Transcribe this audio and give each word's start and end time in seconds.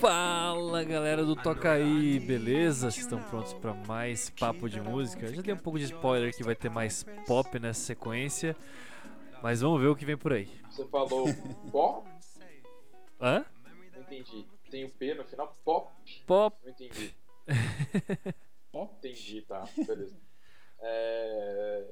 Fala 0.00 0.84
galera 0.84 1.24
do 1.24 1.34
Toca 1.34 1.72
aí, 1.72 2.20
beleza? 2.20 2.90
Vocês 2.90 3.04
estão 3.04 3.22
prontos 3.22 3.54
para 3.54 3.72
mais 3.72 4.28
papo 4.28 4.68
de 4.68 4.78
música? 4.78 5.32
Já 5.32 5.40
dei 5.40 5.54
um 5.54 5.58
pouco 5.58 5.78
de 5.78 5.86
spoiler 5.86 6.36
que 6.36 6.42
vai 6.42 6.54
ter 6.54 6.68
mais 6.68 7.04
pop 7.26 7.58
nessa 7.58 7.80
sequência, 7.80 8.54
mas 9.42 9.62
vamos 9.62 9.80
ver 9.80 9.86
o 9.86 9.96
que 9.96 10.04
vem 10.04 10.16
por 10.16 10.34
aí. 10.34 10.48
Você 10.70 10.84
falou 10.86 11.26
pop? 11.72 12.06
Hã? 13.18 13.46
Não 13.94 14.02
entendi. 14.02 14.46
Tem 14.70 14.84
o 14.84 14.90
P 14.90 15.14
no 15.14 15.24
final? 15.24 15.56
Pop? 15.64 15.90
Pop. 16.26 16.56
Não 16.62 16.70
entendi. 16.70 17.14
pop? 18.70 18.94
Entendi, 18.98 19.42
tá. 19.42 19.66
Beleza. 19.86 20.16
É... 20.80 21.86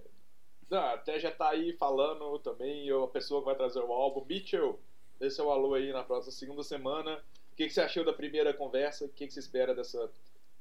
Não, 0.68 0.84
até 0.89 1.18
já 1.18 1.30
tá 1.30 1.48
aí 1.48 1.73
falando 1.73 2.39
também 2.41 2.91
a 2.91 3.06
pessoa 3.06 3.41
que 3.41 3.46
vai 3.46 3.56
trazer 3.56 3.80
o 3.80 3.92
álbum. 3.92 4.27
Mitchell, 4.27 4.78
dê 5.18 5.30
seu 5.30 5.50
alô 5.50 5.73
aí 5.73 5.91
na 5.91 6.02
próxima 6.02 6.32
segunda 6.32 6.62
semana. 6.62 7.23
O 7.54 7.56
que, 7.56 7.68
que 7.68 7.72
você 7.72 7.82
achou 7.82 8.04
da 8.04 8.12
primeira 8.12 8.52
conversa? 8.52 9.04
O 9.04 9.08
que, 9.08 9.28
que 9.28 9.32
você 9.32 9.38
espera 9.38 9.72
dessa, 9.72 10.10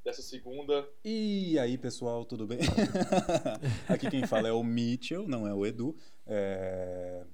dessa 0.05 0.21
segunda? 0.21 0.88
E 1.03 1.57
aí, 1.57 1.75
pessoal, 1.75 2.23
tudo 2.23 2.45
bem? 2.45 2.59
Aqui 3.89 4.11
quem 4.11 4.27
fala 4.27 4.47
é 4.47 4.52
o 4.52 4.63
Mitchell, 4.63 5.27
não 5.27 5.47
é 5.47 5.53
o 5.55 5.66
Edu. 5.66 5.95
É... 6.27 7.25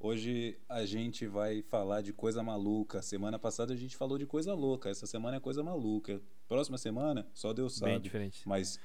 Hoje 0.00 0.58
a 0.66 0.86
gente 0.86 1.26
vai 1.26 1.60
falar 1.60 2.00
de 2.00 2.14
coisa 2.14 2.42
maluca. 2.42 3.02
Semana 3.02 3.38
passada 3.38 3.74
a 3.74 3.76
gente 3.76 3.94
falou 3.94 4.16
de 4.16 4.24
coisa 4.24 4.54
louca. 4.54 4.88
Essa 4.88 5.06
semana 5.06 5.36
é 5.36 5.40
coisa 5.40 5.62
maluca. 5.62 6.18
Próxima 6.48 6.78
semana, 6.78 7.28
só 7.34 7.52
Deus 7.52 7.76
sabe. 7.76 7.92
Bem 7.92 8.00
diferente. 8.00 8.48
Mas 8.48 8.80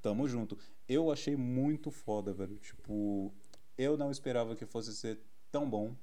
tamo 0.00 0.28
junto. 0.28 0.56
Eu 0.88 1.10
achei 1.10 1.34
muito 1.34 1.90
foda, 1.90 2.32
velho. 2.32 2.60
Tipo, 2.60 3.34
eu 3.76 3.96
não 3.96 4.12
esperava 4.12 4.54
que 4.54 4.64
fosse 4.64 4.94
ser 4.94 5.18
tão 5.50 5.68
bom. 5.68 5.96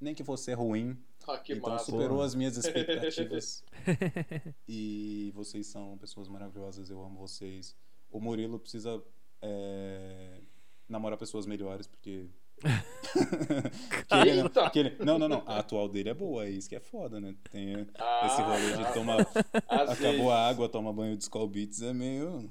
Nem 0.00 0.16
que 0.16 0.24
fosse 0.24 0.46
ser 0.46 0.54
ruim. 0.54 0.98
Ah, 1.26 1.38
que 1.38 1.52
então 1.52 1.70
massa. 1.70 1.84
superou 1.86 2.20
as 2.22 2.34
minhas 2.34 2.56
expectativas. 2.58 3.64
e 4.68 5.30
vocês 5.34 5.66
são 5.66 5.96
pessoas 5.98 6.28
maravilhosas, 6.28 6.90
eu 6.90 7.02
amo 7.02 7.18
vocês. 7.18 7.74
O 8.10 8.20
Murilo 8.20 8.58
precisa 8.58 9.02
é, 9.40 10.40
namorar 10.88 11.18
pessoas 11.18 11.46
melhores, 11.46 11.86
porque. 11.86 12.26
que 14.08 14.14
ele, 14.14 14.40
Eita! 14.40 14.70
que 14.70 14.78
ele- 14.78 14.96
não, 15.04 15.18
não, 15.18 15.28
não. 15.28 15.42
A 15.46 15.58
atual 15.58 15.88
dele 15.88 16.10
é 16.10 16.14
boa, 16.14 16.44
é 16.46 16.50
isso 16.50 16.68
que 16.68 16.76
é 16.76 16.80
foda, 16.80 17.20
né? 17.20 17.34
Tem 17.50 17.86
Ah, 17.98 18.26
esse 18.26 18.40
rolê 18.42 18.76
de 18.86 18.92
tomar. 18.94 19.20
Acabou 19.68 19.96
vezes. 19.96 20.28
a 20.28 20.48
água, 20.48 20.68
toma 20.68 20.92
banho 20.92 21.16
de 21.16 21.22
Skull 21.24 21.48
Beats, 21.48 21.82
é 21.82 21.92
meio. 21.92 22.48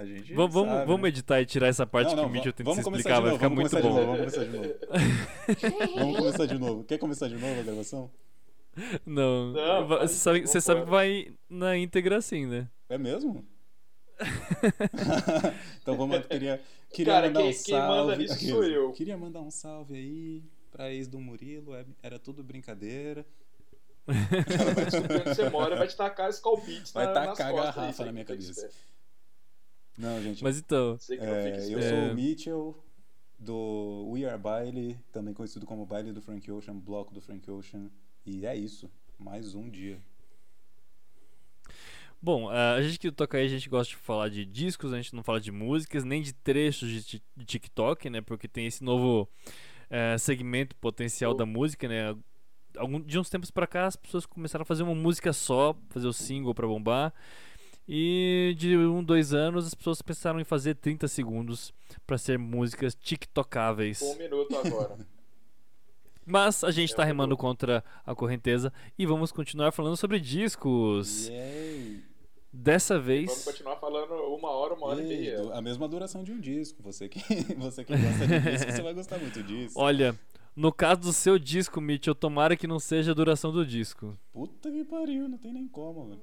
A 0.00 0.04
gente. 0.06 0.32
Vamos, 0.32 0.54
vamos, 0.54 0.70
sabe, 0.72 0.86
vamos 0.86 1.02
né? 1.02 1.08
editar 1.08 1.40
e 1.42 1.46
tirar 1.46 1.66
essa 1.68 1.86
parte 1.86 2.08
Não, 2.14 2.16
não, 2.16 2.22
que 2.24 2.30
o 2.30 2.32
Mitchell 2.32 2.52
va- 2.52 2.56
tenta 2.56 2.74
se 2.74 2.80
explicar, 2.80 3.20
vai 3.20 3.32
ficar 3.34 3.48
vamos 3.48 3.70
muito 3.70 3.82
bom. 3.82 3.94
novo, 3.94 4.06
Vamos 4.06 4.18
começar 4.18 4.44
de 4.44 4.56
novo. 4.56 4.74
vamos 5.98 6.16
começar 6.18 6.46
de 6.46 6.58
novo. 6.58 6.84
Quer 6.84 6.98
começar 6.98 7.28
de 7.28 7.34
novo 7.36 7.60
a 7.60 7.62
gravação? 7.62 8.10
Não, 9.04 9.52
Não, 9.52 9.86
va- 9.86 9.96
vai, 9.98 10.08
você 10.08 10.14
sabe, 10.14 10.40
você 10.46 10.60
sabe 10.60 10.84
que 10.84 10.90
vai 10.90 11.34
na 11.50 11.76
íntegra 11.76 12.16
assim, 12.16 12.46
né? 12.46 12.66
É 12.88 12.96
mesmo? 12.96 13.44
então 15.82 15.96
vamos 15.96 16.16
lá, 16.16 16.22
queria, 16.22 16.60
queria 16.92 17.12
Cara, 17.14 17.26
mandar 17.28 17.40
quem- 17.40 17.48
um 17.50 17.52
quem 17.52 17.74
salve. 17.74 17.88
manda 17.88 18.16
nisso 18.16 18.48
sou 18.48 18.64
eu. 18.64 18.92
Queria 18.92 19.16
mandar 19.16 19.40
um 19.40 19.50
salve 19.50 19.94
aí 19.94 20.42
pra 20.70 20.92
ex 20.92 21.08
do 21.08 21.18
Murilo, 21.20 21.74
é- 21.74 21.84
era 22.02 22.18
tudo 22.18 22.42
brincadeira. 22.42 23.24
Ela 24.06 24.14
vai 25.24 25.34
você 25.34 25.48
mora 25.50 25.76
vai 25.76 25.86
te 25.86 25.96
tacar 25.96 26.30
Skull 26.30 26.60
Beats 26.62 26.90
Vai 26.92 27.06
na, 27.06 27.12
tacar 27.12 27.28
nas 27.28 27.40
a 27.40 27.50
costas. 27.50 27.74
garrafa 27.76 28.02
aí, 28.02 28.06
na 28.06 28.12
minha 28.12 28.24
cabeça. 28.24 28.70
Não, 29.96 30.20
gente, 30.22 30.42
Mas 30.42 30.58
então, 30.58 30.98
é, 31.18 31.66
eu 31.68 31.82
sou 31.82 31.98
É. 32.08 32.12
o 32.12 32.14
Mitchell 32.14 32.84
do 33.38 34.08
We 34.10 34.24
Are 34.24 34.38
Baile, 34.40 34.98
também 35.12 35.34
conhecido 35.34 35.66
como 35.66 35.86
Baile 35.86 36.12
do 36.12 36.22
Frank 36.22 36.50
Ocean, 36.50 36.76
bloco 36.78 37.12
do 37.14 37.20
Frank 37.20 37.50
Ocean. 37.50 37.90
E 38.24 38.46
é 38.46 38.56
isso, 38.56 38.90
mais 39.18 39.54
um 39.54 39.68
dia. 39.68 40.00
Bom, 42.22 42.50
a 42.50 42.80
gente 42.82 42.98
que 42.98 43.10
toca 43.10 43.38
aí, 43.38 43.46
a 43.46 43.48
gente 43.48 43.68
gosta 43.68 43.90
de 43.90 43.96
falar 43.96 44.28
de 44.28 44.44
discos, 44.44 44.92
a 44.92 44.96
gente 44.96 45.14
não 45.14 45.22
fala 45.22 45.40
de 45.40 45.50
músicas, 45.50 46.04
nem 46.04 46.20
de 46.20 46.34
trechos 46.34 46.88
de, 46.90 47.02
ti- 47.02 47.22
de 47.36 47.44
TikTok, 47.46 48.10
né? 48.10 48.20
Porque 48.20 48.46
tem 48.46 48.66
esse 48.66 48.84
novo 48.84 49.26
eh, 49.90 50.18
segmento 50.18 50.76
potencial 50.76 51.34
da 51.34 51.46
música, 51.46 51.88
né? 51.88 52.16
Algum, 52.76 53.00
de 53.00 53.18
uns 53.18 53.30
tempos 53.30 53.50
pra 53.50 53.66
cá, 53.66 53.86
as 53.86 53.96
pessoas 53.96 54.26
começaram 54.26 54.62
a 54.62 54.66
fazer 54.66 54.82
uma 54.84 54.94
música 54.94 55.32
só, 55.32 55.76
fazer 55.90 56.08
o 56.08 56.12
single 56.12 56.54
pra 56.54 56.66
bombar. 56.66 57.14
E 57.92 58.54
de 58.56 58.76
um, 58.76 59.02
dois 59.02 59.34
anos, 59.34 59.66
as 59.66 59.74
pessoas 59.74 60.00
pensaram 60.00 60.38
em 60.38 60.44
fazer 60.44 60.76
30 60.76 61.08
segundos 61.08 61.74
pra 62.06 62.16
ser 62.16 62.38
músicas 62.38 62.94
tiktocáveis. 62.94 64.00
Um 64.00 64.16
minuto 64.16 64.56
agora. 64.56 64.96
Mas 66.24 66.62
a 66.62 66.70
gente 66.70 66.92
É 66.92 66.96
tá 66.96 67.02
um 67.02 67.06
remando 67.06 67.36
contra 67.36 67.82
a 68.06 68.14
correnteza 68.14 68.72
e 68.96 69.04
vamos 69.04 69.32
continuar 69.32 69.72
falando 69.72 69.96
sobre 69.96 70.20
discos. 70.20 71.26
Yay! 71.26 72.04
Dessa 72.52 72.94
Vamos 72.94 73.06
vez. 73.06 73.44
continuar 73.44 73.76
falando 73.76 74.12
uma 74.36 74.50
hora, 74.50 74.74
uma 74.74 74.86
hora 74.86 75.02
e 75.02 75.04
E 75.04 75.08
meia. 75.08 75.52
a 75.52 75.60
mesma 75.60 75.88
duração 75.88 76.22
de 76.22 76.30
um 76.30 76.38
disco. 76.40 76.82
Você 76.84 77.08
que, 77.08 77.18
você 77.58 77.84
que 77.84 77.92
gosta 77.96 78.26
de 78.26 78.50
disco, 78.52 78.70
você 78.72 78.82
vai 78.82 78.94
gostar 78.94 79.18
muito 79.18 79.42
disso. 79.42 79.74
Olha, 79.76 80.16
no 80.54 80.72
caso 80.72 81.00
do 81.00 81.12
seu 81.12 81.38
disco, 81.40 81.80
Mitchell, 81.80 82.14
tomara 82.14 82.56
que 82.56 82.66
não 82.68 82.78
seja 82.78 83.10
a 83.10 83.14
duração 83.14 83.50
do 83.52 83.66
disco. 83.66 84.16
Puta 84.32 84.70
que 84.70 84.84
pariu, 84.84 85.28
não 85.28 85.38
tem 85.38 85.52
nem 85.52 85.66
como, 85.66 86.08
velho. 86.08 86.20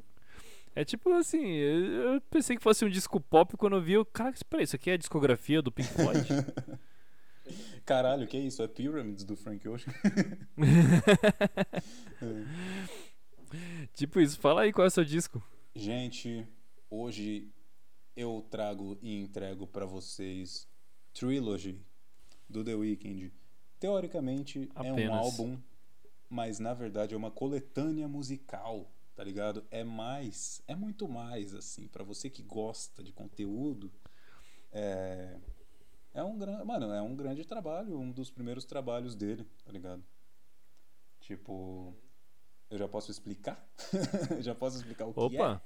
É 0.78 0.86
tipo 0.86 1.12
assim, 1.14 1.44
eu 1.44 2.22
pensei 2.30 2.56
que 2.56 2.62
fosse 2.62 2.86
um 2.86 2.90
disco 2.90 3.20
pop 3.20 3.58
quando 3.58 3.78
eu 3.78 3.82
vi, 3.82 3.94
eu, 3.94 4.06
cara, 4.06 4.30
espera, 4.30 4.62
isso 4.62 4.76
aqui 4.76 4.92
é 4.92 4.94
a 4.94 4.98
discografia 4.98 5.60
do 5.60 5.72
Pink 5.72 5.90
Floyd? 5.90 6.28
Caralho, 7.84 8.28
que 8.28 8.38
isso? 8.38 8.62
É 8.62 8.68
Pyramids 8.68 9.24
do 9.24 9.36
Frank 9.36 9.68
Ocean? 9.68 9.92
tipo 13.96 14.20
isso, 14.20 14.40
fala 14.40 14.62
aí 14.62 14.72
qual 14.72 14.86
é 14.86 14.88
o 14.88 14.92
seu 14.92 15.04
disco. 15.04 15.42
Gente, 15.74 16.46
hoje 16.92 17.52
eu 18.16 18.46
trago 18.48 19.00
e 19.02 19.20
entrego 19.20 19.66
pra 19.66 19.88
vocês 19.88 20.68
Trilogy 21.12 21.82
do 22.48 22.64
The 22.64 22.76
Weeknd. 22.76 23.34
Teoricamente 23.80 24.70
é 24.76 24.82
um 24.84 24.92
Apenas. 24.92 25.16
álbum, 25.16 25.58
mas 26.30 26.60
na 26.60 26.76
verdade 26.76 27.16
é 27.16 27.18
uma 27.18 27.32
coletânea 27.32 28.08
musical, 28.08 28.92
tá 29.18 29.24
ligado? 29.24 29.66
É 29.72 29.84
mais, 29.84 30.62
é 30.68 30.76
muito 30.76 31.08
mais 31.08 31.56
assim, 31.56 31.88
Pra 31.88 32.04
você 32.04 32.30
que 32.30 32.44
gosta 32.44 33.04
de 33.04 33.12
conteúdo, 33.12 33.92
é 34.72 35.36
é 36.14 36.24
um 36.24 36.38
grande, 36.38 36.64
mano, 36.64 36.92
é 36.94 37.02
um 37.02 37.16
grande 37.16 37.44
trabalho, 37.46 38.00
um 38.00 38.12
dos 38.12 38.30
primeiros 38.32 38.64
trabalhos 38.64 39.16
dele, 39.16 39.46
tá 39.66 39.72
ligado? 39.72 40.04
Tipo, 41.20 41.94
eu 42.70 42.78
já 42.78 42.88
posso 42.88 43.10
explicar? 43.12 43.68
já 44.40 44.54
posso 44.56 44.78
explicar 44.78 45.06
o 45.08 45.14
que 45.14 45.20
é? 45.20 45.24
Opa, 45.42 45.62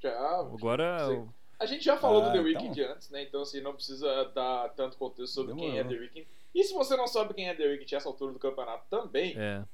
Já, 0.00 0.40
agora. 0.40 1.08
Sim. 1.08 1.28
A 1.58 1.66
gente 1.66 1.84
já 1.84 1.96
falou 1.96 2.22
Ah, 2.22 2.28
do 2.28 2.32
The 2.32 2.50
então. 2.50 2.62
Weeknd 2.62 2.82
antes, 2.84 3.10
né? 3.10 3.22
Então, 3.22 3.42
assim, 3.42 3.60
não 3.60 3.74
precisa 3.74 4.24
dar 4.34 4.68
tanto 4.70 4.98
contexto 4.98 5.32
sobre 5.34 5.54
quem 5.54 5.78
é 5.78 5.82
Demorou. 5.84 5.92
The 5.92 6.00
Weeknd. 6.04 6.28
E 6.54 6.64
se 6.64 6.74
você 6.74 6.96
não 6.96 7.06
sabe 7.06 7.32
quem 7.34 7.48
é 7.48 7.54
The 7.54 7.64
Weeknd 7.66 7.94
a 7.94 7.98
essa 7.98 8.08
altura 8.08 8.32
do 8.32 8.38
campeonato 8.38 8.86
também, 8.90 9.34
É. 9.36 9.64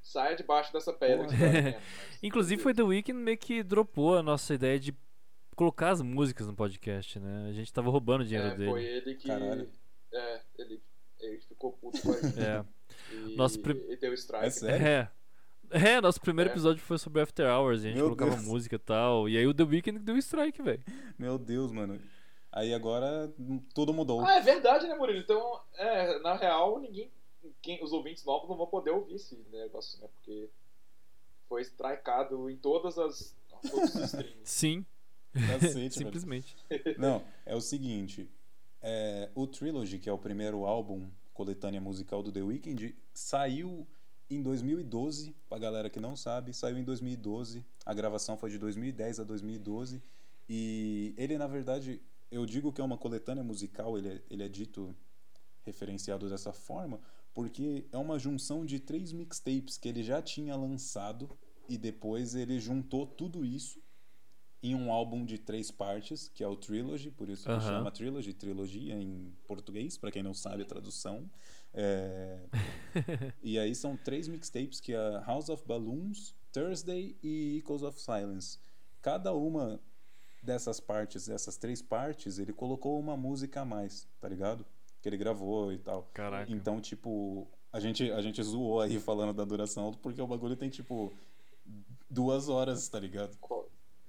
saia 0.00 0.34
debaixo 0.36 0.72
dessa 0.72 0.92
pedra 0.92 1.26
que 1.26 1.32
tá 1.36 1.46
vendo, 1.46 1.64
mas- 1.74 1.82
Inclusive 2.22 2.62
foi 2.62 2.74
The 2.74 2.82
Weeknd 2.82 3.18
meio 3.18 3.38
que 3.38 3.62
dropou 3.62 4.16
a 4.18 4.22
nossa 4.22 4.54
ideia 4.54 4.78
de 4.78 4.94
colocar 5.54 5.90
as 5.90 6.00
músicas 6.02 6.46
no 6.46 6.54
podcast, 6.54 7.18
né? 7.18 7.46
A 7.48 7.52
gente 7.52 7.72
tava 7.72 7.90
roubando 7.90 8.22
o 8.22 8.24
dinheiro 8.24 8.48
É, 8.48 8.54
dele. 8.54 8.70
foi 8.70 8.84
ele 8.84 9.14
que. 9.16 9.26
Caralho. 9.28 9.68
É, 10.12 10.40
ele, 10.58 10.80
ele 11.20 11.38
ficou 11.40 11.72
puto 11.72 12.00
com 12.02 12.12
a 12.12 12.20
gente. 12.20 12.38
É. 12.40 12.64
E, 13.12 13.36
Nosso 13.36 13.60
prim- 13.60 13.82
e 13.88 13.96
deu 13.96 14.12
strike. 14.14 14.46
É 14.46 14.50
sério? 14.50 14.86
É. 14.86 15.10
É, 15.70 16.00
nosso 16.00 16.18
primeiro 16.20 16.48
É. 16.48 16.52
episódio 16.54 16.80
foi 16.82 16.96
sobre 16.96 17.20
After 17.20 17.46
Hours, 17.46 17.82
e 17.82 17.88
a 17.88 17.90
gente 17.90 17.96
Meu 17.98 18.06
colocava 18.06 18.30
Deus. 18.30 18.44
música 18.44 18.76
e 18.76 18.78
tal. 18.78 19.28
E 19.28 19.36
aí 19.36 19.46
o 19.46 19.52
The 19.52 19.64
Weeknd 19.64 19.98
deu 19.98 20.16
strike, 20.16 20.62
velho. 20.62 20.82
Meu 21.18 21.36
Deus, 21.38 21.70
mano. 21.70 22.00
Aí 22.50 22.72
agora 22.72 23.30
tudo 23.74 23.92
mudou. 23.92 24.24
Ah, 24.24 24.36
é 24.36 24.40
verdade, 24.40 24.86
né, 24.88 24.94
Murilo? 24.94 25.18
Então, 25.20 25.60
é, 25.74 26.18
na 26.20 26.34
real, 26.36 26.80
ninguém. 26.80 27.10
Quem, 27.62 27.82
os 27.82 27.92
ouvintes 27.92 28.24
novos 28.24 28.48
não 28.48 28.56
vão 28.56 28.66
poder 28.66 28.90
ouvir 28.90 29.14
esse 29.14 29.36
negócio, 29.50 30.00
né? 30.00 30.08
Porque 30.14 30.48
foi 31.48 31.62
strikeado 31.62 32.48
em 32.50 32.56
todas 32.56 32.98
as. 32.98 33.36
Todos 33.70 33.94
os 33.94 34.02
streams. 34.14 34.38
Sim, 34.44 34.84
Cacete, 35.32 35.74
velho. 35.74 35.92
simplesmente. 35.92 36.56
Não, 36.98 37.22
é 37.46 37.54
o 37.54 37.60
seguinte. 37.60 38.28
é, 38.82 39.30
o 39.34 39.46
Trilogy, 39.46 39.98
que 39.98 40.08
é 40.08 40.12
o 40.12 40.18
primeiro 40.18 40.64
álbum 40.66 41.08
coletânea 41.32 41.80
musical 41.80 42.22
do 42.22 42.32
The 42.32 42.42
Weeknd, 42.42 42.96
saiu 43.14 43.86
em 44.30 44.42
2012. 44.42 45.34
Pra 45.48 45.58
galera 45.58 45.88
que 45.88 46.00
não 46.00 46.16
sabe, 46.16 46.52
saiu 46.52 46.76
em 46.78 46.84
2012. 46.84 47.64
A 47.86 47.94
gravação 47.94 48.36
foi 48.36 48.50
de 48.50 48.58
2010 48.58 49.20
a 49.20 49.24
2012. 49.24 50.02
E 50.48 51.14
ele, 51.16 51.38
na 51.38 51.46
verdade, 51.46 52.00
eu 52.30 52.44
digo 52.46 52.72
que 52.72 52.80
é 52.80 52.84
uma 52.84 52.98
coletânea 52.98 53.44
musical, 53.44 53.96
ele 53.96 54.08
é, 54.08 54.22
ele 54.30 54.42
é 54.42 54.48
dito 54.48 54.94
referenciado 55.64 56.28
dessa 56.28 56.52
forma, 56.52 56.98
porque 57.38 57.86
é 57.92 57.96
uma 57.96 58.18
junção 58.18 58.66
de 58.66 58.80
três 58.80 59.12
mixtapes 59.12 59.78
que 59.78 59.88
ele 59.88 60.02
já 60.02 60.20
tinha 60.20 60.56
lançado 60.56 61.38
e 61.68 61.78
depois 61.78 62.34
ele 62.34 62.58
juntou 62.58 63.06
tudo 63.06 63.44
isso 63.44 63.80
em 64.60 64.74
um 64.74 64.90
álbum 64.90 65.24
de 65.24 65.38
três 65.38 65.70
partes, 65.70 66.28
que 66.28 66.42
é 66.42 66.48
o 66.48 66.56
Trilogy, 66.56 67.12
por 67.12 67.28
isso 67.28 67.44
que 67.44 67.52
Aham. 67.52 67.60
chama 67.60 67.92
Trilogy, 67.92 68.34
trilogia 68.34 69.00
em 69.00 69.32
português, 69.46 69.96
para 69.96 70.10
quem 70.10 70.20
não 70.20 70.34
sabe 70.34 70.64
a 70.64 70.66
tradução. 70.66 71.30
É, 71.72 72.40
E 73.40 73.56
aí 73.56 73.72
são 73.72 73.96
três 73.96 74.26
mixtapes 74.26 74.80
que 74.80 74.92
é 74.92 75.20
House 75.24 75.48
of 75.48 75.62
Balloons, 75.64 76.34
Thursday 76.52 77.16
e 77.22 77.58
Echoes 77.58 77.84
of 77.84 78.00
Silence. 78.00 78.58
Cada 79.00 79.32
uma 79.32 79.80
dessas 80.42 80.80
partes, 80.80 81.28
dessas 81.28 81.56
três 81.56 81.80
partes, 81.80 82.40
ele 82.40 82.52
colocou 82.52 82.98
uma 82.98 83.16
música 83.16 83.60
a 83.60 83.64
mais, 83.64 84.08
tá 84.20 84.28
ligado? 84.28 84.66
Que 85.02 85.08
ele 85.08 85.16
gravou 85.16 85.72
e 85.72 85.78
tal. 85.78 86.08
Caraca. 86.12 86.50
Então, 86.50 86.80
tipo, 86.80 87.46
a 87.72 87.78
gente, 87.80 88.10
a 88.10 88.20
gente 88.20 88.42
zoou 88.42 88.80
aí 88.80 88.98
falando 88.98 89.32
da 89.32 89.44
duração, 89.44 89.92
porque 89.94 90.20
o 90.20 90.26
bagulho 90.26 90.56
tem, 90.56 90.68
tipo, 90.68 91.12
duas 92.10 92.48
horas, 92.48 92.88
tá 92.88 92.98
ligado? 92.98 93.36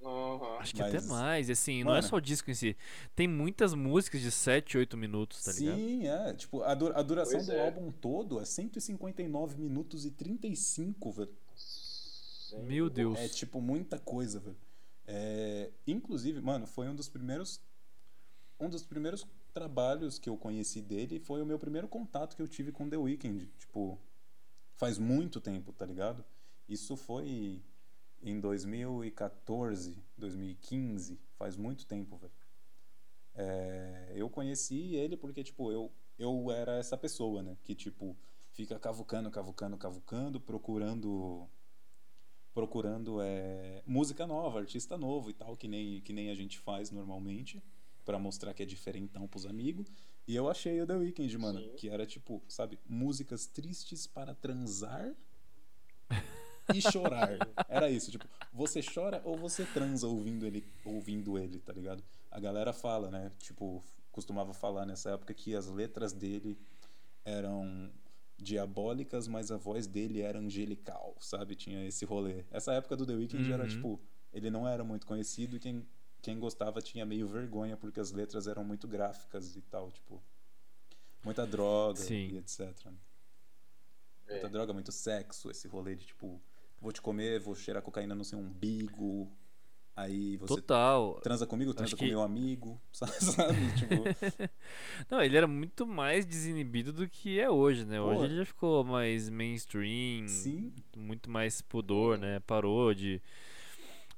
Uhum. 0.02 0.58
Acho 0.60 0.74
que 0.74 0.82
Mas- 0.82 0.96
até 0.96 1.06
mais, 1.08 1.50
assim, 1.50 1.84
não 1.84 1.92
é 1.92 1.96
Mano. 1.96 2.08
só 2.08 2.16
o 2.16 2.22
disco 2.22 2.50
em 2.50 2.54
si. 2.54 2.76
Tem 3.16 3.28
muitas 3.28 3.74
músicas 3.74 4.22
de 4.22 4.32
7, 4.32 4.78
8 4.78 4.96
minutos, 4.98 5.44
tá 5.44 5.52
ligado? 5.52 5.76
Sim, 5.76 6.08
é. 6.08 6.34
Tipo, 6.34 6.64
a, 6.64 6.74
du- 6.74 6.96
a 6.98 7.02
duração 7.02 7.34
Pois 7.34 7.48
do 7.48 7.52
é. 7.54 7.66
álbum 7.66 7.92
todo 7.92 8.40
é 8.40 8.46
159 8.46 9.58
minutos 9.60 10.06
e 10.06 10.12
35, 10.12 11.12
velho. 11.12 11.30
Sim. 11.56 12.60
Meu 12.64 12.90
Deus. 12.90 13.20
É, 13.20 13.28
tipo, 13.28 13.60
muita 13.62 14.00
coisa, 14.00 14.40
velho. 14.40 14.58
É, 15.06 15.70
inclusive, 15.86 16.40
mano, 16.42 16.66
foi 16.66 16.88
um 16.88 16.96
dos 16.96 17.10
primeiros. 17.10 17.62
Um 18.60 18.70
dos 18.70 18.84
primeiros 18.84 19.26
trabalhos 19.50 20.18
que 20.18 20.30
eu 20.30 20.38
conheci 20.38 20.82
dele 20.82 21.20
foi 21.20 21.42
o 21.42 21.46
meu 21.46 21.60
primeiro 21.60 21.88
contato 21.88 22.36
que 22.36 22.42
eu 22.42 22.48
tive 22.48 22.72
com 22.72 22.90
The 22.90 22.98
Weeknd. 22.98 23.48
Tipo, 23.58 24.00
faz 24.76 24.98
muito 24.98 25.42
tempo, 25.42 25.74
tá 25.74 25.86
ligado? 25.86 26.24
Isso 26.68 26.96
foi 26.96 27.62
em 28.22 28.40
2014, 28.40 29.98
2015, 30.18 31.20
faz 31.38 31.56
muito 31.56 31.86
tempo, 31.86 32.18
velho. 32.18 32.34
É, 33.36 34.14
eu 34.16 34.30
conheci 34.30 34.96
ele 34.96 35.16
porque, 35.16 35.44
tipo, 35.44 35.72
eu, 35.72 35.92
eu 36.18 36.52
era 36.52 36.78
essa 36.78 36.98
pessoa, 36.98 37.42
né? 37.42 37.58
Que, 37.64 37.74
tipo, 37.74 38.16
fica 38.52 38.78
cavucando, 38.78 39.32
cavucando, 39.32 39.78
cavucando, 39.78 40.40
procurando 40.40 41.50
procurando 42.54 43.22
é, 43.22 43.82
música 43.86 44.28
nova, 44.28 44.60
artista 44.60 44.98
novo 44.98 45.30
e 45.30 45.34
tal, 45.34 45.56
que 45.56 45.68
nem, 45.68 46.02
que 46.02 46.12
nem 46.12 46.30
a 46.30 46.36
gente 46.36 46.60
faz 46.60 46.92
normalmente, 46.92 47.64
pra 48.10 48.18
mostrar 48.18 48.56
que 48.56 48.64
é 48.64 48.66
diferentão 48.66 49.28
pros 49.28 49.46
amigos. 49.46 49.86
E 50.28 50.36
eu 50.36 50.50
achei 50.50 50.82
o 50.82 50.88
The 50.88 50.96
Weeknd, 50.96 51.38
mano, 51.38 51.60
Sim. 51.60 51.74
que 51.78 51.88
era 51.90 52.08
tipo, 52.08 52.42
sabe, 52.48 52.80
músicas 52.88 53.46
tristes 53.46 54.08
para 54.08 54.34
transar 54.34 55.14
e 56.74 56.82
chorar. 56.82 57.38
Era 57.68 57.88
isso, 57.92 58.10
tipo, 58.10 58.26
você 58.52 58.82
chora 58.82 59.22
ou 59.24 59.38
você 59.38 59.64
transa 59.64 60.08
ouvindo 60.08 60.44
ele, 60.48 60.66
ouvindo 60.84 61.38
ele, 61.38 61.60
tá 61.60 61.72
ligado? 61.72 62.04
A 62.32 62.40
galera 62.40 62.74
fala, 62.74 63.12
né? 63.12 63.32
Tipo, 63.38 63.84
costumava 64.12 64.56
falar 64.56 64.88
nessa 64.88 65.12
época 65.12 65.32
que 65.36 65.54
as 65.54 65.68
letras 65.68 66.12
dele 66.12 66.58
eram 67.24 67.92
diabólicas, 68.40 69.28
mas 69.28 69.52
a 69.52 69.58
voz 69.58 69.86
dele 69.86 70.22
era 70.22 70.40
angelical, 70.40 71.16
sabe? 71.20 71.56
Tinha 71.56 71.86
esse 71.86 72.06
rolê. 72.06 72.44
Essa 72.50 72.74
época 72.74 72.98
do 72.98 73.06
The 73.06 73.14
Weeknd 73.14 73.52
era 73.52 73.64
Uhum. 73.64 73.70
tipo, 73.70 74.02
ele 74.34 74.50
não 74.50 74.68
era 74.68 74.84
muito 74.84 75.06
conhecido 75.06 75.58
e 75.58 75.60
quem 75.60 75.86
quem 76.22 76.40
gostava 76.40 76.82
tinha 76.82 77.06
meio 77.06 77.28
vergonha 77.28 77.78
porque 77.78 78.00
as 78.00 78.12
letras 78.12 78.48
eram 78.48 78.64
muito 78.64 78.88
gráficas 78.88 79.56
e 79.56 79.62
tal, 79.62 79.92
tipo, 79.92 80.22
muita 81.24 81.46
droga 81.48 81.98
Sim. 82.00 82.30
e 82.34 82.38
etc. 82.38 82.62
É. 84.28 84.34
Muita 84.34 84.50
droga, 84.50 84.74
muito 84.74 84.92
sexo, 84.92 85.50
esse 85.50 85.68
rolê 85.68 85.96
de 85.96 86.06
tipo, 86.06 86.42
vou 86.80 86.92
te 86.92 87.02
comer, 87.02 87.40
vou 87.40 87.56
cheirar 87.56 87.82
cocaína 87.82 88.14
no 88.16 88.24
seu 88.24 88.38
umbigo. 88.40 89.32
Aí 89.96 90.38
você 90.38 90.56
Total. 90.56 91.20
transa 91.22 91.46
comigo, 91.46 91.74
transa 91.74 91.88
Acho 91.90 91.98
com 91.98 92.06
que- 92.06 92.10
meu 92.12 92.22
amigo, 92.22 92.80
sabe? 92.94 93.14
Tipo, 93.78 93.96
Não, 95.12 95.22
ele 95.22 95.36
era 95.36 95.46
muito 95.48 95.86
mais 95.86 96.26
desinibido 96.26 96.94
do 96.94 97.10
que 97.10 97.38
é 97.38 97.50
hoje, 97.50 97.84
né? 97.86 98.00
Hoje 98.00 98.20
Pô. 98.20 98.26
ele 98.26 98.36
já 98.38 98.46
ficou 98.46 98.84
mais 98.86 99.30
mainstream, 99.30 100.26
sim, 100.30 100.72
muito 100.96 101.30
mais 101.30 101.62
pudor, 101.62 102.18
né? 102.18 102.40
Parou 102.42 102.94
de 102.94 103.22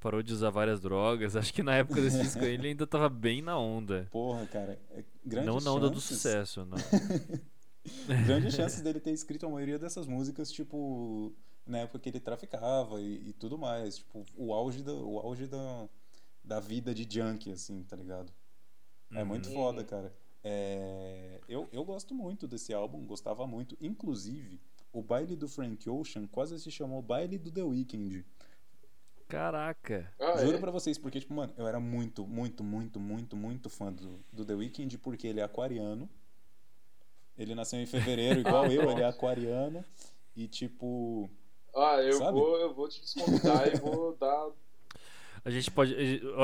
parou 0.02 0.22
de 0.22 0.34
usar 0.34 0.50
várias 0.50 0.82
drogas. 0.82 1.36
Acho 1.38 1.54
que 1.54 1.64
na 1.64 1.76
época 1.76 2.02
desse 2.02 2.20
disco 2.22 2.44
ele 2.44 2.68
ainda 2.70 2.86
tava 2.86 3.08
bem 3.08 3.42
na 3.42 3.58
onda. 3.58 4.08
porra, 4.12 4.46
cara, 4.48 4.78
é 4.92 5.04
grandes 5.26 5.48
não 5.48 5.62
na 5.62 5.72
onda 5.72 5.90
do 5.90 6.02
chances- 6.02 6.18
sucesso, 6.18 6.66
não. 6.66 6.78
grandes 8.26 8.54
chances 8.56 8.82
dele 8.82 9.00
ter 9.00 9.12
escrito 9.12 9.46
a 9.46 9.50
maioria 9.50 9.80
dessas 9.80 10.06
músicas, 10.08 10.52
tipo, 10.52 11.34
na 11.66 11.80
época 11.80 12.00
que 12.00 12.10
ele 12.10 12.20
traficava 12.20 13.00
e, 13.02 13.30
e 13.30 13.34
tudo 13.34 13.58
mais. 13.58 13.98
Tipo, 13.98 14.26
o 14.36 14.54
auge, 14.54 14.84
da, 14.84 14.94
o 14.94 15.18
auge 15.20 15.48
da, 15.48 15.88
da 16.44 16.60
vida 16.60 16.94
de 16.94 17.08
junkie, 17.10 17.52
assim, 17.52 17.84
tá 17.84 17.96
ligado? 17.96 18.32
É 19.14 19.24
muito 19.24 19.50
Uhum. 19.50 19.56
foda, 19.56 19.84
cara. 19.84 20.14
É, 20.44 21.40
eu, 21.48 21.68
eu 21.72 21.84
gosto 21.84 22.14
muito 22.16 22.48
desse 22.48 22.74
álbum, 22.74 23.06
gostava 23.06 23.46
muito. 23.46 23.78
Inclusive, 23.82 24.60
o 24.92 25.02
baile 25.02 25.36
do 25.36 25.48
Frank 25.48 25.88
Ocean 25.90 26.26
quase 26.28 26.58
se 26.60 26.72
chamou 26.72 27.02
Baile 27.02 27.38
do 27.38 27.52
The 27.52 27.64
Weeknd. 27.64 28.26
Caraca. 29.32 30.14
Ah, 30.20 30.38
Juro 30.38 30.58
é? 30.58 30.60
pra 30.60 30.72
vocês, 30.72 30.98
porque, 30.98 31.20
tipo, 31.20 31.34
mano, 31.34 31.54
eu 31.58 31.66
era 31.68 31.80
muito, 31.80 32.26
muito, 32.28 32.64
muito, 32.64 33.00
muito, 33.00 33.36
muito 33.36 33.70
fã 33.70 33.92
do, 33.92 34.20
do 34.32 34.44
The 34.46 34.54
Weeknd, 34.54 34.98
porque 34.98 35.26
ele 35.28 35.40
é 35.40 35.44
aquariano. 35.44 36.10
Ele 37.38 37.56
nasceu 37.56 37.80
em 37.80 37.86
fevereiro, 37.86 38.42
igual 38.42 38.66
eu, 38.72 38.92
ele 38.92 39.02
é 39.02 39.06
aquariano. 39.08 39.84
E, 40.36 40.48
tipo, 40.48 41.30
Ah, 41.76 42.02
eu 42.02 42.14
Sabe? 42.14 42.38
vou, 42.38 42.58
eu 42.58 42.74
vou 42.74 42.88
te 42.90 43.02
desconvidar 43.02 43.74
e 43.74 43.78
vou 43.80 44.16
dar. 44.18 44.50
A 45.44 45.50
gente 45.50 45.72
pode. 45.72 45.94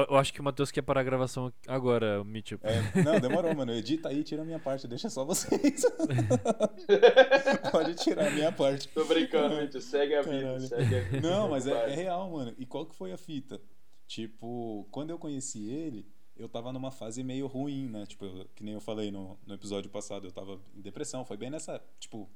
Eu 0.09 0.15
acho 0.17 0.33
que 0.33 0.41
o 0.41 0.44
Matheus 0.44 0.71
quer 0.71 0.81
parar 0.81 1.01
a 1.01 1.03
gravação 1.03 1.53
agora, 1.67 2.23
Mitchell. 2.23 2.59
é, 2.63 3.03
não, 3.03 3.19
demorou, 3.19 3.53
mano. 3.55 3.71
Edita 3.71 4.09
aí, 4.09 4.23
tira 4.23 4.41
a 4.41 4.45
minha 4.45 4.57
parte, 4.59 4.88
deixa 4.88 5.07
só 5.09 5.23
vocês. 5.23 5.83
Pode 7.71 7.95
tirar 7.95 8.27
a 8.27 8.31
minha 8.31 8.51
parte. 8.51 8.88
Tô 8.89 9.05
brincando, 9.05 9.55
gente. 9.55 9.81
Segue 9.81 10.15
a 10.15 10.21
vida, 10.21 10.59
segue 10.61 10.95
a 10.95 11.01
vida. 11.01 11.21
Não, 11.29 11.49
mas 11.49 11.67
é, 11.67 11.91
é 11.91 11.95
real, 11.95 12.29
mano. 12.31 12.53
E 12.57 12.65
qual 12.65 12.85
que 12.85 12.95
foi 12.95 13.11
a 13.11 13.17
fita? 13.17 13.61
Tipo, 14.07 14.88
quando 14.91 15.09
eu 15.11 15.19
conheci 15.19 15.69
ele, 15.69 16.07
eu 16.35 16.47
tava 16.47 16.71
numa 16.71 16.91
fase 16.91 17.23
meio 17.23 17.45
ruim, 17.47 17.88
né? 17.89 18.05
Tipo, 18.05 18.25
eu- 18.25 18.47
que 18.55 18.63
nem 18.63 18.73
eu 18.73 18.81
falei 18.81 19.11
no, 19.11 19.38
no 19.45 19.53
episódio 19.53 19.89
passado, 19.89 20.25
eu 20.27 20.31
tava 20.31 20.59
em 20.75 20.81
depressão. 20.81 21.25
Foi 21.25 21.38
bem 21.38 21.49
nessa. 21.49 21.81
Tipo, 21.99 22.29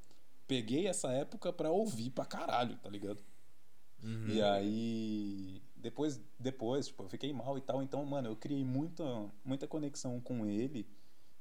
peguei 0.46 0.86
essa 0.86 1.10
época 1.12 1.52
pra 1.52 1.70
ouvir 1.70 2.10
pra 2.10 2.24
caralho, 2.24 2.76
tá 2.76 2.88
ligado? 2.88 3.22
Uhum. 4.02 4.28
E 4.28 4.42
aí. 4.42 5.62
Depois, 5.76 6.20
depois, 6.38 6.86
tipo, 6.86 7.02
eu 7.02 7.08
fiquei 7.08 7.32
mal 7.32 7.58
e 7.58 7.60
tal. 7.60 7.82
Então, 7.82 8.04
mano, 8.04 8.28
eu 8.28 8.36
criei 8.36 8.64
muita, 8.64 9.04
muita 9.44 9.66
conexão 9.66 10.20
com 10.20 10.46
ele. 10.46 10.86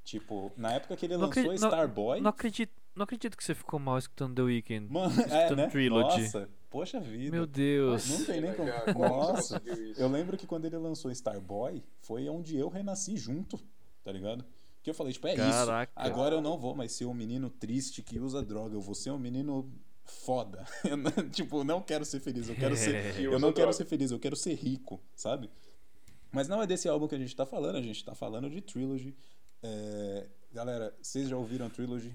Tipo, 0.04 0.52
na 0.58 0.74
época 0.74 0.96
que 0.98 1.06
ele 1.06 1.14
Não 1.16 1.28
lançou 1.28 1.42
acredito- 1.44 1.62
não- 1.62 1.70
Starboy. 1.70 2.22
Não 2.22 2.30
acredito, 2.32 2.72
não 2.96 3.04
acredito 3.04 3.38
que 3.38 3.44
você 3.44 3.54
ficou 3.54 3.80
mal 3.80 4.00
escutando 4.00 4.34
The 4.36 4.42
Weeknd. 4.42 4.92
Mano, 4.92 5.14
é, 5.22 5.26
escutando 5.26 5.58
né? 5.58 5.68
Trilogy. 5.70 6.22
Nossa, 6.24 6.50
poxa 6.72 7.00
vida. 7.00 7.30
Meu 7.36 7.46
Deus. 7.46 8.10
Não 8.10 8.26
tem 8.26 8.42
nem 8.42 8.54
como. 8.56 8.68
Cara, 8.72 8.94
como 8.94 9.08
Nossa, 9.08 9.62
eu 9.96 10.08
lembro 10.08 10.36
que 10.38 10.48
quando 10.48 10.66
ele 10.66 10.78
lançou 10.78 11.12
Starboy, 11.12 11.84
foi 12.02 12.28
onde 12.28 12.58
eu 12.58 12.68
renasci 12.68 13.16
junto, 13.16 13.60
tá 14.04 14.12
ligado? 14.12 14.44
Que 14.82 14.90
eu 14.90 14.94
falei, 14.96 15.14
tipo, 15.14 15.28
é 15.28 15.36
Caraca. 15.36 15.92
isso. 16.02 16.12
Agora 16.12 16.34
eu 16.34 16.42
não 16.42 16.58
vou 16.58 16.74
mais 16.76 16.92
ser 16.94 17.06
um 17.06 17.14
menino 17.14 17.52
triste 17.52 18.02
que 18.02 18.20
usa 18.20 18.42
droga, 18.42 18.74
eu 18.76 18.82
vou 18.82 18.96
ser 18.96 19.12
um 19.12 19.20
menino 19.20 19.72
foda. 20.06 20.66
Eu 20.84 20.98
não- 20.98 21.30
tipo, 21.30 21.64
não 21.64 21.82
quero 21.82 22.04
ser 22.06 22.20
feliz, 22.20 22.50
eu 22.50 22.56
quero 22.56 22.76
ser. 22.76 22.94
Eu 23.22 23.40
não 23.40 23.54
quero 23.54 23.72
ser 23.74 23.86
feliz, 23.86 24.12
eu 24.12 24.20
quero 24.20 24.36
ser 24.36 24.54
rico, 24.56 25.02
sabe? 25.16 25.50
Mas 26.32 26.48
não 26.48 26.62
é 26.62 26.68
desse 26.68 26.88
álbum 26.88 27.08
que 27.08 27.16
a 27.16 27.20
gente 27.20 27.36
tá 27.36 27.46
falando, 27.46 27.76
a 27.78 27.82
gente 27.82 28.04
tá 28.06 28.16
falando 28.16 28.50
de 28.50 28.62
Trilogy. 28.62 29.16
É, 29.64 30.28
Galera, 30.52 30.96
vocês 31.02 31.30
já 31.30 31.38
ouviram 31.38 31.70
Trilogy? 31.70 32.14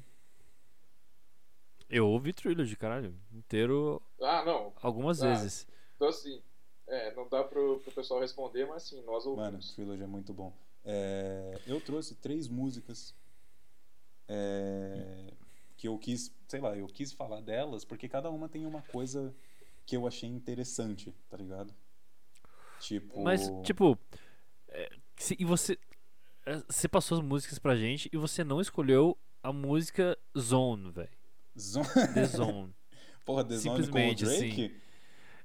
Eu 1.89 2.09
ouvi 2.09 2.33
Trilogy, 2.33 2.75
caralho, 2.77 3.15
inteiro 3.33 4.03
Ah, 4.21 4.45
não. 4.45 4.73
algumas 4.83 5.23
Ah, 5.23 5.29
vezes. 5.33 5.67
Então, 5.95 6.09
assim, 6.09 6.43
é, 6.87 7.15
não 7.15 7.29
dá 7.29 7.45
pro, 7.45 7.79
pro 7.81 7.93
pessoal 7.93 8.21
responder, 8.21 8.67
mas 8.67 8.83
sim, 8.83 9.01
nós 9.03 9.25
Mano, 9.25 9.43
ouvimos. 9.43 9.73
Trilogy 9.73 10.03
é 10.03 10.07
muito 10.07 10.33
bom. 10.35 10.53
É, 10.85 11.59
eu 11.67 11.81
trouxe 11.81 12.15
três 12.17 12.49
músicas 12.49 13.15
é, 14.29 15.33
que 15.77 15.89
eu 15.89 15.99
quis, 15.99 16.33
sei 16.49 16.61
lá, 16.61 16.77
eu 16.77 16.87
quis 16.87 17.13
falar 17.13 17.41
delas 17.41 17.85
porque 17.85 18.09
cada 18.09 18.31
uma 18.31 18.49
tem 18.49 18.65
uma 18.67 18.83
coisa 18.83 19.35
que 19.85 19.97
eu 19.97 20.07
achei 20.07 20.29
interessante, 20.29 21.15
tá 21.29 21.37
ligado? 21.37 21.73
Tipo. 22.81 23.23
Mas, 23.23 23.51
tipo, 23.63 23.99
é, 24.69 24.91
se- 25.17 25.37
e 25.39 25.45
você. 25.45 25.79
é, 26.45 26.63
Você 26.69 26.89
passou 26.89 27.19
as 27.19 27.25
músicas 27.25 27.59
pra 27.59 27.77
gente 27.77 28.09
e 28.13 28.17
você 28.17 28.45
não 28.45 28.61
escolheu 28.61 29.17
a 29.43 29.53
música 29.53 30.17
Zone, 30.39 30.91
velho. 30.91 31.09
Zon- 31.59 31.83
The 32.15 32.25
Zone. 32.27 32.75
Porra, 33.25 33.45
The 33.45 33.57
Zone 33.57 33.75
com 33.77 33.81
o 33.81 33.85
Simplesmente, 33.85 34.25
Drake? 34.25 34.77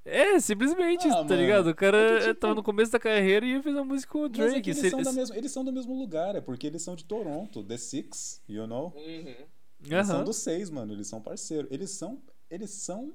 É, 0.04 0.40
simplesmente, 0.40 1.06
Ah, 1.06 1.10
tá 1.18 1.24
mano, 1.24 1.36
ligado? 1.36 1.66
O 1.70 1.74
cara 1.74 1.96
é 1.96 2.20
tipo- 2.28 2.40
tava 2.40 2.54
no 2.56 2.62
começo 2.62 2.90
da 2.90 2.98
carreira 2.98 3.46
e 3.46 3.62
fez 3.62 3.76
a 3.76 3.84
música 3.84 4.12
com 4.12 4.18
o 4.18 4.22
Mas 4.22 4.32
Drake. 4.32 4.56
é 4.58 4.60
que 4.60 4.70
eles, 4.70 4.80
Se- 4.80 4.90
são 4.90 5.02
da 5.02 5.12
mesma- 5.12 5.36
eles 5.36 5.52
são 5.52 5.64
do 5.64 5.72
mesmo 5.72 5.96
lugar, 5.98 6.34
é 6.36 6.40
porque 6.40 6.66
eles 6.66 6.82
são 6.82 6.96
de 6.96 7.04
Toronto, 7.04 7.62
The 7.62 7.76
Six, 7.76 8.42
you 8.48 8.66
know? 8.66 8.92
Uhum. 8.96 9.46
Eles 9.84 10.06
são 10.06 10.24
dos 10.24 10.36
seis, 10.36 10.70
mano. 10.70 10.92
Eles 10.92 11.06
são 11.06 11.20
parceiros. 11.20 11.70
Eles 11.70 11.90
são. 11.90 12.22
Eles 12.50 12.70
são. 12.70 13.12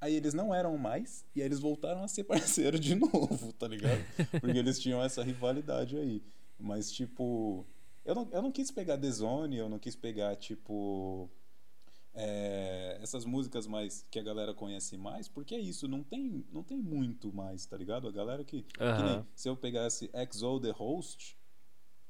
Aí 0.00 0.14
eles 0.14 0.34
não 0.34 0.54
eram 0.54 0.76
mais. 0.76 1.24
E 1.34 1.40
aí 1.40 1.46
eles 1.46 1.58
voltaram 1.58 2.02
a 2.02 2.08
ser 2.08 2.24
parceiro 2.24 2.78
de 2.78 2.94
novo, 2.94 3.52
tá 3.52 3.66
ligado? 3.66 4.04
Porque 4.40 4.58
eles 4.58 4.78
tinham 4.78 5.02
essa 5.02 5.22
rivalidade 5.22 5.96
aí. 5.96 6.22
Mas, 6.58 6.92
tipo. 6.92 7.66
Eu 8.04 8.14
não, 8.14 8.28
eu 8.30 8.40
não 8.40 8.52
quis 8.52 8.70
pegar 8.70 8.98
The 8.98 9.10
Zone, 9.10 9.56
eu 9.56 9.68
não 9.68 9.78
quis 9.78 9.96
pegar, 9.96 10.36
tipo. 10.36 11.28
É, 12.18 12.98
essas 13.02 13.26
músicas 13.26 13.66
mais 13.66 14.06
que 14.10 14.18
a 14.18 14.22
galera 14.22 14.54
conhece 14.54 14.96
mais, 14.96 15.28
porque 15.28 15.54
é 15.54 15.60
isso, 15.60 15.86
não 15.86 16.02
tem, 16.02 16.46
não 16.50 16.62
tem 16.62 16.78
muito 16.78 17.30
mais, 17.30 17.66
tá 17.66 17.76
ligado? 17.76 18.08
A 18.08 18.10
galera 18.10 18.42
que, 18.42 18.62
que 18.62 19.02
nem, 19.02 19.26
se 19.34 19.50
eu 19.50 19.54
pegasse 19.54 20.10
XO 20.32 20.58
The 20.58 20.70
Host, 20.70 21.36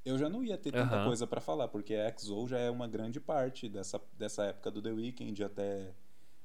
eu 0.06 0.16
já 0.16 0.28
não 0.28 0.42
ia 0.42 0.56
ter 0.56 0.72
tanta 0.72 1.04
coisa 1.04 1.26
para 1.26 1.40
falar, 1.40 1.68
porque 1.68 1.94
a 1.94 2.16
XO 2.16 2.46
já 2.46 2.58
é 2.58 2.70
uma 2.70 2.86
grande 2.86 3.20
parte 3.20 3.68
dessa, 3.68 4.00
dessa 4.16 4.44
época 4.44 4.70
do 4.70 4.80
The 4.80 4.92
Weeknd 4.92 5.44
até 5.44 5.92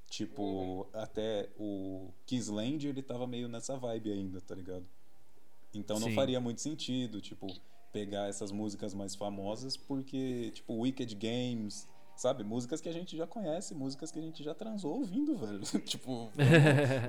tipo, 0.09 0.43
uhum. 0.43 0.85
até 0.91 1.49
o 1.57 2.11
Kissland 2.25 2.85
ele 2.85 3.01
tava 3.01 3.25
meio 3.25 3.47
nessa 3.47 3.77
vibe 3.77 4.11
ainda, 4.11 4.41
tá 4.41 4.53
ligado? 4.53 4.85
Então 5.73 5.99
não 5.99 6.09
Sim. 6.09 6.15
faria 6.15 6.41
muito 6.41 6.59
sentido, 6.59 7.21
tipo, 7.21 7.47
pegar 7.93 8.27
essas 8.27 8.51
músicas 8.51 8.93
mais 8.93 9.15
famosas, 9.15 9.77
porque, 9.77 10.51
tipo, 10.51 10.73
Wicked 10.73 11.15
Games, 11.15 11.87
Sabe? 12.21 12.43
Músicas 12.43 12.79
que 12.79 12.87
a 12.87 12.91
gente 12.91 13.17
já 13.17 13.25
conhece, 13.25 13.73
músicas 13.73 14.11
que 14.11 14.19
a 14.19 14.21
gente 14.21 14.43
já 14.43 14.53
transou 14.53 14.97
ouvindo, 14.97 15.35
velho. 15.39 15.61
tipo, 15.79 16.29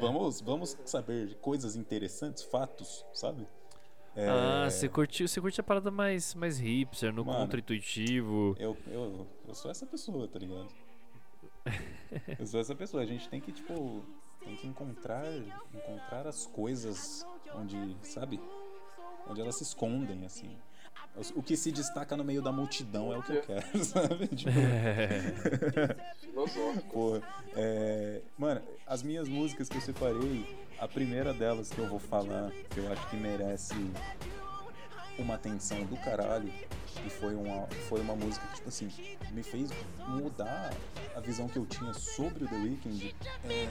vamos, 0.00 0.40
vamos 0.40 0.74
saber 0.86 1.34
coisas 1.34 1.76
interessantes, 1.76 2.42
fatos, 2.44 3.04
sabe? 3.12 3.46
É... 4.14 4.28
Ah, 4.28 4.70
você 4.70 4.88
curtiu, 4.88 5.26
você 5.26 5.40
curte 5.40 5.60
a 5.60 5.64
parada 5.64 5.90
mais, 5.90 6.34
mais 6.34 6.58
hipster, 6.58 7.12
no 7.12 7.24
contra-intuitivo. 7.24 8.54
Eu, 8.58 8.76
eu, 8.88 9.26
eu 9.48 9.54
sou 9.54 9.70
essa 9.70 9.86
pessoa, 9.86 10.28
tá 10.28 10.38
ligado? 10.38 10.68
eu 12.38 12.46
sou 12.46 12.60
essa 12.60 12.74
pessoa. 12.74 13.02
A 13.02 13.06
gente 13.06 13.28
tem 13.28 13.40
que, 13.40 13.52
tipo, 13.52 14.04
tem 14.44 14.56
que 14.56 14.66
encontrar, 14.66 15.24
encontrar 15.72 16.26
as 16.26 16.46
coisas 16.46 17.26
onde, 17.54 17.96
sabe? 18.02 18.38
Onde 19.28 19.40
elas 19.40 19.56
se 19.56 19.62
escondem, 19.62 20.26
assim. 20.26 20.58
O 21.34 21.42
que 21.42 21.56
se 21.56 21.70
destaca 21.70 22.16
no 22.16 22.24
meio 22.24 22.40
da 22.40 22.50
multidão 22.50 23.12
é 23.12 23.18
o 23.18 23.22
que 23.22 23.32
eu 23.32 23.42
quero, 23.42 23.66
sabe? 23.84 24.28
Tipo... 24.28 24.50
Porra. 26.92 27.22
É... 27.54 28.22
Mano, 28.36 28.62
as 28.86 29.02
minhas 29.02 29.28
músicas 29.28 29.68
que 29.68 29.76
eu 29.76 29.80
separei, 29.80 30.46
a 30.82 30.88
primeira 30.88 31.32
delas 31.32 31.70
que 31.70 31.78
eu 31.78 31.86
vou 31.86 32.00
falar, 32.00 32.50
que 32.70 32.78
eu 32.78 32.92
acho 32.92 33.08
que 33.08 33.14
merece 33.14 33.72
uma 35.16 35.36
atenção 35.36 35.84
do 35.84 35.96
caralho, 35.96 36.52
e 37.06 37.08
foi 37.08 37.36
uma, 37.36 37.68
foi 37.88 38.00
uma 38.00 38.16
música 38.16 38.44
que, 38.48 38.56
tipo 38.56 38.68
assim, 38.68 38.90
me 39.30 39.44
fez 39.44 39.70
mudar 40.08 40.72
a 41.14 41.20
visão 41.20 41.46
que 41.46 41.56
eu 41.56 41.64
tinha 41.66 41.94
sobre 41.94 42.42
o 42.42 42.48
The 42.48 42.56
Weeknd. 42.56 43.14
É... 43.44 43.68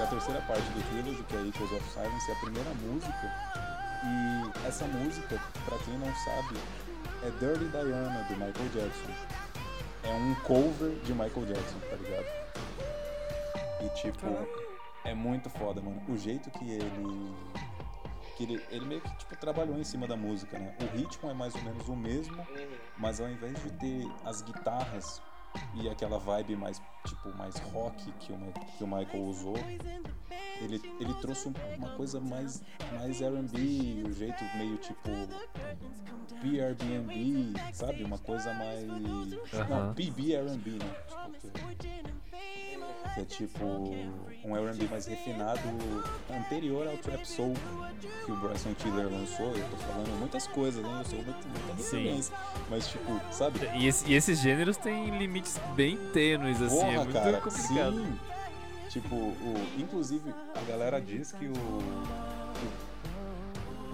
da 0.00 0.06
terceira 0.08 0.40
parte 0.40 0.68
do 0.70 0.82
Trilogy, 0.90 1.22
que 1.22 1.36
é 1.36 1.46
Echoes 1.46 1.70
of 1.70 1.88
Silence, 1.90 2.30
é 2.30 2.34
a 2.34 2.40
primeira 2.40 2.70
música. 2.74 3.32
E 4.02 4.66
essa 4.66 4.86
música, 4.86 5.40
para 5.64 5.78
quem 5.84 5.96
não 5.98 6.12
sabe, 6.16 6.56
é 7.22 7.30
Dirty 7.38 7.66
Diana, 7.66 8.24
do 8.24 8.34
Michael 8.34 8.68
Jackson. 8.74 9.12
É 10.02 10.12
um 10.12 10.34
cover 10.42 10.90
de 11.04 11.12
Michael 11.12 11.46
Jackson, 11.46 11.78
tá 11.88 11.96
ligado? 11.96 12.45
E 13.80 13.88
tipo, 13.90 14.26
é 15.04 15.14
muito 15.14 15.48
foda, 15.50 15.80
mano. 15.80 16.02
O 16.08 16.16
jeito 16.16 16.50
que 16.50 16.70
ele. 16.70 17.34
Que 18.36 18.42
ele, 18.42 18.62
ele 18.70 18.84
meio 18.84 19.00
que 19.00 19.16
tipo, 19.16 19.34
trabalhou 19.36 19.78
em 19.78 19.84
cima 19.84 20.06
da 20.06 20.16
música, 20.16 20.58
né? 20.58 20.76
O 20.82 20.96
ritmo 20.96 21.30
é 21.30 21.34
mais 21.34 21.54
ou 21.54 21.62
menos 21.62 21.88
o 21.88 21.96
mesmo, 21.96 22.36
mas 22.98 23.18
ao 23.18 23.28
invés 23.30 23.54
de 23.62 23.70
ter 23.72 24.06
as 24.24 24.42
guitarras 24.42 25.22
e 25.74 25.88
aquela 25.88 26.18
vibe 26.18 26.56
mais 26.56 26.82
tipo 27.04 27.34
mais 27.36 27.56
rock 27.72 28.12
que 28.12 28.32
o, 28.32 28.38
que 28.76 28.84
o 28.84 28.86
Michael 28.86 29.24
usou 29.24 29.56
ele, 30.60 30.80
ele 31.00 31.14
trouxe 31.20 31.52
uma 31.76 31.88
coisa 31.96 32.20
mais 32.20 32.62
mais 32.98 33.20
R&B 33.20 34.04
o 34.06 34.12
jeito 34.12 34.44
meio 34.56 34.76
tipo 34.78 35.10
PRBNB 36.40 37.54
sabe 37.72 38.04
uma 38.04 38.18
coisa 38.18 38.52
mais 38.52 38.84
uh 38.84 39.38
-huh. 39.46 39.68
não 39.68 39.94
PB 39.94 40.34
R&B 40.34 40.70
né 40.72 40.94
tipo, 41.40 42.25
que 43.14 43.20
é 43.20 43.24
tipo 43.24 43.64
um 44.44 44.56
R&B 44.56 44.88
mais 44.88 45.06
refinado 45.06 45.60
anterior 46.30 46.86
ao 46.86 46.96
Trap 46.98 47.24
Soul 47.24 47.54
que 48.24 48.32
o 48.32 48.36
Bryson 48.36 48.74
Tiller 48.74 49.08
lançou. 49.10 49.46
Eu 49.46 49.68
tô 49.70 49.76
falando 49.78 50.18
muitas 50.18 50.46
coisas, 50.46 50.82
né? 50.82 51.00
Eu 51.00 51.04
sou 51.04 51.22
muito, 51.22 51.48
muita 51.48 51.74
referência. 51.74 52.34
Mas 52.68 52.88
tipo, 52.88 53.20
sabe? 53.32 53.60
E, 53.76 53.86
esse, 53.86 54.10
e, 54.10 54.14
esses 54.14 54.38
gêneros 54.38 54.76
têm 54.76 55.16
limites 55.18 55.58
bem 55.74 55.96
tênues, 56.12 56.60
assim, 56.60 56.76
é 56.76 56.80
Porra, 56.80 56.92
é 56.92 56.98
muito 56.98 57.12
cara, 57.12 57.40
complicado. 57.40 57.96
Sim. 57.96 58.18
Tipo, 58.90 59.14
o, 59.16 59.66
inclusive 59.78 60.34
a 60.54 60.60
galera 60.70 61.00
diz 61.00 61.32
que 61.32 61.46
o, 61.46 61.52
o, 61.52 61.82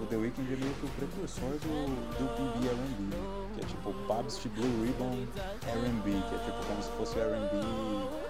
o 0.03 0.05
The 0.05 0.17
Weeknd 0.17 0.53
é 0.53 0.57
meio 0.57 0.73
que 0.75 0.85
o 0.85 0.89
precursor 0.89 1.49
do, 1.49 1.85
do 2.17 2.27
PB 2.35 2.67
R&B, 2.67 3.15
que 3.55 3.61
é 3.61 3.65
tipo 3.65 3.93
Pabst 4.07 4.45
Blue 4.49 4.83
Ribbon 4.83 5.25
R&B, 5.65 6.11
que 6.11 6.35
é 6.35 6.37
tipo 6.39 6.65
como 6.67 6.83
se 6.83 6.91
fosse 6.91 7.19
R&B 7.19 8.22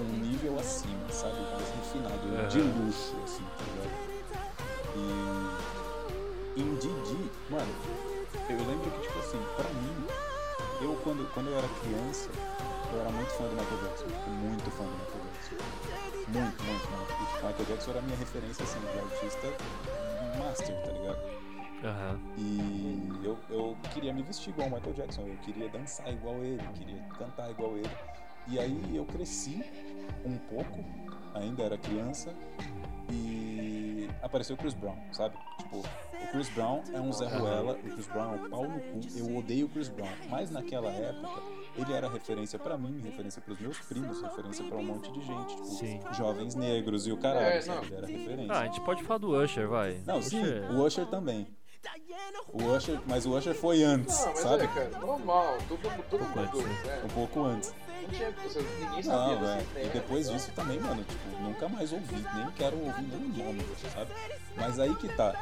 um 0.00 0.18
nível 0.18 0.58
acima, 0.58 1.10
sabe? 1.10 1.36
Mais 1.52 1.70
refinado, 1.70 2.28
uhum. 2.28 2.48
de 2.48 2.60
luxo, 2.60 3.16
assim, 3.24 3.44
tá 3.58 3.64
ligado? 3.64 4.10
E 6.56 6.60
em 6.60 6.74
Didi, 6.74 7.30
mano, 7.48 7.74
eu 8.48 8.56
lembro 8.56 8.90
que, 8.90 9.00
tipo 9.06 9.18
assim, 9.18 9.38
pra 9.56 9.68
mim, 9.70 10.06
eu 10.82 10.94
quando, 11.04 11.32
quando 11.32 11.48
eu 11.48 11.58
era 11.58 11.68
criança, 11.80 12.30
eu 12.92 13.00
era 13.00 13.10
muito 13.10 13.30
fã 13.30 13.44
do 13.44 13.54
Michael 13.54 13.80
Jackson, 13.82 14.06
tipo, 14.06 14.30
muito 14.30 14.70
fã 14.72 14.84
do 14.84 14.90
Michael 14.90 15.24
Jackson. 15.32 15.54
Muito, 16.28 16.64
muito, 16.64 16.90
muito. 16.90 17.12
E 17.12 17.26
tipo, 17.26 17.46
Michael 17.46 17.66
Jackson 17.66 17.90
era 17.90 17.98
a 17.98 18.02
minha 18.02 18.16
referência, 18.16 18.62
assim, 18.64 18.80
de 18.80 18.98
artista 18.98 19.46
master, 20.38 20.82
tá 20.82 20.92
ligado? 20.92 21.40
Uhum. 21.82 22.18
E 22.36 23.24
eu, 23.24 23.38
eu 23.48 23.76
queria 23.92 24.12
me 24.12 24.22
vestir 24.22 24.50
igual 24.50 24.68
o 24.68 24.72
Michael 24.72 24.94
Jackson, 24.94 25.22
eu 25.22 25.36
queria 25.38 25.68
dançar 25.68 26.12
igual 26.12 26.36
ele, 26.44 26.62
queria 26.74 27.02
cantar 27.18 27.50
igual 27.50 27.76
ele. 27.76 27.90
E 28.48 28.58
aí 28.58 28.96
eu 28.96 29.04
cresci 29.04 29.64
um 30.24 30.36
pouco, 30.36 30.84
ainda 31.34 31.62
era 31.62 31.78
criança, 31.78 32.34
e 33.10 34.08
apareceu 34.22 34.54
o 34.56 34.58
Chris 34.58 34.74
Brown, 34.74 34.96
sabe? 35.12 35.36
Tipo, 35.58 35.78
o 35.78 36.26
Chris 36.32 36.48
Brown 36.50 36.82
é 36.92 37.00
um 37.00 37.12
Zé 37.12 37.26
Ruela, 37.26 37.72
o 37.72 37.90
Chris 37.90 38.06
Brown 38.06 38.34
é 38.34 38.36
um 38.36 38.50
pau 38.50 38.68
no 38.68 38.80
cu, 38.80 39.00
eu 39.16 39.36
odeio 39.36 39.66
o 39.66 39.68
Chris 39.68 39.88
Brown. 39.88 40.08
Mas 40.28 40.50
naquela 40.50 40.90
época, 40.90 41.42
ele 41.76 41.92
era 41.92 42.08
referência 42.08 42.58
para 42.58 42.76
mim, 42.76 43.00
referência 43.00 43.40
para 43.40 43.54
os 43.54 43.60
meus 43.60 43.78
primos, 43.80 44.20
referência 44.20 44.64
para 44.64 44.76
um 44.76 44.84
monte 44.84 45.10
de 45.12 45.20
gente, 45.20 45.56
tipo, 45.56 45.64
sim. 45.64 46.00
jovens 46.12 46.54
negros 46.54 47.06
e 47.06 47.12
o 47.12 47.16
caralho, 47.16 47.46
é, 47.46 47.60
sabe? 47.60 47.86
Ele 47.86 47.96
era 47.96 48.06
referência. 48.06 48.52
Ah, 48.52 48.60
a 48.60 48.64
gente 48.66 48.80
pode 48.82 49.02
falar 49.02 49.18
do 49.18 49.30
Usher, 49.30 49.68
vai. 49.68 50.00
Não, 50.06 50.20
sim, 50.20 50.42
o 50.70 50.84
Usher 50.84 51.06
também. 51.06 51.46
O 52.52 52.62
Usher, 52.64 53.00
mas 53.06 53.24
o 53.24 53.36
Usher 53.36 53.54
foi 53.54 53.82
antes, 53.82 54.24
não, 54.24 54.36
sabe? 54.36 54.64
É, 54.64 54.66
cara, 54.66 54.98
normal, 54.98 55.56
todo, 55.66 56.04
todo 56.10 56.22
mundo. 56.22 56.68
É. 56.86 57.04
Um 57.04 57.08
pouco 57.08 57.44
antes 57.44 57.72
tinha. 58.10 58.34
Ninguém 58.78 59.02
sabia 59.02 59.36
não, 59.36 59.48
é. 59.48 59.64
E 59.84 59.88
depois 59.88 60.30
disso 60.30 60.50
também, 60.54 60.78
mano, 60.80 61.04
tipo, 61.04 61.42
nunca 61.42 61.68
mais 61.68 61.92
ouvi, 61.92 62.24
nem 62.34 62.50
quero 62.52 62.76
ouvir 62.76 63.02
nenhum 63.02 63.46
nome, 63.46 63.64
sabe? 63.92 64.10
Mas 64.56 64.78
aí 64.78 64.94
que 64.96 65.08
tá. 65.08 65.34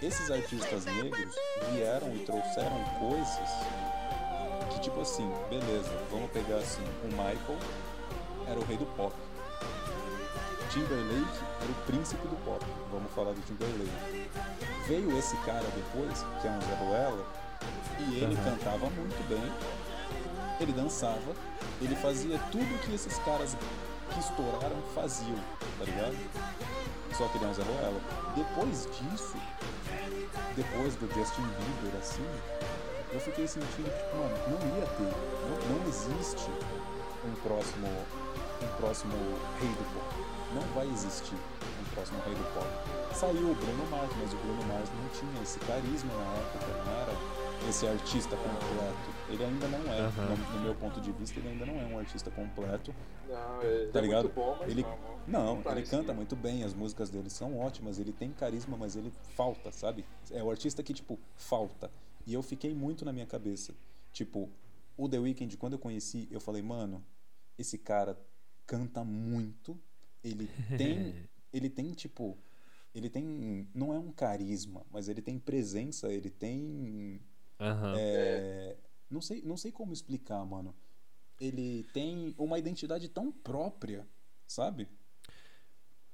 Esses 0.00 0.30
artistas 0.30 0.84
negros 0.84 1.34
vieram 1.70 2.14
e 2.14 2.20
trouxeram 2.20 2.84
coisas 2.98 3.48
que, 4.70 4.80
tipo 4.80 5.00
assim, 5.00 5.30
beleza, 5.48 5.90
vamos 6.10 6.30
pegar 6.30 6.56
assim, 6.56 6.82
o 7.04 7.08
Michael 7.08 7.58
era 8.48 8.58
o 8.58 8.64
rei 8.64 8.76
do 8.76 8.86
pop. 8.96 9.14
Timberlake 10.70 11.40
era 11.60 11.70
o 11.70 11.74
príncipe 11.86 12.26
do 12.28 12.36
pop. 12.44 12.64
Vamos 12.90 13.12
falar 13.12 13.32
do 13.32 13.40
Timberlake. 13.42 14.28
Veio 14.88 15.18
esse 15.18 15.36
cara 15.38 15.66
depois, 15.76 16.24
que 16.40 16.48
é 16.48 16.50
um 16.50 16.60
Zé 16.62 16.74
Ruela, 16.74 17.26
e 18.00 18.16
ele 18.16 18.34
uhum. 18.34 18.44
cantava 18.44 18.90
muito 18.90 19.28
bem, 19.28 19.52
ele 20.62 20.72
dançava, 20.72 21.34
ele 21.80 21.94
fazia 21.96 22.38
tudo 22.50 22.80
que 22.82 22.94
esses 22.94 23.18
caras 23.18 23.56
que 24.12 24.20
estouraram 24.20 24.76
faziam, 24.94 25.38
tá 25.78 25.84
ligado? 25.84 26.16
Só 27.16 27.28
que 27.28 27.38
ele 27.38 27.46
um 27.46 27.54
Zé 27.54 27.62
Ruela. 27.62 28.00
Depois 28.34 28.86
disso, 28.86 29.36
depois 30.56 30.94
do 30.96 31.06
Justin 31.14 31.42
Bieber, 31.42 32.00
assim, 32.00 32.26
eu 33.12 33.20
fiquei 33.20 33.46
sentindo 33.46 33.84
que, 33.84 34.04
tipo, 34.04 34.16
mano, 34.16 34.36
não 34.48 34.78
ia 34.78 34.86
ter, 34.86 35.02
não, 35.02 35.76
não 35.76 35.88
existe 35.88 36.50
um 37.24 37.34
próximo, 37.42 37.88
um 38.62 38.80
próximo 38.80 39.14
rei 39.60 39.68
do 39.68 39.84
pop. 39.94 40.32
Não 40.54 40.62
vai 40.74 40.86
existir 40.88 41.34
um 41.34 41.94
próximo 41.94 42.20
rei 42.24 42.34
do 42.34 42.44
pop. 42.54 42.66
Saiu 43.14 43.50
o 43.50 43.54
Bruno 43.54 43.86
Mars, 43.90 44.10
mas 44.20 44.32
o 44.32 44.36
Bruno 44.36 44.62
Mars 44.64 44.88
não 44.96 45.08
tinha 45.10 45.42
esse 45.42 45.58
carisma 45.60 46.12
na 46.14 46.34
época, 46.34 46.84
não 46.84 46.92
era 47.02 47.12
esse 47.68 47.86
artista 47.86 48.36
completo. 48.36 49.21
Ele 49.32 49.44
ainda 49.44 49.66
não 49.68 49.92
é, 49.92 50.02
uhum. 50.02 50.36
no, 50.36 50.56
no, 50.56 50.60
meu 50.60 50.74
ponto 50.74 51.00
de 51.00 51.10
vista, 51.12 51.38
ele 51.40 51.48
ainda 51.48 51.64
não 51.64 51.80
é 51.80 51.84
um 51.86 51.98
artista 51.98 52.30
completo. 52.30 52.94
Não, 53.26 53.62
ele 53.62 53.90
tá 53.90 53.98
é 53.98 54.02
ligado? 54.02 54.24
muito 54.24 54.34
bom, 54.34 54.56
mas 54.60 54.70
ele, 54.70 54.82
não, 55.26 55.62
não, 55.62 55.72
ele 55.72 55.86
canta 55.86 56.12
muito 56.12 56.36
bem, 56.36 56.62
as 56.64 56.74
músicas 56.74 57.08
dele 57.08 57.30
são 57.30 57.58
ótimas, 57.58 57.98
ele 57.98 58.12
tem 58.12 58.30
carisma, 58.30 58.76
mas 58.76 58.94
ele 58.94 59.10
falta, 59.34 59.72
sabe? 59.72 60.04
É 60.30 60.42
o 60.42 60.50
artista 60.50 60.82
que, 60.82 60.92
tipo, 60.92 61.18
falta. 61.34 61.90
E 62.26 62.34
eu 62.34 62.42
fiquei 62.42 62.74
muito 62.74 63.04
na 63.04 63.12
minha 63.12 63.26
cabeça. 63.26 63.74
Tipo, 64.12 64.50
o 64.96 65.08
The 65.08 65.18
Weeknd, 65.18 65.56
quando 65.56 65.74
eu 65.74 65.78
conheci, 65.78 66.28
eu 66.30 66.40
falei, 66.40 66.62
mano, 66.62 67.02
esse 67.58 67.78
cara 67.78 68.18
canta 68.66 69.02
muito, 69.02 69.80
ele 70.22 70.48
tem, 70.76 71.28
ele 71.52 71.70
tem, 71.70 71.92
tipo, 71.92 72.36
ele 72.94 73.08
tem, 73.08 73.66
não 73.74 73.94
é 73.94 73.98
um 73.98 74.12
carisma, 74.12 74.84
mas 74.90 75.08
ele 75.08 75.22
tem 75.22 75.38
presença, 75.38 76.12
ele 76.12 76.28
tem 76.28 77.18
Uhum. 77.62 77.94
É, 77.96 78.76
Não 79.12 79.20
sei, 79.20 79.42
não 79.42 79.56
sei 79.56 79.70
como 79.70 79.92
explicar, 79.92 80.44
mano. 80.44 80.74
Ele 81.40 81.84
tem 81.92 82.34
uma 82.38 82.58
identidade 82.58 83.08
tão 83.08 83.30
própria, 83.30 84.06
sabe? 84.46 84.88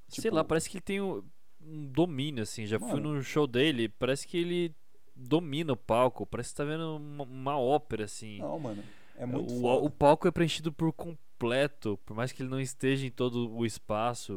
Sei 0.08 0.22
Tipo- 0.22 0.36
lá, 0.36 0.44
parece 0.44 0.68
que 0.70 0.76
ele 0.78 0.82
tem 0.82 1.00
um, 1.00 1.22
um 1.60 1.86
domínio, 1.86 2.42
assim. 2.42 2.66
Já 2.66 2.78
fui 2.78 2.88
Mano. 3.00 3.14
no 3.14 3.22
show 3.22 3.46
dele, 3.46 3.88
parece 3.88 4.26
que 4.26 4.36
ele 4.38 4.74
domina 5.14 5.72
o 5.72 5.76
palco. 5.76 6.24
Parece 6.26 6.50
que 6.50 6.56
tá 6.56 6.64
vendo 6.64 6.96
uma, 6.96 7.24
uma 7.24 7.58
ópera, 7.58 8.04
assim. 8.04 8.38
Não, 8.38 8.58
mano. 8.58 8.82
É 9.16 9.26
muito 9.26 9.52
o, 9.52 9.60
foda. 9.60 9.84
o 9.86 9.90
palco 9.90 10.26
é 10.28 10.30
preenchido 10.30 10.72
por 10.72 10.92
completo, 10.92 11.98
por 12.06 12.16
mais 12.16 12.32
que 12.32 12.42
ele 12.42 12.48
não 12.50 12.60
esteja 12.60 13.06
em 13.06 13.10
todo 13.10 13.50
o 13.54 13.66
espaço. 13.66 14.32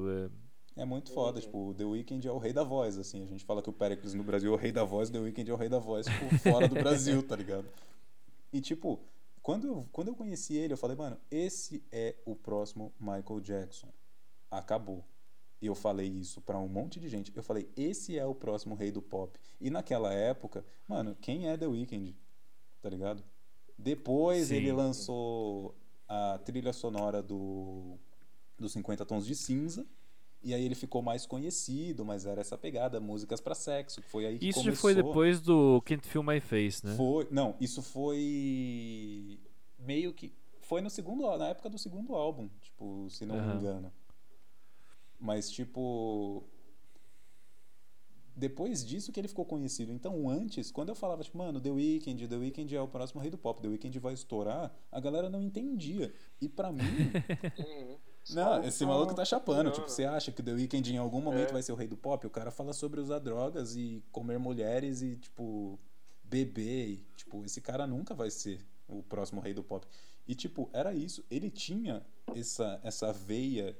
é- 0.75 0.81
É 0.81 0.85
muito 0.85 1.11
foda, 1.13 1.39
tipo, 1.39 1.69
o 1.69 1.73
The 1.73 1.85
Weeknd 1.85 2.27
é 2.27 2.31
o 2.31 2.37
rei 2.37 2.51
da 2.51 2.63
voz, 2.63 2.97
assim. 2.97 3.21
A 3.23 3.27
gente 3.27 3.45
fala 3.45 3.61
que 3.61 3.69
o 3.69 3.73
Pericles 3.73 4.13
no 4.13 4.23
Brasil 4.23 4.51
é 4.51 4.55
o 4.55 4.57
rei 4.57 4.71
da 4.71 4.83
voz, 4.83 5.09
o 5.09 5.11
The 5.13 5.19
Weeknd 5.19 5.49
é 5.51 5.53
o 5.53 5.57
rei 5.57 5.69
da 5.69 5.79
voz, 5.79 6.05
tipo, 6.07 6.37
fora 6.39 6.67
do 6.67 6.73
Brasil, 6.81 7.21
tá 7.23 7.35
ligado? 7.35 7.65
E, 8.51 8.59
tipo, 8.61 9.03
quando 9.41 9.67
eu, 9.67 9.87
quando 9.91 10.09
eu 10.09 10.15
conheci 10.15 10.55
ele, 10.55 10.73
eu 10.73 10.77
falei, 10.77 10.95
mano, 10.95 11.17
esse 11.29 11.83
é 11.91 12.15
o 12.25 12.35
próximo 12.35 12.93
Michael 12.99 13.39
Jackson. 13.41 13.91
Acabou. 14.49 15.05
E 15.61 15.67
eu 15.67 15.75
falei 15.75 16.07
isso 16.07 16.41
pra 16.41 16.57
um 16.57 16.67
monte 16.67 16.99
de 16.99 17.07
gente. 17.07 17.31
Eu 17.35 17.43
falei, 17.43 17.69
esse 17.75 18.17
é 18.17 18.25
o 18.25 18.33
próximo 18.33 18.75
rei 18.75 18.91
do 18.91 19.01
pop. 19.01 19.39
E 19.59 19.69
naquela 19.69 20.11
época, 20.11 20.65
mano, 20.87 21.15
quem 21.21 21.47
é 21.47 21.55
The 21.55 21.67
Weeknd? 21.67 22.15
Tá 22.81 22.89
ligado? 22.89 23.23
Depois 23.77 24.47
Sim. 24.47 24.55
ele 24.55 24.71
lançou 24.71 25.75
a 26.07 26.39
trilha 26.39 26.73
sonora 26.73 27.21
do 27.21 27.97
dos 28.57 28.73
50 28.73 29.05
Tons 29.05 29.25
de 29.25 29.35
Cinza. 29.35 29.87
E 30.43 30.53
aí 30.55 30.63
ele 30.65 30.73
ficou 30.73 31.01
mais 31.03 31.25
conhecido, 31.25 32.03
mas 32.03 32.25
era 32.25 32.41
essa 32.41 32.57
pegada, 32.57 32.99
músicas 32.99 33.39
pra 33.39 33.53
sexo. 33.53 34.01
que 34.01 34.09
Foi 34.09 34.25
aí 34.25 34.39
que 34.39 34.47
Isso 34.49 34.59
começou. 34.59 34.81
foi 34.81 34.95
depois 34.95 35.39
do 35.39 35.81
Can't 35.85 36.07
Feel 36.07 36.23
My 36.23 36.39
Face, 36.39 36.83
né? 36.85 36.95
Foi, 36.95 37.27
não, 37.29 37.55
isso 37.59 37.81
foi 37.81 39.39
meio 39.77 40.13
que 40.13 40.33
foi 40.61 40.81
no 40.81 40.89
segundo, 40.89 41.37
na 41.37 41.49
época 41.49 41.69
do 41.69 41.77
segundo 41.77 42.15
álbum, 42.15 42.49
tipo, 42.61 43.07
se 43.09 43.25
não 43.25 43.35
me 43.35 43.41
Aham. 43.41 43.57
engano. 43.59 43.93
Mas 45.19 45.51
tipo 45.51 46.43
depois 48.35 48.83
disso 48.83 49.11
que 49.11 49.19
ele 49.19 49.27
ficou 49.27 49.45
conhecido. 49.45 49.91
Então, 49.91 50.27
antes, 50.27 50.71
quando 50.71 50.89
eu 50.89 50.95
falava, 50.95 51.21
tipo, 51.23 51.37
mano, 51.37 51.61
The 51.61 51.69
Weeknd, 51.69 52.27
The 52.27 52.35
Weeknd 52.37 52.75
é 52.75 52.81
o 52.81 52.87
próximo 52.87 53.21
rei 53.21 53.29
do 53.29 53.37
pop, 53.37 53.61
The 53.61 53.67
Weeknd 53.67 53.99
vai 53.99 54.13
estourar, 54.13 54.73
a 54.91 54.99
galera 54.99 55.29
não 55.29 55.43
entendia. 55.43 56.11
E 56.39 56.49
pra 56.49 56.71
mim, 56.71 56.81
Uhum. 57.59 57.97
Não, 58.29 58.43
Só- 58.61 58.63
esse 58.63 58.85
maluco 58.85 59.13
tá 59.15 59.25
chapando. 59.25 59.57
furando. 59.57 59.71
Tipo, 59.75 59.89
você 59.89 60.05
acha 60.05 60.31
que 60.31 60.43
The 60.43 60.53
Weeknd 60.53 60.93
em 60.93 60.97
algum 60.97 61.19
momento 61.21 61.49
É. 61.49 61.53
vai 61.53 61.61
ser 61.63 61.71
o 61.71 61.75
rei 61.75 61.87
do 61.87 61.97
pop? 61.97 62.25
O 62.25 62.29
cara 62.29 62.51
fala 62.51 62.71
sobre 62.73 62.99
usar 63.01 63.19
drogas 63.19 63.75
e 63.75 64.03
comer 64.11 64.37
mulheres 64.37 65.01
e, 65.01 65.15
tipo, 65.17 65.79
beber. 66.23 66.87
E, 66.89 66.97
tipo, 67.15 67.43
esse 67.43 67.59
cara 67.61 67.85
nunca 67.87 68.13
vai 68.13 68.29
ser 68.29 68.59
o 68.87 69.01
próximo 69.03 69.41
rei 69.41 69.53
do 69.53 69.63
pop. 69.63 69.85
E, 70.27 70.35
tipo, 70.35 70.69
era 70.71 70.93
isso. 70.93 71.25
Ele 71.31 71.49
tinha 71.49 72.05
essa, 72.35 72.79
essa 72.83 73.11
veia 73.11 73.75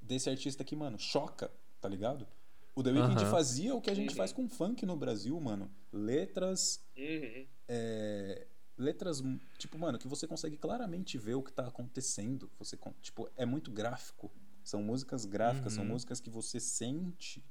desse 0.00 0.28
artista 0.30 0.64
que, 0.64 0.74
mano, 0.74 0.98
choca, 0.98 1.50
tá 1.80 1.88
ligado? 1.88 2.26
O 2.74 2.82
The 2.82 2.90
Weeknd 2.90 3.26
fazia 3.26 3.74
o 3.74 3.80
que 3.82 3.90
a 3.90 3.94
gente 3.94 4.10
Uhum. 4.10 4.16
faz 4.16 4.32
com 4.32 4.48
funk 4.48 4.86
no 4.86 4.96
Brasil, 4.96 5.38
mano. 5.38 5.70
Letras 5.92 6.82
Uhum. 6.96 7.46
é, 7.68 8.46
letras, 8.82 9.22
tipo, 9.58 9.78
mano, 9.78 9.98
que 9.98 10.06
você 10.08 10.26
consegue 10.26 10.56
claramente 10.58 11.16
ver 11.16 11.34
o 11.36 11.42
que 11.42 11.52
tá 11.52 11.66
acontecendo. 11.66 12.50
Você, 12.58 12.78
tipo, 13.00 13.28
é 13.36 13.46
muito 13.46 13.70
gráfico. 13.70 14.30
São 14.62 14.82
músicas 14.82 15.24
gráficas, 15.24 15.72
são 15.72 15.84
Uhum. 15.84 15.90
músicas 15.90 16.20
que 16.20 16.28
você 16.30 16.60
sente 16.60 17.42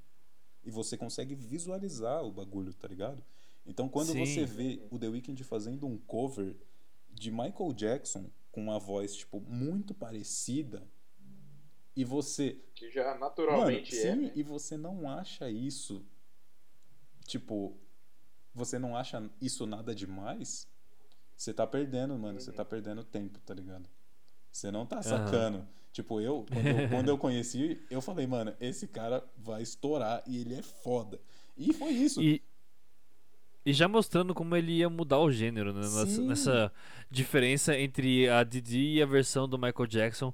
e 0.63 0.69
você 0.69 0.95
consegue 0.97 1.33
visualizar 1.35 2.23
o 2.23 2.31
bagulho, 2.31 2.73
tá 2.73 2.87
ligado? 2.87 3.23
Então, 3.65 3.89
quando 3.89 4.11
Sim. 4.13 4.25
você 4.25 4.45
vê 4.45 4.81
o 4.91 4.99
The 4.99 5.07
Weeknd 5.07 5.43
fazendo 5.43 5.87
um 5.87 5.97
cover 5.97 6.55
de 7.09 7.31
Michael 7.31 7.73
Jackson 7.73 8.29
com 8.51 8.61
uma 8.63 8.79
voz, 8.79 9.15
tipo, 9.15 9.39
muito 9.41 9.93
parecida, 9.93 10.87
e 11.95 12.05
você 12.05 12.61
Que 12.73 12.89
já 12.89 13.05
Mano, 13.09 13.19
naturalmente 13.19 13.93
é. 13.95 14.01
sim, 14.13 14.21
né? 14.27 14.31
e 14.35 14.43
você 14.43 14.77
não 14.77 15.09
acha 15.09 15.49
isso. 15.49 16.05
Tipo, 17.25 17.77
você 18.53 18.79
não 18.79 18.95
acha 18.95 19.29
isso 19.41 19.65
nada 19.65 19.93
demais? 19.93 20.67
Você 21.41 21.51
tá 21.55 21.65
perdendo, 21.65 22.15
mano. 22.19 22.39
Você 22.39 22.51
Uhum. 22.51 22.55
tá 22.55 22.63
perdendo 22.63 23.03
tempo, 23.03 23.39
tá 23.39 23.51
ligado? 23.51 23.83
Você 24.51 24.69
não 24.69 24.85
tá 24.85 25.01
sacando. 25.01 25.67
Tipo, 25.91 26.21
eu 26.21 26.45
quando, 26.53 26.67
eu, 26.67 26.89
quando 26.89 27.09
eu 27.09 27.17
conheci, 27.17 27.81
eu 27.89 27.99
falei, 27.99 28.27
mano, 28.27 28.53
esse 28.59 28.87
cara 28.87 29.23
vai 29.35 29.63
estourar 29.63 30.21
e 30.27 30.37
ele 30.37 30.53
é 30.53 30.61
foda. 30.61 31.19
E 31.57 31.73
foi 31.73 31.93
isso. 31.93 32.21
E, 32.21 32.43
e 33.65 33.73
já 33.73 33.87
mostrando 33.87 34.35
como 34.35 34.55
ele 34.55 34.71
ia 34.73 34.87
mudar 34.87 35.17
o 35.17 35.31
gênero, 35.31 35.73
né? 35.73 35.81
Nessa, 35.81 36.21
nessa 36.21 36.71
diferença 37.09 37.75
entre 37.75 38.29
a 38.29 38.43
Didi 38.43 38.97
e 38.97 39.01
a 39.01 39.05
versão 39.07 39.49
do 39.49 39.57
Michael 39.57 39.87
Jackson, 39.87 40.31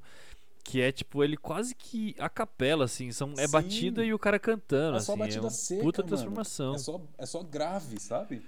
que 0.61 0.81
é 0.81 0.91
tipo, 0.91 1.23
ele 1.23 1.37
quase 1.37 1.73
que 1.73 2.15
a 2.19 2.27
capela, 2.27 2.83
assim, 2.83 3.13
são, 3.13 3.31
é 3.37 3.45
Sim. 3.45 3.51
batida 3.53 4.03
e 4.03 4.13
o 4.13 4.19
cara 4.19 4.37
cantando, 4.37 4.97
É 4.97 4.99
só 4.99 5.13
assim, 5.13 5.19
batida 5.19 5.37
é 5.37 5.41
uma 5.41 5.49
seca, 5.51 5.81
puta 5.83 6.01
mano. 6.01 6.09
transformação. 6.09 6.75
É 6.75 6.77
só, 6.77 7.01
é 7.17 7.25
só 7.25 7.43
grave, 7.43 7.97
sabe? 7.97 8.41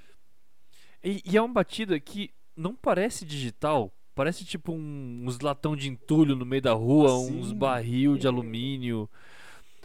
E, 1.01 1.21
e 1.25 1.37
é 1.37 1.41
uma 1.41 1.53
batida 1.53 1.97
que 2.01 2.29
não 2.55 2.75
parece 2.75 3.25
digital, 3.25 3.91
parece 4.15 4.43
tipo 4.45 4.71
um- 4.71 5.23
uns 5.25 5.39
latão 5.39 5.75
de 5.75 5.89
entulho 5.89 6.35
no 6.35 6.45
meio 6.45 6.61
da 6.61 6.73
rua, 6.73 7.17
uns 7.19 7.49
Sim. 7.49 7.55
barril 7.55 8.17
de 8.17 8.27
alumínio. 8.27 9.09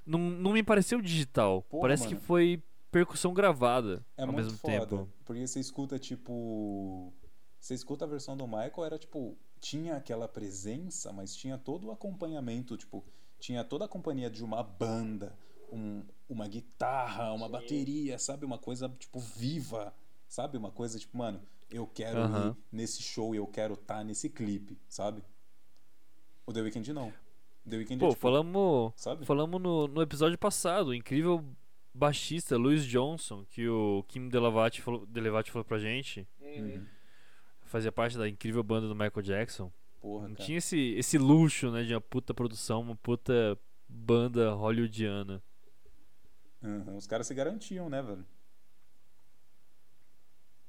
Não, 0.07 0.19
não 0.19 0.53
me 0.53 0.63
pareceu 0.63 1.01
digital, 1.01 1.63
Porra, 1.63 1.83
parece 1.83 2.05
mano. 2.05 2.17
que 2.17 2.23
foi 2.23 2.63
percussão 2.91 3.33
gravada 3.33 4.05
É 4.17 4.23
ao 4.23 4.29
muito 4.33 4.45
mesmo 4.45 4.59
foda. 4.59 4.73
tempo. 4.81 5.09
Porque 5.25 5.47
você 5.47 5.61
escuta, 5.61 5.99
tipo. 5.99 7.13
Você 7.59 7.75
escuta 7.75 8.05
a 8.05 8.09
versão 8.09 8.37
do 8.37 8.47
Michael, 8.47 8.85
era 8.85 8.99
tipo. 8.99 9.37
Tinha 9.61 9.97
aquela 9.97 10.29
presença, 10.29 11.11
mas 11.11 11.35
tinha 11.35 11.57
todo 11.57 11.87
o 11.87 11.91
acompanhamento, 11.91 12.77
tipo. 12.77 13.03
Tinha 13.41 13.65
toda 13.65 13.87
a 13.87 13.89
companhia 13.89 14.29
de 14.31 14.45
uma 14.45 14.63
banda, 14.63 15.35
um- 15.73 16.03
uma 16.29 16.47
guitarra, 16.47 17.33
uma 17.33 17.47
Sim. 17.47 17.53
bateria, 17.53 18.19
sabe? 18.19 18.45
Uma 18.45 18.59
coisa, 18.59 18.89
tipo, 18.99 19.19
viva. 19.19 19.95
Sabe? 20.29 20.59
Uma 20.59 20.71
coisa, 20.71 20.99
tipo, 20.99 21.17
mano, 21.17 21.41
eu 21.71 21.87
quero 21.87 22.19
ir 22.21 22.57
nesse 22.73 23.03
show, 23.03 23.35
eu 23.35 23.47
quero 23.47 23.75
estar 23.75 24.05
nesse 24.05 24.29
clipe, 24.31 24.79
sabe? 24.89 25.23
O 26.47 26.53
The 26.53 26.61
Weeknd 26.63 26.93
não. 26.93 27.13
The 27.69 27.77
Weeknd 27.77 27.99
Pô, 28.01 28.07
é, 28.07 28.11
tipo, 28.11 28.21
falamos, 28.21 28.93
sabe? 28.97 29.25
falamos 29.25 29.61
no, 29.61 29.89
no 29.89 30.03
episódio 30.03 30.37
passado, 30.39 30.89
o 30.89 30.95
incrível 30.95 31.43
baixista 31.95 32.57
Louis 32.57 32.85
Johnson, 32.85 33.45
que 33.49 33.67
o 33.69 34.05
Kim 34.09 34.29
Delavate 34.29 34.83
falou, 34.83 35.07
Delavate 35.07 35.51
falou 35.51 35.65
pra 35.65 35.79
gente, 35.79 36.27
Uhum. 36.41 36.75
Uhum. 36.75 36.87
fazia 37.63 37.91
parte 37.91 38.17
da 38.19 38.29
incrível 38.29 38.63
banda 38.63 38.87
do 38.87 38.95
Michael 38.95 39.23
Jackson. 39.23 39.73
Porra, 40.01 40.29
Não 40.29 40.35
cara. 40.35 40.45
tinha 40.45 40.59
esse, 40.59 40.79
esse 40.99 41.17
luxo, 41.17 41.71
né, 41.71 41.83
de 41.85 41.95
uma 41.95 42.01
puta 42.01 42.35
produção, 42.35 42.83
uma 42.83 42.97
puta 42.97 43.59
banda 43.89 44.53
hollywoodiana. 44.53 45.43
Uhum, 46.63 46.97
Os 46.97 47.07
caras 47.07 47.27
se 47.27 47.35
garantiam, 47.35 47.89
né, 47.89 48.03
velho? 48.03 48.25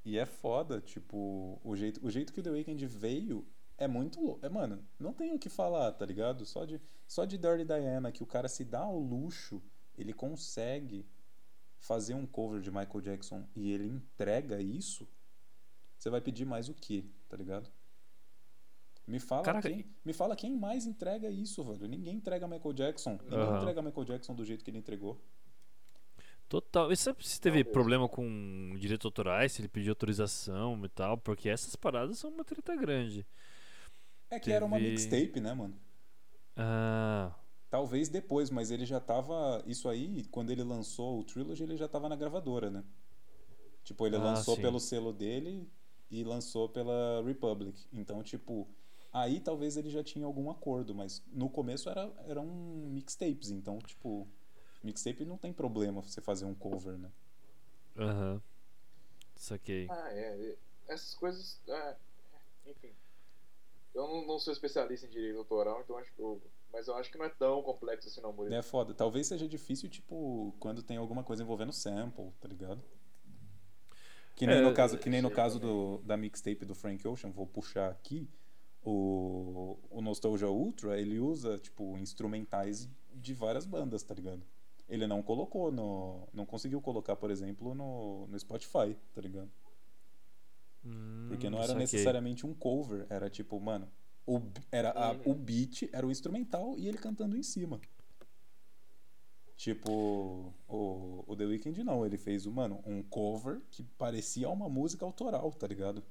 E 0.05 0.19
é 0.19 0.25
foda, 0.25 0.79
tipo, 0.79 1.59
o 1.63 1.75
jeito, 1.75 2.05
o 2.05 2.11
jeito 2.11 2.31
que 2.31 2.39
o 2.39 2.43
The 2.43 2.51
Weeknd 2.51 2.85
veio 2.85 3.45
é 3.75 3.87
muito 3.87 4.21
louco. 4.21 4.45
É, 4.45 4.49
mano, 4.49 4.85
não 4.99 5.11
tem 5.11 5.33
o 5.33 5.39
que 5.39 5.49
falar, 5.49 5.91
tá 5.93 6.05
ligado? 6.05 6.45
Só 6.45 6.63
de, 6.63 6.79
só 7.07 7.25
de 7.25 7.37
Dirty 7.39 7.65
Diana, 7.65 8.11
que 8.11 8.21
o 8.21 8.27
cara 8.27 8.47
se 8.47 8.63
dá 8.63 8.81
ao 8.81 8.99
luxo, 8.99 9.61
ele 9.97 10.13
consegue 10.13 11.05
fazer 11.79 12.13
um 12.13 12.25
cover 12.25 12.61
de 12.61 12.69
Michael 12.69 13.01
Jackson 13.01 13.47
e 13.55 13.71
ele 13.71 13.87
entrega 13.87 14.61
isso, 14.61 15.07
você 15.97 16.09
vai 16.09 16.21
pedir 16.21 16.45
mais 16.45 16.69
o 16.69 16.73
quê, 16.73 17.05
tá 17.27 17.35
ligado? 17.35 17.71
Me 19.07 19.19
fala, 19.19 19.43
Caraca, 19.43 19.69
quem, 19.69 19.85
me 20.03 20.13
fala 20.13 20.35
quem 20.35 20.55
mais 20.55 20.85
entrega 20.85 21.29
isso, 21.29 21.63
velho. 21.63 21.87
Ninguém 21.87 22.15
entrega 22.15 22.47
Michael 22.47 22.73
Jackson. 22.73 23.19
Ninguém 23.23 23.57
entrega 23.57 23.81
Michael 23.81 24.05
Jackson 24.05 24.33
do 24.33 24.43
jeito 24.43 24.63
que 24.63 24.71
ele 24.71 24.79
entregou. 24.79 25.21
Total. 26.47 26.91
E 26.91 26.95
sabe 26.97 27.27
se 27.27 27.39
teve 27.41 27.63
problema 27.63 28.07
com 28.07 28.75
direitos 28.77 29.05
autorais, 29.05 29.51
se 29.51 29.61
ele 29.61 29.67
pediu 29.67 29.91
autorização 29.91 30.79
e 30.85 30.89
tal? 30.89 31.17
Porque 31.17 31.49
essas 31.49 31.75
paradas 31.75 32.19
são 32.19 32.29
uma 32.29 32.43
treta 32.43 32.75
grande. 32.75 33.25
É 34.29 34.39
que 34.39 34.51
era 34.51 34.63
uma 34.65 34.77
Teve- 34.77 34.91
mixtape, 34.91 35.39
né, 35.39 35.53
mano? 35.53 35.75
Ah, 36.55 37.33
Talvez 37.69 38.07
depois, 38.09 38.49
mas 38.49 38.71
ele 38.71 38.85
já 38.85 38.99
tava. 38.99 39.61
Isso 39.65 39.89
aí, 39.89 40.23
quando 40.31 40.51
ele 40.51 40.63
lançou 40.63 41.19
o 41.19 41.23
Trilogy, 41.23 41.63
ele 41.63 41.75
já 41.77 41.87
tava 41.87 42.07
na 42.07 42.15
gravadora, 42.15 42.69
né? 42.69 42.83
Tipo, 43.83 44.05
ele 44.07 44.15
Ah, 44.15 44.19
lançou 44.23 44.55
sim. 44.55 44.61
pelo 44.61 44.79
selo 44.79 45.11
dele 45.11 45.69
e 46.09 46.23
lançou 46.23 46.69
pela 46.69 47.21
Republic. 47.25 47.85
Então, 47.91 48.23
tipo, 48.23 48.67
aí 49.11 49.39
talvez 49.39 49.75
ele 49.77 49.89
já 49.89 50.03
tinha 50.03 50.25
algum 50.25 50.49
acordo, 50.49 50.95
mas 50.95 51.21
no 51.33 51.49
começo 51.49 51.89
era, 51.89 52.09
eram 52.27 52.45
mixtapes, 52.45 53.49
então, 53.51 53.79
tipo, 53.79 54.27
mixtape 54.85 55.25
não 55.25 55.37
tem 55.37 55.51
problema 55.51 56.01
você 56.01 56.21
fazer 56.21 56.45
um 56.45 56.55
cover, 56.55 56.97
né? 56.97 57.11
aham. 57.97 58.41
Saquei. 59.35 59.87
Ah, 59.89 60.09
é. 60.13 60.37
e- 60.37 60.57
Essas 60.87 61.13
coisas. 61.15 61.59
é, 61.67 61.95
enfim. 62.67 62.91
Eu 63.93 64.07
não, 64.07 64.27
não 64.27 64.39
sou 64.39 64.53
especialista 64.53 65.05
em 65.07 65.09
direito 65.09 65.37
autoral, 65.39 65.81
então 65.81 65.97
acho 65.97 66.11
que 66.13 66.19
eu. 66.21 66.41
Mas 66.71 66.87
eu 66.87 66.95
acho 66.95 67.09
que 67.09 67.17
não 67.17 67.25
é 67.25 67.29
tão 67.29 67.61
complexo 67.63 68.07
assim, 68.09 68.21
não, 68.21 68.33
Murilo. 68.33 68.53
É 68.55 68.61
foda. 68.61 68.93
Talvez 68.93 69.27
seja 69.27 69.47
difícil, 69.47 69.89
tipo, 69.89 70.53
quando 70.59 70.83
tem 70.83 70.97
alguma 70.97 71.23
coisa 71.23 71.41
envolvendo 71.41 71.71
sample, 71.71 72.31
tá 72.41 72.47
ligado? 72.49 72.83
Que 74.35 74.45
nem 74.45 74.57
É, 74.57 74.61
no 74.61 74.73
caso, 74.73 74.97
que 74.97 75.09
nem 75.09 75.21
no 75.21 75.31
caso 75.31 75.59
do, 75.59 75.99
da 75.99 76.17
mixtape 76.17 76.65
do 76.65 76.75
Frank 76.75 77.07
Ocean, 77.07 77.31
vou 77.31 77.47
puxar 77.47 77.89
aqui. 77.89 78.29
O, 78.83 79.79
o 79.89 80.01
Nostalgia 80.01 80.49
Ultra, 80.49 80.99
ele 80.99 81.17
usa, 81.19 81.57
tipo, 81.57 81.97
instrumentais 81.97 82.89
de 83.13 83.33
várias 83.33 83.65
bandas, 83.65 84.03
tá 84.03 84.13
ligado? 84.13 84.45
Ele 84.87 85.07
não 85.07 85.21
colocou 85.23 85.71
no. 85.71 86.27
Não 86.33 86.45
conseguiu 86.45 86.81
colocar, 86.81 87.15
por 87.15 87.31
exemplo, 87.31 87.73
no, 87.73 88.27
no 88.27 88.39
Spotify, 88.39 88.95
tá 89.13 89.21
ligado? 89.21 89.51
Porque 91.27 91.49
não 91.49 91.57
Hum, 91.57 91.61
era 91.61 91.67
saquei. 91.67 91.79
necessariamente 91.79 92.45
um 92.45 92.53
cover, 92.53 93.07
era 93.09 93.29
tipo, 93.29 93.59
mano, 93.59 93.89
o, 94.27 94.39
era 94.71 94.91
a- 94.91 95.17
o 95.25 95.33
beat 95.33 95.89
era 95.91 96.05
o 96.05 96.11
instrumental 96.11 96.77
e 96.77 96.87
ele 96.87 96.97
cantando 96.99 97.35
em 97.35 97.41
cima. 97.43 97.79
Tipo, 99.57 100.53
o, 100.67 101.23
o 101.25 101.35
The 101.35 101.45
Weeknd 101.45 101.83
não, 101.83 102.05
ele 102.05 102.17
fez, 102.17 102.45
mano, 102.45 102.81
um 102.85 103.01
cover 103.01 103.61
que 103.71 103.81
parecia 103.83 104.49
uma 104.49 104.67
música 104.69 105.05
autoral, 105.05 105.51
tá 105.53 105.65
ligado? 105.65 106.03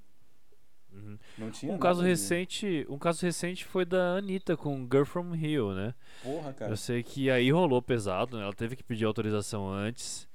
Uhum. 0.94 1.18
Não 1.38 1.50
tinha 1.50 1.72
Um 1.72 1.78
caso 1.78 2.00
nada 2.00 2.14
de- 2.14 2.20
recente, 2.20 2.86
um 2.88 2.98
caso 2.98 3.22
recente 3.26 3.64
foi 3.64 3.84
da 3.84 4.16
Anitta 4.16 4.56
com 4.56 4.82
Girl 4.90 5.04
From 5.04 5.34
Hill, 5.34 5.74
né? 5.74 5.94
Porra, 6.22 6.52
cara. 6.52 6.72
Eu 6.72 6.76
sei 6.76 7.02
que 7.02 7.28
aí 7.30 7.50
rolou 7.50 7.82
pesado, 7.82 8.36
né? 8.36 8.42
Ela 8.44 8.52
teve 8.52 8.76
que 8.76 8.82
pedir 8.84 9.04
autorização 9.04 9.68
antes 9.68 10.28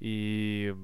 e 0.00 0.74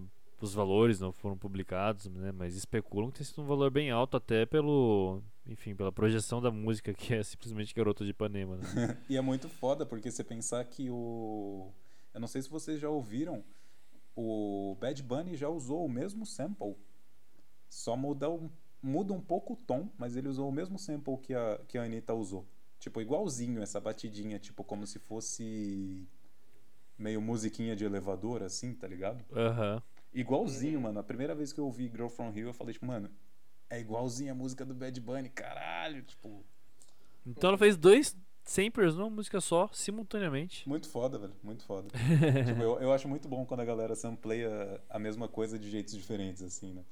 os 0.41 0.55
valores 0.55 0.99
não 0.99 1.13
foram 1.13 1.37
publicados, 1.37 2.07
né? 2.07 2.33
Mas 2.33 2.57
especulam 2.57 3.11
que 3.11 3.19
tem 3.19 3.27
sido 3.27 3.43
um 3.43 3.47
valor 3.47 3.71
bem 3.71 3.91
alto 3.91 4.17
até 4.17 4.47
pelo, 4.47 5.23
enfim, 5.47 5.75
pela 5.75 5.93
projeção 5.93 6.41
da 6.41 6.51
música 6.51 6.95
que 6.95 7.13
é 7.15 7.23
simplesmente 7.23 7.75
Garota 7.75 8.05
de 8.05 8.11
Ipanema, 8.13 8.57
né? 8.57 8.65
E 9.09 9.17
é 9.17 9.21
muito 9.21 9.49
foda 9.49 9.85
porque 9.85 10.11
você 10.11 10.25
pensar 10.25 10.65
que 10.65 10.89
o. 10.91 11.71
Eu 12.15 12.21
não 12.21 12.27
sei 12.27 12.41
se 12.43 12.49
vocês 12.49 12.81
já 12.81 12.89
ouviram, 12.89 13.45
o 14.17 14.77
Bad 14.81 15.03
Bunny 15.03 15.37
já 15.37 15.49
usou 15.49 15.85
o 15.85 15.89
mesmo 15.89 16.25
sample. 16.25 16.75
Só 17.69 17.97
muda 17.97 18.29
um, 18.29 18.51
muda 18.83 19.13
um 19.13 19.21
pouco 19.21 19.53
o 19.55 19.57
tom, 19.57 19.89
mas 19.99 20.17
ele 20.17 20.29
usou 20.29 20.49
o 20.49 20.53
mesmo 20.53 20.79
sample 20.79 21.19
que 21.19 21.35
a, 21.35 21.61
que 21.69 21.77
a 21.79 21.83
Anitta 21.85 22.15
usou. 22.15 22.47
Tipo, 22.79 23.01
igualzinho 23.01 23.63
essa 23.63 23.79
batidinha, 23.81 24.39
tipo, 24.39 24.65
como 24.65 24.87
se 24.87 24.99
fosse 24.99 26.09
meio 26.99 27.21
musiquinha 27.21 27.75
de 27.77 27.85
elevador, 27.85 28.43
assim, 28.43 28.75
tá 28.75 28.87
ligado? 28.87 29.25
Aham. 29.35 29.83
Igualzinho, 30.13 30.77
Uhum. 30.79 30.83
mano. 30.85 30.99
A 31.01 31.05
primeira 31.05 31.35
vez 31.35 31.53
que 31.53 31.61
eu 31.61 31.65
ouvi 31.67 31.89
Girl 31.89 32.09
From 32.09 32.33
Hill, 32.35 32.49
eu 32.49 32.55
falei, 32.55 32.73
tipo, 32.73 32.87
mano, 32.87 33.11
é 33.69 33.79
igualzinho 33.81 34.33
a 34.33 34.35
música 34.35 34.65
do 34.65 34.75
Bad 34.75 34.99
Bunny, 35.01 35.29
caralho, 35.29 36.03
tipo. 36.03 36.45
Então 37.27 37.49
ela 37.49 37.59
fez 37.59 37.77
dois 37.77 38.17
samplers 38.45 38.95
numa 38.97 39.11
música 39.11 39.41
só, 39.41 39.69
simultaneamente. 39.73 40.69
Muito 40.69 40.89
foda, 40.89 41.19
velho. 41.19 41.35
Muito 41.43 41.65
foda. 41.65 41.89
tipo, 42.47 42.63
eu, 42.63 42.81
eu 42.81 42.93
acho 42.93 43.07
muito 43.09 43.29
bom 43.29 43.45
quando 43.47 43.61
a 43.61 43.65
galera 43.65 43.95
sampleia 43.95 44.83
a 44.89 44.99
mesma 44.99 45.29
coisa 45.29 45.59
de 45.59 45.71
jeitos 45.71 45.95
diferentes, 45.95 46.43
assim, 46.43 46.73
né? 46.73 46.85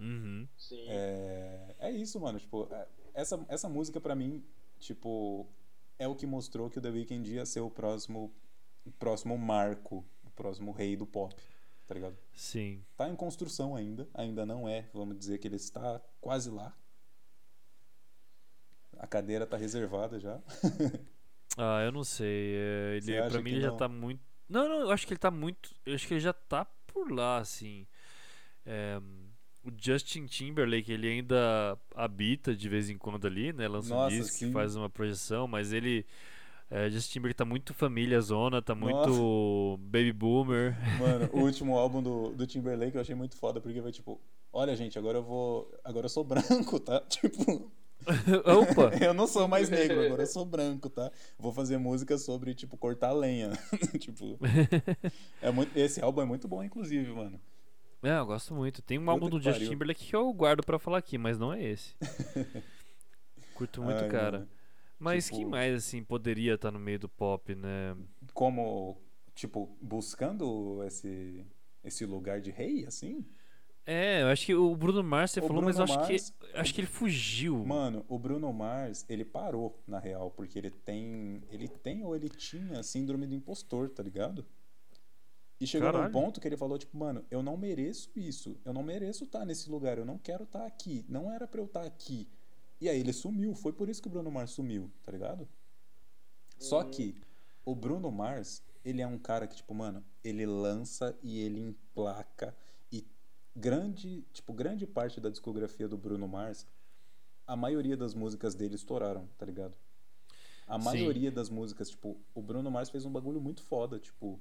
Uhum. 0.00 0.48
Sim. 0.56 0.84
É, 0.88 1.74
é 1.78 1.90
isso, 1.92 2.18
mano. 2.18 2.38
Tipo, 2.40 2.66
é- 2.72 2.88
essa, 3.14 3.44
essa 3.48 3.68
música 3.68 4.00
pra 4.00 4.14
mim, 4.14 4.42
tipo, 4.78 5.46
é 5.98 6.08
o 6.08 6.14
que 6.16 6.26
mostrou 6.26 6.70
que 6.70 6.78
o 6.78 6.82
The 6.82 6.88
Weeknd 6.90 7.32
ia 7.34 7.44
ser 7.46 7.60
o 7.60 7.70
próximo, 7.70 8.34
o 8.84 8.90
próximo 8.92 9.36
marco, 9.36 10.04
o 10.24 10.30
próximo 10.30 10.72
rei 10.72 10.96
do 10.96 11.06
pop, 11.06 11.34
tá 11.86 11.94
ligado? 11.94 12.16
Sim. 12.34 12.82
Tá 12.96 13.08
em 13.08 13.14
construção 13.16 13.76
ainda, 13.76 14.08
ainda 14.14 14.46
não 14.46 14.68
é, 14.68 14.88
vamos 14.94 15.18
dizer 15.18 15.38
que 15.38 15.46
ele 15.48 15.56
está 15.56 16.00
quase 16.20 16.50
lá. 16.50 16.74
A 18.98 19.06
cadeira 19.06 19.46
tá 19.46 19.56
reservada 19.56 20.18
já. 20.18 20.40
Ah, 21.58 21.82
eu 21.82 21.90
não 21.90 22.04
sei. 22.04 22.54
é, 22.56 23.00
Você 23.00 23.12
ele, 23.12 23.28
pra 23.28 23.38
mim 23.42 23.50
que 23.50 23.56
ele 23.56 23.60
já 23.60 23.72
tá 23.72 23.88
muito. 23.88 24.22
Não, 24.48 24.68
não, 24.68 24.80
eu 24.82 24.90
acho 24.92 25.04
que 25.04 25.12
ele 25.12 25.18
tá 25.18 25.32
muito. 25.32 25.74
Eu 25.84 25.96
acho 25.96 26.06
que 26.06 26.14
ele 26.14 26.20
já 26.20 26.32
tá 26.32 26.64
por 26.86 27.10
lá, 27.10 27.38
assim. 27.38 27.86
É, 28.64 29.00
o 29.64 29.70
Justin 29.76 30.26
Timberlake, 30.26 30.90
ele 30.90 31.08
ainda 31.08 31.78
habita 31.94 32.54
de 32.54 32.68
vez 32.68 32.88
em 32.88 32.96
quando 32.96 33.26
ali, 33.26 33.52
né? 33.52 33.68
Lança 33.68 33.92
um 33.92 33.96
Nossa, 33.96 34.16
disco 34.16 34.36
sim. 34.36 34.46
que 34.46 34.52
faz 34.52 34.74
uma 34.76 34.88
projeção, 34.88 35.46
mas 35.46 35.72
ele. 35.72 36.06
É, 36.70 36.88
Justin 36.88 37.14
Timberlake 37.14 37.36
tá 37.36 37.44
muito 37.44 37.74
família 37.74 38.20
zona, 38.20 38.62
tá 38.62 38.74
muito 38.74 38.94
Nossa. 38.94 39.82
baby 39.82 40.12
boomer. 40.12 40.76
Mano, 40.98 41.28
o 41.32 41.40
último 41.44 41.76
álbum 41.76 42.00
do, 42.02 42.30
do 42.30 42.46
Timberlake 42.46 42.94
eu 42.94 43.00
achei 43.00 43.14
muito 43.14 43.36
foda, 43.36 43.60
porque 43.60 43.80
vai 43.80 43.90
tipo, 43.90 44.20
olha 44.52 44.76
gente, 44.76 44.98
agora 44.98 45.18
eu 45.18 45.22
vou. 45.22 45.70
Agora 45.84 46.06
eu 46.06 46.10
sou 46.10 46.24
branco, 46.24 46.78
tá? 46.78 47.00
Tipo, 47.10 47.70
Opa! 48.46 48.96
eu 49.04 49.12
não 49.12 49.26
sou 49.26 49.46
mais 49.46 49.68
negro, 49.68 50.00
agora 50.00 50.22
eu 50.22 50.26
sou 50.26 50.44
branco, 50.44 50.88
tá? 50.88 51.10
Vou 51.38 51.52
fazer 51.52 51.76
música 51.76 52.16
sobre, 52.16 52.54
tipo, 52.54 52.76
cortar 52.76 53.12
lenha. 53.12 53.50
tipo. 53.98 54.38
É 55.42 55.50
muito, 55.50 55.76
esse 55.76 56.00
álbum 56.00 56.22
é 56.22 56.24
muito 56.24 56.48
bom, 56.48 56.62
inclusive, 56.62 57.12
mano. 57.12 57.38
É, 58.02 58.18
eu 58.18 58.26
gosto 58.26 58.54
muito. 58.54 58.80
Tem 58.82 58.98
um 58.98 59.02
Puta 59.02 59.10
álbum 59.12 59.28
do 59.28 59.38
que 59.38 59.44
Justin. 59.50 59.68
Timberlake 59.70 60.06
que 60.06 60.16
eu 60.16 60.32
guardo 60.32 60.64
pra 60.64 60.78
falar 60.78 60.98
aqui, 60.98 61.18
mas 61.18 61.38
não 61.38 61.52
é 61.52 61.62
esse. 61.62 61.94
Curto 63.54 63.82
muito, 63.82 64.02
Ai, 64.04 64.08
cara. 64.08 64.38
mano. 64.40 64.50
Mas 64.98 65.26
Tipo- 65.26 65.36
quem 65.38 65.46
mais, 65.46 65.74
assim, 65.74 66.02
poderia 66.04 66.54
estar 66.54 66.70
no 66.70 66.78
meio 66.78 66.98
do 66.98 67.08
pop, 67.08 67.54
né? 67.54 67.96
Como, 68.34 69.00
tipo, 69.34 69.76
buscando 69.80 70.82
esse, 70.84 71.44
esse 71.82 72.04
lugar 72.04 72.40
de 72.40 72.50
rei, 72.50 72.84
assim? 72.86 73.24
É, 73.86 74.22
eu 74.22 74.28
acho 74.28 74.44
que 74.46 74.54
o 74.54 74.76
Bruno 74.76 75.02
Mars 75.02 75.30
você 75.32 75.40
O 75.40 75.46
falou, 75.46 75.62
mas 75.62 75.78
eu 75.78 75.84
Bruno 75.86 76.00
acho 76.00 76.10
Mars- 76.12 76.30
que 76.30 76.58
acho 76.58 76.74
que 76.74 76.80
ele 76.82 76.86
fugiu. 76.86 77.64
Mano, 77.64 78.04
o 78.08 78.18
Bruno 78.18 78.52
Mars, 78.52 79.04
ele 79.08 79.24
parou, 79.24 79.82
na 79.86 79.98
real, 79.98 80.30
porque 80.30 80.58
ele 80.58 80.70
tem. 80.70 81.42
Ele 81.50 81.66
tem 81.66 82.04
ou 82.04 82.14
ele 82.14 82.28
tinha 82.28 82.82
síndrome 82.82 83.26
do 83.26 83.34
impostor, 83.34 83.88
tá 83.88 84.02
ligado? 84.02 84.46
E 85.60 85.66
chegou 85.66 85.88
num 85.88 85.92
Caralho. 85.92 86.12
ponto 86.12 86.40
que 86.40 86.48
ele 86.48 86.56
falou, 86.56 86.78
tipo, 86.78 86.96
mano, 86.96 87.24
eu 87.30 87.42
não 87.42 87.56
mereço 87.56 88.10
isso. 88.16 88.58
Eu 88.64 88.72
não 88.72 88.82
mereço 88.82 89.24
estar 89.24 89.44
nesse 89.44 89.68
lugar. 89.70 89.98
Eu 89.98 90.06
não 90.06 90.16
quero 90.16 90.44
estar 90.44 90.64
aqui. 90.64 91.04
Não 91.08 91.30
era 91.30 91.46
pra 91.46 91.60
eu 91.60 91.66
estar 91.66 91.82
aqui. 91.84 92.26
E 92.80 92.88
aí 92.88 92.98
ele 92.98 93.12
sumiu. 93.12 93.54
Foi 93.54 93.72
por 93.72 93.88
isso 93.88 94.00
que 94.00 94.08
o 94.08 94.10
Bruno 94.10 94.30
Mars 94.30 94.52
sumiu, 94.52 94.90
tá 95.02 95.12
ligado? 95.12 95.46
Só 96.58 96.80
Hum. 96.80 96.90
que 96.90 97.14
o 97.62 97.74
Bruno 97.74 98.10
Mars, 98.10 98.62
ele 98.82 99.02
é 99.02 99.06
um 99.06 99.18
cara 99.18 99.46
que, 99.46 99.56
tipo, 99.56 99.74
mano, 99.74 100.02
ele 100.24 100.46
lança 100.46 101.14
e 101.22 101.38
ele 101.40 101.60
emplaca. 101.60 102.56
E 102.90 103.06
grande, 103.54 104.22
tipo, 104.32 104.54
grande 104.54 104.86
parte 104.86 105.20
da 105.20 105.28
discografia 105.28 105.86
do 105.86 105.98
Bruno 105.98 106.26
Mars, 106.26 106.66
a 107.46 107.54
maioria 107.54 107.98
das 107.98 108.14
músicas 108.14 108.54
dele 108.54 108.76
estouraram, 108.76 109.28
tá 109.36 109.44
ligado? 109.44 109.76
A 110.66 110.78
Sim. 110.78 110.84
maioria 110.86 111.30
das 111.30 111.50
músicas, 111.50 111.90
tipo, 111.90 112.18
o 112.34 112.40
Bruno 112.40 112.70
Mars 112.70 112.88
fez 112.88 113.04
um 113.04 113.12
bagulho 113.12 113.40
muito 113.42 113.62
foda, 113.62 113.98
tipo, 113.98 114.40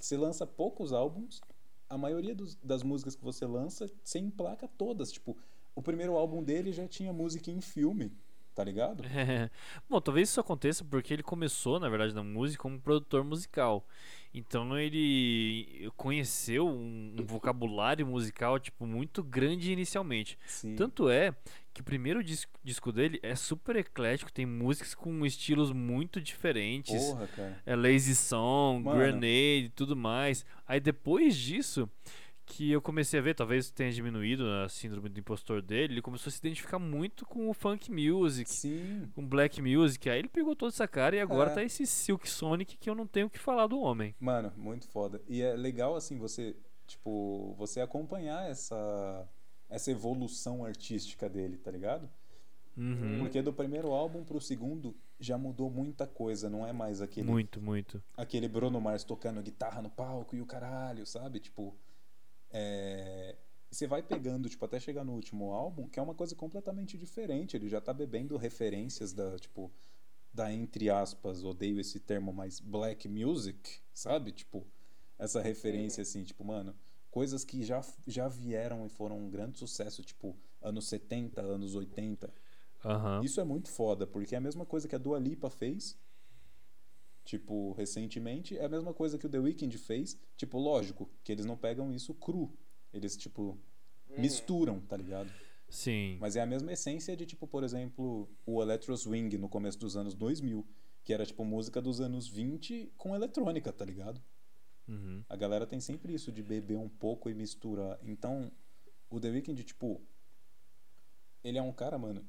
você 0.00 0.16
lança 0.16 0.46
poucos 0.46 0.92
álbuns, 0.92 1.40
a 1.88 1.96
maioria 1.96 2.34
dos- 2.34 2.56
das 2.56 2.82
músicas 2.82 3.14
que 3.14 3.22
você 3.24 3.46
lança, 3.46 3.90
você 4.02 4.18
emplaca 4.18 4.68
todas, 4.76 5.12
tipo, 5.12 5.36
o 5.74 5.82
primeiro 5.82 6.16
álbum 6.16 6.42
dele 6.42 6.72
já 6.72 6.86
tinha 6.88 7.12
música 7.12 7.50
em 7.50 7.60
filme, 7.60 8.12
tá 8.56 8.64
ligado? 8.64 9.04
Bom, 9.88 10.00
talvez 10.00 10.30
isso 10.30 10.40
aconteça 10.40 10.82
porque 10.82 11.12
ele 11.12 11.22
começou, 11.22 11.78
na 11.78 11.90
verdade, 11.90 12.14
na 12.14 12.24
música 12.24 12.62
como 12.62 12.80
produtor 12.80 13.22
musical. 13.22 13.86
Então 14.32 14.78
ele 14.78 15.90
conheceu 15.96 16.66
um, 16.66 17.14
um 17.20 17.24
vocabulário 17.24 18.06
musical 18.06 18.58
tipo 18.58 18.86
muito 18.86 19.22
grande 19.22 19.70
inicialmente. 19.72 20.38
Sim. 20.46 20.74
Tanto 20.74 21.08
é 21.10 21.34
que 21.72 21.82
o 21.82 21.84
primeiro 21.84 22.24
disco, 22.24 22.50
disco 22.64 22.90
dele 22.90 23.20
é 23.22 23.34
super 23.34 23.76
eclético, 23.76 24.32
tem 24.32 24.46
músicas 24.46 24.94
com 24.94 25.24
estilos 25.26 25.70
muito 25.70 26.18
diferentes. 26.20 27.04
Porra, 27.04 27.26
cara. 27.28 27.62
É 27.66 27.76
Lazy 27.76 28.14
Song, 28.14 28.82
Mano. 28.82 28.98
Grenade 28.98 29.66
e 29.66 29.72
tudo 29.74 29.94
mais. 29.94 30.46
Aí 30.66 30.80
depois 30.80 31.36
disso, 31.36 31.88
que 32.46 32.70
eu 32.70 32.80
comecei 32.80 33.18
a 33.18 33.22
ver, 33.22 33.34
talvez 33.34 33.70
tenha 33.70 33.90
diminuído 33.90 34.48
a 34.48 34.68
síndrome 34.68 35.08
do 35.08 35.18
impostor 35.20 35.60
dele, 35.60 35.94
ele 35.94 36.00
começou 36.02 36.28
a 36.28 36.32
se 36.32 36.38
identificar 36.38 36.78
muito 36.78 37.26
com 37.26 37.50
o 37.50 37.52
funk 37.52 37.90
music, 37.90 38.48
Sim. 38.48 39.10
com 39.14 39.26
black 39.26 39.60
music. 39.60 40.08
Aí 40.08 40.20
ele 40.20 40.28
pegou 40.28 40.54
toda 40.54 40.70
essa 40.72 40.86
cara 40.88 41.16
e 41.16 41.20
agora 41.20 41.50
É. 41.50 41.54
tá 41.54 41.62
esse 41.64 41.84
Silk 41.86 42.28
Sonic 42.28 42.76
que 42.78 42.88
eu 42.88 42.94
não 42.94 43.06
tenho 43.06 43.26
o 43.26 43.30
que 43.30 43.38
falar 43.38 43.66
do 43.66 43.78
homem. 43.80 44.14
Mano, 44.20 44.52
muito 44.56 44.86
foda. 44.88 45.20
E 45.28 45.42
é 45.42 45.54
legal, 45.54 45.96
assim, 45.96 46.16
você, 46.18 46.56
tipo, 46.86 47.54
você 47.58 47.80
acompanhar 47.80 48.48
essa, 48.48 49.28
essa 49.68 49.90
evolução 49.90 50.64
artística 50.64 51.28
dele, 51.28 51.58
tá 51.58 51.70
ligado? 51.70 52.08
Uhum. 52.76 53.18
Porque 53.20 53.40
do 53.42 53.52
primeiro 53.52 53.90
álbum 53.92 54.22
pro 54.22 54.40
segundo 54.40 54.94
já 55.18 55.38
mudou 55.38 55.70
muita 55.70 56.06
coisa, 56.06 56.48
não 56.50 56.66
é 56.66 56.72
mais 56.74 57.00
aquele, 57.00 57.26
Muito, 57.30 57.60
muito. 57.60 58.02
aquele 58.16 58.46
Bruno 58.48 58.78
Mars 58.80 59.02
tocando 59.02 59.42
guitarra 59.42 59.80
no 59.80 59.88
palco 59.90 60.36
e 60.36 60.42
o 60.42 60.46
caralho, 60.46 61.06
sabe? 61.06 61.40
Tipo, 61.40 61.74
é... 62.50 63.36
você 63.70 63.86
vai 63.86 64.02
pegando, 64.02 64.48
tipo, 64.48 64.64
até 64.64 64.78
chegar 64.80 65.04
no 65.04 65.12
último 65.12 65.52
álbum, 65.52 65.88
que 65.88 65.98
é 65.98 66.02
uma 66.02 66.14
coisa 66.14 66.34
completamente 66.34 66.96
diferente. 66.96 67.56
Ele 67.56 67.68
já 67.68 67.80
tá 67.80 67.92
bebendo 67.92 68.36
referências 68.36 69.12
da, 69.12 69.38
tipo, 69.38 69.72
da 70.32 70.52
entre 70.52 70.90
aspas, 70.90 71.42
odeio 71.44 71.80
esse 71.80 71.98
termo, 71.98 72.32
mas 72.32 72.60
black 72.60 73.08
music, 73.08 73.78
sabe? 73.92 74.32
Tipo, 74.32 74.66
essa 75.18 75.40
referência 75.40 76.02
assim, 76.02 76.22
tipo, 76.24 76.44
mano, 76.44 76.74
coisas 77.10 77.44
que 77.44 77.64
já, 77.64 77.82
já 78.06 78.28
vieram 78.28 78.84
e 78.84 78.90
foram 78.90 79.18
um 79.18 79.30
grande 79.30 79.58
sucesso, 79.58 80.02
tipo, 80.02 80.36
anos 80.60 80.86
70, 80.88 81.40
anos 81.40 81.74
80. 81.74 82.32
Aham. 82.84 83.22
Isso 83.24 83.40
é 83.40 83.44
muito 83.44 83.70
foda, 83.70 84.06
porque 84.06 84.34
é 84.34 84.38
a 84.38 84.40
mesma 84.40 84.66
coisa 84.66 84.86
que 84.86 84.94
a 84.94 84.98
Dua 84.98 85.18
Lipa 85.18 85.48
fez, 85.48 85.98
tipo, 87.26 87.72
recentemente, 87.72 88.56
é 88.56 88.64
a 88.64 88.68
mesma 88.68 88.94
coisa 88.94 89.18
que 89.18 89.26
o 89.26 89.28
The 89.28 89.38
Weeknd 89.38 89.76
fez, 89.76 90.18
tipo, 90.36 90.58
lógico, 90.58 91.10
que 91.22 91.30
eles 91.32 91.44
não 91.44 91.56
pegam 91.58 91.92
isso 91.92 92.14
cru. 92.14 92.56
Eles, 92.94 93.16
tipo, 93.16 93.58
Uhum. 94.08 94.20
misturam, 94.20 94.80
tá 94.80 94.96
ligado? 94.96 95.30
Sim. 95.68 96.16
Mas 96.20 96.36
é 96.36 96.40
a 96.40 96.46
mesma 96.46 96.72
essência 96.72 97.16
de, 97.16 97.26
tipo, 97.26 97.46
por 97.46 97.64
exemplo, 97.64 98.28
o 98.46 98.62
Electro 98.62 98.96
Swing 98.96 99.36
no 99.36 99.48
começo 99.48 99.76
dos 99.78 99.96
anos 99.96 100.14
2000, 100.14 100.64
que 101.04 101.12
era, 101.12 101.26
tipo, 101.26 101.44
música 101.44 101.82
dos 101.82 102.00
anos 102.00 102.28
20 102.28 102.92
com 102.96 103.14
eletrônica, 103.14 103.72
tá 103.72 103.84
ligado? 103.84 104.22
Uhum. 104.88 105.24
A 105.28 105.34
galera 105.36 105.66
tem 105.66 105.80
sempre 105.80 106.14
isso 106.14 106.30
de 106.30 106.40
beber 106.42 106.78
um 106.78 106.88
pouco 106.88 107.28
e 107.28 107.34
misturar. 107.34 107.98
Então, 108.02 108.52
o 109.10 109.18
The 109.18 109.28
Weeknd, 109.30 109.64
tipo, 109.64 110.00
ele 111.42 111.58
é 111.58 111.62
um 111.62 111.72
cara, 111.72 111.98
mano, 111.98 112.24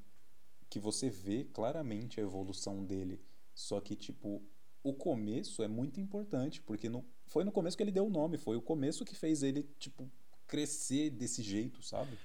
que 0.69 0.79
você 0.79 1.07
vê 1.10 1.43
claramente 1.45 2.19
a 2.19 2.23
evolução 2.23 2.83
dele. 2.83 3.21
Só 3.53 3.79
que, 3.79 3.95
tipo, 3.95 4.41
o 4.88 4.93
começo 4.93 5.62
é 5.62 5.67
muito 5.67 6.00
importante, 6.00 6.62
porque 6.62 6.88
no, 6.88 7.04
foi 7.26 7.43
no 7.43 7.52
começo 7.52 7.76
que 7.76 7.84
ele 7.84 7.91
deu 7.91 8.08
o 8.08 8.10
nome, 8.10 8.38
foi 8.38 8.56
o 8.56 8.62
começo 8.62 9.04
que 9.04 9.15
fez 9.15 9.43
ele, 9.43 9.67
tipo, 9.78 10.10
crescer 10.47 11.10
desse 11.10 11.43
jeito, 11.43 11.84
sabe? 11.84 12.17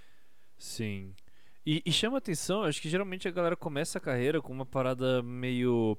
Sim. 0.56 1.12
E, 1.66 1.82
e 1.84 1.92
chama 1.92 2.18
atenção, 2.18 2.62
acho 2.62 2.80
que 2.80 2.88
geralmente 2.88 3.26
a 3.26 3.32
galera 3.32 3.56
começa 3.56 3.98
a 3.98 4.00
carreira 4.00 4.40
com 4.40 4.52
uma 4.52 4.66
parada 4.66 5.22
meio. 5.22 5.98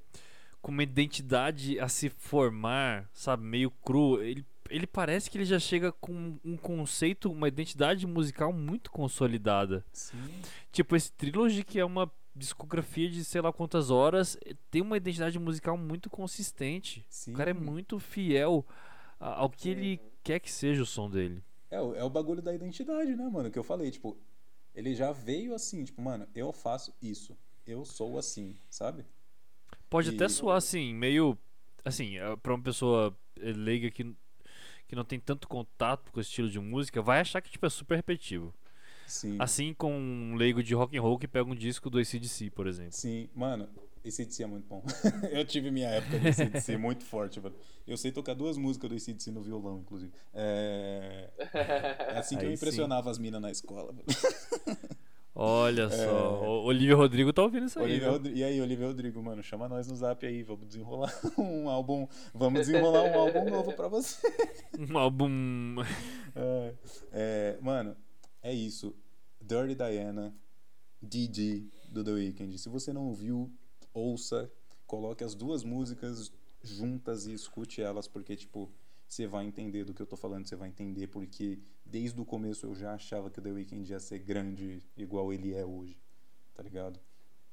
com 0.61 0.71
uma 0.71 0.83
identidade 0.83 1.79
a 1.79 1.89
se 1.89 2.09
formar, 2.09 3.09
sabe? 3.13 3.43
Meio 3.43 3.69
cru. 3.69 4.21
Ele, 4.21 4.45
ele 4.69 4.87
parece 4.87 5.29
que 5.29 5.37
ele 5.37 5.45
já 5.45 5.59
chega 5.59 5.91
com 5.91 6.37
um 6.45 6.55
conceito, 6.55 7.31
uma 7.31 7.47
identidade 7.49 8.07
musical 8.07 8.53
muito 8.53 8.89
consolidada. 8.89 9.85
Sim. 9.91 10.17
Tipo, 10.71 10.95
esse 10.95 11.11
Trilogy, 11.11 11.63
que 11.63 11.79
é 11.79 11.85
uma 11.85 12.09
discografia 12.35 13.09
de 13.09 13.23
sei 13.23 13.41
lá 13.41 13.51
quantas 13.53 13.89
horas, 13.91 14.37
eh, 14.45 14.55
tem 14.71 14.81
uma 14.81 14.97
identidade 14.97 15.37
musical 15.39 15.77
muito 15.77 16.09
consistente. 16.09 17.05
Sim. 17.09 17.31
O 17.33 17.35
cara 17.35 17.51
é 17.51 17.53
muito 17.53 17.99
fiel 17.99 18.65
ao 19.19 19.49
que 19.49 19.69
ele 19.69 20.01
quer 20.23 20.39
que 20.39 20.51
seja 20.51 20.81
o 20.81 20.85
som 20.85 21.09
dele. 21.09 21.43
É, 21.69 21.79
o- 21.81 21.95
é 21.95 22.03
o 22.03 22.09
bagulho 22.09 22.41
da 22.41 22.53
identidade, 22.53 23.15
né, 23.15 23.27
mano? 23.29 23.49
Que 23.49 23.57
eu 23.59 23.63
falei, 23.63 23.89
tipo, 23.91 24.17
ele 24.75 24.93
já 24.95 25.11
veio 25.11 25.53
assim, 25.53 25.83
tipo, 25.83 26.01
mano, 26.01 26.27
eu 26.35 26.51
faço 26.51 26.93
isso. 27.01 27.37
Eu 27.65 27.85
sou 27.85 28.17
assim, 28.17 28.55
sabe? 28.69 29.05
Pode 29.89 30.11
E- 30.11 30.15
até 30.15 30.27
soar 30.27 30.57
assim, 30.57 30.93
meio. 30.93 31.37
Assim, 31.85 32.17
eh, 32.17 32.35
pra 32.37 32.53
uma 32.53 32.63
pessoa 32.63 33.15
eh, 33.39 33.51
leiga 33.53 33.89
que, 33.91 34.15
que 34.87 34.95
não 34.95 35.03
tem 35.05 35.19
tanto 35.19 35.47
contato 35.47 36.11
com 36.11 36.19
esse 36.19 36.29
estilo 36.29 36.49
de 36.49 36.59
música, 36.59 37.01
vai 37.01 37.19
achar 37.21 37.41
que 37.41 37.49
tipo, 37.51 37.65
é 37.65 37.69
super 37.69 37.95
repetitivo. 37.95 38.53
Sim. 39.07 39.35
Assim 39.39 39.73
com 39.73 39.93
um 39.93 40.35
leigo 40.35 40.61
de 40.63 40.73
rock 40.73 40.97
and 40.97 41.01
roll 41.01 41.17
que 41.19 41.27
pega 41.27 41.49
um 41.49 41.55
disco 41.55 41.89
do 41.89 41.99
ACDC, 41.99 42.49
por 42.51 42.67
exemplo. 42.67 42.93
Sim, 42.93 43.29
mano, 43.35 43.67
esse 44.03 44.25
DC 44.25 44.43
é 44.43 44.47
muito 44.47 44.67
bom. 44.67 44.83
eu 45.31 45.45
tive 45.45 45.71
minha 45.71 45.89
época 45.89 46.19
do 46.19 46.27
ACDC 46.27 46.75
muito 46.77 47.03
forte, 47.05 47.39
velho. 47.39 47.55
Eu 47.87 47.97
sei 47.97 48.11
tocar 48.11 48.33
duas 48.33 48.57
músicas 48.57 48.89
do 48.89 48.95
ACDC 48.95 49.31
no 49.31 49.41
violão, 49.41 49.79
inclusive. 49.79 50.11
É, 50.33 51.29
é 52.13 52.17
assim 52.17 52.37
que 52.37 52.45
eu 52.45 52.49
Aí 52.49 52.57
sim. 52.57 52.61
impressionava 52.63 53.09
as 53.11 53.17
minas 53.17 53.41
na 53.41 53.51
escola. 53.51 53.93
Olha 55.35 55.89
só, 55.91 56.43
o 56.43 56.63
Olivia 56.65 56.95
Rodrigo 56.95 57.33
tá 57.33 57.41
ouvindo 57.41 57.65
isso 57.65 57.79
aí. 57.79 57.97
Rodri- 57.99 58.33
E 58.35 58.43
aí, 58.43 58.61
Olivia 58.61 58.85
Rodrigo, 58.87 59.21
mano, 59.23 59.41
chama 59.41 59.67
nós 59.67 59.87
no 59.87 59.95
zap 59.95 60.23
aí, 60.25 60.43
vamos 60.43 60.67
desenrolar 60.67 61.11
um 61.37 61.67
álbum. 61.69 62.07
Vamos 62.33 62.61
desenrolar 62.67 63.03
um 63.03 63.19
álbum 63.19 63.49
novo 63.49 63.73
pra 63.73 63.87
você. 63.87 64.27
Um 64.77 64.97
álbum. 64.97 65.75
É, 66.35 66.73
é, 67.11 67.57
mano, 67.61 67.95
é 68.43 68.53
isso. 68.53 68.93
Dirty 69.41 69.73
Diana, 69.73 70.35
DD 71.01 71.65
do 71.87 72.03
The 72.03 72.11
Weeknd. 72.11 72.57
Se 72.59 72.69
você 72.69 72.93
não 72.93 73.07
ouviu, 73.07 73.51
ouça, 73.93 74.51
coloque 74.85 75.23
as 75.23 75.33
duas 75.33 75.63
músicas 75.63 76.31
juntas 76.61 77.25
e 77.25 77.33
escute 77.33 77.81
elas, 77.81 78.07
porque, 78.07 78.35
tipo, 78.35 78.71
você 79.07 79.25
vai 79.25 79.45
entender 79.45 79.83
do 79.83 79.93
que 79.93 80.01
eu 80.01 80.05
tô 80.05 80.15
falando, 80.15 80.47
você 80.47 80.55
vai 80.55 80.69
entender 80.69 81.07
porque 81.07 81.59
desde 81.85 82.19
o 82.19 82.25
começo 82.25 82.65
eu 82.65 82.75
já 82.75 82.93
achava 82.93 83.29
que 83.29 83.39
o 83.39 83.41
The 83.41 83.51
Weeknd 83.51 83.91
ia 83.91 83.99
ser 83.99 84.19
grande 84.19 84.81
igual 84.95 85.33
ele 85.33 85.53
é 85.53 85.65
hoje, 85.65 85.97
tá 86.53 86.63
ligado? 86.63 86.99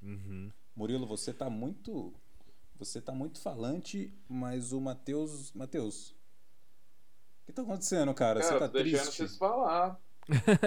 Uhum. 0.02 0.50
Murilo, 0.74 1.06
você 1.06 1.32
tá 1.32 1.50
muito. 1.50 2.12
Você 2.78 3.00
tá 3.00 3.12
muito 3.12 3.38
falante, 3.40 4.14
mas 4.26 4.72
o 4.72 4.80
Matheus. 4.80 5.52
Matheus. 5.52 6.10
O 7.42 7.46
que 7.46 7.52
tá 7.52 7.62
acontecendo, 7.62 8.14
cara? 8.14 8.40
Cara, 8.40 8.48
você 8.48 8.54
eu 8.54 8.58
tá 8.58 8.68
tô 8.68 8.82
deixando 8.82 9.02
triste? 9.02 9.16
vocês 9.16 9.36
falar. 9.36 10.00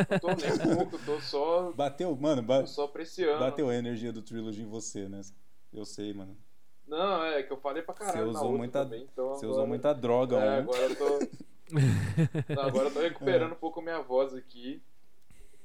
Não 0.09 0.19
tô 0.19 0.27
nem 0.35 0.75
pouco, 0.75 0.97
tô 1.05 1.19
só, 1.21 1.71
Bateu, 1.71 2.15
mano, 2.15 2.41
ba- 2.41 2.61
tô 2.61 2.67
só 2.67 2.85
apreciando. 2.85 3.39
bateu 3.39 3.69
a 3.69 3.75
energia 3.75 4.11
do 4.11 4.21
Trilogy 4.21 4.61
em 4.61 4.67
você, 4.67 5.07
né? 5.07 5.21
Eu 5.71 5.85
sei, 5.85 6.13
mano. 6.13 6.37
Não, 6.87 7.23
é 7.25 7.41
que 7.43 7.51
eu 7.51 7.57
falei 7.57 7.81
pra 7.81 7.95
caralho 7.95 8.25
Você 8.31 8.37
usou 8.37 8.57
muita- 8.57 8.83
também, 8.83 9.07
então 9.11 9.29
Você 9.29 9.45
agora, 9.45 9.51
usou 9.51 9.67
muita 9.67 9.93
droga 9.93 10.37
é, 10.37 10.57
agora 10.59 10.81
eu 10.83 10.95
tô... 10.95 11.19
Não, 12.55 12.63
agora 12.63 12.89
eu 12.89 12.93
tô 12.93 12.99
recuperando 12.99 13.53
um 13.53 13.55
pouco 13.55 13.81
minha 13.81 14.01
voz 14.01 14.33
aqui. 14.33 14.83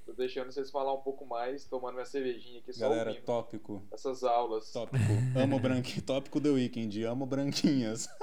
Tô 0.08 0.14
deixando 0.14 0.50
vocês 0.50 0.70
falar 0.70 0.94
um 0.94 1.02
pouco 1.02 1.26
mais, 1.26 1.66
tomando 1.66 1.92
minha 1.92 2.06
cervejinha 2.06 2.60
aqui, 2.60 2.72
só 2.72 2.88
Galera, 2.88 3.10
ouvindo 3.10 3.24
tópico. 3.26 3.82
essas 3.92 4.24
aulas. 4.24 4.72
Tópico. 4.72 5.04
Amo 5.38 5.60
branquinho. 5.60 6.00
Tópico 6.00 6.40
do 6.40 6.54
Weekend. 6.54 7.04
Amo 7.04 7.26
branquinhas. 7.26 8.08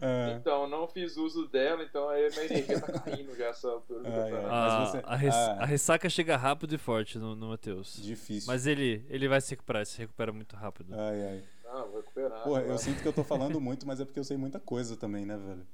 É. 0.00 0.36
Então, 0.40 0.66
não 0.66 0.88
fiz 0.88 1.16
uso 1.16 1.46
dela, 1.48 1.82
então 1.84 2.08
aí 2.08 2.28
minha 2.30 2.44
energia 2.46 2.80
tá 2.80 2.98
caindo 3.00 3.36
já 3.36 3.46
essa 3.48 3.68
altura 3.68 4.00
do 4.00 4.06
Ai, 4.08 4.14
ai. 4.22 4.30
campeonato. 4.30 4.54
A, 4.54 4.78
Mas 4.80 4.90
você- 4.90 5.00
a, 5.04 5.16
res- 5.16 5.34
ah. 5.34 5.56
a 5.60 5.66
ressaca 5.66 6.08
chega 6.08 6.36
rápido 6.36 6.74
e 6.74 6.78
forte 6.78 7.18
no, 7.18 7.36
no 7.36 7.48
Matheus. 7.48 8.00
Difícil. 8.02 8.46
Mas 8.50 8.66
ele, 8.66 9.04
ele 9.10 9.28
vai 9.28 9.40
se 9.40 9.50
recuperar, 9.50 9.84
se 9.84 9.98
recupera 9.98 10.32
muito 10.32 10.56
rápido. 10.56 10.94
Ai, 10.94 11.22
ai. 11.26 11.44
Não, 11.64 11.86
vou 11.88 11.96
recuperar. 12.00 12.42
Porra, 12.42 12.62
eu 12.62 12.78
sinto 12.78 13.02
que 13.02 13.08
eu 13.08 13.12
tô 13.12 13.22
falando 13.22 13.60
muito, 13.60 13.86
mas 13.86 14.00
é 14.00 14.04
porque 14.04 14.18
eu 14.18 14.24
sei 14.24 14.36
muita 14.38 14.58
coisa 14.58 14.96
também, 14.96 15.26
né, 15.26 15.36
velho? 15.36 15.66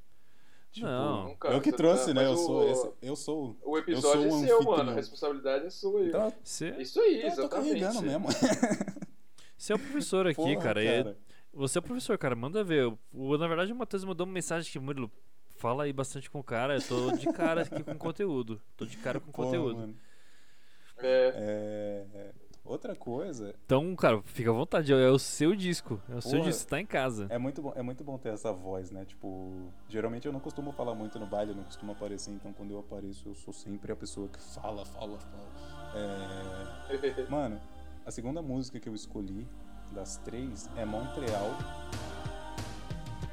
Tipo, 0.72 0.86
Não. 0.86 1.28
Nunca, 1.30 1.48
eu 1.48 1.60
que 1.60 1.72
trouxe, 1.72 2.14
né? 2.14 2.24
Eu 2.26 2.32
o- 2.32 2.36
sou, 2.36 2.70
esse- 2.70 2.90
eu 3.02 3.16
sou. 3.16 3.56
O 3.62 3.76
episódio 3.76 4.22
eu 4.24 4.30
sou 4.30 4.44
é 4.44 4.46
seu, 4.46 4.62
mano. 4.62 4.90
A 4.92 4.94
responsabilidade 4.94 5.66
é 5.66 5.70
sua. 5.70 6.00
Então, 6.06 6.32
Você, 6.44 6.70
Isso 6.78 7.00
aí, 7.00 7.16
eu 7.16 7.20
tô 7.22 7.26
exatamente. 7.42 7.80
carregando 7.80 8.02
mesmo. 8.02 8.26
você 9.58 9.72
é 9.72 9.76
o 9.76 9.78
professor 9.78 10.26
aqui, 10.28 10.36
Porra, 10.36 10.56
cara. 10.62 10.84
e 10.84 11.02
cara. 11.04 11.18
Você 11.52 11.78
é 11.78 11.80
o 11.80 11.82
professor, 11.82 12.16
cara. 12.16 12.36
Manda 12.36 12.62
ver. 12.62 12.86
O, 13.12 13.36
na 13.36 13.48
verdade, 13.48 13.72
o 13.72 13.76
Matheus 13.76 14.04
mandou 14.04 14.24
uma 14.24 14.32
mensagem 14.32 14.70
que, 14.70 14.78
Murilo, 14.78 15.10
fala 15.56 15.82
aí 15.84 15.92
bastante 15.92 16.30
com 16.30 16.38
o 16.38 16.44
cara. 16.44 16.76
Eu 16.76 16.82
tô 16.82 17.16
de 17.16 17.26
cara 17.32 17.62
aqui 17.62 17.82
com 17.82 17.98
conteúdo. 17.98 18.62
Tô 18.76 18.86
de 18.86 18.96
cara 18.96 19.18
com 19.18 19.32
Porra, 19.32 19.46
conteúdo. 19.48 19.76
mano. 19.76 19.96
É, 20.98 22.06
É, 22.14 22.18
é, 22.18 22.32
Outra 22.64 22.94
coisa, 22.94 23.54
Então, 23.64 23.96
cara, 23.96 24.22
fica 24.22 24.50
à 24.50 24.52
vontade. 24.52 24.92
É 24.92 25.08
o 25.10 25.18
seu 25.18 25.56
disco. 25.56 26.00
É 26.08 26.14
o 26.16 26.20
seu 26.22 26.32
Porra. 26.38 26.44
disco. 26.44 26.62
Você 26.62 26.68
tá 26.68 26.80
em 26.80 26.86
casa. 26.86 27.26
é 27.28 27.38
muito, 27.38 27.60
bom, 27.62 27.72
é 27.74 27.82
muito 27.82 28.04
bom 28.04 28.16
ter 28.16 28.28
essa 28.28 28.52
voz, 28.52 28.90
né? 28.90 29.04
Tipo, 29.04 29.72
geralmente 29.88 30.26
eu 30.26 30.32
não 30.32 30.38
costumo 30.40 30.70
falar 30.72 30.94
muito 30.94 31.18
no 31.18 31.26
baile, 31.26 31.50
eu 31.50 31.56
não 31.56 31.64
costumo 31.64 31.92
aparecer, 31.92 32.30
então 32.30 32.52
quando 32.52 32.70
eu 32.72 32.78
apareço 32.78 33.28
eu 33.28 33.34
sou 33.34 33.52
sempre 33.52 33.90
a 33.90 33.96
pessoa 33.96 34.28
que 34.28 34.38
fala, 34.40 34.84
fala, 34.84 35.18
fala. 35.18 35.48
É, 35.96 37.26
Mano, 37.28 37.60
a 38.06 38.10
segunda 38.10 38.40
música 38.40 38.78
que 38.78 38.88
eu 38.88 38.94
escolhi 38.94 39.46
das 39.92 40.18
três 40.18 40.68
é 40.76 40.84
Montreal, 40.84 41.50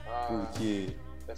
ah, 0.07 0.27
porque 0.51 0.95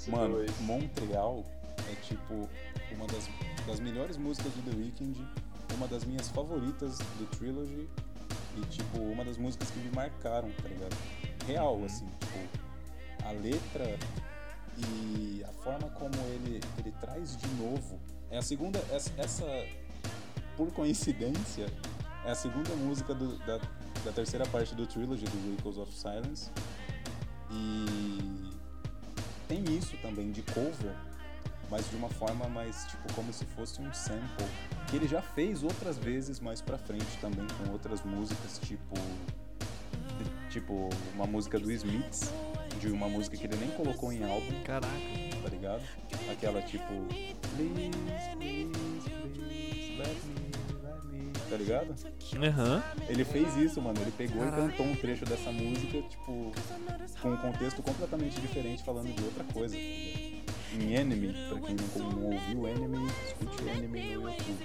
Mano, 0.10 0.36
dois. 0.36 0.62
Montreal 0.62 1.44
é 1.92 1.96
tipo 1.96 2.48
uma 2.96 3.08
das, 3.08 3.28
das 3.68 3.80
melhores 3.80 4.16
músicas 4.18 4.52
do 4.54 4.72
The 4.72 4.78
Weeknd, 4.78 5.28
uma 5.80 5.88
das 5.88 6.04
minhas 6.04 6.28
favoritas 6.30 6.98
do 7.18 7.26
Trilogy 7.38 7.88
e 8.58 8.62
tipo 8.68 9.00
uma 9.00 9.24
das 9.24 9.38
músicas 9.38 9.72
que 9.72 9.80
me 9.80 9.90
marcaram, 9.96 10.52
tá 10.62 10.68
ligado? 10.68 10.96
Real, 11.48 11.76
Uhum. 11.78 11.86
assim, 11.86 12.06
tipo 12.20 13.26
a 13.26 13.32
letra 13.32 13.98
e 14.78 15.44
a 15.48 15.52
forma 15.64 15.90
como 15.92 16.14
ele, 16.34 16.60
ele 16.78 16.92
traz 17.00 17.38
de 17.38 17.48
novo. 17.56 17.98
É 18.30 18.38
a 18.38 18.42
segunda, 18.42 18.78
essa, 18.92 19.12
essa, 19.18 19.46
por 20.58 20.72
coincidência, 20.74 21.66
é 22.26 22.32
a 22.32 22.36
segunda 22.36 22.76
música 22.76 23.14
do- 23.16 23.38
da, 23.40 23.58
da 24.04 24.12
terceira 24.12 24.46
parte 24.48 24.76
do 24.76 24.86
Trilogy, 24.86 25.24
do 25.26 25.38
Vehicles 25.48 25.78
of 25.78 25.94
Silence. 25.94 26.52
E 27.52 28.50
tem 29.48 29.64
isso 29.78 29.98
também 30.02 30.32
de 30.32 30.42
cover, 30.44 30.96
mas 31.70 31.90
de 31.90 31.96
uma 31.96 32.10
forma 32.10 32.48
mais 32.48 32.86
tipo 32.86 33.14
como 33.14 33.32
se 33.32 33.46
fosse 33.46 33.82
um 33.82 33.94
sample 33.94 34.46
que 34.88 34.96
ele 34.96 35.08
já 35.08 35.22
fez 35.22 35.64
outras 35.64 35.98
vezes 35.98 36.40
mais 36.40 36.62
pra 36.62 36.78
frente 36.78 37.06
também 37.22 37.46
com 37.58 37.72
outras 37.72 38.04
músicas 38.04 38.60
tipo 38.64 38.96
tipo 40.50 40.90
uma 41.14 41.26
música 41.28 41.60
do 41.60 41.72
Smiths 41.72 42.32
de 42.80 42.88
uma 42.88 43.08
música 43.08 43.38
que 43.38 43.46
ele 43.46 43.56
nem 43.58 43.70
colocou 43.72 44.12
em 44.12 44.24
álbum 44.24 44.64
Caraca. 44.64 44.88
tá 45.44 45.50
ligado 45.50 45.84
aquela 46.32 46.62
tipo 46.62 46.84
please 47.56 47.90
please 48.38 49.10
please 49.34 49.98
let 49.98 50.24
me 50.26 50.50
tá 51.50 51.56
ligado 51.58 51.96
Aham. 52.44 52.84
ele 53.08 53.24
fez 53.26 53.56
isso 53.58 53.82
mano 53.82 54.00
ele 54.02 54.12
pegou 54.12 54.44
Caraca. 54.44 54.64
e 54.64 54.70
cantou 54.70 54.86
um 54.86 54.96
trecho 54.96 55.26
dessa 55.26 55.52
música 55.52 56.02
tipo 56.10 56.52
com 57.22 57.32
um 57.34 57.38
contexto 57.38 57.82
completamente 57.84 58.40
diferente 58.40 58.84
falando 58.84 59.14
de 59.14 59.24
outra 59.24 59.44
coisa 59.46 59.76
tá? 59.76 59.82
Em 60.74 60.94
Enemy, 60.96 61.34
pra 61.50 61.60
quem 61.60 61.76
não, 61.76 62.24
ouviu 62.26 62.68
Enemy, 62.68 63.08
escute 63.26 63.70
Enemy 63.70 64.16
no 64.16 64.30
YouTube. 64.30 64.64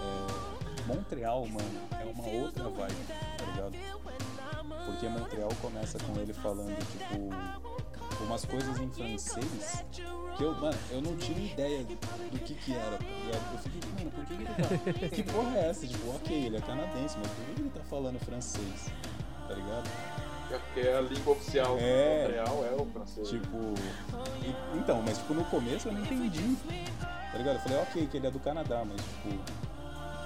É, 0.00 0.86
Montreal, 0.86 1.46
mano, 1.46 1.80
é 2.00 2.04
uma 2.04 2.26
outra 2.28 2.68
vibe, 2.68 3.06
tá 3.36 3.44
ligado? 3.44 3.72
Porque 4.86 5.08
Montreal 5.08 5.50
começa 5.60 5.98
com 5.98 6.18
ele 6.20 6.32
falando, 6.32 6.76
tipo, 6.90 8.24
umas 8.24 8.44
coisas 8.44 8.78
em 8.80 8.90
francês 8.90 9.84
Que 10.36 10.42
eu, 10.42 10.54
mano, 10.54 10.78
eu 10.90 11.02
não 11.02 11.16
tinha 11.16 11.52
ideia 11.52 11.84
do 11.84 12.38
que 12.40 12.54
que 12.54 12.72
era? 12.72 12.98
Eu 13.52 13.58
fiquei, 13.58 13.80
mano, 13.98 14.10
por 14.10 14.24
que 14.24 14.34
ele 14.34 14.46
tá... 14.46 15.08
que 15.14 15.22
porra 15.24 15.58
é 15.58 15.68
essa? 15.68 15.86
Tipo, 15.86 16.10
ok, 16.10 16.46
ele 16.46 16.56
é 16.56 16.60
canadense, 16.60 17.16
mas 17.18 17.30
por 17.30 17.44
que 17.44 17.60
ele 17.60 17.70
tá 17.70 17.80
falando 17.84 18.18
francês? 18.20 18.86
Tá 19.46 19.54
ligado? 19.54 19.88
É 20.50 20.58
porque 20.58 20.88
a 20.88 21.00
língua 21.00 21.32
oficial 21.34 21.76
do 21.76 21.82
É. 21.82 22.22
Montreal 22.22 22.64
é 22.64 22.82
o 22.82 22.86
francês. 22.86 23.28
Tipo. 23.28 23.74
então, 24.74 25.02
mas 25.02 25.18
tipo, 25.18 25.34
no 25.34 25.44
começo 25.44 25.88
eu 25.88 25.92
não 25.92 26.00
entendi. 26.00 26.56
Tá 27.00 27.36
ligado? 27.36 27.56
Eu 27.56 27.60
falei, 27.60 27.78
ok, 27.78 28.06
que 28.06 28.16
ele 28.16 28.26
é 28.26 28.30
do 28.30 28.40
Canadá, 28.40 28.82
mas 28.84 28.96
tipo. 28.96 29.67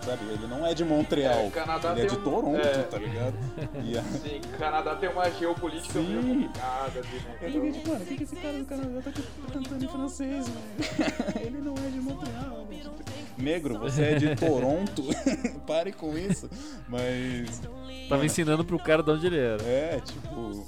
Sabe, 0.05 0.25
ele 0.33 0.47
não 0.49 0.67
é 0.67 0.75
de 0.75 0.85
Montreal. 0.85 1.39
É, 1.47 1.51
Canadá 1.51 1.93
ele 1.93 2.03
é 2.03 2.07
de 2.07 2.17
um- 2.17 2.23
Toronto, 2.23 2.57
é. 2.57 2.83
tá 2.83 2.99
ligado? 2.99 3.35
E 3.85 3.97
a- 3.97 4.03
Sim, 4.19 4.41
o 4.53 4.59
Canadá 4.59 4.97
tem 4.97 5.09
uma 5.09 5.31
geopolítica 5.31 6.01
Sim. 6.01 6.07
meio 6.09 6.23
complicada 6.43 6.99
ali, 6.99 7.09
né? 7.21 7.37
eu 7.41 7.51
fiquei 7.53 7.73
tipo, 7.73 7.89
mano, 7.89 8.03
o 8.03 8.07
que, 8.07 8.17
que 8.17 8.23
esse 8.25 8.37
cara 8.37 8.59
do 8.59 8.65
Canadá 8.65 9.01
tá 9.03 9.13
cantando 9.53 9.85
em 9.85 9.89
francês, 9.89 10.49
velho? 10.49 11.13
ele 11.47 11.59
não 11.59 11.75
é 11.75 11.89
de 11.89 12.01
Montreal. 12.01 12.67
velho. 12.69 12.93
Negro, 13.39 13.79
você 13.79 14.03
é 14.03 14.15
de 14.17 14.37
Toronto? 14.37 15.03
Pare 15.67 15.93
com 15.93 16.17
isso. 16.19 16.51
Mas. 16.89 17.59
Tava 17.61 17.77
mano, 18.11 18.25
ensinando 18.25 18.65
pro 18.65 18.79
cara 18.79 19.03
de 19.03 19.11
onde 19.11 19.27
ele 19.27 19.39
era. 19.39 19.63
É, 19.63 20.01
tipo. 20.05 20.67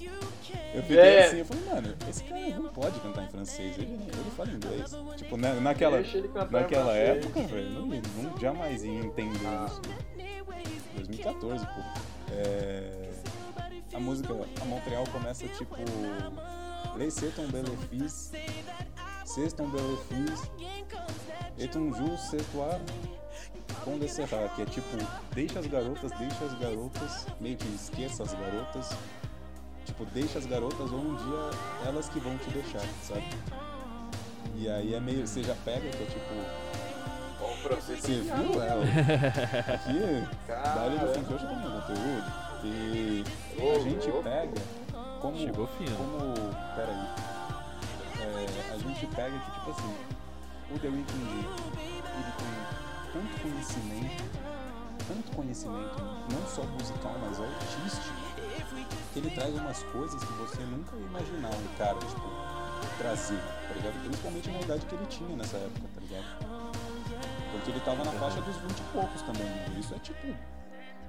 Eu 0.74 0.82
fiquei 0.82 0.98
É. 0.98 1.26
assim, 1.26 1.38
eu 1.38 1.44
falei, 1.44 1.64
mano, 1.66 1.94
esse 2.10 2.24
cara 2.24 2.48
não 2.50 2.68
pode 2.70 2.98
cantar 3.00 3.24
em 3.24 3.28
francês, 3.28 3.78
ele, 3.78 3.92
ele 3.92 4.30
fala 4.36 4.50
inglês. 4.50 4.90
Tipo, 5.16 5.36
na, 5.36 5.54
naquela, 5.54 6.00
em 6.00 6.04
naquela 6.50 6.84
francês. 6.92 7.08
época, 7.24 7.42
velho, 7.42 7.70
não, 7.70 7.86
não 7.86 8.38
jamais 8.40 8.82
ia 8.84 8.92
entender 8.92 9.38
isso. 9.66 9.80
2014, 10.96 11.64
pô. 11.66 11.80
É, 12.32 13.10
a 13.94 14.00
música, 14.00 14.34
a 14.60 14.64
Montreal 14.64 15.04
começa 15.12 15.46
tipo. 15.48 15.74
Les 16.96 17.12
c'est 17.12 17.34
ton 17.34 17.48
bel 17.48 17.64
fils, 17.90 18.30
c'est 19.24 19.56
ton 19.56 19.68
bel 19.68 19.96
fils, 20.08 20.48
et 21.58 21.68
un 21.76 21.92
jour 21.92 22.16
c'est 22.18 22.44
toi 22.52 22.78
com 23.84 23.98
de 23.98 24.06
serrar, 24.08 24.48
que 24.54 24.62
é 24.62 24.64
tipo, 24.64 24.96
deixa 25.34 25.58
as 25.58 25.66
garotas, 25.66 26.12
deixa 26.12 26.44
as 26.44 26.54
garotas, 26.54 27.26
meio 27.40 27.56
que 27.56 27.66
esqueça 27.74 28.22
as 28.22 28.32
garotas. 28.32 28.90
Tipo, 29.84 30.04
deixa 30.06 30.38
as 30.38 30.46
garotas 30.46 30.90
ou 30.90 30.98
um 30.98 31.14
dia 31.16 31.50
elas 31.86 32.08
que 32.08 32.18
vão 32.18 32.36
te 32.38 32.50
deixar, 32.50 32.82
sabe? 33.02 33.28
E 34.56 34.68
aí 34.68 34.94
é 34.94 35.00
meio, 35.00 35.26
você 35.26 35.42
já 35.42 35.54
pega 35.64 35.88
que 35.90 36.02
é 36.02 36.06
tipo, 36.06 36.34
Bom, 37.40 37.52
o 37.52 37.56
francês 37.56 38.00
você 38.00 38.20
viu? 38.22 38.62
É, 38.62 38.74
o- 38.74 39.74
aqui, 39.74 40.28
Cara, 40.46 40.74
Dali 40.74 40.98
no 40.98 41.08
Funk 41.14 41.34
hoje 41.34 41.46
tem 41.46 41.56
conteúdo. 41.60 42.32
E 42.64 43.24
a 43.58 43.78
gente 43.80 44.10
pega 44.22 44.62
como. 45.20 45.36
Chegou 45.36 45.66
fino. 45.66 45.96
Como. 45.96 46.34
Peraí. 46.74 47.08
É, 48.20 48.72
a 48.72 48.78
gente 48.78 49.06
pega 49.08 49.38
que, 49.38 49.50
tipo 49.50 49.70
assim, 49.70 49.94
o 50.74 50.78
The 50.78 50.88
Weeknd 50.88 51.30
ele 51.30 52.32
tem 52.38 53.12
tanto 53.12 53.40
conhecimento, 53.42 54.24
tanto 55.06 55.36
conhecimento, 55.36 56.02
não 56.32 56.46
só 56.48 56.62
musical, 56.62 57.16
mas 57.20 57.38
artístico, 57.40 58.14
que 59.12 59.18
ele 59.18 59.30
traz 59.30 59.54
umas 59.54 59.82
coisas 59.84 60.22
que 60.22 60.32
você 60.34 60.62
nunca 60.64 60.96
ia 60.96 61.06
imaginar 61.06 61.50
um 61.50 61.76
cara, 61.76 61.98
tipo, 61.98 62.22
trazer, 62.98 63.38
tá 63.68 63.74
ligado? 63.74 64.04
Principalmente 64.04 64.50
na 64.50 64.60
idade 64.60 64.86
que 64.86 64.94
ele 64.94 65.06
tinha 65.06 65.36
nessa 65.36 65.56
época, 65.56 65.88
tá 65.94 66.00
ligado? 66.00 66.24
Porque 67.52 67.70
ele 67.70 67.80
tava 67.80 68.04
na 68.04 68.12
faixa 68.12 68.40
dos 68.40 68.56
20 68.56 68.78
e 68.78 68.82
poucos 68.92 69.22
também. 69.22 69.44
né? 69.44 69.76
Isso 69.78 69.94
é 69.94 69.98
tipo. 69.98 70.36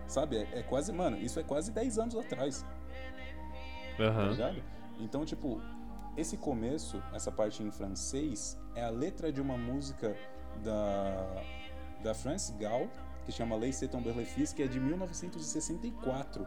Sabe? 0.07 0.37
É, 0.37 0.59
é 0.59 0.63
quase. 0.63 0.91
Mano, 0.93 1.17
isso 1.17 1.39
é 1.39 1.43
quase 1.43 1.71
10 1.71 1.97
anos 1.99 2.15
atrás. 2.15 2.63
Tá 3.97 4.03
Aham. 4.03 4.29
ligado? 4.29 4.63
Então, 4.99 5.25
tipo, 5.25 5.59
esse 6.15 6.37
começo, 6.37 7.01
essa 7.13 7.31
parte 7.31 7.63
em 7.63 7.71
francês, 7.71 8.59
é 8.75 8.83
a 8.85 8.89
letra 8.89 9.31
de 9.31 9.41
uma 9.41 9.57
música 9.57 10.15
da. 10.63 11.41
Da 12.03 12.13
France 12.13 12.53
Gall, 12.59 12.87
que 13.25 13.31
chama 13.31 13.55
Les 13.55 13.75
C'est 13.77 13.89
Tomber 13.91 14.13
Fils, 14.25 14.53
que 14.53 14.61
é 14.61 14.67
de 14.67 14.79
1964. 14.79 16.45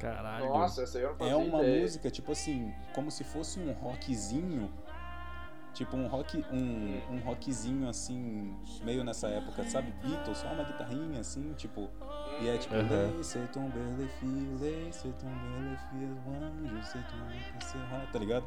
Caralho. 0.00 0.46
Nossa, 0.46 0.82
essa 0.82 0.98
aí 0.98 1.04
eu 1.04 1.14
não 1.18 1.26
É 1.26 1.36
uma 1.36 1.62
ideia. 1.62 1.82
música, 1.82 2.10
tipo 2.10 2.32
assim, 2.32 2.72
como 2.94 3.10
se 3.10 3.22
fosse 3.22 3.60
um 3.60 3.72
rockzinho. 3.72 4.72
Tipo 5.72 5.96
um 5.96 6.08
rock, 6.08 6.44
um, 6.52 7.14
um 7.14 7.20
rockzinho 7.20 7.88
assim, 7.88 8.56
meio 8.82 9.04
nessa 9.04 9.28
época, 9.28 9.62
sabe? 9.64 9.92
Beatles, 10.02 10.38
só 10.38 10.48
uma 10.48 10.64
guitarrinha 10.64 11.20
assim, 11.20 11.52
tipo. 11.54 11.88
E 12.40 12.48
é 12.48 12.58
tipo, 12.58 12.74
Aham. 12.74 13.12
Laissez 13.14 13.48
tomber 13.52 13.78
les 13.96 14.10
filles, 14.18 14.60
laissez 14.60 15.14
tomber 15.14 15.70
les 15.70 15.80
filles, 15.90 16.18
ange, 16.26 16.86
c'est 16.86 17.06
tomber 17.08 17.62
serra, 17.62 18.08
tá 18.12 18.18
ligado? 18.18 18.46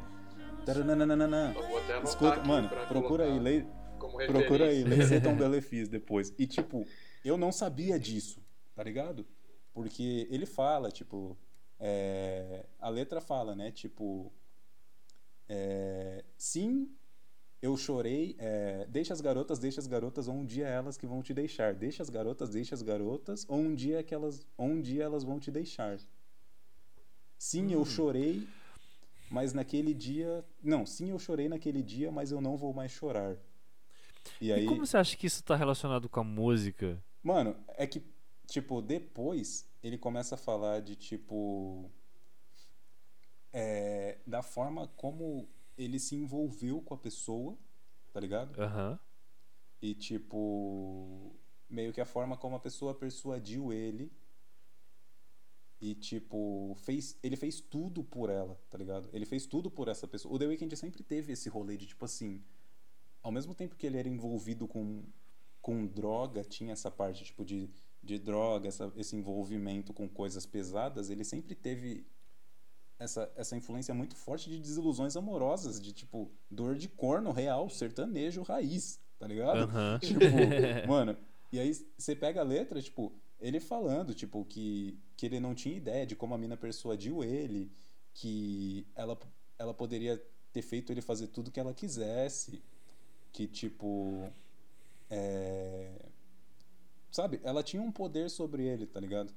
Tarananana. 0.66 1.54
Escuta, 2.02 2.42
mano, 2.44 2.68
procura 2.88 3.24
aí, 3.24 3.38
lei, 3.38 3.66
Procura 3.98 4.66
aí, 4.66 4.82
referência. 4.82 4.88
Laissez 4.88 5.22
tomber 5.22 5.62
filles 5.62 5.88
depois. 5.88 6.34
E 6.38 6.46
tipo, 6.46 6.86
eu 7.24 7.38
não 7.38 7.50
sabia 7.50 7.98
disso, 7.98 8.42
tá 8.74 8.82
ligado? 8.82 9.26
Porque 9.74 10.26
ele 10.30 10.46
fala, 10.46 10.90
tipo, 10.90 11.36
é, 11.78 12.64
a 12.78 12.88
letra 12.88 13.20
fala, 13.20 13.54
né? 13.54 13.70
Tipo, 13.72 14.32
é, 15.48 16.24
sim, 16.38 16.90
eu 17.60 17.76
chorei. 17.76 18.36
é, 18.38 18.86
deixa 18.88 19.12
as 19.12 19.20
garotas, 19.20 19.58
deixa 19.58 19.80
as 19.80 19.86
garotas, 19.86 20.28
ou 20.28 20.34
um 20.34 20.46
dia 20.46 20.66
elas 20.68 20.96
que 20.96 21.06
vão 21.06 21.22
te 21.22 21.34
deixar. 21.34 21.74
Deixa 21.74 22.02
as 22.02 22.08
garotas, 22.10 22.50
deixa 22.50 22.74
as 22.74 22.82
garotas, 22.82 23.44
ou 23.48 23.58
um 23.58 23.74
dia 23.74 24.02
que 24.02 24.14
elas, 24.14 24.46
ou 24.56 24.66
um 24.66 24.80
dia 24.80 25.04
elas 25.04 25.24
vão 25.24 25.40
te 25.40 25.50
deixar. 25.50 25.98
Sim, 27.38 27.72
eu 27.72 27.80
Hum. 27.80 27.84
chorei, 27.84 28.48
mas 29.30 29.52
naquele 29.52 29.92
dia, 29.92 30.44
não, 30.62 30.86
sim, 30.86 31.10
eu 31.10 31.18
chorei 31.18 31.48
naquele 31.48 31.82
dia, 31.82 32.10
mas 32.10 32.30
eu 32.30 32.40
não 32.40 32.56
vou 32.56 32.72
mais 32.72 32.92
chorar. 32.92 33.36
E 34.40 34.52
aí, 34.52 34.62
E 34.62 34.66
como 34.66 34.86
você 34.86 34.96
acha 34.96 35.16
que 35.16 35.26
isso 35.26 35.42
tá 35.42 35.56
relacionado 35.56 36.08
com 36.08 36.20
a 36.20 36.24
música? 36.24 37.02
Mano, 37.22 37.56
é 37.76 37.86
que, 37.86 38.02
tipo, 38.46 38.80
depois 38.82 39.68
ele 39.82 39.98
começa 39.98 40.34
a 40.34 40.38
falar 40.38 40.80
de, 40.80 40.96
tipo. 40.96 41.90
é, 43.52 44.18
da 44.26 44.42
forma 44.42 44.88
como 44.88 45.48
ele 45.76 45.98
se 45.98 46.14
envolveu 46.14 46.80
com 46.80 46.94
a 46.94 46.98
pessoa, 46.98 47.58
tá 48.12 48.20
ligado? 48.20 48.60
Aham. 48.60 48.98
E, 49.80 49.94
tipo. 49.94 51.34
Meio 51.68 51.92
que 51.92 52.00
a 52.00 52.06
forma 52.06 52.36
como 52.36 52.56
a 52.56 52.60
pessoa 52.60 52.94
persuadiu 52.94 53.72
ele. 53.72 54.12
E, 55.80 55.94
tipo, 55.94 56.74
fez, 56.78 57.18
ele 57.22 57.36
fez 57.36 57.60
tudo 57.60 58.02
por 58.02 58.30
ela, 58.30 58.58
tá 58.70 58.78
ligado? 58.78 59.08
Ele 59.12 59.26
fez 59.26 59.46
tudo 59.46 59.70
por 59.70 59.88
essa 59.88 60.08
pessoa. 60.08 60.34
O 60.34 60.38
The 60.38 60.46
Weeknd 60.46 60.74
sempre 60.76 61.02
teve 61.02 61.32
esse 61.32 61.48
rolê 61.48 61.76
de, 61.76 61.86
tipo 61.86 62.04
assim. 62.04 62.42
Ao 63.22 63.32
mesmo 63.32 63.54
tempo 63.54 63.76
que 63.76 63.86
ele 63.86 63.98
era 63.98 64.08
envolvido 64.08 64.68
com, 64.68 65.02
com 65.60 65.86
droga, 65.86 66.44
tinha 66.44 66.72
essa 66.72 66.90
parte, 66.90 67.24
tipo, 67.24 67.44
de, 67.44 67.70
de 68.04 68.18
droga, 68.18 68.68
essa, 68.68 68.92
esse 68.96 69.16
envolvimento 69.16 69.92
com 69.92 70.08
coisas 70.08 70.44
pesadas, 70.44 71.10
ele 71.10 71.24
sempre 71.24 71.54
teve 71.54 72.06
essa, 72.98 73.30
essa 73.36 73.56
influência 73.56 73.94
muito 73.94 74.14
forte 74.14 74.50
de 74.50 74.58
desilusões 74.58 75.16
amorosas, 75.16 75.80
de, 75.80 75.92
tipo, 75.92 76.30
dor 76.50 76.76
de 76.76 76.88
corno 76.88 77.32
real, 77.32 77.68
sertanejo 77.68 78.42
raiz, 78.42 79.00
tá 79.18 79.26
ligado? 79.26 79.58
Aham. 79.62 79.98
Tipo, 80.02 80.20
mano, 80.86 81.16
e 81.50 81.58
aí 81.58 81.74
você 81.96 82.14
pega 82.14 82.40
a 82.40 82.44
letra, 82.44 82.80
tipo, 82.80 83.12
ele 83.40 83.60
falando, 83.60 84.14
tipo, 84.14 84.44
que, 84.44 84.98
que 85.16 85.26
ele 85.26 85.40
não 85.40 85.54
tinha 85.54 85.76
ideia 85.76 86.06
de 86.06 86.14
como 86.14 86.34
a 86.34 86.38
mina 86.38 86.56
persuadiu 86.56 87.24
ele, 87.24 87.70
que 88.12 88.86
ela, 88.94 89.18
ela 89.58 89.74
poderia 89.74 90.22
ter 90.52 90.62
feito 90.62 90.92
ele 90.92 91.00
fazer 91.00 91.28
tudo 91.28 91.50
que 91.50 91.58
ela 91.60 91.74
quisesse, 91.74 92.62
que, 93.32 93.46
tipo, 93.46 94.30
é... 95.10 95.90
Sabe, 97.14 97.38
ela 97.44 97.62
tinha 97.62 97.80
um 97.80 97.92
poder 97.92 98.28
sobre 98.28 98.64
ele, 98.64 98.86
tá 98.86 98.98
ligado? 98.98 99.32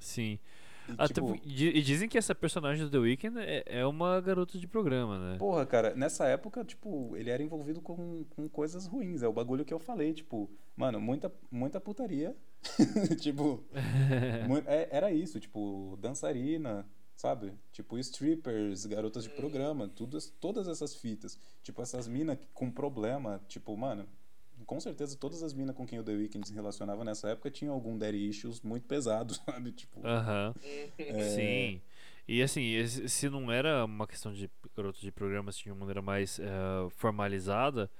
Sim. 0.00 0.40
E, 0.88 0.94
Até 0.98 1.14
tipo, 1.14 1.38
e 1.44 1.80
dizem 1.80 2.08
que 2.08 2.18
essa 2.18 2.34
personagem 2.34 2.84
do 2.84 2.90
The 2.90 2.98
Weeknd 2.98 3.38
é, 3.38 3.62
é 3.66 3.86
uma 3.86 4.20
garota 4.20 4.58
de 4.58 4.66
programa, 4.66 5.16
né? 5.16 5.38
Porra, 5.38 5.64
cara, 5.64 5.94
nessa 5.94 6.26
época, 6.26 6.64
tipo, 6.64 7.16
ele 7.16 7.30
era 7.30 7.40
envolvido 7.40 7.80
com, 7.80 8.24
com 8.30 8.48
coisas 8.48 8.84
ruins. 8.88 9.22
É 9.22 9.28
o 9.28 9.32
bagulho 9.32 9.64
que 9.64 9.72
eu 9.72 9.78
falei, 9.78 10.12
tipo, 10.12 10.50
mano, 10.74 11.00
muita, 11.00 11.32
muita 11.52 11.80
putaria. 11.80 12.36
tipo, 13.22 13.62
é- 14.66 14.88
era 14.90 15.12
isso, 15.12 15.38
tipo, 15.38 15.96
dançarina, 16.00 16.84
sabe? 17.14 17.52
Tipo, 17.70 17.96
strippers, 17.96 18.86
garotas 18.86 19.22
de 19.22 19.30
programa, 19.30 19.86
tudo, 19.86 20.18
todas 20.40 20.66
essas 20.66 20.96
fitas. 20.96 21.38
Tipo, 21.62 21.80
essas 21.80 22.08
minas 22.08 22.38
com 22.52 22.68
problema, 22.68 23.40
tipo, 23.46 23.76
mano, 23.76 24.04
com 24.64 24.80
certeza 24.80 25.16
todas 25.16 25.42
as 25.42 25.52
minas 25.54 25.74
com 25.76 25.86
quem 25.86 25.98
o 25.98 26.04
The 26.04 26.12
Weeknd 26.12 26.46
se 26.46 26.54
relacionava 26.54 27.04
nessa 27.04 27.30
época 27.30 27.50
tinham 27.50 27.74
algum 27.74 27.96
daddy 27.98 28.28
issues 28.28 28.60
muito 28.60 28.86
pesado, 28.86 29.34
sabe? 29.46 29.72
Tipo, 29.72 30.00
Aham. 30.04 30.54
é, 30.98 31.22
Sim. 31.22 31.80
E 32.26 32.42
assim, 32.42 32.86
se 33.08 33.28
não 33.28 33.50
era 33.50 33.84
uma 33.84 34.06
questão 34.06 34.32
de 34.32 34.50
garoto 34.76 35.00
de 35.00 35.10
programa 35.12 35.50
assim, 35.50 35.64
de 35.64 35.70
uma 35.70 35.80
maneira 35.80 36.00
mais 36.02 36.38
eh, 36.38 36.44
formalizada, 36.90 37.90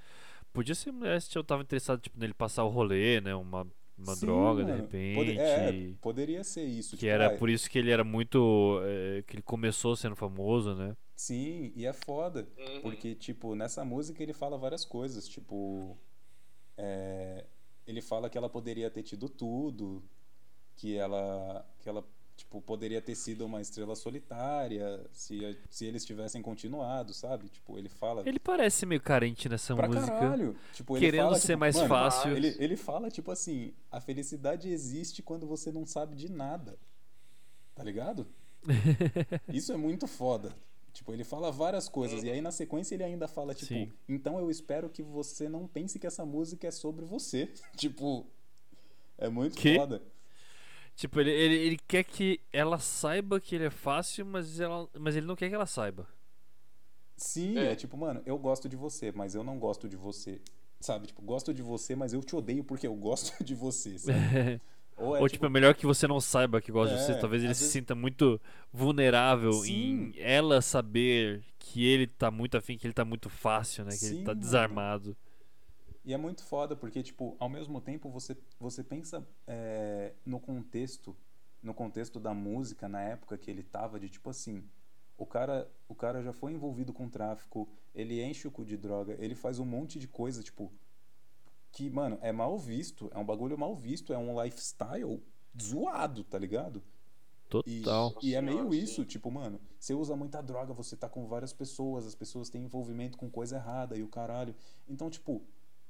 podia 0.53 0.75
ser 0.75 0.93
mulher 0.93 1.21
se 1.23 1.37
eu 1.37 1.45
tava 1.45 1.63
interessado 1.63 2.01
tipo, 2.01 2.19
nele 2.19 2.35
passar 2.35 2.65
o 2.65 2.69
rolê, 2.69 3.21
né? 3.21 3.35
Uma, 3.35 3.67
uma 3.99 4.17
sim, 4.17 4.21
droga, 4.21 4.65
de 4.65 4.73
repente. 4.73 5.15
Pode- 5.15 5.39
é, 5.39 5.73
poderia 6.01 6.45
ser 6.45 6.65
isso. 6.65 6.97
Que 6.97 7.07
tipo, 7.07 7.11
era 7.11 7.27
ah, 7.27 7.31
por 7.31 7.51
isso 7.51 7.69
que 7.71 7.79
ele 7.79 7.91
era 7.91 8.05
muito. 8.05 8.81
eh, 8.85 9.23
que 9.27 9.35
ele 9.37 9.43
começou 9.43 9.97
sendo 9.97 10.17
famoso, 10.17 10.75
né? 10.75 10.97
Sim, 11.17 11.73
e 11.77 11.87
é 11.87 11.93
foda. 11.93 12.49
Uhum. 12.59 12.81
Porque, 12.83 13.15
tipo, 13.15 13.55
nessa 13.55 13.85
música 13.85 14.23
ele 14.23 14.33
fala 14.33 14.59
várias 14.59 14.85
coisas. 14.85 15.29
Tipo. 15.29 15.97
É, 16.83 17.45
ele 17.87 18.03
fala 18.03 18.29
que 18.29 18.37
ela 18.37 18.49
poderia 18.49 18.91
ter 18.91 19.05
tido 19.05 19.29
tudo. 19.29 20.03
Que 20.75 20.97
ela. 20.97 21.65
Que 21.81 21.89
ela. 21.89 22.05
Tipo, 22.35 22.61
poderia 22.61 23.01
ter 23.01 23.15
sido 23.15 23.45
uma 23.45 23.61
estrela 23.61 23.95
solitária 23.95 25.07
se, 25.13 25.57
se 25.71 25.85
eles 25.85 26.05
tivessem 26.05 26.43
continuado, 26.43 27.13
sabe? 27.13 27.49
Tipo, 27.49 27.79
ele 27.79 27.89
fala. 27.89 28.23
Ele 28.27 28.41
parece 28.41 28.85
meio 28.85 29.01
carente 29.01 29.49
nessa 29.49 29.77
pra 29.77 29.87
música. 29.87 30.07
caralho. 30.07 30.57
Tipo, 30.73 30.99
Querendo 30.99 31.25
fala, 31.25 31.39
ser 31.39 31.47
tipo, 31.49 31.61
mais 31.61 31.77
mano, 31.77 31.89
fácil. 31.89 32.37
Ele, 32.37 32.57
ele 32.59 32.77
fala, 32.77 33.11
tipo 33.11 33.31
assim, 33.31 33.73
a 33.91 34.01
felicidade 34.01 34.69
existe 34.69 35.23
quando 35.23 35.47
você 35.47 35.71
não 35.71 35.87
sabe 35.87 36.17
de 36.17 36.33
nada. 36.33 36.77
Tá 37.77 37.85
ligado? 37.85 38.27
Isso 39.53 39.73
é 39.73 39.77
muito 39.77 40.09
foda. 40.09 40.53
Tipo, 40.93 41.13
ele 41.15 41.25
fala 41.25 41.51
várias 41.51 41.89
coisas. 41.89 42.23
E 42.23 42.31
aí, 42.31 42.41
na 42.41 42.51
sequência, 42.51 42.95
ele 42.95 43.03
ainda 43.05 43.27
fala, 43.27 43.55
tipo, 43.55 43.67
Sim. 43.73 43.91
então 44.09 44.39
eu 44.39 44.51
espero 44.51 44.91
que 44.91 45.03
você 45.03 45.49
não 45.49 45.67
pense 45.67 45.99
que 45.99 46.07
essa 46.07 46.25
música 46.25 46.67
é 46.67 46.71
sobre 46.71 47.05
você. 47.05 47.51
tipo, 47.77 48.27
é 49.17 49.29
muito 49.29 49.57
Que? 49.57 49.77
foda. 49.77 50.03
Tipo, 50.95 51.21
ele, 51.21 51.31
ele, 51.31 51.55
ele 51.57 51.79
quer 51.89 52.05
que 52.05 52.39
ela 52.53 52.79
saiba 52.79 53.41
que 53.41 53.55
ele 53.55 53.65
é 53.65 53.71
fácil, 53.71 54.27
mas, 54.27 54.61
ela, 54.61 54.87
mas 54.99 55.17
ele 55.17 55.27
não 55.27 55.35
quer 55.35 55.49
que 55.49 55.55
ela 55.55 55.65
saiba. 55.67 56.07
Sim, 57.17 57.57
É. 57.59 57.73
é. 57.73 57.75
tipo, 57.77 57.97
mano, 57.97 58.21
eu 58.27 58.37
gosto 58.39 58.69
de 58.69 58.77
você, 58.77 59.11
mas 59.13 59.35
eu 59.35 59.43
não 59.43 59.59
gosto 59.59 59.89
de 59.89 59.97
você. 59.97 60.41
Sabe? 60.81 61.07
Tipo, 61.07 61.23
gosto 61.23 61.55
de 61.55 61.63
você, 61.63 61.95
mas 61.97 62.13
eu 62.13 62.21
te 62.23 62.35
odeio 62.37 62.65
porque 62.65 62.87
eu 62.87 62.95
gosto 62.95 63.33
de 63.45 63.55
você, 63.55 63.99
sabe? 63.99 64.19
Ou 64.97 65.21
Ou, 65.21 65.29
tipo, 65.29 65.47
é 65.47 65.49
melhor 65.49 65.75
que 65.75 65.87
você 65.87 66.07
não 66.07 66.21
saiba 66.21 66.61
que 66.61 66.71
gosta 66.71 66.95
de 66.97 67.03
você. 67.03 67.13
É, 67.13 67.19
Talvez 67.19 67.43
ele 67.43 67.55
se 67.55 67.61
vezes- 67.61 67.73
sinta 67.73 67.95
muito 67.95 68.41
vulnerável 68.73 69.53
Sim. 69.53 70.13
em 70.17 70.21
ela 70.21 70.61
saber 70.61 71.43
que 71.59 71.85
ele 71.85 72.07
tá 72.07 72.31
muito 72.31 72.57
afim, 72.57 72.77
que 72.77 72.87
ele 72.87 72.95
tá 72.95 73.05
muito 73.05 73.29
fácil, 73.31 73.85
né? 73.85 73.91
Que 73.97 74.05
ele 74.05 74.15
Sim, 74.19 74.25
tá 74.25 74.31
mano. 74.33 74.41
desarmado. 74.41 75.17
E 76.05 76.13
é 76.13 76.17
muito 76.17 76.45
foda, 76.45 76.75
porque, 76.75 77.03
tipo, 77.03 77.37
ao 77.39 77.49
mesmo 77.49 77.81
tempo 77.81 78.09
você, 78.11 78.37
você 78.59 78.83
pensa 78.83 79.27
é, 79.47 80.13
no 80.27 80.41
contexto, 80.41 81.17
no 81.63 81.73
contexto 81.73 82.19
da 82.19 82.35
música, 82.35 82.89
na 82.89 83.01
época 83.01 83.39
que 83.39 83.51
ele 83.51 83.63
tava, 83.63 84.01
de 84.01 84.09
tipo 84.09 84.29
assim, 84.29 84.65
o 85.17 85.25
cara, 85.25 85.69
o 85.89 85.95
cara 85.95 86.21
já 86.23 86.33
foi 86.33 86.53
envolvido 86.53 86.93
com 86.93 87.09
tráfico, 87.09 87.69
ele 87.95 88.21
enche 88.23 88.49
o 88.49 88.51
cu 88.51 88.65
de 88.65 88.77
droga, 88.77 89.17
ele 89.21 89.37
faz 89.37 89.61
um 89.61 89.65
monte 89.65 89.99
de 90.01 90.09
coisa, 90.09 90.43
tipo, 90.43 90.73
que, 91.73 91.89
mano, 91.91 92.19
é 92.21 92.31
mal 92.31 92.59
visto, 92.59 93.11
é 93.13 93.19
um 93.19 93.25
bagulho 93.25 93.57
mal 93.59 93.75
visto, 93.75 94.13
é 94.13 94.19
um 94.19 94.41
lifestyle 94.43 95.23
zoado, 95.61 96.23
tá 96.23 96.39
ligado? 96.39 96.83
E, 97.67 97.81
Total. 97.83 98.15
e 98.23 98.35
é 98.35 98.41
Nossa 98.41 98.57
meio 98.57 98.75
isso, 98.75 99.05
tipo, 99.05 99.31
mano, 99.31 99.61
você 99.79 99.95
usa 99.95 100.17
muita 100.17 100.41
droga, 100.43 100.73
você 100.73 100.97
tá 100.97 101.09
com 101.09 101.27
várias 101.27 101.53
pessoas, 101.53 102.07
as 102.07 102.15
pessoas 102.15 102.49
têm 102.49 102.65
envolvimento 102.65 103.19
com 103.19 103.31
coisa 103.31 103.57
errada 103.57 103.97
e 103.97 104.03
o 104.03 104.09
caralho. 104.09 104.55
Então, 104.89 105.11
tipo, 105.11 105.43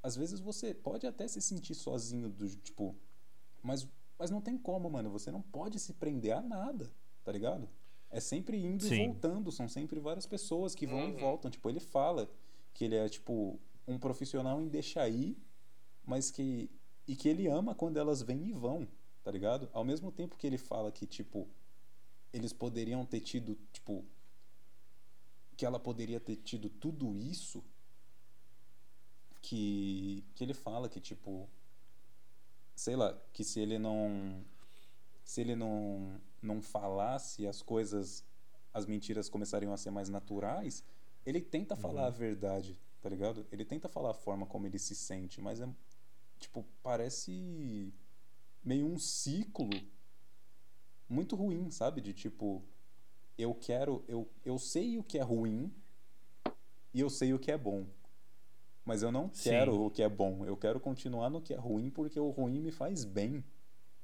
às 0.02 0.16
vezes 0.16 0.40
você 0.40 0.74
pode 0.74 1.06
até 1.06 1.26
se 1.28 1.40
sentir 1.40 1.74
sozinho, 1.74 2.28
do, 2.28 2.48
tipo, 2.48 2.96
mas, 3.62 3.86
mas 4.18 4.30
não 4.30 4.40
tem 4.40 4.58
como, 4.58 4.90
mano, 4.90 5.10
você 5.10 5.30
não 5.30 5.40
pode 5.42 5.78
se 5.78 5.92
prender 5.94 6.32
a 6.32 6.40
nada, 6.42 6.92
tá 7.24 7.30
ligado? 7.30 7.68
É 8.10 8.18
sempre 8.20 8.58
indo 8.62 8.84
Sim. 8.84 8.94
e 8.94 9.06
voltando, 9.06 9.50
são 9.52 9.68
sempre 9.68 9.98
várias 10.00 10.26
pessoas 10.26 10.74
que 10.74 10.86
vão 10.86 11.08
e 11.08 11.12
Uhum. 11.12 11.18
voltam. 11.18 11.50
Tipo, 11.50 11.70
ele 11.70 11.80
fala 11.80 12.28
que 12.74 12.84
ele 12.84 12.96
é, 12.96 13.08
tipo, 13.08 13.58
um 13.86 13.98
profissional 13.98 14.60
em 14.60 14.68
deixar 14.68 15.08
ir, 15.08 15.36
mas 16.05 16.30
que. 16.30 16.70
E 17.07 17.16
que 17.16 17.28
ele 17.28 17.48
ama 17.48 17.74
quando 17.74 17.96
elas 17.96 18.22
vêm 18.22 18.48
e 18.48 18.53
vão, 18.53 18.86
tá 19.24 19.30
ligado? 19.30 19.68
Ao 19.72 19.84
mesmo 19.84 20.12
tempo 20.12 20.36
que 20.36 20.46
ele 20.46 20.59
fala 20.59 20.92
que, 20.92 21.05
tipo, 21.05 21.48
eles 22.32 22.53
poderiam 22.53 23.05
ter 23.05 23.20
tido, 23.20 23.59
tipo. 23.72 24.05
Que 25.57 25.66
ela 25.66 25.78
poderia 25.78 26.20
ter 26.20 26.36
tido 26.36 26.68
tudo 26.68 27.16
isso. 27.16 27.62
Que. 29.40 30.24
Que 30.34 30.44
ele 30.44 30.55
fala 30.55 30.88
que, 30.88 31.00
tipo. 31.00 31.48
Sei 32.74 32.96
lá, 32.96 33.16
que 33.32 33.44
se 33.44 33.61
ele 33.61 33.78
não. 33.78 34.44
Se 35.24 35.40
ele 35.40 35.55
não, 35.55 36.20
não 36.40 36.62
falasse 36.62 37.46
as 37.46 37.62
coisas. 37.62 38.24
As 38.72 38.86
mentiras 38.86 39.28
começariam 39.28 39.72
a 39.72 39.76
ser 39.76 39.90
mais 39.90 40.09
naturais. 40.09 40.82
Ele 41.24 41.40
tenta 41.40 41.76
falar 41.76 42.07
a 42.07 42.11
verdade, 42.11 42.78
tá 43.00 43.09
ligado? 43.09 43.46
Ele 43.53 43.64
tenta 43.64 43.88
falar 43.88 44.11
a 44.11 44.14
forma 44.14 44.46
como 44.46 44.66
ele 44.66 44.78
se 44.78 44.94
sente, 44.94 45.40
mas 45.40 45.61
é. 45.61 45.68
Tipo, 46.43 46.66
parece. 46.82 47.93
Meio 48.64 48.86
um 48.86 48.99
ciclo 48.99 49.70
muito 51.09 51.36
ruim, 51.36 51.70
sabe? 51.70 52.01
De 52.01 52.12
tipo, 52.12 52.62
eu 53.36 53.55
quero, 53.55 54.05
eu, 54.09 54.28
eu 54.45 54.59
sei 54.59 54.99
o 54.99 55.03
que 55.05 55.18
é 55.18 55.22
ruim 55.22 55.72
e 56.95 57.01
eu 57.01 57.11
sei 57.11 57.32
o 57.32 57.38
que 57.38 57.51
é 57.51 57.59
bom. 57.59 57.86
Mas 58.84 59.03
eu 59.03 59.12
não 59.12 59.30
Sim. 59.32 59.51
quero 59.51 59.80
o 59.80 59.90
que 59.90 60.03
é 60.03 60.09
bom. 60.09 60.45
Eu 60.45 60.57
quero 60.57 60.80
continuar 60.80 61.30
no 61.30 61.40
que 61.40 61.55
é 61.55 61.57
ruim 61.57 61.90
porque 61.90 62.18
o 62.18 62.30
ruim 62.30 62.61
me 62.61 62.72
faz 62.72 63.05
bem. 63.05 63.45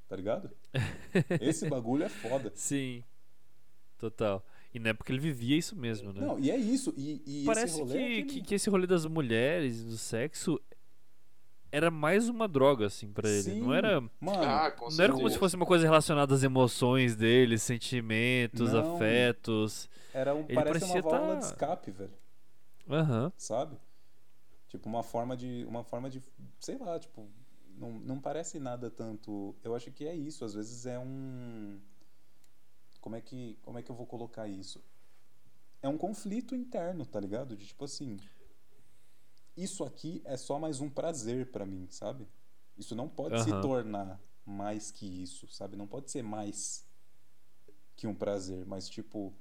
Tá 0.08 0.16
ligado? 0.16 0.50
Esse 1.40 1.68
bagulho 1.68 2.04
é 2.04 2.08
foda. 2.08 2.52
Sim. 2.54 3.04
Total. 3.98 4.44
E 4.72 4.78
na 4.78 4.90
época 4.90 5.10
ele 5.10 5.20
vivia 5.20 5.56
isso 5.56 5.74
mesmo, 5.74 6.12
né? 6.12 6.20
Não, 6.20 6.38
e 6.38 6.50
é 6.50 6.56
isso. 6.56 6.94
E, 6.96 7.22
e 7.26 7.44
Parece 7.44 7.80
rolê 7.80 7.92
que, 7.92 8.04
é 8.04 8.22
que, 8.22 8.42
que 8.42 8.54
esse 8.54 8.70
rolê 8.70 8.86
das 8.86 9.06
mulheres, 9.06 9.82
do 9.84 9.98
sexo, 9.98 10.60
era 11.70 11.90
mais 11.90 12.28
uma 12.28 12.46
droga, 12.48 12.86
assim, 12.86 13.12
pra 13.12 13.28
ele. 13.28 13.42
Sim, 13.42 13.60
Não 13.62 13.74
era. 13.74 14.00
Mano, 14.20 14.42
Ah, 14.42 14.70
com 14.70 14.88
Não 14.90 15.04
era 15.04 15.12
como 15.12 15.28
se 15.30 15.38
fosse 15.38 15.56
uma 15.56 15.66
coisa 15.66 15.84
relacionada 15.84 16.34
às 16.34 16.42
emoções 16.42 17.14
dele, 17.16 17.58
sentimentos, 17.58 18.72
Não. 18.72 18.96
afetos. 18.96 19.88
era 20.12 20.34
um, 20.34 20.40
ele 20.48 20.54
parece 20.54 20.84
uma 20.84 20.92
parecia 20.94 21.02
válvula 21.02 21.34
tá- 21.34 21.38
de 21.40 21.44
escape, 21.46 21.90
velho. 21.90 22.12
Aham. 22.90 23.32
sabe? 23.36 23.76
Tipo, 24.68 24.88
uma 24.88 25.02
forma 25.02 25.36
de. 25.36 25.64
Uma 25.68 25.82
forma 25.84 26.08
de. 26.10 26.22
Sei 26.60 26.76
lá, 26.78 26.98
tipo. 26.98 27.26
Não, 27.76 27.92
não 27.92 28.18
parece 28.18 28.58
nada 28.58 28.90
tanto. 28.90 29.54
Eu 29.62 29.74
acho 29.74 29.90
que 29.92 30.06
é 30.06 30.14
isso. 30.14 30.44
Às 30.44 30.54
vezes 30.54 30.84
é 30.86 30.98
um. 30.98 31.78
Como 33.00 33.14
é 33.16 33.20
que, 33.20 33.56
como 33.62 33.78
é 33.78 33.82
que 33.82 33.90
eu 33.90 33.94
vou 33.94 34.06
colocar 34.06 34.48
isso? 34.48 34.82
É 35.80 35.88
um 35.88 35.96
conflito 35.96 36.54
interno, 36.56 37.06
tá 37.06 37.20
ligado? 37.20 37.54
De 37.56 37.66
tipo 37.66 37.84
assim. 37.84 38.16
Isso 39.58 39.84
aqui 39.84 40.22
é 40.24 40.36
só 40.36 40.58
mais 40.58 40.80
um 40.80 40.88
prazer 40.88 41.50
pra 41.50 41.66
mim, 41.66 41.86
sabe? 41.90 42.26
Isso 42.76 42.94
não 42.94 43.08
pode 43.08 43.40
se 43.40 43.52
Aham. 43.52 43.60
tornar 43.60 44.20
mais 44.46 44.90
que 44.90 45.04
isso, 45.04 45.48
sabe? 45.48 45.76
Não 45.76 45.86
pode 45.86 46.10
ser 46.10 46.22
mais 46.22 46.86
que 47.96 48.06
um 48.06 48.14
prazer, 48.14 48.64
mas 48.66 48.88
tipo. 48.88 49.34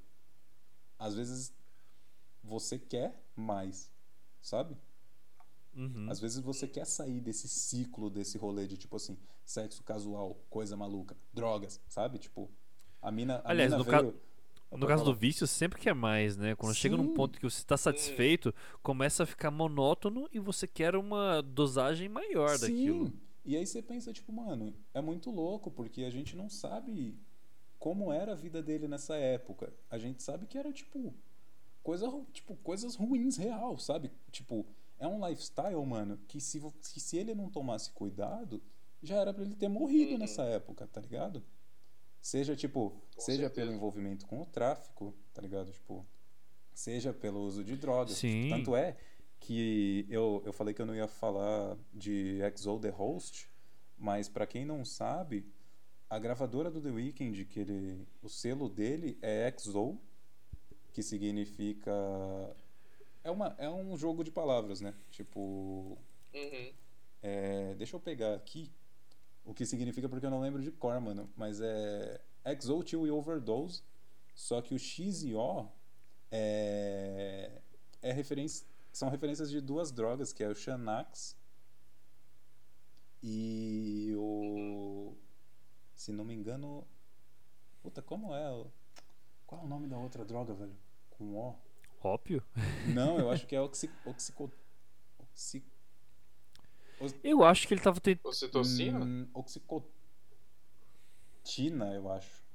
Às 1.00 1.16
vezes 1.16 1.54
você 2.44 2.80
quer 2.80 3.24
mais, 3.36 3.92
sabe? 4.42 4.78
Uhum. 5.76 6.10
Às 6.10 6.20
vezes 6.20 6.40
você 6.40 6.68
quer 6.68 6.86
sair 6.86 7.20
desse 7.20 7.48
ciclo, 7.50 8.10
desse 8.10 8.38
rolê 8.38 8.66
de 8.66 8.78
tipo 8.78 8.96
assim, 8.96 9.18
sexo 9.46 9.84
casual, 9.84 10.36
coisa 10.50 10.76
maluca, 10.78 11.18
drogas, 11.34 11.82
sabe? 11.88 12.18
Tipo, 12.18 12.50
a 13.02 13.12
mina, 13.12 13.42
a 13.44 13.50
Aliás, 13.50 13.74
mina 13.74 13.80
veio... 13.84 14.14
ca- 14.14 14.27
No 14.72 14.86
caso 14.86 15.04
do 15.04 15.12
fala. 15.12 15.18
vício, 15.18 15.48
sempre 15.48 15.80
quer 15.80 15.94
mais, 15.96 16.36
né? 16.36 16.56
Quando 16.56 16.76
chega 16.76 16.98
num 16.98 17.08
Sim. 17.08 17.14
ponto 17.14 17.40
que 17.40 17.44
você 17.50 17.60
está 17.60 17.78
satisfeito, 17.78 18.54
começa 18.84 19.24
a 19.24 19.26
ficar 19.26 19.50
monótono 19.50 20.28
e 20.34 20.40
você 20.40 20.68
quer 20.68 20.96
uma 20.96 21.42
dosagem 21.42 22.10
maior 22.10 22.58
daquilo. 22.60 23.08
Sim. 23.08 23.14
E 23.46 23.56
aí 23.56 23.66
você 23.66 23.82
pensa, 23.82 24.12
tipo, 24.12 24.32
mano, 24.34 24.74
é 24.94 25.00
muito 25.00 25.32
louco, 25.32 25.72
porque 25.72 26.04
a 26.04 26.10
gente 26.10 26.36
não 26.36 26.50
sabe 26.50 27.18
como 27.80 28.12
era 28.12 28.34
a 28.34 28.36
vida 28.36 28.62
dele 28.62 28.88
nessa 28.90 29.16
época. 29.16 29.74
A 29.90 29.98
gente 29.98 30.22
sabe 30.22 30.46
que 30.46 30.58
era, 30.58 30.72
tipo, 30.74 31.14
coisa, 31.82 32.12
tipo 32.34 32.56
coisas 32.58 32.96
ruins 32.96 33.38
real, 33.38 33.78
sabe? 33.78 34.12
Tipo, 34.32 34.66
é 35.00 35.08
um 35.08 35.26
lifestyle, 35.26 35.86
mano, 35.86 36.20
que 36.28 36.42
se, 36.42 36.62
se 36.82 37.18
ele 37.18 37.34
não 37.34 37.50
tomasse 37.50 37.90
cuidado, 37.92 38.62
já 39.02 39.16
era 39.16 39.34
pra 39.34 39.44
ele 39.44 39.56
ter 39.56 39.70
morrido 39.70 40.12
Uhum. 40.14 40.18
nessa 40.18 40.44
época, 40.44 40.86
tá 40.88 41.00
ligado? 41.00 41.42
Seja, 42.28 42.58
tipo, 42.58 42.90
Com 43.16 43.22
seja 43.22 43.44
certeza. 43.44 43.50
pelo 43.62 43.72
envolvimento 43.74 44.26
com 44.26 44.42
o 44.42 44.46
tráfico, 44.46 45.14
tá 45.34 45.42
ligado? 45.42 45.72
Tipo, 45.72 46.06
seja 46.74 47.14
pelo 47.14 47.40
uso 47.40 47.64
de 47.64 47.78
drogas. 47.78 48.18
Sim. 48.18 48.44
Tipo, 48.44 48.56
tanto 48.58 48.76
é 48.76 48.98
que 49.40 50.06
eu, 50.10 50.42
eu 50.46 50.52
falei 50.52 50.74
que 50.74 50.82
eu 50.82 50.86
não 50.86 50.94
ia 50.94 51.08
falar 51.08 51.78
de 51.94 52.40
XO 52.58 52.80
The 52.80 52.90
Host, 52.90 53.50
mas 53.98 54.28
pra 54.28 54.46
quem 54.46 54.66
não 54.66 54.84
sabe, 54.84 55.46
a 56.10 56.20
gravadora 56.20 56.70
do 56.70 56.82
The 56.82 56.90
Weeknd, 56.90 57.46
que 57.46 57.62
ele, 57.62 58.06
o 58.22 58.28
selo 58.28 58.68
dele 58.68 59.18
é 59.22 59.50
XO, 59.58 59.98
que 60.92 61.02
significa 61.02 61.94
é 63.24 63.32
uma 63.32 63.56
é 63.58 63.70
um 63.70 63.96
jogo 63.96 64.22
de 64.22 64.32
palavras, 64.32 64.82
né? 64.82 64.94
Tipo, 65.12 65.98
Uhum. 66.34 66.74
é, 67.24 67.74
deixa 67.76 67.96
eu 67.96 68.02
pegar 68.02 68.34
aqui 68.36 68.70
o 69.48 69.54
que 69.54 69.66
significa 69.66 70.08
porque 70.10 70.26
eu 70.26 70.30
não 70.30 70.42
lembro 70.42 70.62
de 70.62 70.72
cor, 70.72 71.00
mano, 71.00 71.30
mas 71.36 71.60
é 71.62 72.22
XO 72.60 72.84
Till 72.84 73.02
We 73.02 73.12
Overdose, 73.12 73.82
só 74.36 74.62
que 74.62 74.76
o 74.76 74.80
X 74.80 75.24
e 75.24 75.34
O 75.34 75.68
é, 76.32 77.62
é 78.02 78.12
referência, 78.12 78.66
são 78.92 79.10
referências 79.10 79.50
de 79.50 79.60
duas 79.62 79.92
drogas, 79.92 80.32
que 80.34 80.44
é 80.44 80.50
o 80.50 80.56
Xanax 80.56 81.36
e 83.24 84.14
o 84.18 85.16
se 85.96 86.12
não 86.12 86.24
me 86.24 86.34
engano, 86.36 86.86
puta, 87.82 88.02
como 88.02 88.34
é? 88.36 88.52
o- 88.52 88.68
Qual 89.48 89.62
é 89.62 89.64
o 89.64 89.68
nome 89.68 89.88
da 89.88 89.98
outra 89.98 90.24
droga, 90.24 90.54
velho? 90.54 90.76
Com 91.10 91.36
O? 91.36 91.56
Ópio? 92.04 92.44
Não, 92.94 93.18
eu 93.18 93.32
acho 93.32 93.48
que 93.48 93.56
é 93.56 93.62
oxi, 93.62 93.90
oxico, 94.06 94.52
oxi, 95.18 95.64
Eu 97.24 97.44
acho 97.44 97.68
que 97.68 97.74
ele 97.74 97.82
tava 97.82 98.00
tentando. 98.00 98.30
Ocitocina? 98.30 99.04
hum, 99.06 99.28
oxicotina, 99.34 99.94
eu 101.94 102.12
acho. 102.12 102.48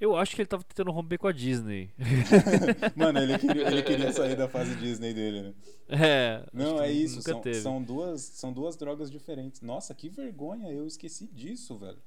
Eu 0.00 0.16
acho 0.16 0.34
que 0.34 0.40
ele 0.40 0.48
tava 0.48 0.64
tentando 0.64 0.90
romper 0.90 1.18
com 1.18 1.26
a 1.26 1.32
Disney. 1.32 1.90
Mano, 2.96 3.18
ele 3.18 3.38
queria, 3.38 3.66
ele 3.66 3.82
queria 3.82 4.10
sair 4.10 4.34
da 4.34 4.48
fase 4.48 4.74
Disney 4.76 5.12
dele, 5.12 5.42
né? 5.42 5.54
É. 5.90 6.46
Não, 6.54 6.80
é 6.80 6.90
isso. 6.90 7.20
São, 7.20 7.42
são, 7.52 7.82
duas, 7.82 8.22
são 8.22 8.50
duas 8.50 8.76
drogas 8.76 9.10
diferentes. 9.10 9.60
Nossa, 9.60 9.94
que 9.94 10.08
vergonha. 10.08 10.72
Eu 10.72 10.86
esqueci 10.86 11.26
disso, 11.26 11.76
velho. 11.76 11.98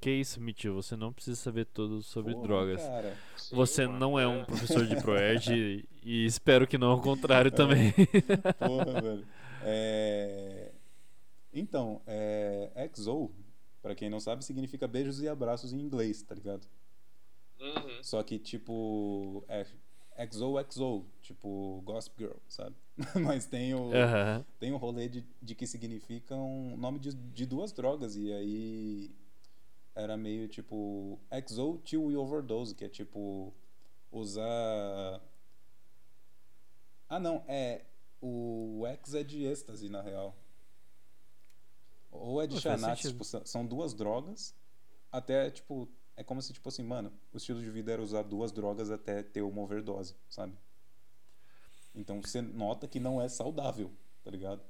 Que 0.00 0.10
isso, 0.10 0.40
Mitchell? 0.40 0.74
Você 0.74 0.96
não 0.96 1.12
precisa 1.12 1.36
saber 1.36 1.66
tudo 1.66 2.02
sobre 2.02 2.32
Porra, 2.32 2.46
drogas. 2.46 2.82
Cara. 2.82 3.16
Sim, 3.36 3.54
Você 3.54 3.86
mano, 3.86 3.98
não 3.98 4.18
é 4.18 4.26
um 4.26 4.44
professor 4.44 4.86
de 4.86 4.96
Proerd 4.96 5.52
e, 5.52 5.84
e 6.02 6.24
espero 6.24 6.66
que 6.66 6.78
não 6.78 6.92
ao 6.92 6.98
É. 6.98 7.02
contrário 7.02 7.50
também. 7.50 7.92
Porra, 8.58 8.92
velho. 9.00 9.26
É... 9.62 10.72
Então, 11.52 12.00
é... 12.06 12.88
XO, 12.96 13.30
pra 13.82 13.94
quem 13.94 14.08
não 14.08 14.20
sabe, 14.20 14.42
significa 14.44 14.88
beijos 14.88 15.20
e 15.20 15.28
abraços 15.28 15.72
em 15.74 15.78
inglês, 15.80 16.22
tá 16.22 16.34
ligado? 16.34 16.66
Uhum. 17.60 18.02
Só 18.02 18.22
que, 18.22 18.38
tipo, 18.38 19.44
é 19.48 19.66
XOXO, 20.30 21.04
tipo 21.20 21.82
Gossip 21.84 22.14
Girl, 22.18 22.36
sabe? 22.48 22.74
Mas 23.22 23.44
tem 23.46 23.74
o, 23.74 23.92
Aham. 23.94 24.44
tem 24.58 24.72
o 24.72 24.76
rolê 24.78 25.08
de, 25.08 25.24
de 25.42 25.54
que 25.54 25.66
significa 25.66 26.34
um 26.34 26.74
nome 26.76 26.98
de, 26.98 27.12
de 27.12 27.44
duas 27.44 27.70
drogas, 27.72 28.16
e 28.16 28.32
aí 28.32 29.10
era 29.94 30.16
meio 30.16 30.48
tipo 30.48 31.18
XO 31.46 31.78
till 31.84 32.04
we 32.06 32.16
overdose, 32.16 32.74
que 32.74 32.84
é 32.84 32.88
tipo 32.88 33.52
usar. 34.10 35.20
Ah, 37.08 37.18
não, 37.18 37.44
é. 37.48 37.84
O 38.20 38.84
X 38.86 39.14
é 39.14 39.22
de 39.24 39.44
êxtase, 39.44 39.88
na 39.88 40.02
real. 40.02 40.36
Ou 42.10 42.40
é 42.42 42.46
de 42.46 42.60
faz 42.60 42.80
Xanax, 42.80 43.00
tipo, 43.00 43.24
são- 43.24 43.66
duas 43.66 43.94
drogas. 43.94 44.54
Até, 45.10 45.50
tipo, 45.50 45.88
é 46.16 46.22
como 46.22 46.42
se, 46.42 46.52
tipo 46.52 46.68
assim, 46.68 46.82
mano, 46.82 47.12
o 47.32 47.36
estilo 47.36 47.60
de 47.60 47.70
vida 47.70 47.92
era 47.92 48.02
usar 48.02 48.22
duas 48.22 48.52
drogas 48.52 48.90
até 48.90 49.22
ter 49.22 49.42
uma 49.42 49.62
overdose, 49.62 50.14
sabe? 50.28 50.56
Então 51.94 52.20
você 52.20 52.40
nota 52.40 52.86
que 52.86 53.00
não 53.00 53.20
é 53.20 53.28
saudável, 53.28 53.90
tá 54.22 54.30
ligado? 54.30 54.62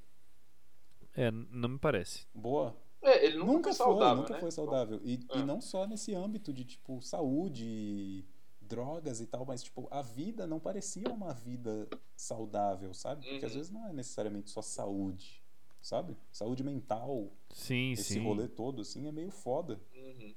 É, 1.14 1.30
não 1.30 1.70
me 1.70 1.78
parece. 1.78 2.26
Boa. 2.32 2.74
É, 3.02 3.24
ele 3.24 3.36
nunca, 3.38 3.52
Nunca 3.52 3.72
foi 3.72 3.72
saudável, 3.72 4.16
nunca 4.16 4.34
né? 4.34 4.40
foi 4.40 4.50
saudável. 4.50 5.00
E, 5.04 5.26
Ah. 5.30 5.38
e 5.38 5.42
não 5.42 5.60
só 5.60 5.86
nesse 5.86 6.14
âmbito 6.14 6.52
de, 6.52 6.64
tipo, 6.64 7.00
saúde, 7.00 8.28
drogas 8.60 9.20
e 9.20 9.26
tal, 9.26 9.46
mas, 9.46 9.62
tipo, 9.62 9.88
a 9.90 10.02
vida 10.02 10.46
não 10.46 10.60
parecia 10.60 11.10
uma 11.10 11.32
vida 11.32 11.90
saudável, 12.16 12.92
sabe? 12.92 13.26
Porque 13.26 13.44
às 13.46 13.54
Uhum. 13.54 13.60
vezes 13.60 13.70
não 13.70 13.86
é 13.88 13.92
necessariamente 13.92 14.50
só 14.50 14.60
saúde, 14.62 15.42
sabe? 15.80 16.18
Saúde 16.30 16.62
mental, 16.62 17.38
Sim, 17.52 17.96
esse 17.96 18.18
sim. 18.18 18.18
rolê 18.18 18.48
todo, 18.48 18.82
assim, 18.82 19.06
é 19.06 19.12
meio 19.12 19.30
foda. 19.30 19.80
Uhum. 19.94 20.34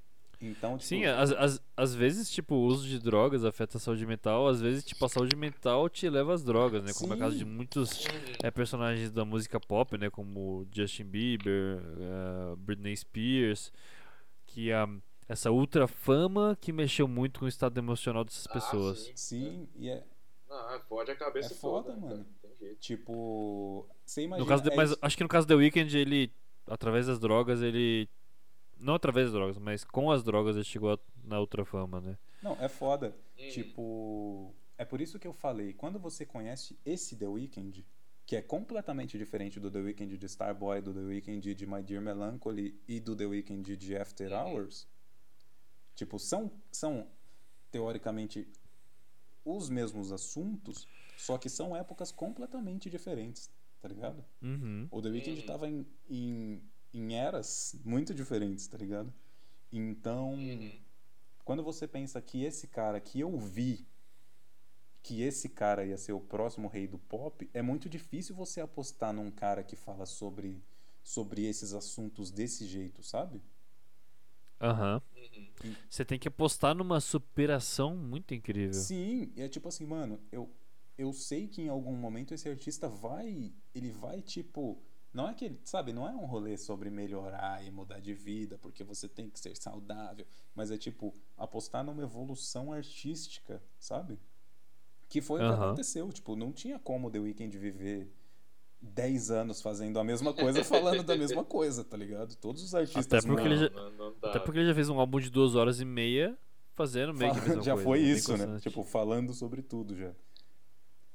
Então, 0.47 0.77
tipo, 0.77 0.83
Sim, 0.87 1.05
às, 1.05 1.95
vezes, 1.95 2.29
tipo, 2.29 2.55
o 2.55 2.65
uso 2.65 2.87
de 2.87 2.99
drogas 2.99 3.45
afeta 3.45 3.77
a 3.77 3.79
saúde 3.79 4.05
mental, 4.05 4.47
às 4.47 4.59
vezes, 4.61 4.83
tipo, 4.83 5.03
a 5.05 5.09
saúde 5.09 5.35
mental 5.35 5.87
te 5.89 6.09
leva 6.09 6.33
às 6.33 6.43
drogas, 6.43 6.83
né? 6.83 6.91
Como 6.93 7.13
é 7.13 7.15
o 7.15 7.19
caso 7.19 7.37
de 7.37 7.43
Sim. 7.43 7.49
muitos 7.49 8.05
é, 8.41 8.51
personagens 8.51 9.11
da 9.11 9.23
música 9.23 9.59
pop, 9.59 9.97
né? 9.97 10.09
Como 10.09 10.67
Justin 10.71 11.05
Bieber, 11.05 11.79
eh, 11.99 12.55
Britney 12.57 12.95
Spears, 12.95 13.71
que 14.47 14.71
a, 14.71 14.87
essa 15.27 15.51
ultra 15.51 15.87
fama 15.87 16.57
que 16.59 16.71
mexeu 16.73 17.07
muito 17.07 17.39
com 17.39 17.45
o 17.45 17.49
estado 17.49 17.77
emocional 17.77 18.23
dessas 18.23 18.45
Ah, 18.47 18.53
pessoas. 18.53 18.99
sim. 18.99 19.11
sim, 19.15 19.67
e 19.75 19.89
é, 19.89 20.03
fode 20.89 21.11
a 21.11 21.15
cabeça 21.15 21.53
É 21.53 21.55
foda, 21.55 21.93
toda, 21.93 22.01
né, 22.01 22.07
mano. 22.09 22.25
tipo, 22.79 23.87
você 24.05 24.23
imagina... 24.23 24.43
No 24.45 24.49
caso 24.49 24.63
de, 24.63 24.71
é 24.71 24.75
mas 24.75 24.89
isso- 24.91 24.99
acho 25.01 25.17
que 25.17 25.23
no 25.23 25.29
caso 25.29 25.47
do 25.47 25.49
The 25.49 25.55
Weeknd, 25.55 25.97
ele, 25.97 26.31
através 26.67 27.07
das 27.07 27.19
drogas, 27.19 27.61
ele. 27.61 28.09
Não 28.83 28.95
através 28.95 29.27
das 29.27 29.33
drogas, 29.33 29.57
mas 29.57 29.83
com 29.83 30.11
as 30.11 30.23
drogas 30.23 30.55
ele 30.55 30.65
chegou 30.65 30.99
na 31.23 31.39
ultra 31.39 31.63
fama, 31.63 32.01
né? 32.01 32.17
Não, 32.41 32.53
é 32.61 32.67
foda. 32.67 33.15
Uhum. 33.39 33.49
Tipo, 33.49 34.55
é 34.77 34.83
por 34.83 34.99
isso 34.99 35.17
que 35.17 35.27
eu 35.27 35.33
falei, 35.33 35.73
quando 35.73 35.97
você 35.97 36.25
conhece 36.25 36.77
esse 36.85 37.15
The 37.15 37.27
Weeknd, 37.27 37.85
que 38.25 38.35
é 38.35 38.41
completamente 38.41 39.17
diferente 39.17 39.59
do 39.59 39.71
The 39.71 39.79
Weeknd 39.79 40.17
de 40.17 40.25
Starboy, 40.25 40.81
do 40.81 40.93
The 40.93 40.99
Weeknd 40.99 41.55
de 41.55 41.65
My 41.65 41.81
Dear 41.81 42.01
Melancholy 42.01 42.79
e 42.87 42.99
do 42.99 43.15
The 43.15 43.25
Weeknd 43.25 43.77
de 43.77 43.95
After. 43.97 44.31
Hours, 44.33 44.87
tipo, 45.95 46.19
são, 46.19 46.51
são 46.71 47.07
teoricamente 47.71 48.47
os 49.45 49.69
mesmos 49.69 50.11
assuntos, 50.11 50.87
só 51.17 51.37
que 51.37 51.49
são 51.49 51.75
épocas 51.75 52.11
completamente 52.11 52.89
diferentes, 52.89 53.49
tá 53.81 53.87
ligado? 53.87 54.23
Uhum. 54.41 54.87
O 54.91 55.01
The 55.01 55.09
Weeknd 55.09 55.39
Uhum. 55.41 55.45
tava 55.45 55.67
em, 55.69 55.85
em, 56.09 56.61
em 56.93 57.15
eras 57.15 57.75
muito 57.83 58.13
diferentes, 58.13 58.67
tá 58.67 58.77
ligado? 58.77 59.13
Então, 59.71 60.33
Uhum. 60.33 60.71
quando 61.45 61.63
você 61.63 61.87
pensa 61.87 62.21
que 62.21 62.43
esse 62.43 62.67
cara 62.67 62.99
que 63.01 63.19
eu 63.19 63.37
vi, 63.37 63.87
que 65.03 65.21
esse 65.21 65.49
cara 65.49 65.85
ia 65.85 65.97
ser 65.97 66.13
o 66.13 66.19
próximo 66.19 66.67
rei 66.67 66.87
do 66.87 66.97
pop, 66.97 67.47
é 67.53 67.61
muito 67.61 67.87
difícil 67.89 68.35
você 68.35 68.61
apostar 68.61 69.13
num 69.13 69.29
cara 69.29 69.63
que 69.63 69.75
fala 69.75 70.05
sobre, 70.05 70.63
sobre 71.03 71.45
esses 71.45 71.73
assuntos 71.73 72.31
desse 72.31 72.65
jeito, 72.65 73.03
sabe? 73.03 73.41
Aham. 74.61 75.01
Uhum. 75.63 75.75
Você 75.89 76.03
tem 76.05 76.17
que 76.19 76.27
apostar 76.27 76.75
numa 76.75 76.99
superação 76.99 77.95
muito 77.95 78.33
incrível. 78.33 78.73
Sim, 78.73 79.31
e 79.35 79.41
é 79.41 79.47
tipo 79.47 79.67
assim, 79.67 79.85
mano, 79.85 80.19
eu, 80.31 80.49
eu 80.97 81.13
sei 81.13 81.47
que 81.47 81.61
em 81.61 81.69
algum 81.69 81.95
momento 81.95 82.33
esse 82.33 82.49
artista 82.49 82.87
vai, 82.89 83.53
ele 83.73 83.91
vai 83.91 84.21
tipo, 84.21 84.81
não 85.13 85.29
é 85.29 85.33
que 85.33 85.45
ele, 85.45 85.59
sabe, 85.63 85.93
não 85.93 86.07
é 86.07 86.11
um 86.11 86.25
rolê 86.25 86.57
sobre 86.57 86.89
melhorar 86.89 87.63
e 87.65 87.69
mudar 87.69 87.99
de 87.99 88.13
vida, 88.13 88.57
porque 88.57 88.83
você 88.83 89.07
tem 89.07 89.29
que 89.29 89.39
ser 89.39 89.55
saudável, 89.55 90.25
mas 90.55 90.71
é 90.71 90.77
tipo 90.77 91.13
apostar 91.37 91.83
numa 91.83 92.01
evolução 92.03 92.71
artística, 92.73 93.61
sabe? 93.79 94.19
Que 95.07 95.21
foi 95.21 95.39
o 95.41 95.43
que 95.47 95.53
aconteceu, 95.65 96.11
tipo, 96.11 96.35
não 96.35 96.51
tinha 96.51 96.79
como 96.79 97.11
The 97.11 97.19
Weeknd 97.19 97.55
viver 97.57 98.11
10 98.81 99.31
anos 99.31 99.61
fazendo 99.61 99.99
a 99.99 100.03
mesma 100.03 100.33
coisa, 100.33 100.63
falando 100.65 101.03
da 101.03 101.15
mesma 101.15 101.43
coisa, 101.43 101.83
tá 101.83 101.95
ligado? 101.95 102.35
Todos 102.35 102.63
os 102.63 102.73
artistas 102.75 103.05
Até 103.05 103.21
porque 103.21 103.43
ele 103.47 103.55
mudam. 103.55 103.69
já- 103.69 103.75
Não, 103.75 103.91
não, 103.91 104.15
não. 104.21 104.29
Até 104.29 104.39
porque 104.39 104.59
ele 104.59 104.67
já 104.67 104.75
fez 104.75 104.89
um 104.89 104.99
álbum 104.99 105.19
de 105.19 105.29
duas 105.29 105.55
horas 105.55 105.79
e 105.79 105.85
meia 105.85 106.37
fazendo 106.75 107.13
meio 107.13 107.31
que 107.33 107.39
a 107.39 107.41
mesma 107.43 107.61
já 107.63 107.73
coisa, 107.73 107.87
foi 107.87 107.99
bem 107.99 108.11
isso, 108.11 108.35
né? 108.35 108.59
Tipo, 108.59 108.83
falando 108.83 109.33
sobre 109.33 109.61
tudo 109.61 109.95
já. 109.95 110.11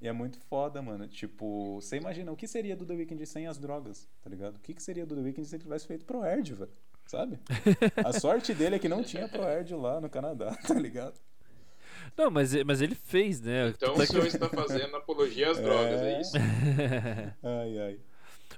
E 0.01 0.07
é 0.07 0.13
muito 0.13 0.39
foda, 0.41 0.81
mano. 0.81 1.09
Tipo, 1.09 1.81
você 1.81 1.97
imagina 1.97 2.31
o 2.31 2.37
que 2.37 2.47
seria 2.47 2.77
do 2.77 2.87
The 2.87 2.95
Weeknd 2.95 3.27
sem 3.27 3.47
as 3.49 3.59
drogas, 3.59 4.09
tá 4.23 4.31
ligado? 4.31 4.57
O 4.57 4.61
que, 4.61 4.73
que 4.75 4.83
seria 4.83 5.05
do 5.05 5.15
The 5.17 5.23
Weeknd 5.23 5.47
se 5.49 5.57
ele 5.57 5.63
tivesse 5.65 5.87
feito 5.87 6.05
pro 6.05 6.25
Erd, 6.25 6.55
velho? 6.55 6.71
Sabe? 7.07 7.39
A 8.05 8.13
sorte 8.21 8.55
dele 8.55 8.77
é 8.77 8.79
que 8.79 8.89
não 8.89 9.03
tinha 9.03 9.27
pro 9.29 9.43
Erd 9.43 9.75
lá 9.75 10.01
no 10.01 10.09
Canadá, 10.09 10.55
tá 10.67 10.75
ligado? 10.75 11.15
Não, 12.17 12.31
mas, 12.31 12.55
mas 12.65 12.81
ele 12.81 12.95
fez, 12.95 13.41
né? 13.41 13.69
Então 13.71 13.95
é 13.95 13.99
o 14.03 14.07
senhor 14.07 14.23
que- 14.23 14.29
está 14.29 14.49
fazendo 14.49 14.95
apologia 14.97 15.51
às 15.51 15.59
drogas, 15.59 16.01
é 16.01 16.13
É. 16.13 16.21
isso? 16.21 16.33
Ai, 17.43 17.79
ai. 17.79 18.01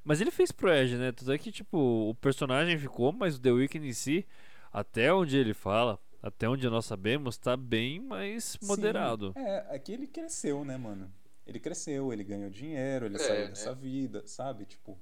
Mas 0.05 0.21
ele 0.21 0.31
fez 0.31 0.51
pro 0.53 0.73
Edge, 0.73 0.97
né? 0.97 1.13
Tudo 1.13 1.33
é 1.33 1.39
que, 1.39 1.51
tipo, 1.53 1.79
o 2.11 2.15
personagem 2.17 2.79
ficou, 2.79 3.13
mas 3.13 3.37
o 3.37 3.41
The 3.41 3.51
Weeknd 3.53 3.87
em 3.89 3.93
si, 3.93 4.27
até 4.73 5.13
onde 5.13 5.37
ele 5.37 5.53
fala, 5.55 5.99
até 6.23 6.49
onde 6.49 6.69
nós 6.69 6.87
sabemos, 6.87 7.37
tá 7.39 7.57
bem 7.57 8.01
mais 8.01 8.57
moderado. 8.63 9.33
Sim. 9.37 9.41
É, 9.45 9.67
é 9.71 9.79
que 9.79 9.93
ele 9.93 10.07
cresceu, 10.07 10.65
né, 10.65 10.77
mano? 10.77 11.11
Ele 11.51 11.59
cresceu, 11.59 12.13
ele 12.13 12.23
ganhou 12.23 12.49
dinheiro, 12.49 13.07
ele 13.07 13.17
É, 13.17 13.19
saiu 13.19 13.41
né? 13.43 13.49
dessa 13.49 13.75
vida, 13.75 14.23
sabe? 14.25 14.65
Tipo, 14.65 14.97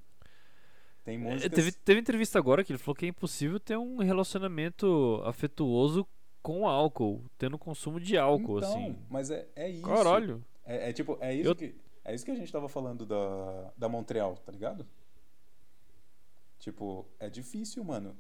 tem 1.05 1.17
É, 1.17 1.19
músicas... 1.19 1.51
teve, 1.55 1.73
teve 1.73 2.01
entrevista 2.01 2.39
agora 2.39 2.65
que 2.65 2.73
ele 2.73 2.79
falou 2.79 2.97
que 2.97 3.05
é 3.05 3.09
impossível 3.09 3.61
ter 3.61 3.77
um 3.77 3.99
relacionamento 3.99 5.21
afetuoso 5.27 6.07
com 6.43 6.67
álcool, 6.67 7.23
tendo 7.37 7.59
consumo 7.59 8.01
de 8.01 8.17
álcool, 8.17 8.59
então, 8.59 8.71
assim. 8.73 8.97
mas 9.11 9.31
é, 9.31 9.47
é 9.55 9.69
isso. 9.69 9.83
Caralho. 9.83 10.43
É, 10.65 10.89
é 10.89 10.93
tipo, 10.95 11.19
é 11.21 11.35
isso, 11.35 11.51
Eu- 11.51 11.55
que, 11.57 11.75
é 12.05 12.15
isso 12.15 12.25
que 12.25 12.31
a 12.31 12.35
gente 12.35 12.51
tava 12.51 12.67
falando 12.69 13.05
da, 13.05 13.71
da 13.77 13.89
Montreal, 13.89 14.35
tá 14.39 14.51
ligado? 14.51 14.87
Tipo, 16.59 17.07
é 17.19 17.29
difícil, 17.29 17.85
mano. 17.85 18.17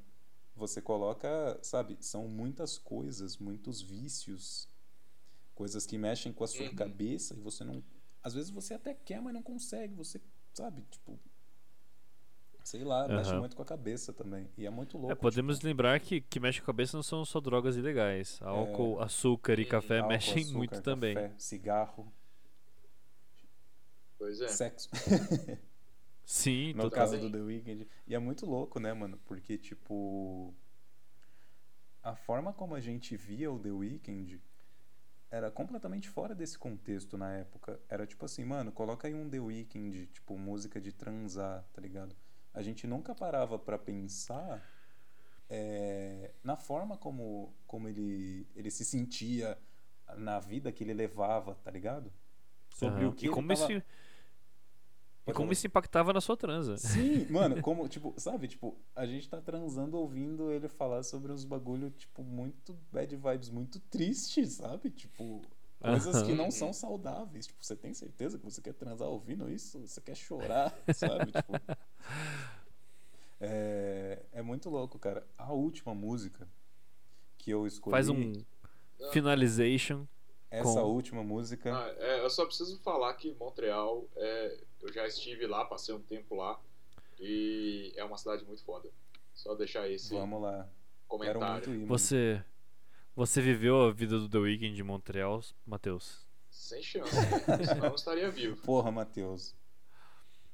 Você 0.54 0.82
coloca, 0.82 1.58
sabe, 1.62 1.96
são 2.00 2.26
muitas 2.28 2.76
coisas, 2.78 3.36
muitos 3.38 3.80
vícios, 3.80 4.68
coisas 5.54 5.86
que 5.86 5.96
mexem 5.96 6.32
com 6.32 6.44
a 6.44 6.48
sua 6.48 6.66
Uhum. 6.66 6.74
cabeça 6.74 7.34
e 7.34 7.40
você 7.40 7.64
não. 7.64 7.82
Às 8.28 8.34
vezes 8.34 8.50
você 8.50 8.74
até 8.74 8.92
quer, 8.94 9.20
mas 9.22 9.32
não 9.34 9.42
consegue. 9.42 9.94
Você, 9.94 10.20
sabe, 10.54 10.82
tipo. 10.90 11.18
Sei 12.62 12.84
lá, 12.84 13.08
mexe 13.08 13.30
Aham. 13.30 13.38
muito 13.40 13.56
com 13.56 13.62
a 13.62 13.64
cabeça 13.64 14.12
também. 14.12 14.46
E 14.56 14.66
é 14.66 14.70
muito 14.70 14.98
louco. 14.98 15.10
É, 15.12 15.14
podemos 15.14 15.56
tipo, 15.56 15.66
lembrar 15.66 15.98
que 16.00 16.20
que 16.20 16.38
mexe 16.38 16.60
com 16.60 16.64
a 16.64 16.66
cabeça 16.66 16.98
não 16.98 17.02
são 17.02 17.24
só 17.24 17.40
drogas 17.40 17.76
ilegais. 17.76 18.38
Álcool, 18.42 19.00
açúcar 19.00 19.58
e 19.58 19.64
Hum, 19.64 19.68
café 19.68 19.98
álcool, 20.00 20.08
mexem 20.10 20.42
açúcar, 20.42 20.58
muito 20.58 20.82
também. 20.82 21.14
Café, 21.14 21.32
cigarro, 21.38 22.12
Pois 24.18 24.40
é. 24.40 24.48
sexo. 24.48 24.90
Sim, 26.26 26.74
No 26.74 26.82
total. 26.82 26.90
caso 26.90 27.12
Também. 27.16 27.30
do 27.30 27.38
The 27.38 27.42
Weeknd. 27.44 27.88
E 28.06 28.14
é 28.14 28.18
muito 28.18 28.44
louco, 28.44 28.78
né, 28.78 28.92
mano? 28.92 29.18
Porque, 29.24 29.56
tipo. 29.56 30.54
A 32.02 32.14
forma 32.14 32.52
como 32.52 32.74
a 32.74 32.80
gente 32.80 33.16
via 33.16 33.50
o 33.50 33.58
The 33.58 33.70
Weeknd 33.70 34.38
era 35.30 35.50
completamente 35.50 36.08
fora 36.08 36.34
desse 36.34 36.58
contexto 36.58 37.18
na 37.18 37.34
época. 37.34 37.80
Era 37.88 38.06
tipo 38.06 38.24
assim, 38.24 38.44
mano, 38.44 38.72
coloca 38.72 39.06
aí 39.06 39.14
um 39.14 39.28
The 39.28 39.40
Weeknd, 39.40 40.06
tipo, 40.06 40.38
música 40.38 40.80
de 40.80 40.92
transar, 40.92 41.64
tá 41.72 41.80
ligado? 41.80 42.16
A 42.54 42.62
gente 42.62 42.86
nunca 42.86 43.14
parava 43.14 43.58
para 43.58 43.78
pensar 43.78 44.62
é, 45.48 46.32
na 46.42 46.56
forma 46.56 46.96
como, 46.96 47.54
como 47.66 47.88
ele, 47.88 48.46
ele 48.54 48.70
se 48.70 48.84
sentia 48.84 49.58
na 50.16 50.40
vida 50.40 50.72
que 50.72 50.82
ele 50.82 50.94
levava, 50.94 51.54
tá 51.56 51.70
ligado? 51.70 52.12
Sobre 52.70 53.04
uhum. 53.04 53.10
o 53.10 53.14
que 53.14 53.26
e 53.26 53.30
como 53.30 53.48
tava... 53.48 53.72
isso 53.72 53.82
e 55.28 55.32
como 55.32 55.52
isso 55.52 55.66
impactava 55.66 56.12
na 56.12 56.20
sua 56.20 56.36
transa. 56.36 56.76
Sim, 56.76 57.26
mano, 57.30 57.60
como, 57.60 57.88
tipo, 57.88 58.14
sabe, 58.16 58.48
tipo, 58.48 58.76
a 58.94 59.06
gente 59.06 59.28
tá 59.28 59.40
transando 59.40 59.96
ouvindo 59.96 60.50
ele 60.50 60.68
falar 60.68 61.02
sobre 61.02 61.32
uns 61.32 61.44
bagulho, 61.44 61.90
tipo, 61.90 62.22
muito 62.22 62.76
bad 62.90 63.14
vibes, 63.14 63.50
muito 63.50 63.78
tristes, 63.80 64.54
sabe? 64.54 64.90
Tipo, 64.90 65.42
coisas 65.80 66.22
que 66.22 66.34
não 66.34 66.50
são 66.50 66.72
saudáveis. 66.72 67.46
Tipo, 67.46 67.64
você 67.64 67.76
tem 67.76 67.92
certeza 67.92 68.38
que 68.38 68.44
você 68.44 68.60
quer 68.60 68.74
transar 68.74 69.08
ouvindo 69.08 69.50
isso? 69.50 69.80
Você 69.86 70.00
quer 70.00 70.16
chorar, 70.16 70.76
sabe? 70.94 71.32
Tipo, 71.32 71.52
é, 73.40 74.22
é 74.32 74.42
muito 74.42 74.70
louco, 74.70 74.98
cara. 74.98 75.26
A 75.36 75.52
última 75.52 75.94
música 75.94 76.48
que 77.36 77.50
eu 77.50 77.66
escolhi. 77.66 77.92
Faz 77.92 78.08
um 78.08 78.32
finalization. 79.12 80.06
Essa 80.50 80.80
com... 80.80 80.86
última 80.86 81.22
música. 81.22 81.76
Ah, 81.76 81.94
é, 81.98 82.24
eu 82.24 82.30
só 82.30 82.46
preciso 82.46 82.78
falar 82.78 83.12
que 83.14 83.34
Montreal, 83.34 84.08
é, 84.16 84.60
eu 84.80 84.92
já 84.92 85.06
estive 85.06 85.46
lá, 85.46 85.64
passei 85.64 85.94
um 85.94 86.02
tempo 86.02 86.34
lá. 86.34 86.60
E 87.20 87.92
é 87.96 88.04
uma 88.04 88.16
cidade 88.16 88.44
muito 88.44 88.62
foda. 88.64 88.88
Só 89.34 89.54
deixar 89.54 89.88
esse 89.90 90.14
Vamos 90.14 90.42
lá. 90.42 90.68
comentário. 91.06 91.74
Ir, 91.74 91.86
você, 91.86 92.42
você 93.14 93.40
viveu 93.40 93.82
a 93.82 93.92
vida 93.92 94.18
do 94.18 94.28
The 94.28 94.38
Weeknd 94.38 94.80
em 94.80 94.84
Montreal, 94.84 95.42
Matheus? 95.66 96.26
Sem 96.50 96.82
chance, 96.82 97.14
né? 97.14 97.64
senão 97.64 97.84
eu 97.84 97.88
não 97.90 97.94
estaria 97.94 98.30
vivo. 98.30 98.56
Porra, 98.62 98.90
Matheus. 98.90 99.54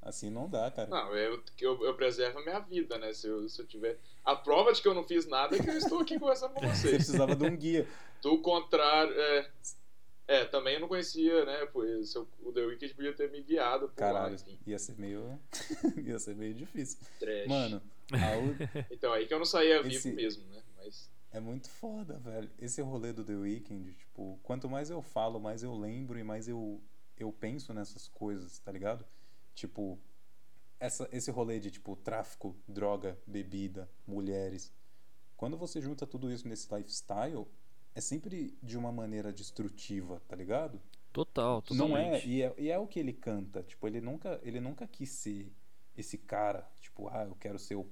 Assim 0.00 0.28
não 0.28 0.48
dá, 0.48 0.70
cara. 0.70 0.88
Não, 0.88 1.16
eu, 1.16 1.42
eu, 1.58 1.84
eu 1.84 1.94
preservo 1.94 2.38
a 2.38 2.42
minha 2.42 2.60
vida, 2.60 2.98
né? 2.98 3.14
Se 3.14 3.26
eu, 3.26 3.48
se 3.48 3.60
eu 3.60 3.66
tiver. 3.66 3.98
A 4.22 4.36
prova 4.36 4.70
de 4.70 4.82
que 4.82 4.88
eu 4.88 4.92
não 4.92 5.02
fiz 5.02 5.26
nada 5.26 5.56
é 5.56 5.62
que 5.62 5.68
eu 5.68 5.78
estou 5.78 6.00
aqui 6.00 6.18
conversando 6.18 6.52
com 6.52 6.60
vocês. 6.68 6.78
Você 6.80 6.96
precisava 6.96 7.34
de 7.34 7.44
um 7.44 7.56
guia. 7.56 7.88
Do 8.20 8.38
contrário, 8.42 9.18
é. 9.18 9.50
É, 10.26 10.44
também 10.46 10.74
eu 10.74 10.80
não 10.80 10.88
conhecia, 10.88 11.44
né? 11.44 11.66
Pois 11.66 12.14
o 12.16 12.26
The 12.52 12.60
Wicked 12.62 12.94
podia 12.94 13.12
ter 13.12 13.30
me 13.30 13.42
guiado 13.42 13.88
por 13.88 13.96
Caralho, 13.96 14.30
lá, 14.30 14.34
enfim. 14.34 14.58
ia 14.66 14.78
ser 14.78 14.98
meio. 14.98 15.38
ia 16.02 16.18
ser 16.18 16.34
meio 16.34 16.54
difícil. 16.54 16.98
Trash. 17.18 17.46
Mano, 17.46 17.82
a... 18.10 18.86
então 18.90 19.12
aí 19.12 19.26
que 19.26 19.34
eu 19.34 19.38
não 19.38 19.44
saía 19.44 19.80
Esse... 19.80 20.10
vivo 20.10 20.16
mesmo, 20.16 20.46
né? 20.48 20.62
Mas. 20.78 21.10
É 21.30 21.40
muito 21.40 21.68
foda, 21.68 22.18
velho. 22.18 22.50
Esse 22.58 22.80
rolê 22.80 23.12
do 23.12 23.24
The 23.24 23.34
Weeknd, 23.34 23.92
tipo, 23.94 24.38
quanto 24.42 24.68
mais 24.68 24.88
eu 24.88 25.02
falo, 25.02 25.40
mais 25.40 25.62
eu 25.62 25.74
lembro 25.74 26.18
e 26.18 26.22
mais 26.22 26.48
eu, 26.48 26.80
eu 27.18 27.32
penso 27.32 27.74
nessas 27.74 28.08
coisas, 28.08 28.58
tá 28.60 28.70
ligado? 28.70 29.04
Tipo, 29.54 29.98
essa, 30.80 31.08
esse 31.12 31.30
rolê 31.30 31.58
de 31.58 31.70
tipo 31.70 31.96
tráfico, 31.96 32.56
droga, 32.66 33.18
bebida, 33.26 33.90
mulheres. 34.06 34.72
Quando 35.36 35.56
você 35.56 35.80
junta 35.80 36.06
tudo 36.06 36.30
isso 36.30 36.46
nesse 36.46 36.72
lifestyle, 36.72 37.46
é 37.94 38.00
sempre 38.00 38.56
de 38.62 38.76
uma 38.76 38.90
maneira 38.90 39.32
destrutiva, 39.32 40.20
tá 40.28 40.34
ligado? 40.34 40.80
Total, 41.12 41.62
totalmente. 41.62 41.88
Não 41.88 41.96
é 41.96 42.26
e, 42.26 42.42
é, 42.42 42.54
e 42.58 42.70
é 42.70 42.78
o 42.78 42.86
que 42.86 42.98
ele 42.98 43.12
canta. 43.12 43.62
Tipo, 43.62 43.86
ele 43.86 44.00
nunca, 44.00 44.40
ele 44.42 44.60
nunca 44.60 44.86
quis 44.86 45.10
ser 45.10 45.52
esse 45.96 46.18
cara, 46.18 46.68
tipo, 46.80 47.08
ah, 47.08 47.24
eu 47.24 47.36
quero 47.36 47.58
ser 47.58 47.76
o. 47.76 47.86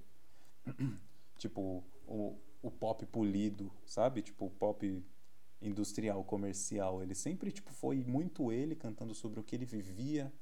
tipo, 1.39 1.85
o, 2.07 2.37
o 2.61 2.71
pop 2.71 3.07
polido, 3.07 3.73
sabe? 3.87 4.23
Tipo, 4.23 4.47
o 4.47 4.51
pop 4.51 5.05
industrial, 5.61 6.25
comercial. 6.25 7.01
Ele 7.01 7.15
sempre, 7.15 7.53
tipo, 7.53 7.73
foi 7.73 8.03
muito 8.03 8.51
ele 8.51 8.75
cantando 8.75 9.15
sobre 9.15 9.39
o 9.39 9.45
que 9.45 9.55
ele 9.55 9.65
vivia, 9.65 10.33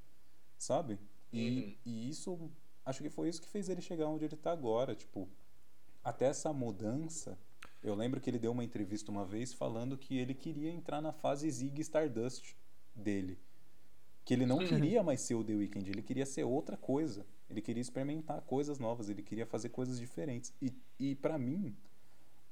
sabe? 0.56 0.98
E, 1.30 1.48
uhum. 1.48 1.76
e 1.84 2.08
isso, 2.08 2.50
acho 2.84 3.02
que 3.02 3.10
foi 3.10 3.28
isso 3.28 3.42
que 3.42 3.48
fez 3.48 3.68
ele 3.68 3.82
chegar 3.82 4.08
onde 4.08 4.24
ele 4.24 4.34
está 4.34 4.52
agora. 4.52 4.94
Tipo, 4.94 5.28
até 6.02 6.26
essa 6.26 6.52
mudança. 6.52 7.38
Eu 7.82 7.94
lembro 7.94 8.20
que 8.20 8.28
ele 8.28 8.38
deu 8.38 8.52
uma 8.52 8.64
entrevista 8.64 9.10
uma 9.10 9.24
vez 9.24 9.54
falando 9.54 9.96
que 9.96 10.18
ele 10.18 10.34
queria 10.34 10.70
entrar 10.70 11.00
na 11.00 11.12
fase 11.12 11.50
Zig 11.50 11.80
Stardust 11.80 12.54
dele. 12.94 13.38
Que 14.24 14.34
ele 14.34 14.44
não 14.44 14.58
uhum. 14.58 14.66
queria 14.66 15.02
mais 15.02 15.22
ser 15.22 15.34
o 15.34 15.42
The 15.42 15.54
Weeknd, 15.54 15.88
ele 15.88 16.02
queria 16.02 16.26
ser 16.26 16.44
outra 16.44 16.76
coisa. 16.76 17.26
Ele 17.48 17.62
queria 17.62 17.80
experimentar 17.80 18.42
coisas 18.42 18.78
novas, 18.78 19.08
ele 19.08 19.22
queria 19.22 19.46
fazer 19.46 19.70
coisas 19.70 19.98
diferentes. 19.98 20.54
E, 20.60 20.72
e 20.98 21.14
para 21.16 21.38
mim, 21.38 21.74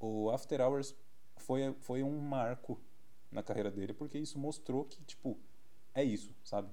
o 0.01 0.31
After 0.31 0.61
Hours 0.61 0.97
foi, 1.37 1.75
foi 1.81 2.03
um 2.03 2.19
marco 2.19 2.81
na 3.31 3.43
carreira 3.43 3.71
dele, 3.71 3.93
porque 3.93 4.19
isso 4.19 4.39
mostrou 4.39 4.85
que, 4.85 5.05
tipo, 5.05 5.39
é 5.95 6.03
isso, 6.03 6.35
sabe? 6.43 6.71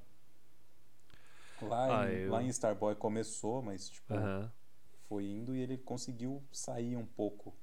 Lá, 1.61 2.01
ah, 2.01 2.11
em, 2.11 2.17
eu... 2.17 2.31
lá 2.31 2.43
em 2.43 2.47
Starboy 2.47 2.95
começou, 2.95 3.61
mas 3.61 3.89
tipo, 3.89 4.13
foi 5.07 5.25
indo 5.25 5.55
e 5.55 5.59
ele 5.59 5.77
conseguiu 5.77 6.43
sair 6.51 6.95
um 6.95 7.05
pouco 7.05 7.53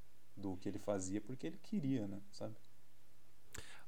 do 0.43 0.57
que 0.57 0.69
ele 0.69 0.79
fazia 0.79 1.21
porque 1.21 1.47
ele 1.47 1.59
queria, 1.63 2.07
né? 2.07 2.21
Sabe? 2.33 2.55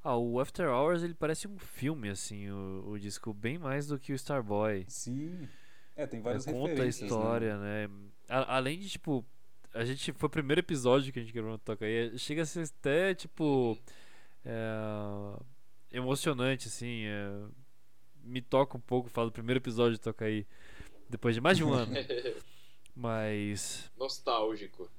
Ah, 0.03 0.17
o 0.17 0.39
After 0.39 0.67
Hours 0.67 1.03
ele 1.03 1.13
parece 1.13 1.47
um 1.47 1.57
filme, 1.57 2.09
assim, 2.09 2.49
o, 2.49 2.91
o 2.91 2.99
disco, 2.99 3.33
bem 3.33 3.57
mais 3.57 3.87
do 3.87 3.99
que 3.99 4.13
o 4.13 4.15
Starboy. 4.15 4.85
Sim. 4.87 5.47
É, 5.95 6.05
tem 6.05 6.21
várias 6.21 6.47
é, 6.47 6.53
Conta 6.53 6.73
a 6.73 6.75
né? 6.75 6.87
história, 6.87 7.57
né? 7.57 7.87
né? 7.87 7.93
A, 8.29 8.57
além 8.57 8.79
de, 8.79 8.89
tipo, 8.89 9.25
a 9.73 9.83
gente. 9.83 10.11
Foi 10.13 10.27
o 10.27 10.29
primeiro 10.29 10.59
episódio 10.59 11.11
que 11.11 11.19
a 11.19 11.21
gente 11.21 11.33
gravou 11.33 11.51
no 11.51 11.57
Toca 11.57 11.85
aí. 11.85 12.17
Chega 12.17 12.43
a 12.43 12.45
ser 12.45 12.65
até, 12.79 13.13
tipo. 13.13 13.77
É, 14.45 15.39
emocionante, 15.91 16.67
assim. 16.67 17.05
É, 17.05 17.47
me 18.23 18.41
toca 18.41 18.77
um 18.77 18.81
pouco, 18.81 19.09
falo 19.09 19.29
do 19.29 19.33
primeiro 19.33 19.59
episódio 19.59 19.93
de 19.93 20.01
Tocaí, 20.01 20.45
depois 21.09 21.35
de 21.35 21.41
mais 21.41 21.57
de 21.57 21.63
um 21.63 21.73
ano. 21.73 21.93
Mas. 22.95 23.91
Nostálgico. 23.97 24.89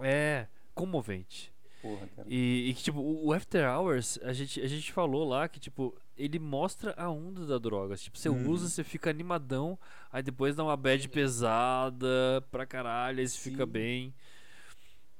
É, 0.00 0.46
comovente. 0.78 1.52
Porra, 1.82 2.06
cara. 2.14 2.28
E, 2.30 2.72
que, 2.76 2.84
tipo, 2.84 3.00
o 3.00 3.32
After 3.32 3.68
Hours, 3.68 4.18
a 4.22 4.32
gente, 4.32 4.60
a 4.60 4.66
gente 4.68 4.92
falou 4.92 5.28
lá 5.28 5.48
que, 5.48 5.58
tipo, 5.58 5.96
ele 6.16 6.38
mostra 6.38 6.94
a 6.96 7.10
onda 7.10 7.44
da 7.44 7.58
droga. 7.58 7.96
Tipo, 7.96 8.16
você 8.16 8.28
uhum. 8.28 8.48
usa, 8.48 8.68
você 8.68 8.84
fica 8.84 9.10
animadão, 9.10 9.76
aí 10.12 10.22
depois 10.22 10.54
dá 10.54 10.62
uma 10.62 10.76
bad 10.76 11.08
pesada 11.08 12.06
pra 12.50 12.64
caralho, 12.64 13.18
aí 13.18 13.28
você 13.28 13.38
Sim. 13.38 13.50
fica 13.50 13.66
bem. 13.66 14.14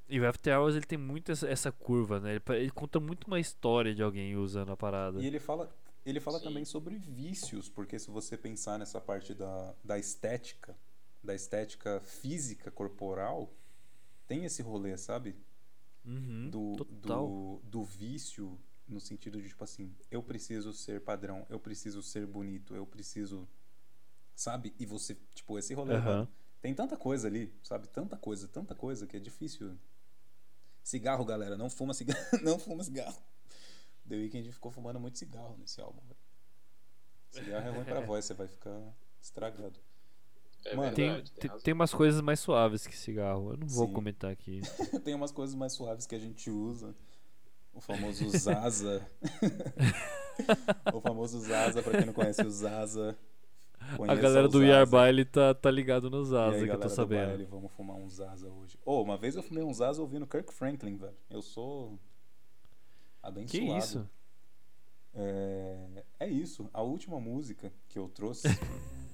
E 0.08 0.20
o 0.20 0.28
After 0.28 0.56
Hours 0.56 0.76
ele 0.76 0.86
tem 0.86 0.98
muito 0.98 1.32
essa, 1.32 1.48
essa 1.48 1.72
curva, 1.72 2.20
né? 2.20 2.36
Ele, 2.36 2.58
ele, 2.60 2.70
conta 2.70 3.00
muito 3.00 3.26
uma 3.26 3.40
história 3.40 3.94
de 3.94 4.02
alguém 4.02 4.36
usando 4.36 4.72
a 4.72 4.76
parada. 4.76 5.20
E 5.20 5.26
ele 5.26 5.38
fala, 5.38 5.72
ele 6.06 6.20
fala 6.20 6.38
Sim. 6.38 6.44
também 6.44 6.64
sobre 6.64 6.96
vícios, 6.96 7.68
porque 7.68 7.98
se 7.98 8.10
você 8.10 8.36
pensar 8.36 8.78
nessa 8.78 9.00
parte 9.00 9.34
da, 9.34 9.74
da 9.84 9.98
estética, 9.98 10.76
da 11.22 11.34
estética 11.34 12.00
física 12.00 12.70
corporal, 12.70 13.52
tem 14.26 14.44
esse 14.44 14.62
rolê, 14.62 14.96
sabe? 14.96 15.36
Uhum, 16.04 16.48
do, 16.48 16.84
do, 16.84 17.60
do 17.64 17.84
vício 17.84 18.58
no 18.88 19.00
sentido 19.00 19.40
de 19.40 19.48
tipo 19.48 19.62
assim, 19.62 19.94
eu 20.10 20.22
preciso 20.22 20.72
ser 20.72 21.02
padrão, 21.02 21.46
eu 21.50 21.60
preciso 21.60 22.02
ser 22.02 22.26
bonito, 22.26 22.74
eu 22.74 22.86
preciso. 22.86 23.48
Sabe? 24.34 24.74
E 24.78 24.86
você, 24.86 25.16
tipo, 25.34 25.58
esse 25.58 25.74
rolê. 25.74 25.96
Uhum. 25.96 26.26
Tem 26.60 26.74
tanta 26.74 26.96
coisa 26.96 27.28
ali, 27.28 27.52
sabe? 27.62 27.88
Tanta 27.88 28.16
coisa, 28.16 28.48
tanta 28.48 28.74
coisa 28.74 29.06
que 29.06 29.16
é 29.16 29.20
difícil. 29.20 29.76
Cigarro, 30.82 31.24
galera, 31.24 31.56
não 31.56 31.68
fuma 31.68 31.92
cigarro, 31.92 32.20
não 32.42 32.58
fuma 32.58 32.82
cigarro. 32.82 33.20
The 34.08 34.16
Weeknd 34.16 34.50
ficou 34.52 34.70
fumando 34.70 34.98
muito 34.98 35.18
cigarro 35.18 35.56
nesse 35.58 35.80
álbum. 35.80 36.00
Véio. 36.06 36.16
Cigarro 37.30 37.66
é 37.66 37.70
ruim 37.70 37.84
pra 37.84 38.00
voz, 38.06 38.24
você 38.24 38.34
vai 38.34 38.48
ficar 38.48 38.96
estragado. 39.20 39.78
É 40.70 40.76
Mano, 40.76 40.94
verdade, 40.94 41.32
tem, 41.32 41.50
tem, 41.50 41.60
tem, 41.60 41.74
umas 41.74 41.94
coisas 41.94 42.20
mais 42.20 42.40
suaves 42.40 42.86
que 42.86 42.96
cigarro. 42.96 43.52
Eu 43.52 43.56
não 43.56 43.66
vou 43.66 43.86
Sim. 43.86 43.92
comentar 43.92 44.30
aqui. 44.30 44.60
tem 45.04 45.14
umas 45.14 45.32
coisas 45.32 45.54
mais 45.54 45.72
suaves 45.72 46.06
que 46.06 46.14
a 46.14 46.18
gente 46.18 46.50
usa. 46.50 46.94
O 47.72 47.80
famoso 47.80 48.28
Zaza. 48.36 49.08
o 50.92 51.00
famoso 51.00 51.40
Zaza, 51.40 51.82
pra 51.82 51.92
quem 51.98 52.06
não 52.06 52.12
conhece 52.12 52.42
o 52.42 52.50
Zaza. 52.50 53.16
A 54.06 54.14
galera 54.14 54.48
do 54.48 54.62
Yar 54.62 54.86
Baile 54.86 55.24
tá, 55.24 55.54
tá 55.54 55.70
ligado 55.70 56.10
no 56.10 56.24
Zaza, 56.24 56.56
aí, 56.56 56.64
que 56.64 56.70
eu 56.70 56.80
tô 56.80 56.88
sabendo. 56.88 57.28
Baile, 57.28 57.44
vamos 57.44 57.72
fumar 57.72 57.96
um 57.96 58.08
Zaza 58.08 58.48
hoje. 58.48 58.78
Oh, 58.84 59.02
uma 59.02 59.16
vez 59.16 59.36
eu 59.36 59.42
fumei 59.42 59.62
um 59.62 59.72
Zaza 59.72 60.02
ouvindo 60.02 60.26
Kirk 60.26 60.52
Franklin, 60.52 60.96
velho. 60.96 61.16
Eu 61.30 61.40
sou 61.40 61.98
abençoado. 63.22 63.66
Que 63.66 63.78
isso? 63.78 64.10
É, 65.14 66.04
é 66.20 66.28
isso. 66.28 66.68
A 66.72 66.82
última 66.82 67.20
música 67.20 67.72
que 67.88 67.98
eu 67.98 68.08
trouxe. 68.08 68.48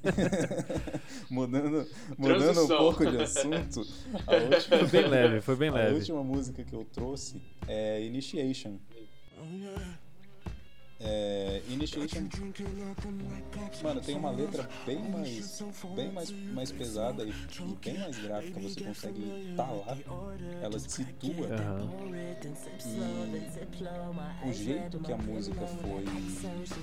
mudando 1.30 1.86
mudando 2.18 2.64
um 2.64 2.68
pouco 2.68 3.06
de 3.06 3.16
assunto. 3.22 3.80
Última, 3.80 4.78
foi 4.78 4.86
bem 4.88 5.08
leve, 5.08 5.40
foi 5.40 5.56
bem 5.56 5.70
leve. 5.70 5.92
A 5.92 5.94
última 5.94 6.22
música 6.22 6.62
que 6.62 6.74
eu 6.74 6.84
trouxe 6.84 7.40
é 7.66 8.02
Initiation. 8.02 8.76
É, 11.00 11.60
Initiation, 11.68 12.28
mano, 13.82 14.00
tem 14.00 14.16
uma 14.16 14.30
letra 14.30 14.68
bem 14.86 14.98
mais, 15.10 15.62
bem 15.94 16.12
mais, 16.12 16.30
mais 16.30 16.70
pesada 16.70 17.24
e, 17.24 17.30
e 17.30 17.76
bem 17.84 17.98
mais 17.98 18.18
gráfica. 18.18 18.60
Você 18.60 18.80
consegue 18.80 19.50
estar 19.50 19.66
tá 19.66 19.96
ela 20.62 20.78
te 20.78 20.92
situa. 20.92 21.48
Aham. 21.48 21.90
E 24.44 24.48
o 24.48 24.52
jeito 24.52 25.00
que 25.00 25.12
a 25.12 25.18
música 25.18 25.66
foi 25.66 26.04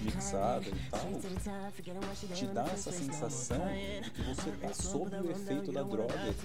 mixada 0.02 0.66
e 0.68 0.90
tal, 0.90 2.36
te 2.36 2.46
dá 2.48 2.66
essa 2.66 2.92
sensação 2.92 3.62
de 4.02 4.12
que 4.12 4.22
você 4.24 4.52
tá 4.52 4.74
sob 4.74 5.16
o 5.16 5.32
efeito 5.32 5.72
da 5.72 5.84
droga 5.84 6.36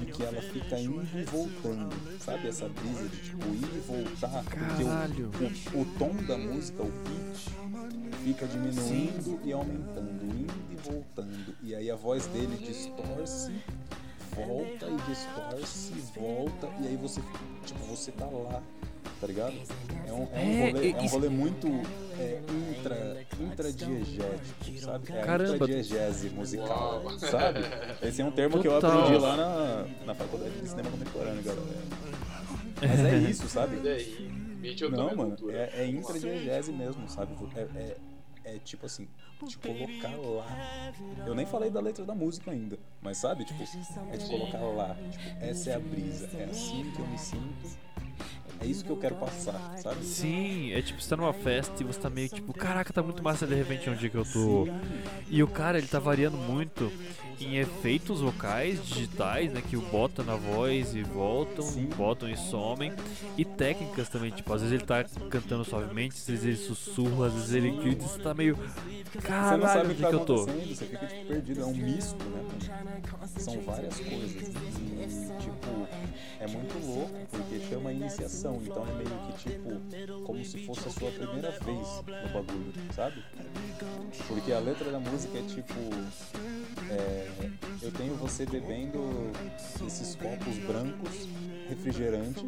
e 0.00 0.06
que 0.06 0.22
ela 0.22 0.40
fica 0.40 0.78
indo 0.78 1.02
e 1.18 1.24
voltando, 1.24 1.94
sabe? 2.20 2.48
Essa 2.48 2.68
brisa 2.68 3.08
de 3.08 3.22
tipo 3.22 3.46
ir 3.48 3.76
e 3.76 3.80
voltar, 3.80 4.44
porque 4.44 4.84
Caralho. 4.84 5.30
o, 5.74 5.78
o, 5.78 5.82
o 5.82 5.84
tom 5.98 6.14
da 6.26 6.38
música, 6.38 6.82
o 6.82 6.92
pitch, 6.92 7.48
fica 8.22 8.46
diminuindo 8.46 9.40
e 9.44 9.52
aumentando, 9.52 10.24
indo 10.24 10.54
e 10.70 10.76
voltando. 10.76 11.54
E 11.62 11.74
aí 11.74 11.90
a 11.90 11.96
voz 11.96 12.26
dele 12.26 12.56
distorce, 12.56 13.52
volta 14.34 14.86
e 14.86 14.96
distorce, 15.10 15.92
volta, 16.14 16.68
e 16.80 16.88
aí 16.88 16.96
você, 16.96 17.20
tipo, 17.64 17.80
você 17.84 18.12
tá 18.12 18.26
lá, 18.26 18.62
tá 19.20 19.26
ligado? 19.26 19.54
É 20.06 20.12
um, 20.12 20.22
é 20.22 20.22
um, 20.22 20.28
É, 20.32 20.70
rolê, 20.70 20.90
é 20.90 20.96
um 21.00 21.06
rolê 21.06 21.28
muito 21.28 21.66
é, 22.18 22.40
intra, 22.70 23.26
intradiegético, 23.40 24.78
sabe? 24.80 25.12
É 25.12 25.22
a 25.22 25.24
Caramba. 25.24 25.54
intradiegese 25.54 26.30
musical, 26.30 27.02
sabe? 27.18 27.60
Esse 28.02 28.22
é 28.22 28.24
um 28.24 28.30
termo 28.30 28.60
que 28.60 28.68
eu 28.68 28.72
Total. 28.72 29.00
aprendi 29.00 29.18
lá 29.18 29.36
na, 29.36 29.86
na 30.06 30.14
faculdade 30.14 30.60
de 30.60 30.68
cinema 30.68 30.90
contemporâneo, 30.90 31.42
galera. 31.42 31.66
Mas 32.80 33.00
é 33.00 33.16
isso, 33.30 33.48
sabe? 33.48 33.88
Aí, 33.88 34.30
Mitchell 34.60 34.90
Não, 34.90 35.14
mano, 35.14 35.36
é, 35.50 35.82
é 35.82 35.86
intradiegese 35.86 36.72
mesmo, 36.72 37.08
sabe? 37.08 37.34
É, 37.54 37.60
é, 37.60 37.96
é 38.44 38.58
tipo 38.58 38.86
assim, 38.86 39.06
te 39.46 39.58
colocar 39.58 40.16
lá. 40.16 40.92
Eu 41.26 41.34
nem 41.34 41.46
falei 41.46 41.70
da 41.70 41.80
letra 41.80 42.04
da 42.04 42.14
música 42.14 42.50
ainda, 42.50 42.78
mas 43.00 43.18
sabe? 43.18 43.44
Tipo, 43.44 43.62
é 44.12 44.16
te 44.16 44.26
colocar 44.28 44.58
lá. 44.60 44.96
Tipo, 45.10 45.44
essa 45.44 45.70
é 45.70 45.74
a 45.74 45.80
brisa, 45.80 46.28
é 46.38 46.44
assim 46.44 46.90
que 46.94 47.00
eu 47.00 47.06
me 47.06 47.18
sinto. 47.18 47.78
É 48.62 48.66
isso 48.66 48.84
que 48.84 48.90
eu 48.90 48.96
quero 48.96 49.14
passar, 49.14 49.78
sabe? 49.78 50.04
Sim, 50.04 50.72
é 50.72 50.82
tipo, 50.82 51.00
você 51.00 51.08
tá 51.08 51.16
numa 51.16 51.32
festa 51.32 51.82
e 51.82 51.86
você 51.86 51.98
tá 51.98 52.10
meio 52.10 52.28
tipo, 52.28 52.52
caraca, 52.52 52.92
tá 52.92 53.02
muito 53.02 53.22
massa 53.22 53.46
de 53.46 53.54
repente 53.54 53.88
onde 53.88 54.10
que 54.10 54.16
eu 54.16 54.24
tô. 54.24 54.68
E 55.30 55.42
o 55.42 55.48
cara, 55.48 55.78
ele 55.78 55.86
tá 55.86 55.98
variando 55.98 56.36
muito 56.36 56.92
em 57.40 57.56
efeitos 57.56 58.20
vocais 58.20 58.84
digitais, 58.86 59.52
né? 59.52 59.62
Que 59.68 59.76
o 59.76 59.80
bota 59.82 60.22
na 60.22 60.34
voz 60.36 60.94
e 60.94 61.02
voltam, 61.02 61.64
Sim. 61.64 61.86
botam 61.96 62.28
e 62.28 62.36
somem. 62.36 62.92
E 63.36 63.44
técnicas 63.44 64.08
também, 64.08 64.30
tipo, 64.30 64.52
às 64.52 64.60
vezes 64.60 64.74
ele 64.74 64.84
tá 64.86 65.04
cantando 65.28 65.64
suavemente, 65.64 66.16
às 66.16 66.26
vezes 66.26 66.44
ele 66.44 66.56
sussurra, 66.56 67.26
às 67.26 67.34
vezes 67.34 67.52
ele 67.52 67.70
grita, 67.70 68.06
você 68.06 68.18
tá 68.20 68.34
meio. 68.34 68.56
Você 68.56 69.16
não 69.16 69.22
Caralho, 69.22 69.62
sabe 69.62 69.86
o 69.86 69.88
que 69.90 69.94
que 69.96 70.02
tá 70.02 70.10
eu 70.10 70.20
tô? 70.20 70.46
você 70.46 70.84
fica 70.84 71.06
tipo 71.06 71.26
perdido, 71.26 71.60
é 71.62 71.64
um 71.64 71.74
misto, 71.74 72.24
né? 72.24 72.44
São 73.38 73.60
várias 73.60 73.98
coisas. 73.98 74.30
E 74.42 75.42
tipo, 75.42 75.88
é 76.38 76.46
muito 76.46 76.86
louco 76.86 77.10
porque 77.30 77.60
chama 77.68 77.92
iniciação, 77.92 78.60
então 78.64 78.86
é 78.86 78.92
meio 78.92 79.10
que 79.26 79.50
tipo, 79.50 80.24
como 80.24 80.44
se 80.44 80.64
fosse 80.66 80.88
a 80.88 80.90
sua 80.90 81.10
primeira 81.10 81.50
vez 81.50 82.02
no 82.06 82.28
bagulho, 82.32 82.72
sabe? 82.94 83.22
Porque 84.28 84.52
a 84.52 84.58
letra 84.60 84.90
da 84.90 85.00
música 85.00 85.38
é 85.38 85.42
tipo. 85.42 85.74
é, 86.90 87.29
eu 87.82 87.90
tenho 87.92 88.14
você 88.16 88.44
bebendo 88.46 88.98
esses 89.86 90.14
copos 90.16 90.58
brancos, 90.58 91.28
refrigerante. 91.68 92.46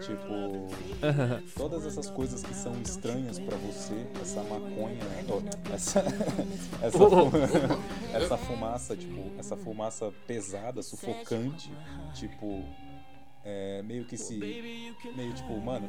Tipo, 0.00 0.68
todas 1.56 1.86
essas 1.86 2.10
coisas 2.10 2.42
que 2.42 2.54
são 2.54 2.72
estranhas 2.82 3.38
pra 3.38 3.56
você, 3.58 4.06
essa 4.20 4.42
maconha, 4.42 4.98
essa, 5.72 6.00
essa, 6.82 6.98
Oh, 7.02 7.26
oh, 7.26 7.30
fu- 7.30 7.36
essa 8.14 8.36
fumaça, 8.36 8.96
tipo, 8.96 9.30
essa 9.38 9.56
fumaça 9.56 10.12
pesada, 10.26 10.82
sufocante, 10.82 11.70
tipo, 12.14 12.64
é, 13.44 13.82
meio 13.82 14.04
que 14.04 14.16
se, 14.16 14.36
meio 15.14 15.32
tipo, 15.34 15.58
mano, 15.60 15.88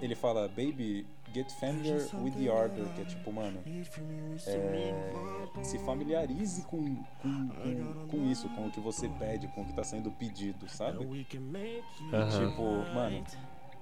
ele 0.00 0.14
fala, 0.14 0.46
baby, 0.48 1.06
get 1.34 1.50
familiar 1.52 1.98
with 2.22 2.32
the 2.36 2.48
order, 2.50 2.84
que 2.94 3.02
é 3.02 3.04
tipo, 3.04 3.32
mano, 3.32 3.60
é, 4.46 5.64
se 5.64 5.78
familiarize 5.80 6.62
com, 6.62 6.78
com, 7.22 7.48
com, 7.48 8.06
com 8.08 8.30
isso, 8.30 8.48
com 8.50 8.66
o 8.66 8.70
que 8.70 8.80
você 8.80 9.08
pede, 9.18 9.48
com 9.48 9.62
o 9.62 9.64
que 9.64 9.72
tá 9.72 9.82
sendo 9.84 10.10
pedido, 10.12 10.68
sabe? 10.68 11.04
Aham. 12.12 12.48
Tipo, 12.50 12.62
mano, 12.94 13.24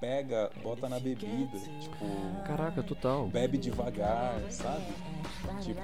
pega, 0.03 0.51
bota 0.61 0.89
na 0.89 0.99
bebida, 0.99 1.57
tipo, 1.79 2.05
Caraca, 2.45 2.83
total. 2.83 3.29
bebe 3.29 3.57
devagar, 3.57 4.35
sabe? 4.49 4.83
Tipo, 5.61 5.81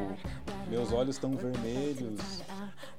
meus 0.68 0.92
olhos 0.92 1.16
estão 1.16 1.38
vermelhos, 1.38 2.44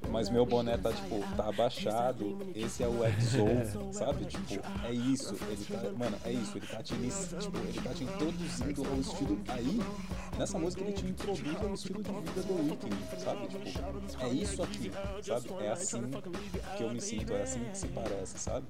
mas 0.09 0.31
meu 0.31 0.47
boné 0.47 0.79
tá, 0.79 0.91
tipo, 0.91 1.21
tá 1.37 1.49
abaixado. 1.49 2.39
Esse 2.55 2.83
é 2.83 2.89
o 2.89 3.01
XO, 3.21 3.93
sabe? 3.93 4.25
Tipo, 4.25 4.67
é 4.87 4.93
isso. 4.93 5.37
Ele 5.51 5.65
tá, 5.67 5.93
mano, 5.93 6.17
é 6.25 6.33
isso. 6.33 6.57
Ele 6.57 6.67
tá 6.67 6.83
te, 6.83 6.95
tipo, 6.95 7.59
ele 7.59 7.81
tá 7.83 7.93
te 7.93 8.05
introduzindo 8.05 8.89
ao 8.89 9.01
estilo. 9.01 9.39
Aí, 9.49 9.81
nessa 10.39 10.59
música, 10.59 10.83
ele 10.83 10.93
te 10.93 11.07
introduz 11.07 11.57
ao 11.61 11.75
estilo 11.75 12.03
de 12.03 12.11
vida 12.13 12.43
do 12.43 12.55
Weekend, 12.63 13.21
sabe? 13.23 13.47
Tipo, 13.47 14.25
é 14.25 14.29
isso 14.31 14.63
aqui, 14.63 14.91
sabe? 15.23 15.65
É 15.65 15.71
assim 15.71 16.11
que 16.77 16.83
eu 16.83 16.91
me 16.91 17.01
sinto, 17.01 17.35
é 17.35 17.43
assim 17.43 17.63
que 17.65 17.77
se 17.77 17.89
parece, 17.89 18.39
sabe? 18.39 18.67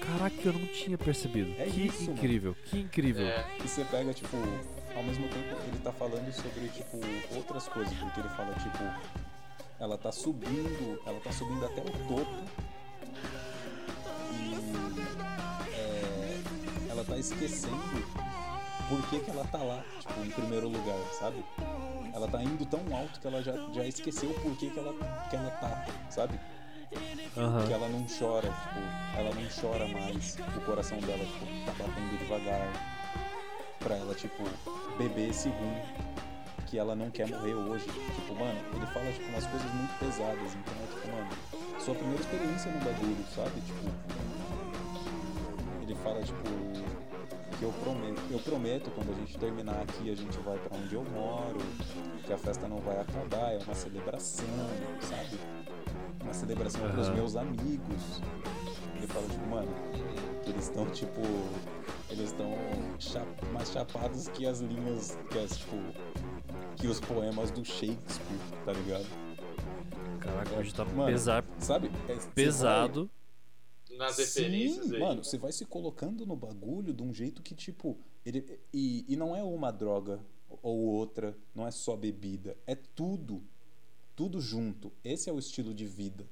Caraca, 0.00 0.36
eu 0.44 0.52
não 0.52 0.66
tinha 0.66 0.98
percebido. 0.98 1.49
É 1.58 1.64
que 1.64 1.86
isso, 1.86 2.02
mano. 2.02 2.12
incrível, 2.12 2.56
que 2.64 2.78
incrível. 2.80 3.26
É, 3.26 3.46
E 3.58 3.68
você 3.68 3.84
pega, 3.84 4.12
tipo, 4.12 4.36
ao 4.94 5.02
mesmo 5.02 5.28
tempo 5.28 5.56
ele 5.66 5.78
tá 5.82 5.92
falando 5.92 6.32
sobre, 6.32 6.68
tipo, 6.68 6.98
outras 7.36 7.68
coisas, 7.68 7.92
porque 7.94 8.20
ele 8.20 8.28
fala, 8.30 8.54
tipo, 8.54 8.84
ela 9.78 9.96
tá 9.98 10.12
subindo, 10.12 11.00
ela 11.06 11.20
tá 11.20 11.32
subindo 11.32 11.64
até 11.64 11.80
o 11.80 12.08
topo 12.08 12.44
e 14.32 14.54
é, 15.74 16.40
ela 16.90 17.04
tá 17.04 17.16
esquecendo 17.16 17.80
por 18.88 19.02
que, 19.08 19.20
que 19.20 19.30
ela 19.30 19.44
tá 19.44 19.58
lá, 19.58 19.84
tipo, 20.00 20.20
em 20.24 20.30
primeiro 20.30 20.68
lugar, 20.68 20.98
sabe? 21.18 21.44
Ela 22.12 22.26
tá 22.26 22.42
indo 22.42 22.66
tão 22.66 22.80
alto 22.94 23.20
que 23.20 23.26
ela 23.26 23.40
já, 23.42 23.54
já 23.72 23.86
esqueceu 23.86 24.30
por 24.34 24.56
que, 24.56 24.68
que, 24.68 24.78
ela, 24.78 24.92
que 25.30 25.36
ela 25.36 25.50
tá, 25.52 25.86
sabe? 26.10 26.38
Aham. 27.36 27.66
que 27.66 27.72
ela 27.72 27.88
não 27.88 28.04
chora, 28.06 28.48
tipo, 28.48 28.80
ela 29.16 29.30
não 29.34 29.48
chora 29.60 29.86
mais, 29.88 30.36
o 30.56 30.60
coração 30.62 30.98
dela, 30.98 31.24
tipo, 31.24 31.46
tá 31.64 31.72
batendo 31.78 32.18
devagar 32.18 32.68
pra 33.78 33.96
ela, 33.96 34.14
tipo, 34.14 34.44
beber 34.98 35.30
esse 35.30 35.48
rum 35.48 35.74
que 36.66 36.78
ela 36.78 36.94
não 36.94 37.10
quer 37.10 37.26
morrer 37.28 37.54
hoje. 37.54 37.84
Tipo, 37.84 38.34
mano, 38.34 38.58
ele 38.74 38.86
fala, 38.86 39.10
tipo, 39.12 39.28
umas 39.30 39.46
coisas 39.46 39.72
muito 39.72 39.98
pesadas, 39.98 40.54
então 40.54 40.74
é 40.82 40.86
tipo, 40.86 41.08
mano, 41.08 41.28
sua 41.80 41.94
primeira 41.94 42.20
experiência 42.20 42.70
no 42.70 42.78
bagulho, 42.78 43.24
sabe? 43.34 43.60
Tipo, 43.60 43.90
ele 45.82 45.94
fala, 45.96 46.22
tipo, 46.22 46.44
que 47.58 47.64
eu 47.64 47.72
prometo, 47.72 48.22
eu 48.30 48.38
prometo 48.38 48.90
quando 48.94 49.10
a 49.12 49.14
gente 49.14 49.38
terminar 49.38 49.82
aqui, 49.82 50.10
a 50.10 50.14
gente 50.14 50.38
vai 50.38 50.58
pra 50.58 50.76
onde 50.76 50.94
eu 50.94 51.04
moro, 51.04 51.58
que 52.26 52.32
a 52.32 52.38
festa 52.38 52.68
não 52.68 52.78
vai 52.78 53.00
acabar, 53.00 53.52
é 53.52 53.58
uma 53.58 53.74
celebração, 53.74 54.46
sabe? 55.00 55.38
Uma 56.22 56.32
celebração 56.34 56.80
pros 56.92 57.06
Aham. 57.08 57.14
meus 57.16 57.36
amigos. 57.36 58.20
Ele 58.96 59.06
fala, 59.06 59.26
tipo, 59.28 59.46
mano, 59.48 59.72
que 60.44 60.50
eles 60.50 60.64
estão, 60.64 60.86
tipo, 60.90 61.20
eles 62.10 62.30
estão 62.30 62.52
cha- 62.98 63.26
mais 63.52 63.70
chapados 63.70 64.28
que 64.28 64.46
as 64.46 64.60
linhas, 64.60 65.16
que 65.30 65.38
as, 65.38 65.56
tipo, 65.56 65.76
que 66.76 66.86
os 66.86 67.00
poemas 67.00 67.50
do 67.50 67.64
Shakespeare, 67.64 68.38
tá 68.64 68.72
ligado? 68.72 69.06
Caraca, 70.20 70.54
hoje 70.56 70.74
tá 70.74 70.84
Mano, 70.84 71.06
pesar, 71.06 71.44
Sabe? 71.58 71.90
É, 72.08 72.16
pesado. 72.34 73.10
nas 73.96 74.18
referências 74.18 74.86
Sim, 74.86 74.94
aí. 74.94 75.00
mano, 75.00 75.24
você 75.24 75.38
vai 75.38 75.50
se 75.52 75.64
colocando 75.64 76.26
no 76.26 76.36
bagulho 76.36 76.92
de 76.92 77.02
um 77.02 77.12
jeito 77.12 77.42
que, 77.42 77.54
tipo, 77.54 77.98
ele, 78.24 78.60
e, 78.72 79.04
e 79.08 79.16
não 79.16 79.34
é 79.34 79.42
uma 79.42 79.70
droga 79.70 80.20
ou 80.62 80.78
outra, 80.78 81.36
não 81.54 81.66
é 81.66 81.70
só 81.70 81.96
bebida, 81.96 82.56
é 82.66 82.74
tudo. 82.74 83.42
Tudo 84.20 84.38
junto. 84.38 84.92
Esse 85.02 85.30
é 85.30 85.32
o 85.32 85.38
estilo 85.38 85.72
de 85.72 85.86
vida 85.86 86.28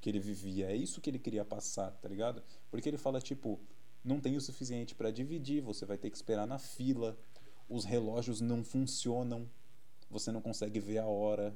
que 0.00 0.08
ele 0.08 0.18
vivia. 0.18 0.70
É 0.70 0.74
isso 0.74 1.02
que 1.02 1.10
ele 1.10 1.18
queria 1.18 1.44
passar, 1.44 1.90
tá 1.90 2.08
ligado? 2.08 2.42
Porque 2.70 2.88
ele 2.88 2.96
fala, 2.96 3.20
tipo, 3.20 3.60
não 4.02 4.18
tem 4.18 4.38
o 4.38 4.40
suficiente 4.40 4.94
pra 4.94 5.10
dividir, 5.10 5.60
você 5.60 5.84
vai 5.84 5.98
ter 5.98 6.08
que 6.08 6.16
esperar 6.16 6.46
na 6.46 6.58
fila, 6.58 7.14
os 7.68 7.84
relógios 7.84 8.40
não 8.40 8.64
funcionam, 8.64 9.46
você 10.08 10.32
não 10.32 10.40
consegue 10.40 10.80
ver 10.80 10.96
a 10.96 11.04
hora, 11.04 11.54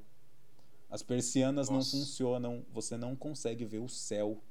as 0.91 1.03
persianas 1.03 1.71
Nossa. 1.71 1.97
não 1.97 2.03
funcionam, 2.05 2.67
você 2.71 2.99
não 2.99 3.17
consegue 3.17 3.65
ver 3.65 3.79
o 3.79 3.89
céu. 3.89 4.43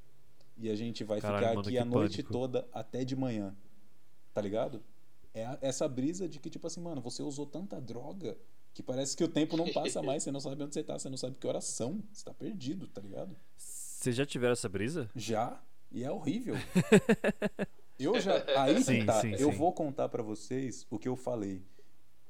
E 0.56 0.68
a 0.68 0.74
gente 0.74 1.04
vai 1.04 1.20
Caralho, 1.20 1.38
ficar 1.38 1.54
mano, 1.54 1.68
aqui 1.68 1.78
a 1.78 1.84
noite 1.84 2.16
pânico. 2.24 2.32
toda 2.32 2.68
até 2.72 3.04
de 3.04 3.14
manhã. 3.14 3.56
Tá 4.34 4.40
ligado? 4.40 4.82
É 5.32 5.58
essa 5.60 5.88
brisa 5.88 6.28
de 6.28 6.40
que, 6.40 6.50
tipo 6.50 6.66
assim, 6.66 6.80
mano, 6.80 7.00
você 7.00 7.22
usou 7.22 7.46
tanta 7.46 7.80
droga 7.80 8.36
que 8.74 8.82
parece 8.82 9.16
que 9.16 9.24
o 9.24 9.28
tempo 9.28 9.56
não 9.56 9.72
passa 9.72 10.02
mais, 10.02 10.22
você 10.22 10.30
não 10.30 10.40
sabe 10.40 10.62
onde 10.62 10.74
você 10.74 10.82
tá, 10.82 10.98
você 10.98 11.08
não 11.08 11.16
sabe 11.16 11.36
que 11.36 11.46
horas 11.46 11.64
são, 11.64 12.02
você 12.12 12.24
tá 12.24 12.32
perdido, 12.32 12.86
tá 12.86 13.00
ligado? 13.00 13.36
Vocês 13.56 14.14
já 14.14 14.24
tiveram 14.24 14.52
essa 14.52 14.68
brisa? 14.68 15.10
Já, 15.16 15.60
e 15.90 16.04
é 16.04 16.10
horrível. 16.10 16.54
Eu 17.98 18.20
já. 18.20 18.44
Aí 18.56 18.80
Sim, 18.82 19.04
tá. 19.04 19.20
sim, 19.20 19.32
eu 19.32 19.50
sim. 19.50 19.56
vou 19.58 19.72
contar 19.72 20.08
pra 20.08 20.22
vocês 20.22 20.86
o 20.88 21.00
que 21.00 21.08
eu 21.08 21.16
falei. 21.16 21.64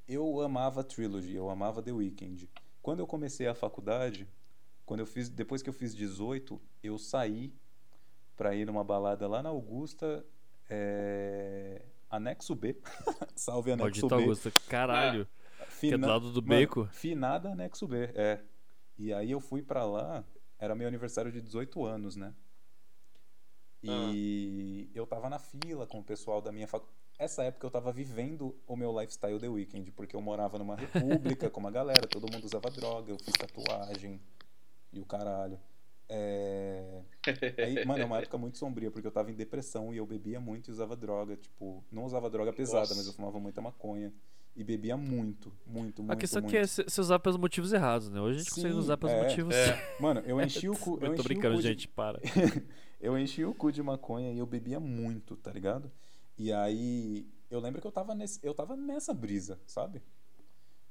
Eu 0.08 0.40
amava 0.40 0.82
Trilogy, 0.82 1.34
eu 1.34 1.50
amava 1.50 1.82
The 1.82 1.92
Weeknd. 1.92 2.48
Quando 2.80 3.00
eu 3.00 3.06
comecei 3.06 3.46
a 3.46 3.54
faculdade, 3.54 4.26
quando 4.86 5.00
eu 5.00 5.06
fiz, 5.06 5.28
depois 5.28 5.60
que 5.60 5.68
eu 5.68 5.74
fiz 5.74 5.94
18, 5.94 6.58
eu 6.82 6.96
saí 6.96 7.52
pra 8.34 8.54
ir 8.54 8.64
numa 8.64 8.82
balada 8.82 9.28
lá 9.28 9.42
na 9.42 9.50
Augusta, 9.50 10.24
é, 10.70 11.82
Anexo 12.08 12.54
B. 12.54 12.74
Salve 13.36 13.70
Anexo 13.72 13.84
Maldito 13.84 14.08
B. 14.08 14.14
Augusto. 14.14 14.52
Caralho. 14.70 15.28
Que 15.68 15.88
é 15.88 15.90
do 15.90 15.94
Fina- 15.96 16.06
lado 16.06 16.32
do 16.32 16.42
Mano, 16.42 16.60
beco. 16.60 16.86
Finada 16.92 17.50
Anexo 17.52 17.86
B, 17.86 18.10
é. 18.14 18.40
E 18.96 19.12
aí 19.12 19.30
eu 19.30 19.40
fui 19.40 19.62
pra 19.62 19.84
lá, 19.84 20.24
era 20.58 20.74
meu 20.74 20.88
aniversário 20.88 21.30
de 21.30 21.40
18 21.40 21.84
anos, 21.84 22.16
né? 22.16 22.34
E 23.82 24.90
eu 24.94 25.06
tava 25.06 25.28
na 25.28 25.38
fila 25.38 25.86
com 25.86 26.00
o 26.00 26.04
pessoal 26.04 26.40
da 26.40 26.50
minha 26.50 26.66
faculdade. 26.66 26.96
Essa 27.18 27.42
época 27.44 27.66
eu 27.66 27.70
tava 27.70 27.92
vivendo 27.92 28.56
o 28.66 28.76
meu 28.76 28.92
lifestyle 28.98 29.38
The 29.40 29.48
Weekend, 29.48 29.90
porque 29.92 30.14
eu 30.14 30.20
morava 30.20 30.58
numa 30.58 30.76
república 30.76 31.48
com 31.50 31.60
uma 31.60 31.70
galera, 31.70 32.06
todo 32.06 32.32
mundo 32.32 32.44
usava 32.44 32.70
droga, 32.70 33.10
eu 33.10 33.18
fiz 33.18 33.32
tatuagem 33.34 34.20
e 34.92 35.00
o 35.00 35.04
caralho. 35.04 35.58
É... 36.08 37.02
Aí, 37.58 37.84
mano, 37.84 38.02
é 38.02 38.04
uma 38.04 38.18
época 38.18 38.38
muito 38.38 38.56
sombria, 38.56 38.90
porque 38.90 39.06
eu 39.06 39.10
tava 39.12 39.30
em 39.30 39.34
depressão 39.34 39.92
e 39.92 39.96
eu 39.96 40.06
bebia 40.06 40.40
muito 40.40 40.68
e 40.68 40.72
usava 40.72 40.96
droga. 40.96 41.36
Tipo, 41.36 41.84
não 41.90 42.04
usava 42.04 42.30
droga 42.30 42.52
pesada, 42.52 42.80
Nossa. 42.80 42.94
mas 42.94 43.06
eu 43.06 43.12
fumava 43.12 43.38
muita 43.40 43.60
maconha. 43.60 44.12
E 44.58 44.64
bebia 44.64 44.96
muito, 44.96 45.52
muito, 45.64 46.02
muito. 46.02 46.12
A 46.12 46.16
questão 46.16 46.42
muito. 46.42 46.52
é 46.56 46.58
que 46.58 46.64
é 46.64 46.66
se 46.66 47.00
usar 47.00 47.20
pelos 47.20 47.38
motivos 47.38 47.72
errados, 47.72 48.08
né? 48.08 48.20
Hoje 48.20 48.40
a 48.40 48.42
gente 48.42 48.50
consegue 48.50 48.72
Sim, 48.74 48.78
usar 48.80 48.96
pelos 48.96 49.14
é. 49.14 49.22
motivos. 49.22 49.54
É. 49.54 49.78
Mano, 50.02 50.20
eu 50.26 50.40
enchi 50.40 50.68
o 50.68 50.72
cu. 50.76 50.98
Eu 51.00 51.12
Eu 51.12 51.14
tô 51.14 51.22
brincando, 51.22 51.56
de- 51.58 51.62
gente, 51.62 51.86
para. 51.86 52.20
eu 53.00 53.16
enchi 53.16 53.44
o 53.44 53.54
cu 53.54 53.70
de 53.70 53.80
maconha 53.80 54.32
e 54.32 54.38
eu 54.38 54.46
bebia 54.46 54.80
muito, 54.80 55.36
tá 55.36 55.52
ligado? 55.52 55.92
E 56.36 56.52
aí 56.52 57.24
eu 57.48 57.60
lembro 57.60 57.80
que 57.80 57.86
eu 57.86 57.92
tava, 57.92 58.16
nesse, 58.16 58.40
eu 58.42 58.52
tava 58.52 58.74
nessa 58.76 59.14
brisa, 59.14 59.60
sabe? 59.64 60.02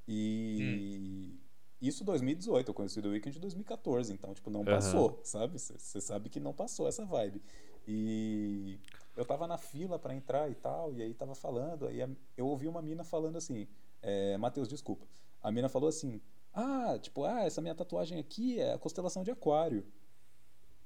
E 0.08 1.38
isso 1.82 2.06
2018, 2.06 2.70
eu 2.70 2.74
conheci 2.74 3.00
o 3.00 3.02
The 3.02 3.10
Weeknd 3.10 3.38
em 3.38 3.42
2014, 3.42 4.14
então, 4.14 4.34
tipo, 4.34 4.50
não 4.50 4.62
Aham. 4.62 4.76
passou, 4.76 5.20
sabe? 5.26 5.60
Você 5.60 6.00
sabe 6.00 6.30
que 6.30 6.40
não 6.40 6.54
passou 6.54 6.88
essa 6.88 7.04
vibe. 7.06 7.42
E 7.86 8.80
eu 9.18 9.26
tava 9.26 9.48
na 9.48 9.58
fila 9.58 10.00
pra 10.00 10.14
entrar 10.16 10.50
e 10.50 10.56
tal, 10.56 10.94
e 10.94 11.02
aí 11.02 11.14
tava 11.14 11.36
falando, 11.36 11.88
aí 11.88 12.00
eu 12.38 12.48
ouvi 12.48 12.68
uma 12.68 12.82
mina 12.82 13.04
falando 13.04 13.38
assim, 13.38 13.68
é, 14.02 14.38
Matheus, 14.38 14.68
desculpa. 14.68 15.06
A 15.44 15.52
mina 15.52 15.68
falou 15.68 15.90
assim, 15.90 16.22
ah, 16.54 16.98
tipo, 17.02 17.24
ah, 17.24 17.44
essa 17.44 17.62
minha 17.62 17.76
tatuagem 17.76 18.20
aqui 18.20 18.60
é 18.60 18.74
a 18.74 18.78
constelação 18.78 19.24
de 19.24 19.32
aquário. 19.32 19.84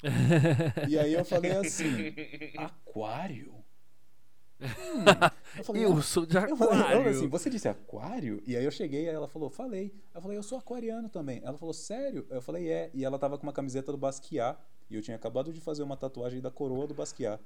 E 0.90 0.98
aí 0.98 1.14
eu 1.14 1.24
falei 1.24 1.52
assim, 1.52 2.14
aquário? 2.58 3.54
Hum. 4.60 5.06
Eu 5.58 5.64
falei, 5.64 5.84
Eu 5.86 5.94
"Ah, 5.98 6.02
sou 6.02 6.26
de 6.26 6.36
eu 6.36 6.42
falei, 6.42 6.52
eu 6.52 6.58
falei 6.58 6.78
assim, 6.78 7.10
aquário. 7.10 7.30
você 7.30 7.50
disse 7.50 7.68
aquário? 7.68 8.42
E 8.46 8.56
aí 8.56 8.64
eu 8.64 8.72
cheguei, 8.72 9.10
aí 9.10 9.16
ela 9.16 9.28
falou, 9.28 9.50
falei. 9.50 9.94
Eu 10.14 10.22
falei, 10.22 10.38
eu 10.38 10.44
sou 10.44 10.58
aquariano 10.58 11.10
também. 11.10 11.42
Ela 11.44 11.58
falou, 11.58 11.74
sério? 11.74 12.26
Eu 12.30 12.42
falei, 12.42 12.70
é. 12.70 12.90
E 12.94 13.04
ela 13.04 13.18
tava 13.20 13.38
com 13.38 13.44
uma 13.44 13.54
camiseta 13.54 13.92
do 13.92 13.98
Basquiat. 13.98 14.58
E 14.90 14.96
eu 14.96 15.02
tinha 15.02 15.16
acabado 15.16 15.52
de 15.54 15.60
fazer 15.62 15.84
uma 15.84 15.98
tatuagem 15.98 16.42
da 16.42 16.52
coroa 16.52 16.86
do 16.88 16.94
Basquiat. 16.94 17.42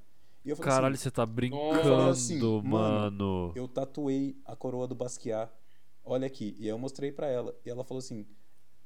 E 0.45 0.49
eu 0.51 0.55
falei 0.55 0.71
Caralho, 0.71 0.93
assim, 0.93 1.03
você 1.03 1.11
tá 1.11 1.23
falei 1.25 1.35
brincando, 1.49 1.95
assim, 2.09 2.39
mano, 2.39 2.63
mano. 2.63 3.51
eu 3.55 3.67
tatuei 3.67 4.37
a 4.45 4.55
coroa 4.55 4.87
do 4.87 4.93
Basquiat. 4.93 5.51
Olha 6.03 6.27
aqui. 6.27 6.55
E 6.59 6.63
aí 6.65 6.69
eu 6.69 6.77
mostrei 6.77 7.11
pra 7.11 7.27
ela. 7.27 7.53
E 7.65 7.69
ela 7.69 7.83
falou 7.83 7.97
assim, 7.99 8.27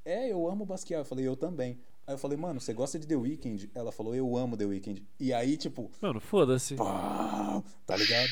é, 0.05 0.32
eu 0.32 0.47
amo 0.47 0.64
o 0.64 0.66
Basquiat. 0.66 0.99
Eu 0.99 1.05
falei, 1.05 1.28
eu 1.28 1.36
também. 1.36 1.78
Aí 2.07 2.14
eu 2.14 2.18
falei, 2.18 2.38
mano, 2.38 2.62
você 2.62 2.74
gosta 2.74 2.97
de 2.97 3.05
The 3.05 3.16
Weeknd? 3.18 3.70
Ela 3.76 3.91
falou, 3.91 4.16
eu 4.16 4.38
amo 4.38 4.55
The 4.55 4.66
Weeknd. 4.66 5.05
E 5.20 5.34
aí, 5.34 5.57
tipo, 5.57 5.91
Mano, 6.01 6.20
foda-se. 6.22 6.76
tá 6.76 7.95
ligado? 7.97 8.30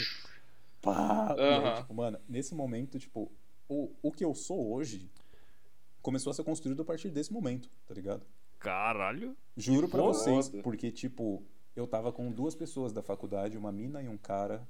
Pá. 0.81 1.35
E 1.37 1.41
aí, 1.41 1.75
tipo, 1.81 1.93
mano, 1.93 2.17
nesse 2.29 2.55
momento, 2.55 2.97
tipo, 2.97 3.29
o, 3.67 3.91
o 4.01 4.11
que 4.11 4.23
eu 4.23 4.33
sou 4.33 4.71
hoje 4.73 5.11
começou 6.01 6.31
a 6.31 6.33
ser 6.33 6.43
construído 6.45 6.81
a 6.81 6.85
partir 6.85 7.09
desse 7.09 7.33
momento, 7.33 7.69
tá 7.85 7.93
ligado? 7.93 8.25
Caralho. 8.57 9.35
Juro 9.55 9.89
pra 9.89 9.99
Foda. 10.01 10.13
vocês, 10.13 10.49
porque, 10.63 10.91
tipo, 10.91 11.43
eu 11.79 11.85
tava 11.85 12.11
com 12.11 12.31
duas 12.31 12.55
pessoas 12.55 12.91
da 12.91 13.03
faculdade, 13.03 13.57
uma 13.57 13.71
mina 13.71 14.01
e 14.01 14.07
um 14.07 14.17
cara. 14.17 14.67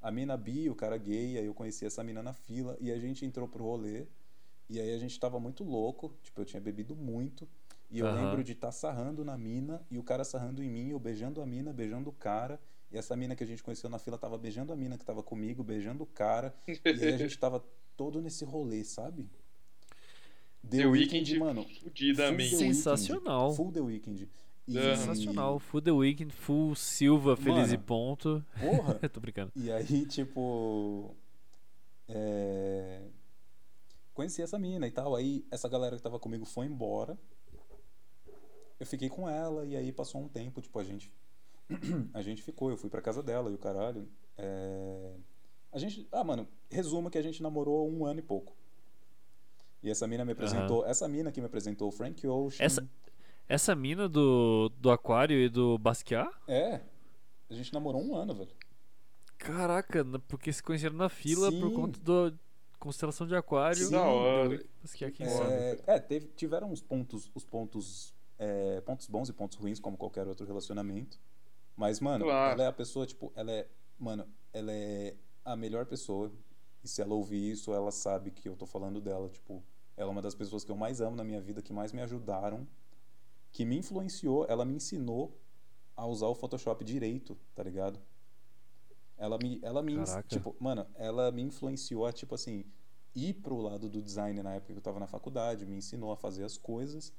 A 0.00 0.10
mina 0.10 0.36
bi, 0.36 0.70
o 0.70 0.74
cara 0.74 0.96
gay, 0.96 1.38
aí 1.38 1.46
eu 1.46 1.54
conheci 1.54 1.84
essa 1.84 2.04
mina 2.04 2.22
na 2.22 2.32
fila, 2.32 2.76
e 2.80 2.92
a 2.92 2.98
gente 2.98 3.24
entrou 3.24 3.48
pro 3.48 3.64
rolê, 3.64 4.06
e 4.68 4.80
aí 4.80 4.94
a 4.94 4.98
gente 4.98 5.18
tava 5.18 5.40
muito 5.40 5.64
louco, 5.64 6.12
tipo, 6.22 6.40
eu 6.40 6.44
tinha 6.44 6.60
bebido 6.60 6.94
muito, 6.94 7.48
e 7.90 7.98
eu 7.98 8.06
Aham. 8.06 8.14
lembro 8.14 8.44
de 8.44 8.52
estar 8.52 8.70
sarrando 8.70 9.24
na 9.24 9.36
mina, 9.36 9.84
e 9.90 9.98
o 9.98 10.02
cara 10.02 10.22
sarrando 10.22 10.62
em 10.62 10.70
mim, 10.70 10.90
eu 10.90 10.98
beijando 11.00 11.42
a 11.42 11.46
mina, 11.46 11.72
beijando 11.72 12.10
o 12.10 12.12
cara, 12.12 12.60
e 12.92 12.96
essa 12.96 13.16
mina 13.16 13.34
que 13.34 13.42
a 13.42 13.46
gente 13.46 13.62
conheceu 13.62 13.90
na 13.90 13.98
fila 13.98 14.16
tava 14.16 14.38
beijando 14.38 14.72
a 14.72 14.76
mina 14.76 14.96
que 14.96 15.04
tava 15.04 15.22
comigo, 15.22 15.64
beijando 15.64 16.04
o 16.04 16.06
cara, 16.06 16.54
e 16.68 17.04
aí 17.04 17.14
a 17.14 17.18
gente 17.18 17.36
tava 17.36 17.64
todo 17.96 18.20
nesse 18.20 18.44
rolê, 18.44 18.84
sabe? 18.84 19.28
The 20.68 20.86
Weeknd 20.86 21.38
mano, 21.38 21.64
Fudidamente. 21.82 22.50
Full 22.50 22.58
The 22.58 22.64
Sensacional. 22.74 23.54
Full 23.54 23.72
The 23.72 23.80
Weeknd. 23.80 24.28
E-. 24.68 24.72
Sensacional. 24.96 25.58
Full 25.58 25.82
The 25.82 25.92
Weeknd, 25.92 26.32
full 26.32 26.74
Silva, 26.74 27.36
feliz 27.36 27.68
e 27.68 27.72
Mano. 27.72 27.84
ponto. 27.84 28.44
Porra! 28.60 28.94
Tô 29.08 29.20
brincando. 29.20 29.52
E 29.54 29.70
aí, 29.70 30.06
tipo. 30.06 31.14
É... 32.08 33.02
Conheci 34.14 34.42
essa 34.42 34.58
mina 34.58 34.86
e 34.86 34.90
tal. 34.90 35.14
Aí 35.14 35.44
essa 35.50 35.68
galera 35.68 35.96
que 35.96 36.02
tava 36.02 36.18
comigo 36.18 36.44
foi 36.44 36.66
embora. 36.66 37.18
Eu 38.78 38.86
fiquei 38.86 39.08
com 39.08 39.28
ela 39.28 39.64
e 39.64 39.76
aí 39.76 39.90
passou 39.92 40.20
um 40.20 40.28
tempo, 40.28 40.60
tipo, 40.60 40.78
a 40.78 40.84
gente. 40.84 41.12
a 42.14 42.22
gente 42.22 42.42
ficou, 42.42 42.70
eu 42.70 42.76
fui 42.76 42.90
pra 42.90 43.00
casa 43.02 43.22
dela 43.22 43.50
e 43.50 43.54
o 43.54 43.58
caralho. 43.58 44.08
É... 44.36 45.12
A 45.72 45.78
gente. 45.78 46.06
Ah, 46.10 46.24
mano, 46.24 46.48
resumo 46.70 47.10
que 47.10 47.18
a 47.18 47.22
gente 47.22 47.42
namorou 47.42 47.90
um 47.90 48.04
ano 48.06 48.20
e 48.20 48.22
pouco. 48.22 48.56
E 49.82 49.90
essa 49.90 50.06
mina 50.06 50.24
me 50.24 50.32
apresentou. 50.32 50.84
Essa 50.86 51.06
mina 51.06 51.30
que 51.30 51.40
me 51.40 51.46
apresentou 51.46 51.88
o 51.88 51.92
Frank 51.92 52.26
Ocean. 52.26 52.64
Essa- 52.64 52.88
Essa 53.48 53.74
mina 53.74 54.08
do, 54.08 54.70
do 54.80 54.90
Aquário 54.90 55.38
e 55.38 55.48
do 55.48 55.78
Basquiat? 55.78 56.28
É. 56.48 56.80
A 57.48 57.54
gente 57.54 57.72
namorou 57.72 58.02
um 58.02 58.14
ano, 58.16 58.34
velho. 58.34 58.50
Caraca, 59.38 60.04
porque 60.26 60.52
se 60.52 60.62
conheceram 60.62 60.96
na 60.96 61.08
fila 61.08 61.50
por 61.52 61.68
Sim. 61.68 61.74
conta 61.74 62.00
da 62.00 62.36
constelação 62.78 63.26
de 63.26 63.36
Aquário. 63.36 63.88
Da 63.90 64.02
hora. 64.02 64.64
Basquiat, 64.82 65.12
quem 65.12 65.28
sabe? 65.28 65.52
É, 65.52 65.82
é, 65.86 65.98
teve, 66.00 66.26
tiveram 66.36 66.72
os 66.72 66.80
pontos, 66.82 67.30
os 67.34 67.44
pontos, 67.44 68.12
é, 68.38 68.80
pontos 68.80 69.06
bons 69.06 69.28
e 69.28 69.32
pontos 69.32 69.56
ruins, 69.58 69.78
como 69.78 69.96
qualquer 69.96 70.26
outro 70.26 70.44
relacionamento. 70.44 71.18
Mas, 71.76 72.00
mano, 72.00 72.24
Claro. 72.24 72.54
ela 72.54 72.64
é 72.64 72.66
a 72.66 72.72
pessoa, 72.72 73.06
tipo, 73.06 73.32
ela 73.36 73.52
é, 73.52 73.68
mano, 73.98 74.26
ela 74.52 74.72
é 74.72 75.14
a 75.44 75.54
melhor 75.54 75.86
pessoa. 75.86 76.32
E 76.82 76.88
se 76.88 77.00
ela 77.00 77.14
ouvir 77.14 77.52
isso, 77.52 77.72
ela 77.72 77.92
sabe 77.92 78.30
que 78.30 78.48
eu 78.48 78.56
tô 78.56 78.66
falando 78.66 79.00
dela, 79.00 79.28
tipo, 79.28 79.62
ela 79.96 80.08
é 80.08 80.12
uma 80.12 80.22
das 80.22 80.34
pessoas 80.34 80.64
que 80.64 80.70
eu 80.70 80.76
mais 80.76 81.00
amo 81.00 81.14
na 81.16 81.22
minha 81.24 81.40
vida, 81.40 81.62
que 81.62 81.72
mais 81.72 81.92
me 81.92 82.00
ajudaram, 82.00 82.66
que 83.56 83.64
me 83.64 83.78
influenciou, 83.78 84.44
ela 84.50 84.66
me 84.66 84.74
ensinou 84.74 85.40
a 85.96 86.04
usar 86.06 86.26
o 86.26 86.34
Photoshop 86.34 86.84
direito, 86.84 87.38
tá 87.54 87.62
ligado? 87.62 87.98
Ela 89.16 89.38
me, 89.38 89.58
ela 89.62 89.82
me, 89.82 89.94
Caraca. 89.94 90.28
tipo, 90.28 90.54
mano, 90.60 90.86
ela 90.94 91.32
me 91.32 91.40
influenciou 91.40 92.04
a, 92.04 92.12
tipo 92.12 92.34
assim, 92.34 92.64
ir 93.14 93.32
pro 93.34 93.56
lado 93.62 93.88
do 93.88 94.02
design 94.02 94.42
na 94.42 94.54
época 94.56 94.74
que 94.74 94.78
eu 94.78 94.82
tava 94.82 95.00
na 95.00 95.06
faculdade, 95.06 95.64
me 95.64 95.74
ensinou 95.76 96.12
a 96.12 96.16
fazer 96.16 96.44
as 96.44 96.58
coisas. 96.58 97.14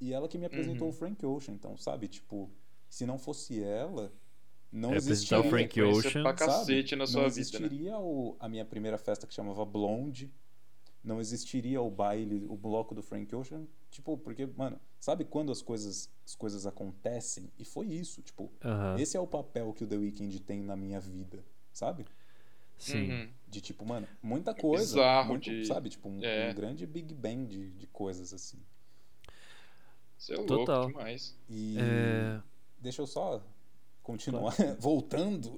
E 0.00 0.12
ela 0.14 0.26
que 0.28 0.38
me 0.38 0.46
apresentou 0.46 0.88
Uhum. 0.88 0.94
o 0.94 0.96
Frank 0.96 1.26
Ocean, 1.26 1.54
então, 1.54 1.76
sabe, 1.76 2.08
tipo, 2.08 2.50
se 2.88 3.04
não 3.04 3.18
fosse 3.18 3.62
ela, 3.62 4.10
não 4.72 4.92
É, 4.94 4.96
existiria. 4.96 5.38
o 5.40 5.50
Frank 5.50 5.82
Ocean, 5.82 6.22
pra 6.22 6.36
sabe? 6.38 6.38
cacete 6.38 6.96
na 6.96 7.06
sua 7.06 7.24
não 7.24 7.30
vida, 7.30 7.58
né? 7.60 7.68
existiria 7.68 7.98
o, 7.98 8.36
a 8.40 8.48
minha 8.48 8.64
primeira 8.64 8.96
festa 8.96 9.26
que 9.26 9.34
chamava 9.34 9.66
Blonde. 9.66 10.32
Não 11.04 11.20
existiria 11.20 11.80
o 11.82 11.90
baile, 11.90 12.46
o 12.48 12.56
bloco 12.56 12.94
do 12.94 13.02
Frank 13.02 13.34
Ocean. 13.34 13.66
Tipo, 13.90 14.18
porque, 14.18 14.46
mano, 14.46 14.78
sabe 15.00 15.24
quando 15.24 15.50
as 15.50 15.62
coisas, 15.62 16.10
as 16.26 16.34
coisas 16.34 16.66
acontecem? 16.66 17.50
E 17.58 17.64
foi 17.64 17.86
isso, 17.86 18.20
tipo, 18.22 18.52
esse 18.98 19.16
é 19.16 19.20
o 19.20 19.26
papel 19.26 19.72
que 19.72 19.84
o 19.84 19.86
The 19.86 19.96
Weeknd 19.96 20.40
tem 20.40 20.60
na 20.62 20.76
minha 20.76 21.00
vida, 21.00 21.42
sabe? 21.72 22.04
Sim. 22.76 23.10
Uhum. 23.10 23.28
De 23.48 23.60
tipo, 23.60 23.84
mano, 23.86 24.06
muita 24.22 24.54
coisa. 24.54 24.94
Bizarro 24.96 25.28
muito, 25.30 25.50
de- 25.50 25.64
Sabe? 25.66 25.88
Tipo, 25.88 26.08
um, 26.08 26.22
É. 26.22 26.50
um 26.50 26.54
grande 26.54 26.86
Big 26.86 27.12
Bang 27.14 27.46
de, 27.46 27.70
de 27.70 27.86
coisas 27.88 28.32
assim. 28.32 28.62
Você 30.16 30.32
é 30.34 30.36
louco 30.36 30.48
Total. 30.54 30.86
demais. 30.86 31.36
E 31.48 31.76
É... 31.80 32.40
deixa 32.78 33.02
eu 33.02 33.06
só 33.06 33.42
continuar 34.02 34.54
voltando. 34.78 35.56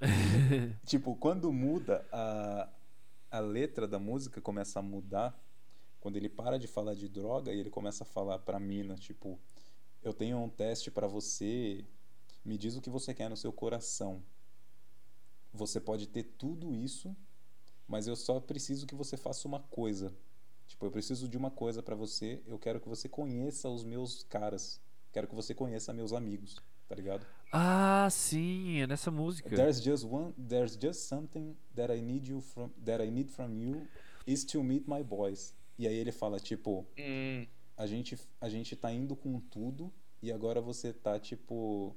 tipo, 0.86 1.14
quando 1.16 1.52
muda 1.52 2.04
a, 2.12 2.68
a 3.30 3.38
letra 3.40 3.86
da 3.86 3.98
música 3.98 4.40
começa 4.40 4.78
a 4.78 4.82
mudar, 4.82 5.38
quando 6.00 6.16
ele 6.16 6.28
para 6.28 6.58
de 6.58 6.66
falar 6.66 6.94
de 6.94 7.08
droga 7.08 7.52
e 7.52 7.58
ele 7.60 7.70
começa 7.70 8.04
a 8.04 8.06
falar 8.06 8.38
pra 8.38 8.58
mina, 8.58 8.94
tipo, 8.96 9.38
eu 10.02 10.12
tenho 10.12 10.38
um 10.38 10.48
teste 10.48 10.90
pra 10.90 11.06
você, 11.06 11.84
me 12.44 12.56
diz 12.56 12.76
o 12.76 12.80
que 12.80 12.90
você 12.90 13.12
quer 13.14 13.28
no 13.28 13.36
seu 13.36 13.52
coração. 13.52 14.22
Você 15.52 15.80
pode 15.80 16.06
ter 16.06 16.22
tudo 16.22 16.74
isso, 16.74 17.14
mas 17.86 18.06
eu 18.06 18.16
só 18.16 18.40
preciso 18.40 18.86
que 18.86 18.94
você 18.94 19.16
faça 19.16 19.46
uma 19.46 19.60
coisa. 19.60 20.14
Tipo, 20.66 20.86
eu 20.86 20.90
preciso 20.90 21.28
de 21.28 21.36
uma 21.36 21.50
coisa 21.50 21.82
pra 21.82 21.96
você, 21.96 22.40
eu 22.46 22.58
quero 22.58 22.80
que 22.80 22.88
você 22.88 23.08
conheça 23.08 23.68
os 23.68 23.84
meus 23.84 24.22
caras. 24.22 24.80
Quero 25.12 25.26
que 25.26 25.34
você 25.34 25.54
conheça 25.54 25.92
meus 25.92 26.12
amigos. 26.12 26.56
tá 26.90 26.96
ligado? 26.96 27.24
Ah, 27.52 28.08
sim, 28.10 28.80
é 28.80 28.86
nessa 28.86 29.12
música. 29.12 29.48
There's 29.48 29.80
just 29.80 30.04
one, 30.04 30.32
there's 30.32 30.76
just 30.80 31.02
something 31.02 31.56
that 31.76 31.92
I 31.92 32.00
need 32.00 32.28
you 32.28 32.40
from, 32.40 32.70
that 32.84 33.00
I 33.00 33.08
need 33.10 33.30
from 33.30 33.54
you 33.54 33.86
is 34.26 34.44
to 34.46 34.62
meet 34.64 34.88
my 34.88 35.00
boys. 35.04 35.54
E 35.80 35.88
aí 35.88 35.94
ele 35.94 36.12
fala 36.12 36.38
tipo, 36.38 36.86
Hum, 36.98 37.46
a 37.74 37.86
gente 37.86 38.14
a 38.38 38.50
gente 38.50 38.76
tá 38.76 38.92
indo 38.92 39.16
com 39.16 39.40
tudo 39.40 39.90
e 40.20 40.30
agora 40.30 40.60
você 40.60 40.92
tá 40.92 41.18
tipo 41.18 41.96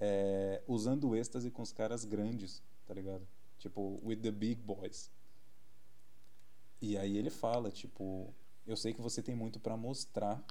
é, 0.00 0.62
usando 0.66 1.10
o 1.10 1.14
êxtase 1.14 1.50
com 1.50 1.60
os 1.60 1.70
caras 1.70 2.06
grandes, 2.06 2.62
tá 2.86 2.94
ligado? 2.94 3.28
Tipo, 3.58 4.00
with 4.02 4.22
the 4.22 4.30
big 4.30 4.62
boys. 4.62 5.10
E 6.80 6.96
aí 6.96 7.18
ele 7.18 7.28
fala, 7.28 7.70
tipo, 7.70 8.34
eu 8.66 8.74
sei 8.74 8.94
que 8.94 9.02
você 9.02 9.22
tem 9.22 9.34
muito 9.34 9.60
pra 9.60 9.76
mostrar. 9.76 10.42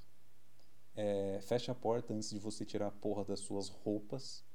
É, 0.96 1.40
fecha 1.42 1.72
a 1.72 1.76
porta 1.76 2.14
antes 2.14 2.30
de 2.30 2.38
você 2.38 2.64
tirar 2.64 2.86
a 2.88 2.92
porra 2.92 3.26
das 3.26 3.40
suas 3.40 3.68
roupas. 3.68 4.46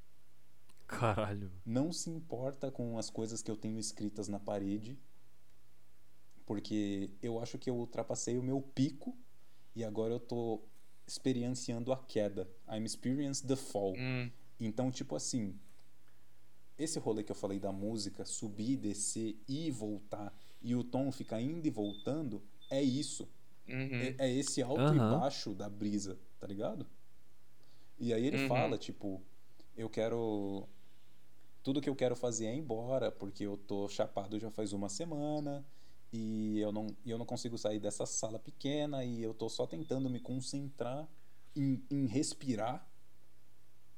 Caralho. 0.87 1.51
Não 1.64 1.93
se 1.93 2.11
importa 2.11 2.71
com 2.71 2.97
as 2.97 3.11
coisas 3.11 3.43
que 3.43 3.51
eu 3.51 3.57
tenho 3.57 3.77
escritas 3.77 4.29
na 4.29 4.39
parede. 4.39 4.97
Porque 6.47 7.11
eu 7.22 7.40
acho 7.40 7.59
que 7.59 7.70
eu 7.70 7.76
ultrapassei 7.76 8.38
o 8.38 8.44
meu 8.44 8.62
pico 8.62 9.18
e 9.74 9.84
agora 9.84 10.14
eu 10.14 10.20
tô 10.20 10.68
experienciando 11.07 11.92
a 11.92 11.99
queda. 12.05 12.51
I'm 12.68 12.84
experiencing 12.86 13.49
the 13.49 13.57
fall. 13.57 13.94
hum, 13.97 14.32
Então, 14.61 14.90
tipo 14.90 15.16
assim, 15.16 15.61
esse 16.78 16.99
rolê 16.99 17.22
que 17.24 17.32
eu 17.32 17.36
falei 17.36 17.59
da 17.59 17.72
música, 17.72 18.24
subir, 18.24 18.76
descer 18.76 19.42
e 19.49 19.70
voltar, 19.70 20.34
e 20.61 20.74
o 20.74 20.84
tom 20.84 21.11
ficar 21.12 21.40
indo 21.40 21.66
e 21.66 21.70
voltando, 21.70 22.42
é 22.70 22.82
isso. 22.82 23.28
uhum. 23.68 24.18
É, 24.18 24.26
é 24.28 24.32
esse 24.34 24.62
alto 24.62 24.94
e 24.94 25.01
Aham. 25.01 25.01
baixo 25.01 25.55
da 25.55 25.68
brisa, 25.70 26.20
tá 26.38 26.47
ligado? 26.47 26.86
E 27.99 28.12
aí 28.12 28.24
ele 28.26 28.38
Uhum. 28.38 28.38
fala, 28.38 28.76
tipo, 28.78 29.22
eu 29.76 29.88
quero. 29.88 30.68
Tudo 31.62 31.80
que 31.80 31.88
eu 31.90 31.97
quero 31.97 32.16
fazer 32.16 32.47
é 32.47 32.55
ir 32.55 32.59
embora, 32.59 33.12
porque 33.12 33.44
eu 33.44 33.57
tô 33.57 33.88
chapado 33.88 34.38
já 34.38 34.51
faz 34.51 34.72
uma 34.72 34.88
semana. 34.88 35.66
E 36.13 36.59
eu 36.61 36.73
não, 36.73 36.87
eu 37.05 37.19
não 37.19 37.27
consigo 37.27 37.59
sair 37.59 37.79
dessa 37.81 38.07
sala 38.07 38.39
pequena 38.39 39.05
e 39.05 39.23
eu 39.23 39.35
tô 39.35 39.49
só 39.49 39.67
tentando 39.67 40.09
me 40.09 40.21
concentrar 40.21 41.09
em, 41.55 41.83
em 41.91 42.07
respirar 42.07 42.87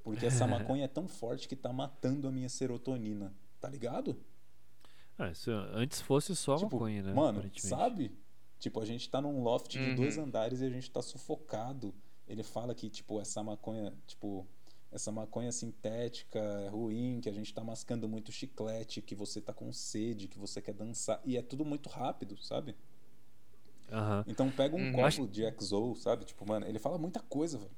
porque 0.02 0.24
essa 0.24 0.46
maconha 0.48 0.84
é 0.84 0.88
tão 0.88 1.06
forte 1.06 1.46
que 1.46 1.54
tá 1.54 1.72
matando 1.72 2.26
a 2.26 2.32
minha 2.32 2.48
serotonina, 2.48 3.34
tá 3.60 3.68
ligado? 3.68 4.18
Ah, 5.18 5.30
isso 5.30 5.50
antes 5.50 6.00
fosse 6.00 6.34
só 6.34 6.56
tipo, 6.56 6.76
maconha, 6.76 7.02
né? 7.02 7.12
mano, 7.12 7.42
sabe? 7.56 8.16
Tipo, 8.58 8.80
a 8.80 8.84
gente 8.86 9.08
tá 9.10 9.20
num 9.20 9.42
loft 9.42 9.72
de 9.72 9.78
Uhum. 9.88 9.94
dois 9.94 10.16
andares 10.16 10.60
e 10.60 10.64
a 10.64 10.70
gente 10.70 10.90
tá 10.90 11.02
sufocado. 11.02 11.94
Ele 12.26 12.42
fala 12.42 12.74
que, 12.74 12.88
tipo, 12.88 13.20
essa 13.20 13.42
maconha, 13.42 13.92
tipo, 14.06 14.46
essa 14.90 15.12
maconha 15.12 15.52
sintética 15.52 16.38
é 16.38 16.68
ruim, 16.68 17.20
que 17.20 17.28
a 17.28 17.32
gente 17.32 17.52
tá 17.52 17.62
mascando 17.62 18.08
muito 18.08 18.32
chiclete, 18.32 19.02
que 19.02 19.14
você 19.14 19.40
tá 19.40 19.52
com 19.52 19.72
sede, 19.72 20.28
que 20.28 20.38
você 20.38 20.62
quer 20.62 20.72
dançar. 20.74 21.20
E 21.24 21.36
é 21.36 21.42
tudo 21.42 21.64
muito 21.64 21.88
rápido, 21.88 22.36
sabe? 22.42 22.74
Aham. 23.90 24.24
Então 24.26 24.50
pega 24.50 24.76
um 24.76 24.80
Uhum. 24.80 24.92
copo 24.92 25.06
Acho- 25.06 25.28
de 25.28 25.42
XO, 25.44 25.94
sabe? 25.94 26.24
Tipo, 26.24 26.46
mano, 26.46 26.66
ele 26.66 26.78
fala 26.78 26.98
muita 26.98 27.20
coisa, 27.20 27.58
velho. 27.58 27.70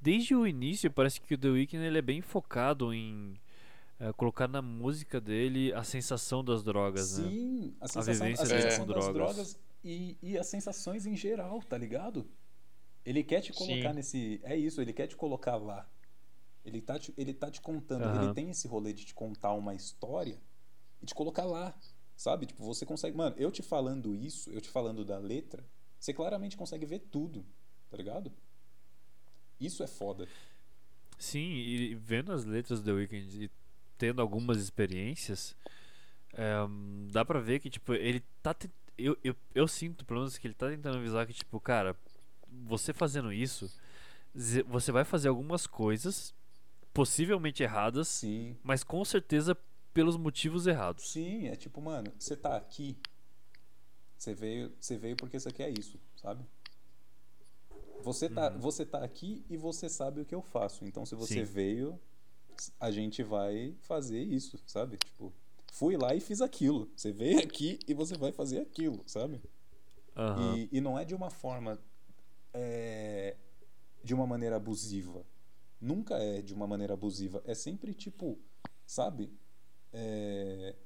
Desde 0.00 0.34
o 0.34 0.46
início, 0.46 0.90
parece 0.90 1.20
que 1.20 1.34
o 1.34 1.38
The 1.38 1.48
Weeknd 1.48 1.84
ele 1.84 1.98
é 1.98 2.02
bem 2.02 2.22
focado 2.22 2.92
em 2.94 3.38
eh, 3.98 4.12
colocar 4.14 4.48
na 4.48 4.62
música 4.62 5.20
dele 5.20 5.74
a 5.74 5.84
sensação 5.84 6.42
das 6.42 6.62
drogas, 6.64 7.18
né? 7.18 7.28
Sim, 7.30 7.74
a 7.78 7.86
sensação, 7.86 8.12
a 8.12 8.14
vivência 8.18 8.46
dele 8.48 8.62
sensação 8.62 8.86
com 8.86 8.92
das 8.94 9.04
drogas. 9.04 9.34
drogas 9.36 9.58
e, 9.84 10.16
e 10.22 10.38
as 10.38 10.46
sensações 10.46 11.04
em 11.04 11.14
geral, 11.14 11.60
tá 11.62 11.76
ligado? 11.76 12.26
Ele 13.04 13.22
quer 13.22 13.42
te 13.42 13.52
colocar 13.52 13.90
Sim. 13.90 13.96
nesse. 13.96 14.40
É 14.42 14.56
isso, 14.56 14.80
ele 14.80 14.94
quer 14.94 15.06
te 15.06 15.16
colocar 15.16 15.56
lá. 15.56 15.86
Ele 16.64 16.80
tá 16.80 16.98
te, 16.98 17.12
ele 17.16 17.32
tá 17.32 17.50
te 17.50 17.60
contando, 17.60 18.04
Aham. 18.04 18.14
ele 18.24 18.34
tem 18.34 18.50
esse 18.50 18.68
rolê 18.68 18.92
de 18.92 19.04
te 19.04 19.14
contar 19.14 19.52
uma 19.54 19.74
história 19.74 20.40
e 21.02 21.06
te 21.06 21.14
colocar 21.14 21.44
lá, 21.44 21.74
sabe? 22.16 22.46
Tipo, 22.46 22.64
você 22.64 22.84
consegue. 22.84 23.16
Mano, 23.16 23.34
eu 23.38 23.50
te 23.50 23.62
falando 23.62 24.14
isso, 24.14 24.50
eu 24.50 24.60
te 24.60 24.68
falando 24.68 25.04
da 25.04 25.18
letra, 25.18 25.64
você 25.98 26.12
claramente 26.12 26.56
consegue 26.56 26.84
ver 26.84 26.98
tudo, 27.10 27.46
tá 27.88 27.96
ligado? 27.96 28.32
Isso 29.58 29.82
é 29.82 29.86
foda. 29.86 30.28
Sim, 31.18 31.50
e 31.52 31.94
vendo 31.94 32.32
as 32.32 32.44
letras 32.44 32.80
do 32.80 32.86
The 32.86 32.92
Weeknd 32.92 33.44
e 33.44 33.50
tendo 33.98 34.22
algumas 34.22 34.58
experiências, 34.58 35.54
eh, 36.32 36.66
dá 37.10 37.24
pra 37.24 37.40
ver 37.40 37.60
que, 37.60 37.68
tipo, 37.68 37.92
ele 37.94 38.22
tá. 38.42 38.54
te- 38.54 38.70
Eu, 38.96 39.16
eu, 39.24 39.34
eu 39.54 39.66
sinto, 39.68 40.04
pelo 40.04 40.20
menos, 40.20 40.36
que 40.38 40.46
ele 40.46 40.54
tá 40.54 40.68
tentando 40.68 40.98
avisar 40.98 41.26
que, 41.26 41.32
tipo, 41.34 41.58
cara, 41.60 41.94
você 42.66 42.92
fazendo 42.92 43.32
isso, 43.32 43.70
você 44.66 44.92
vai 44.92 45.04
fazer 45.04 45.28
algumas 45.28 45.66
coisas 45.66 46.34
possivelmente 46.92 47.62
erradas, 47.62 48.08
Sim. 48.08 48.56
mas 48.62 48.82
com 48.82 49.04
certeza 49.04 49.56
pelos 49.92 50.16
motivos 50.16 50.66
errados. 50.66 51.10
Sim, 51.10 51.48
é 51.48 51.56
tipo, 51.56 51.80
mano, 51.80 52.12
você 52.18 52.36
tá 52.36 52.56
aqui. 52.56 52.96
Você 54.16 54.34
veio, 54.34 54.72
você 54.78 54.96
veio 54.98 55.16
porque 55.16 55.38
você 55.40 55.50
quer 55.50 55.70
isso, 55.70 55.98
sabe? 56.16 56.44
Você 58.02 58.28
tá, 58.28 58.50
Uhum. 58.50 58.58
você 58.58 58.84
tá 58.86 59.02
aqui 59.04 59.44
e 59.48 59.56
você 59.56 59.88
sabe 59.88 60.20
o 60.20 60.24
que 60.24 60.34
eu 60.34 60.42
faço. 60.42 60.84
Então, 60.84 61.04
se 61.04 61.14
você 61.14 61.44
Sim. 61.46 61.52
veio, 61.52 62.00
a 62.78 62.90
gente 62.90 63.22
vai 63.22 63.74
fazer 63.80 64.22
isso, 64.22 64.58
sabe? 64.66 64.96
Tipo, 64.96 65.32
fui 65.72 65.96
lá 65.96 66.14
e 66.14 66.20
fiz 66.20 66.40
aquilo. 66.40 66.90
Você 66.96 67.12
veio 67.12 67.38
aqui 67.40 67.78
e 67.86 67.94
você 67.94 68.16
vai 68.16 68.32
fazer 68.32 68.60
aquilo, 68.60 69.02
sabe? 69.06 69.40
Aham. 70.16 70.56
E, 70.56 70.68
e 70.72 70.80
não 70.80 70.98
é 70.98 71.04
de 71.04 71.14
uma 71.14 71.30
forma. 71.30 71.78
é, 72.52 73.36
de 74.02 74.14
uma 74.14 74.26
maneira 74.26 74.56
abusiva. 74.56 75.24
Nunca 75.80 76.16
é 76.18 76.42
de 76.42 76.52
uma 76.52 76.66
maneira 76.66 76.94
abusiva. 76.94 77.42
É 77.46 77.54
sempre 77.54 77.94
tipo, 77.94 78.38
sabe? 78.86 79.32
É, 79.92 80.76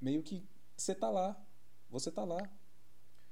meio 0.00 0.22
que 0.22 0.42
você 0.76 0.94
tá 0.94 1.10
lá. 1.10 1.36
Você 1.90 2.10
tá 2.10 2.24
lá. 2.24 2.38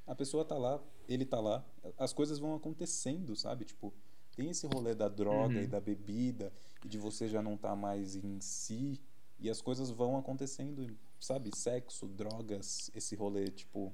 A 0.06 0.14
pessoa 0.14 0.44
tá 0.44 0.56
lá. 0.58 0.82
Ele 1.08 1.24
tá 1.24 1.40
lá. 1.40 1.64
As 1.98 2.12
coisas 2.12 2.38
vão 2.38 2.54
acontecendo, 2.54 3.34
sabe? 3.34 3.64
Tipo, 3.64 3.92
tem 4.36 4.50
esse 4.50 4.66
rolê 4.66 4.94
da 4.94 5.08
droga 5.08 5.54
Uhum. 5.56 5.62
e 5.62 5.66
da 5.66 5.80
bebida 5.80 6.52
e 6.84 6.88
de 6.88 6.98
você 6.98 7.28
já 7.28 7.42
não 7.42 7.56
tá 7.56 7.74
mais 7.74 8.14
em 8.16 8.40
si. 8.40 9.00
E 9.38 9.50
as 9.50 9.60
coisas 9.60 9.90
vão 9.90 10.16
acontecendo, 10.16 10.96
sabe? 11.18 11.50
Sexo, 11.56 12.06
drogas, 12.08 12.90
esse 12.94 13.16
rolê, 13.16 13.46
tipo. 13.50 13.92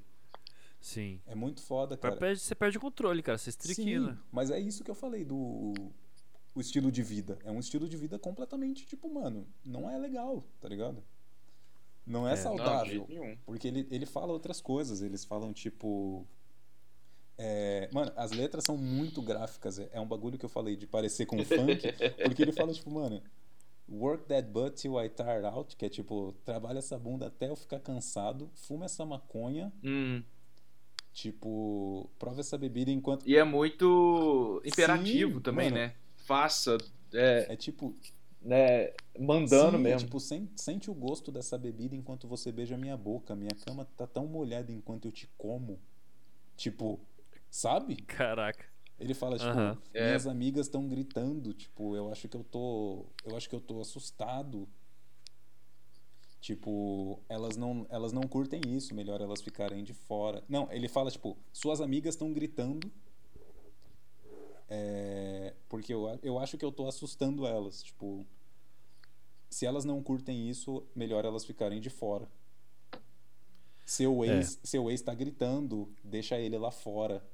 Sim. 0.81 1.21
É 1.27 1.35
muito 1.35 1.63
foda, 1.63 1.97
cara. 1.97 2.17
perde- 2.17 2.41
Você 2.41 2.55
perde 2.55 2.79
o 2.79 2.81
controle, 2.81 3.23
cara. 3.23 3.39
Você 3.39 3.51
estriquina. 3.51 4.15
Sim, 4.15 4.21
mas 4.31 4.51
é 4.51 4.61
isso 4.61 4.85
que 4.85 4.91
eu 4.91 4.95
falei 4.95 5.25
do 5.25 5.73
o 6.59 6.61
estilo 6.61 6.91
de 6.91 7.03
vida. 7.03 7.39
É 7.45 7.51
um 7.51 7.59
estilo 7.61 7.89
de 7.89 7.97
vida 7.97 8.19
completamente, 8.19 8.85
tipo, 8.87 9.13
mano, 9.13 9.47
não 9.65 9.89
é 9.89 9.97
legal, 9.97 10.45
tá 10.61 10.69
ligado? 10.69 11.03
Não 12.07 12.27
é, 12.27 12.33
É. 12.33 12.35
Não, 12.37 12.43
saudável. 12.43 13.07
nenhum. 13.09 13.37
Porque 13.45 13.69
ele, 13.69 13.87
ele 13.91 14.07
fala 14.07 14.33
outras 14.33 14.61
coisas. 14.61 15.03
Eles 15.03 15.25
falam, 15.25 15.53
tipo. 15.53 16.27
é, 17.37 17.89
mano, 17.93 18.11
as 18.17 18.33
letras 18.33 18.65
são 18.65 18.77
muito 18.77 19.21
gráficas. 19.23 19.79
É, 19.79 19.89
é 19.93 20.01
um 20.01 20.07
bagulho 20.07 20.39
que 20.39 20.45
eu 20.45 20.49
falei 20.49 20.75
de 20.77 20.87
parecer 20.87 21.27
com 21.27 21.37
funk. 21.45 21.83
Porque 22.25 22.43
ele 22.43 22.53
fala, 22.53 22.73
tipo, 22.73 22.91
mano. 22.91 23.23
Work 23.91 24.25
that 24.27 24.49
butt 24.49 24.77
till 24.81 24.99
I 25.03 25.09
tire 25.09 25.47
out. 25.47 25.75
Que 25.77 25.87
é 25.87 25.89
tipo, 25.89 26.35
trabalha 26.45 26.79
essa 26.79 26.99
bunda 26.99 27.27
até 27.29 27.49
eu 27.49 27.57
ficar 27.57 27.81
cansado. 27.81 28.51
Fuma 28.55 28.85
essa 28.87 29.05
maconha. 29.07 29.73
Hum. 29.85 30.23
Tipo, 31.13 32.09
prova 32.19 32.41
essa 32.41 32.57
bebida 32.59 32.91
enquanto. 32.91 33.27
E 33.29 33.37
é 33.37 33.45
muito 33.45 34.61
imperativo 34.65 35.37
Sim, 35.37 35.41
também, 35.41 35.71
mano. 35.71 35.77
né? 35.83 35.95
Faça, 36.29 36.77
é, 37.13 37.47
É 37.55 37.57
tipo, 37.57 37.95
né? 38.43 38.93
Mandando 39.19 39.79
Sim, 39.79 39.83
mesmo. 39.83 40.01
Tipo, 40.01 40.21
sen- 40.21 40.51
sente 40.55 40.91
o 40.91 40.95
gosto 40.95 41.33
dessa 41.33 41.57
bebida 41.57 41.97
enquanto 41.97 42.29
você 42.29 42.53
beija 42.53 42.77
minha 42.77 42.97
boca. 42.99 43.35
Minha 43.35 43.57
cama 43.65 43.87
tá 43.97 44.07
tão 44.07 44.27
molhada 44.27 44.71
enquanto 44.71 45.09
eu 45.09 45.13
te 45.13 45.27
como. 45.39 45.81
Tipo, 46.55 47.01
sabe? 47.51 47.97
Caraca. 47.97 48.67
Ele 49.01 49.15
fala, 49.15 49.39
tipo. 49.39 49.51
É. 49.95 50.05
minhas 50.07 50.27
amigas 50.27 50.67
estão 50.67 50.87
gritando, 50.87 51.55
tipo, 51.55 51.97
eu 51.97 52.13
acho 52.13 52.29
que 52.29 52.37
eu 52.37 52.45
tô. 52.45 53.07
Eu 53.25 53.35
acho 53.37 53.49
que 53.49 53.55
eu 53.55 53.61
tô 53.61 53.81
assustado. 53.81 54.69
Tipo, 56.41 57.21
elas 57.29 57.57
não, 57.57 57.87
elas 57.91 58.13
não 58.13 58.23
curtem 58.23 58.61
isso, 58.69 58.95
melhor 58.95 59.21
elas 59.21 59.41
ficarem 59.41 59.83
de 59.83 59.93
fora. 59.93 60.43
Não, 60.49 60.71
ele 60.71 60.89
fala, 60.89 61.11
tipo, 61.11 61.37
suas 61.53 61.81
amigas 61.81 62.15
estão 62.15 62.33
gritando. 62.33 62.91
É, 64.69 65.55
porque 65.69 65.93
eu, 65.95 66.09
a- 66.09 66.19
eu 66.23 66.39
acho 66.39 66.57
que 66.59 66.65
eu 66.65 66.73
tô 66.73 66.87
assustando 66.87 67.47
elas. 67.47 67.83
Tipo, 67.83 68.27
se 69.51 69.65
elas 69.67 69.85
não 69.85 70.03
curtem 70.03 70.49
isso, 70.49 70.85
melhor 70.95 71.25
elas 71.25 71.45
ficarem 71.45 71.81
de 71.81 71.91
fora. 71.91 72.29
Seu 73.85 74.23
ex, 74.25 74.59
seu 74.63 74.91
ex 74.91 75.01
tá 75.01 75.15
gritando, 75.15 75.91
deixa 76.05 76.39
ele 76.39 76.59
lá 76.59 76.71
fora. 76.71 77.25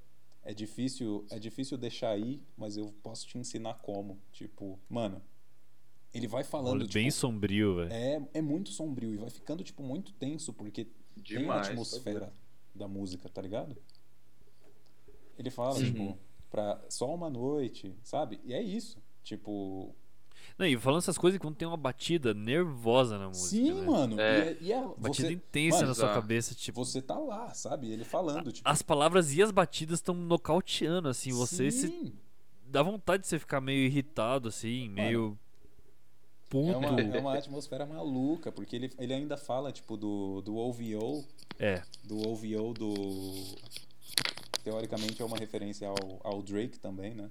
É 0.44 0.54
difícil, 0.54 1.26
é 1.30 1.38
difícil 1.38 1.76
deixar 1.76 2.10
aí, 2.10 2.40
mas 2.56 2.76
eu 2.76 2.92
posso 3.02 3.26
te 3.26 3.36
ensinar 3.38 3.74
como. 3.80 4.20
Tipo, 4.30 4.78
mano, 4.88 5.20
ele 6.12 6.28
vai 6.28 6.44
falando, 6.44 6.82
Olha, 6.82 6.92
bem 6.92 7.08
tipo, 7.08 7.18
sombrio, 7.18 7.76
velho. 7.76 7.92
é, 7.92 8.28
é 8.34 8.40
muito 8.42 8.70
sombrio 8.70 9.12
e 9.12 9.16
vai 9.16 9.30
ficando, 9.30 9.64
tipo, 9.64 9.82
muito 9.82 10.12
tenso, 10.12 10.52
porque 10.52 10.84
tem 10.84 10.92
a 11.16 11.22
Demais. 11.40 11.68
atmosfera 11.68 12.32
da 12.74 12.86
música, 12.86 13.28
tá 13.28 13.42
ligado? 13.42 13.76
Ele 15.36 15.50
fala, 15.50 15.74
Sim. 15.74 15.86
tipo, 15.92 16.18
pra 16.54 16.80
só 16.88 17.12
uma 17.12 17.28
noite, 17.28 17.92
sabe? 18.04 18.40
E 18.44 18.54
é 18.54 18.62
isso. 18.62 18.96
Tipo. 19.24 19.92
Não, 20.56 20.64
e 20.64 20.78
falando 20.78 21.00
essas 21.00 21.18
coisas 21.18 21.40
quando 21.40 21.56
tem 21.56 21.66
uma 21.66 21.76
batida 21.76 22.32
nervosa 22.32 23.18
na 23.18 23.26
música. 23.26 23.48
Sim, 23.48 23.72
né? 23.72 23.82
mano. 23.84 24.20
É. 24.20 24.56
E, 24.60 24.66
e 24.66 24.72
a, 24.72 24.82
Batida 24.96 25.28
você, 25.28 25.34
intensa 25.34 25.78
mano, 25.78 25.88
na 25.88 25.94
sua 25.94 26.08
tá. 26.08 26.14
cabeça, 26.14 26.54
tipo. 26.54 26.84
você 26.84 27.02
tá 27.02 27.18
lá, 27.18 27.52
sabe? 27.52 27.90
Ele 27.90 28.04
falando, 28.04 28.52
tipo. 28.52 28.68
As 28.68 28.82
palavras 28.82 29.34
e 29.34 29.42
as 29.42 29.50
batidas 29.50 29.98
estão 29.98 30.14
nocauteando, 30.14 31.08
assim. 31.08 31.32
Você 31.32 31.72
se 31.72 31.88
sim. 31.88 32.12
dá 32.66 32.84
vontade 32.84 33.22
de 33.22 33.28
você 33.28 33.38
ficar 33.40 33.60
meio 33.60 33.84
irritado, 33.84 34.48
assim, 34.48 34.88
meio. 34.90 35.36
puto. 36.48 36.70
É 36.70 36.76
uma, 36.76 37.00
é 37.00 37.18
uma 37.18 37.34
atmosfera 37.36 37.84
maluca, 37.84 38.52
porque 38.52 38.76
ele, 38.76 38.92
ele 38.96 39.12
ainda 39.12 39.36
fala, 39.36 39.72
tipo, 39.72 39.96
do, 39.96 40.40
do 40.40 40.56
OVO, 40.56 41.24
É, 41.58 41.82
do 42.04 42.28
OVO 42.28 42.72
do. 42.74 42.94
Teoricamente 44.64 45.20
é 45.20 45.24
uma 45.24 45.36
referência 45.36 45.86
ao, 45.88 46.20
ao 46.24 46.42
Drake 46.42 46.78
também, 46.80 47.14
né? 47.14 47.30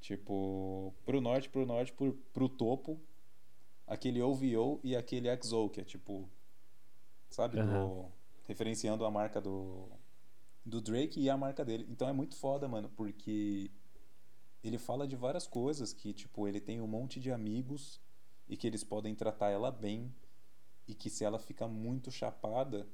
Tipo, 0.00 0.92
pro 1.04 1.20
norte, 1.20 1.48
pro 1.48 1.64
norte, 1.64 1.92
pro, 1.92 2.12
pro 2.32 2.48
topo, 2.48 3.00
aquele 3.86 4.20
OVO 4.20 4.80
e 4.82 4.96
aquele 4.96 5.28
XO, 5.42 5.70
que 5.70 5.80
é 5.80 5.84
tipo. 5.84 6.28
Sabe? 7.30 7.56
Do- 7.56 7.62
Aham. 7.62 8.12
referenciando 8.46 9.04
a 9.04 9.10
marca 9.10 9.40
do. 9.40 9.88
Do 10.64 10.80
Drake 10.80 11.20
e 11.20 11.28
a 11.28 11.36
marca 11.36 11.64
dele. 11.64 11.86
Então 11.90 12.08
é 12.08 12.12
muito 12.12 12.36
foda, 12.36 12.68
mano, 12.68 12.88
porque 12.90 13.68
ele 14.62 14.78
fala 14.78 15.08
de 15.08 15.16
várias 15.16 15.44
coisas 15.46 15.92
que, 15.92 16.12
tipo, 16.12 16.46
ele 16.46 16.60
tem 16.60 16.80
um 16.80 16.86
monte 16.86 17.18
de 17.18 17.32
amigos 17.32 18.00
e 18.48 18.56
que 18.56 18.66
eles 18.68 18.84
podem 18.84 19.12
tratar 19.12 19.50
ela 19.50 19.72
bem 19.72 20.14
e 20.86 20.94
que 20.94 21.10
se 21.10 21.24
ela 21.24 21.36
fica 21.38 21.66
muito 21.66 22.12
chapada, 22.12 22.86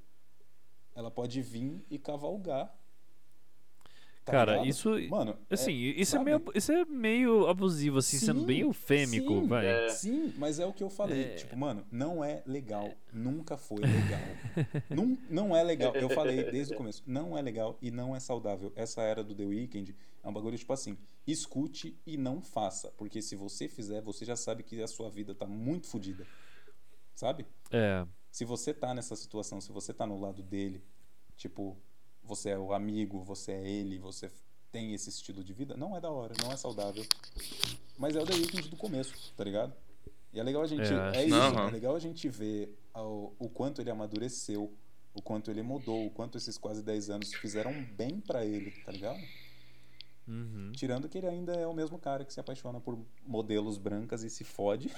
ela 0.99 1.11
pode 1.13 1.41
vir 1.41 1.85
e 1.89 1.97
cavalgar. 1.99 2.75
Tá 4.25 4.33
cara, 4.33 4.53
ligado? 4.53 4.69
isso. 4.69 4.91
Mano, 5.09 5.39
é- 5.49 5.55
Assim, 5.55 5.73
isso, 5.73 6.17
é 6.17 6.23
meio, 6.23 6.45
isso 6.55 6.73
é 6.73 6.85
meio 6.85 7.47
abusivo, 7.47 7.99
assim, 7.99 8.19
sendo 8.19 8.41
Sim, 8.41 8.47
bem 8.47 8.61
eufêmico, 8.61 9.41
sim, 9.41 9.47
vai. 9.47 9.67
é. 9.67 9.89
Sim, 9.89 10.35
mas 10.37 10.59
é 10.59 10.67
o 10.67 10.73
que 10.73 10.83
eu 10.83 10.91
falei. 10.91 11.23
É. 11.23 11.35
Tipo, 11.37 11.57
mano, 11.57 11.87
não 11.91 12.23
é 12.23 12.43
legal. 12.45 12.93
Nunca 13.13 13.57
foi 13.57 13.79
legal. 13.79 14.21
não, 14.91 15.17
não 15.31 15.57
é 15.57 15.63
legal. 15.63 15.95
Eu 15.95 16.11
falei 16.11 16.51
desde 16.51 16.75
o 16.75 16.77
começo. 16.77 17.03
Não 17.07 17.39
é 17.39 17.41
legal 17.41 17.79
e 17.81 17.91
não 17.91 18.15
é 18.15 18.21
saudável. 18.21 18.71
Essa 18.77 19.01
era 19.03 19.25
do 19.25 19.35
The 19.35 19.45
Weeknd 19.47 19.97
é 20.23 20.29
um 20.29 20.33
bagulho 20.33 20.59
tipo 20.59 20.73
assim: 20.75 20.99
escute 21.27 21.97
e 22.05 22.19
não 22.19 22.43
faça. 22.43 22.93
Porque 22.99 23.23
se 23.23 23.35
você 23.35 23.67
fizer, 23.67 24.03
você 24.03 24.27
já 24.27 24.37
sabe 24.37 24.63
que 24.63 24.83
a 24.83 24.87
sua 24.89 25.09
vida 25.09 25.35
tá 25.35 25.47
muito 25.47 25.87
fodida. 25.87 26.27
Sabe? 27.15 27.47
É. 27.71 28.05
Se 28.39 28.45
você 28.45 28.73
tá 28.73 28.95
nessa 28.95 29.17
situação, 29.17 29.61
se 29.61 29.73
você 29.73 29.93
tá 29.93 30.07
no 30.07 30.17
lado 30.21 30.45
dele, 30.45 30.81
tipo, 31.37 31.77
você 32.23 32.51
é 32.51 32.57
o 32.57 32.73
amigo, 32.73 33.21
você 33.25 33.51
é 33.51 33.69
ele, 33.69 33.99
você 33.99 34.31
tem 34.71 34.95
esse 34.95 35.09
estilo 35.11 35.43
de 35.43 35.53
vida, 35.53 35.77
não 35.77 35.97
é 35.97 36.01
da 36.01 36.09
hora, 36.09 36.35
não 36.41 36.53
é 36.53 36.57
saudável. 36.57 37.05
Mas 37.99 38.15
é 38.15 38.21
o 38.21 38.25
The 38.25 38.35
Weeknd 38.35 38.69
do 38.69 38.77
começo, 38.77 39.33
tá 39.37 39.43
ligado? 39.43 39.75
E 40.33 40.39
é 40.39 40.43
legal 40.45 40.63
a 40.63 40.69
gente. 40.69 40.85
É, 40.85 41.17
É, 41.17 41.25
isso, 41.25 41.35
Aham. 41.35 41.67
é 41.67 41.71
legal 41.73 41.97
a 41.97 41.99
gente 41.99 42.29
ver 42.29 42.79
ao- 42.95 43.35
o 43.41 43.49
quanto 43.49 43.81
ele 43.81 43.91
amadureceu, 43.91 44.73
o 45.13 45.21
quanto 45.21 45.51
ele 45.51 45.63
mudou, 45.63 46.07
o 46.07 46.11
quanto 46.11 46.39
esses 46.39 46.57
quase 46.57 46.81
10 46.81 47.11
anos 47.11 47.35
fizeram 47.35 47.73
bem 47.97 48.21
pra 48.21 48.47
ele, 48.47 48.71
tá 48.85 48.93
ligado? 48.93 49.19
Uhum. 50.29 50.71
Tirando 50.77 51.09
que 51.09 51.19
ele 51.19 51.27
ainda 51.27 51.55
é 51.55 51.67
o 51.67 51.75
mesmo 51.75 51.99
cara 51.99 52.25
que 52.25 52.33
se 52.33 52.39
apaixona 52.39 52.79
por 52.81 53.05
modelos 53.27 53.79
brancas 53.79 54.23
e 54.23 54.31
se 54.31 54.45
fode. 54.45 54.93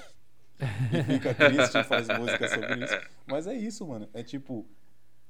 E 0.92 1.02
fica 1.04 1.34
triste 1.34 1.78
e 1.78 1.84
faz 1.84 2.06
música 2.08 2.48
sobre 2.48 2.84
isso. 2.84 2.98
Mas 3.26 3.46
é 3.46 3.54
isso, 3.54 3.86
mano. 3.86 4.08
É 4.12 4.22
tipo. 4.22 4.66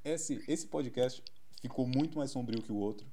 Esse, 0.03 0.43
esse 0.47 0.65
podcast 0.65 1.23
ficou 1.61 1.85
muito 1.87 2.17
mais 2.17 2.31
sombrio 2.31 2.61
que 2.61 2.71
o 2.71 2.75
outro. 2.75 3.05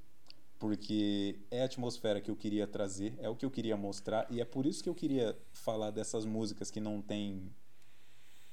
Porque 0.59 1.39
é 1.51 1.63
a 1.63 1.67
atmosfera 1.67 2.21
que 2.21 2.31
eu 2.31 2.35
queria 2.35 2.67
trazer, 2.67 3.15
é 3.21 3.29
o 3.29 3.37
que 3.37 3.45
eu 3.47 3.51
queria 3.51 3.77
mostrar. 3.77 4.27
E 4.29 4.41
é 4.41 4.45
por 4.45 4.67
isso 4.67 4.83
que 4.83 4.89
eu 4.89 4.95
queria 4.95 5.37
falar 5.53 5.91
dessas 5.93 6.25
músicas 6.25 6.71
que 6.71 6.81
não 6.81 7.01
tem. 7.01 7.49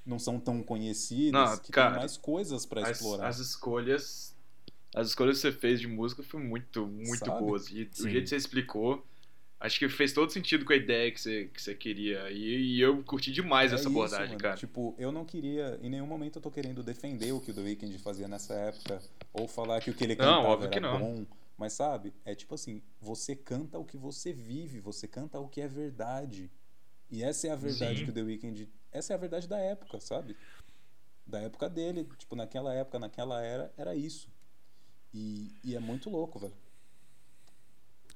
Não 0.05 0.19
são 0.19 0.39
tão 0.39 0.61
conhecidas, 0.61 1.31
Não, 1.51 1.57
que 1.57 1.71
cara, 1.71 1.91
tem 1.91 1.99
mais 2.01 2.15
coisas 2.15 2.63
pra 2.63 2.83
As, 2.83 2.97
explorar. 2.97 3.27
as 3.27 3.39
escolhas. 3.39 4.35
As 4.93 5.07
escolhas 5.07 5.37
que 5.37 5.41
você 5.41 5.51
fez 5.51 5.79
de 5.79 5.87
música 5.87 6.21
foram 6.21 6.45
muito, 6.45 6.85
muito 6.85 7.25
Sabe? 7.25 7.39
boas. 7.39 7.67
E 7.71 7.89
Sim. 7.91 8.07
o 8.07 8.09
jeito 8.11 8.23
que 8.25 8.29
você 8.29 8.35
explicou, 8.35 9.03
acho 9.59 9.79
que 9.79 9.89
fez 9.89 10.13
todo 10.13 10.31
sentido 10.31 10.65
com 10.65 10.73
a 10.73 10.75
ideia 10.75 11.11
que 11.11 11.19
você, 11.19 11.45
que 11.53 11.61
você 11.61 11.73
queria. 11.75 12.29
E, 12.31 12.75
e 12.77 12.81
eu 12.81 13.03
curti 13.03 13.31
demais 13.31 13.71
É 13.71 13.75
essa 13.75 13.89
isso, 13.89 13.89
abordagem, 13.89 14.27
mano. 14.29 14.39
cara. 14.39 14.55
Tipo, 14.57 14.95
eu 14.97 15.11
não 15.11 15.25
queria, 15.25 15.79
em 15.81 15.89
nenhum 15.89 16.07
momento 16.07 16.37
eu 16.37 16.41
tô 16.41 16.51
querendo 16.51 16.83
defender 16.83 17.31
o 17.31 17.39
que 17.41 17.51
o 17.51 17.53
The 17.53 17.61
Weeknd 17.61 17.97
fazia 17.99 18.27
nessa 18.27 18.53
época, 18.53 19.01
ou 19.33 19.47
falar 19.47 19.81
que 19.81 19.89
o 19.89 19.93
que 19.93 20.03
ele 20.03 20.15
Não, 20.15 20.25
cantava 20.25 20.47
óbvio 20.47 20.65
era 20.65 20.73
que 20.73 20.79
não. 20.79 20.99
bom. 20.99 21.25
Mas 21.57 21.73
sabe, 21.73 22.13
é 22.25 22.35
tipo 22.35 22.53
assim, 22.53 22.81
você 22.99 23.33
canta 23.35 23.79
o 23.79 23.85
que 23.85 23.95
você 23.97 24.33
vive, 24.33 24.79
você 24.81 25.07
canta 25.07 25.39
o 25.39 25.47
que 25.47 25.61
é 25.61 25.67
verdade. 25.67 26.51
E 27.09 27.23
essa 27.23 27.47
é 27.47 27.51
a 27.51 27.55
verdade 27.55 27.99
Sim. 27.99 28.05
que 28.05 28.11
o 28.11 28.13
The 28.13 28.21
Weeknd, 28.23 28.69
essa 28.91 29.13
é 29.13 29.15
a 29.15 29.19
verdade 29.19 29.47
da 29.47 29.57
época, 29.57 29.99
sabe? 30.01 30.35
Da 31.25 31.39
época 31.39 31.69
dele, 31.69 32.07
tipo, 32.17 32.35
naquela 32.35 32.73
época, 32.73 32.99
naquela 32.99 33.41
era, 33.41 33.73
era 33.77 33.95
isso. 33.95 34.29
E, 35.13 35.49
e 35.63 35.75
é 35.75 35.79
muito 35.79 36.09
louco, 36.09 36.37
velho. 36.37 36.53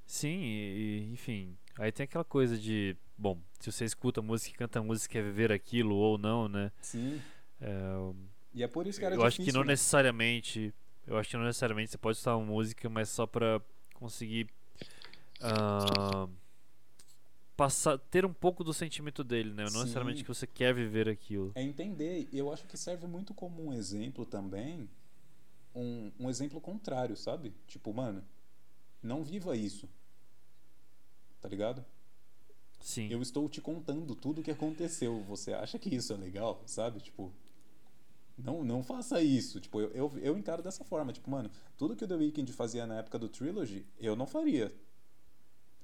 Sim, 0.09 0.41
e, 0.41 1.09
enfim. 1.13 1.55
Aí 1.77 1.91
tem 1.91 2.03
aquela 2.05 2.23
coisa 2.25 2.57
de. 2.57 2.97
Bom, 3.15 3.39
se 3.59 3.71
você 3.71 3.85
escuta 3.85 4.23
música 4.23 4.49
e 4.49 4.57
canta 4.57 4.81
música, 4.81 5.11
quer 5.13 5.23
viver 5.23 5.51
aquilo 5.51 5.95
ou 5.95 6.17
não, 6.17 6.47
né? 6.47 6.71
Sim. 6.81 7.21
É, 7.61 7.69
E 8.55 8.63
é 8.63 8.67
por 8.67 8.87
isso 8.87 8.97
que 8.99 9.05
era 9.05 9.13
eu 9.13 9.23
acho 9.23 9.35
que 9.37 9.43
difícil, 9.43 9.59
não 9.59 9.63
né? 9.67 9.73
necessariamente. 9.73 10.73
Eu 11.05 11.15
acho 11.15 11.29
que 11.29 11.37
não 11.37 11.43
necessariamente 11.45 11.91
você 11.91 11.97
pode 11.99 12.17
escutar 12.17 12.35
uma 12.37 12.45
música, 12.45 12.89
mas 12.89 13.07
só 13.09 13.27
pra 13.27 13.61
conseguir. 13.93 14.49
ah, 15.41 16.27
passar, 17.55 17.99
ter 17.99 18.25
um 18.25 18.33
pouco 18.33 18.63
do 18.63 18.73
sentimento 18.73 19.23
dele, 19.23 19.53
né? 19.53 19.63
Não 19.65 19.69
Sim. 19.69 19.79
necessariamente 19.81 20.23
que 20.23 20.27
você 20.27 20.47
quer 20.47 20.73
viver 20.73 21.07
aquilo. 21.07 21.51
É 21.53 21.61
entender. 21.61 22.27
Eu 22.33 22.51
acho 22.51 22.65
que 22.65 22.75
serve 22.77 23.05
muito 23.05 23.31
como 23.31 23.63
um 23.63 23.73
exemplo 23.73 24.25
também. 24.25 24.89
Um, 25.75 26.11
um 26.19 26.29
exemplo 26.31 26.59
contrário, 26.59 27.15
sabe? 27.15 27.53
Tipo, 27.67 27.93
mano, 27.93 28.23
não 29.03 29.23
viva 29.23 29.55
isso. 29.55 29.87
Tá 31.41 31.47
ligado? 31.47 31.83
Sim. 32.79 33.07
Eu 33.09 33.21
estou 33.21 33.47
te 33.49 33.61
contando 33.61 34.15
tudo 34.15 34.41
o 34.41 34.43
que 34.43 34.51
aconteceu. 34.51 35.21
Você 35.23 35.53
acha 35.53 35.77
que 35.77 35.93
isso 35.93 36.13
é 36.13 36.17
legal, 36.17 36.61
sabe? 36.65 36.99
Tipo, 36.99 37.31
não, 38.37 38.63
não 38.63 38.83
faça 38.83 39.21
isso. 39.21 39.59
Tipo, 39.59 39.81
eu, 39.81 39.91
eu, 39.91 40.11
eu 40.19 40.37
encaro 40.37 40.63
dessa 40.63 40.83
forma. 40.83 41.11
Tipo, 41.11 41.29
mano, 41.29 41.51
tudo 41.77 41.95
que 41.95 42.03
o 42.03 42.07
The 42.07 42.15
Weeknd 42.15 42.51
fazia 42.53 42.85
na 42.87 42.95
época 42.99 43.19
do 43.19 43.27
Trilogy, 43.27 43.85
eu 43.99 44.15
não 44.15 44.25
faria. 44.25 44.73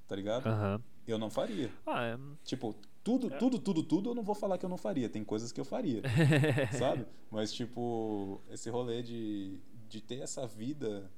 Tá 0.08 0.16
ligado? 0.16 0.46
Aham. 0.46 0.82
Eu 1.06 1.18
não 1.18 1.30
faria. 1.30 1.70
Ah, 1.86 2.04
é. 2.04 2.18
Tipo, 2.44 2.74
tudo, 3.04 3.30
tudo, 3.38 3.58
tudo, 3.58 3.82
tudo 3.82 4.10
eu 4.10 4.14
não 4.14 4.24
vou 4.24 4.34
falar 4.34 4.58
que 4.58 4.64
eu 4.64 4.68
não 4.68 4.76
faria. 4.76 5.08
Tem 5.08 5.24
coisas 5.24 5.52
que 5.52 5.60
eu 5.60 5.64
faria. 5.64 6.02
sabe? 6.76 7.06
Mas, 7.30 7.52
tipo, 7.52 8.40
esse 8.50 8.68
rolê 8.70 9.02
de, 9.02 9.60
de 9.88 10.00
ter 10.00 10.20
essa 10.20 10.46
vida 10.46 11.10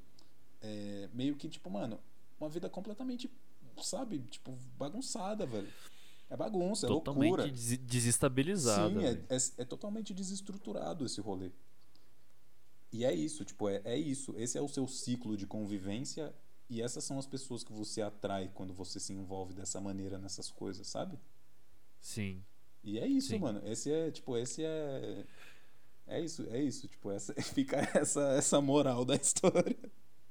é, 0.60 1.08
meio 1.14 1.36
que, 1.36 1.48
tipo, 1.48 1.70
mano, 1.70 1.98
uma 2.38 2.50
vida 2.50 2.68
completamente, 2.68 3.30
sabe? 3.84 4.18
Tipo, 4.20 4.52
bagunçada, 4.78 5.46
velho. 5.46 5.68
É 6.30 6.36
bagunça, 6.36 6.86
é 6.86 6.88
Totalmente 6.88 7.28
loucura. 7.30 7.50
des- 7.50 7.78
desestabilizada. 7.78 8.88
Sim, 9.00 9.04
é, 9.06 9.10
é, 9.34 9.38
é 9.58 9.64
totalmente 9.64 10.12
desestruturado 10.12 11.04
esse 11.06 11.20
rolê. 11.20 11.50
E 12.92 13.04
é 13.04 13.14
isso, 13.14 13.44
tipo, 13.44 13.68
é, 13.68 13.80
é 13.84 13.96
isso. 13.96 14.34
Esse 14.36 14.56
é 14.58 14.60
o 14.60 14.68
seu 14.68 14.86
ciclo 14.86 15.36
de 15.36 15.46
convivência 15.46 16.34
e 16.70 16.80
essas 16.82 17.04
são 17.04 17.18
as 17.18 17.26
pessoas 17.26 17.64
que 17.64 17.72
você 17.72 18.02
atrai 18.02 18.50
quando 18.54 18.74
você 18.74 18.98
se 19.00 19.12
envolve 19.12 19.54
dessa 19.54 19.80
maneira 19.80 20.18
nessas 20.18 20.50
coisas, 20.50 20.86
sabe? 20.86 21.18
Sim. 22.00 22.42
E 22.84 22.98
é 22.98 23.06
isso, 23.06 23.28
Sim. 23.28 23.38
mano. 23.40 23.60
Esse 23.64 23.90
é, 23.90 24.10
tipo, 24.10 24.36
esse 24.36 24.64
é. 24.64 25.24
É 26.06 26.20
isso, 26.20 26.46
é 26.50 26.62
isso. 26.62 26.88
Tipo, 26.88 27.10
essa, 27.10 27.34
fica 27.42 27.76
essa, 27.94 28.22
essa 28.32 28.60
moral 28.60 29.04
da 29.04 29.16
história. 29.16 29.76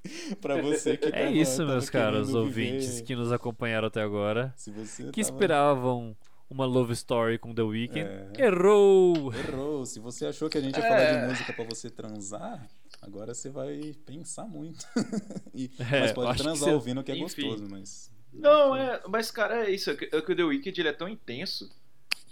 pra 0.42 0.62
você 0.62 0.98
que 0.98 1.08
É 1.08 1.12
tava- 1.12 1.32
isso, 1.32 1.58
tava 1.58 1.72
meus 1.72 1.90
caros 1.90 2.34
ouvintes 2.34 2.90
viver- 2.96 3.04
que 3.06 3.16
nos 3.16 3.32
acompanharam 3.32 3.88
até 3.88 4.02
agora. 4.02 4.54
Se 4.58 4.72
você 4.72 5.04
Que 5.12 5.22
tava- 5.22 5.22
esperavam 5.22 6.16
uma 6.50 6.66
love 6.66 6.94
story 6.94 7.38
com 7.38 7.54
The 7.54 7.62
Weeknd. 7.62 8.00
É. 8.38 8.46
Errou! 8.46 9.34
Errou. 9.34 9.86
Se 9.86 10.00
você 10.00 10.26
achou 10.28 10.50
que 10.50 10.58
a 10.58 10.62
gente 10.62 10.78
ia 10.78 10.86
É. 10.86 10.88
falar 10.88 11.22
de 11.22 11.28
música 11.30 11.54
pra 11.54 11.66
você 11.66 11.90
transar, 11.90 12.66
agora 13.02 13.34
você 13.34 13.50
vai 13.50 13.94
pensar 14.06 14.46
muito. 14.46 14.86
E- 15.54 15.70
É, 15.80 16.00
mas 16.02 16.12
pode 16.14 16.30
acho 16.30 16.38
que 16.38 16.44
transar 16.44 16.70
você- 16.70 16.74
ouvindo 16.74 17.04
que 17.04 17.12
é 17.12 17.18
Enfim. 17.18 17.42
gostoso, 17.50 17.68
mas. 17.70 18.12
Não, 18.34 18.76
é, 18.76 19.02
mas 19.10 19.32
cara, 19.32 19.66
é 19.66 19.72
isso. 19.72 19.90
É 19.90 19.96
que, 19.96 20.10
é 20.12 20.18
o 20.18 20.22
The 20.22 20.44
Weeknd 20.44 20.80
ele 20.82 20.90
é 20.90 20.94
tão 20.94 21.08
intenso 21.10 21.70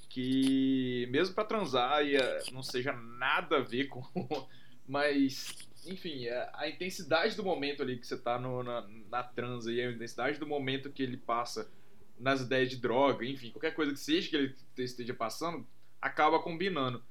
que 0.09 1.07
mesmo 1.11 1.33
pra 1.35 1.43
transar 1.43 2.05
e 2.05 2.15
não 2.53 2.63
seja 2.63 2.93
nada 2.93 3.57
a 3.57 3.61
ver 3.61 3.85
com. 3.87 4.01
Mas, 4.87 5.55
enfim, 5.87 6.25
é, 6.25 6.49
a 6.53 6.67
intensidade 6.69 7.35
do 7.35 7.43
momento 7.43 7.81
ali 7.81 7.97
que 7.97 8.05
você 8.07 8.17
tá 8.17 8.39
no, 8.39 8.63
na, 8.63 8.87
na 9.09 9.23
transa 9.23 9.71
e 9.71 9.81
a 9.81 9.91
intensidade 9.91 10.39
do 10.39 10.47
momento 10.47 10.89
que 10.91 11.03
ele 11.03 11.17
passa 11.17 11.69
nas 12.19 12.41
ideias 12.41 12.69
de 12.69 12.77
droga, 12.77 13.25
enfim, 13.25 13.51
qualquer 13.51 13.73
coisa 13.73 13.91
que 13.91 13.99
seja 13.99 14.29
que 14.29 14.35
ele 14.35 14.55
esteja 14.77 15.13
passando, 15.13 15.65
acaba 16.01 16.39
combinando. 16.39 17.03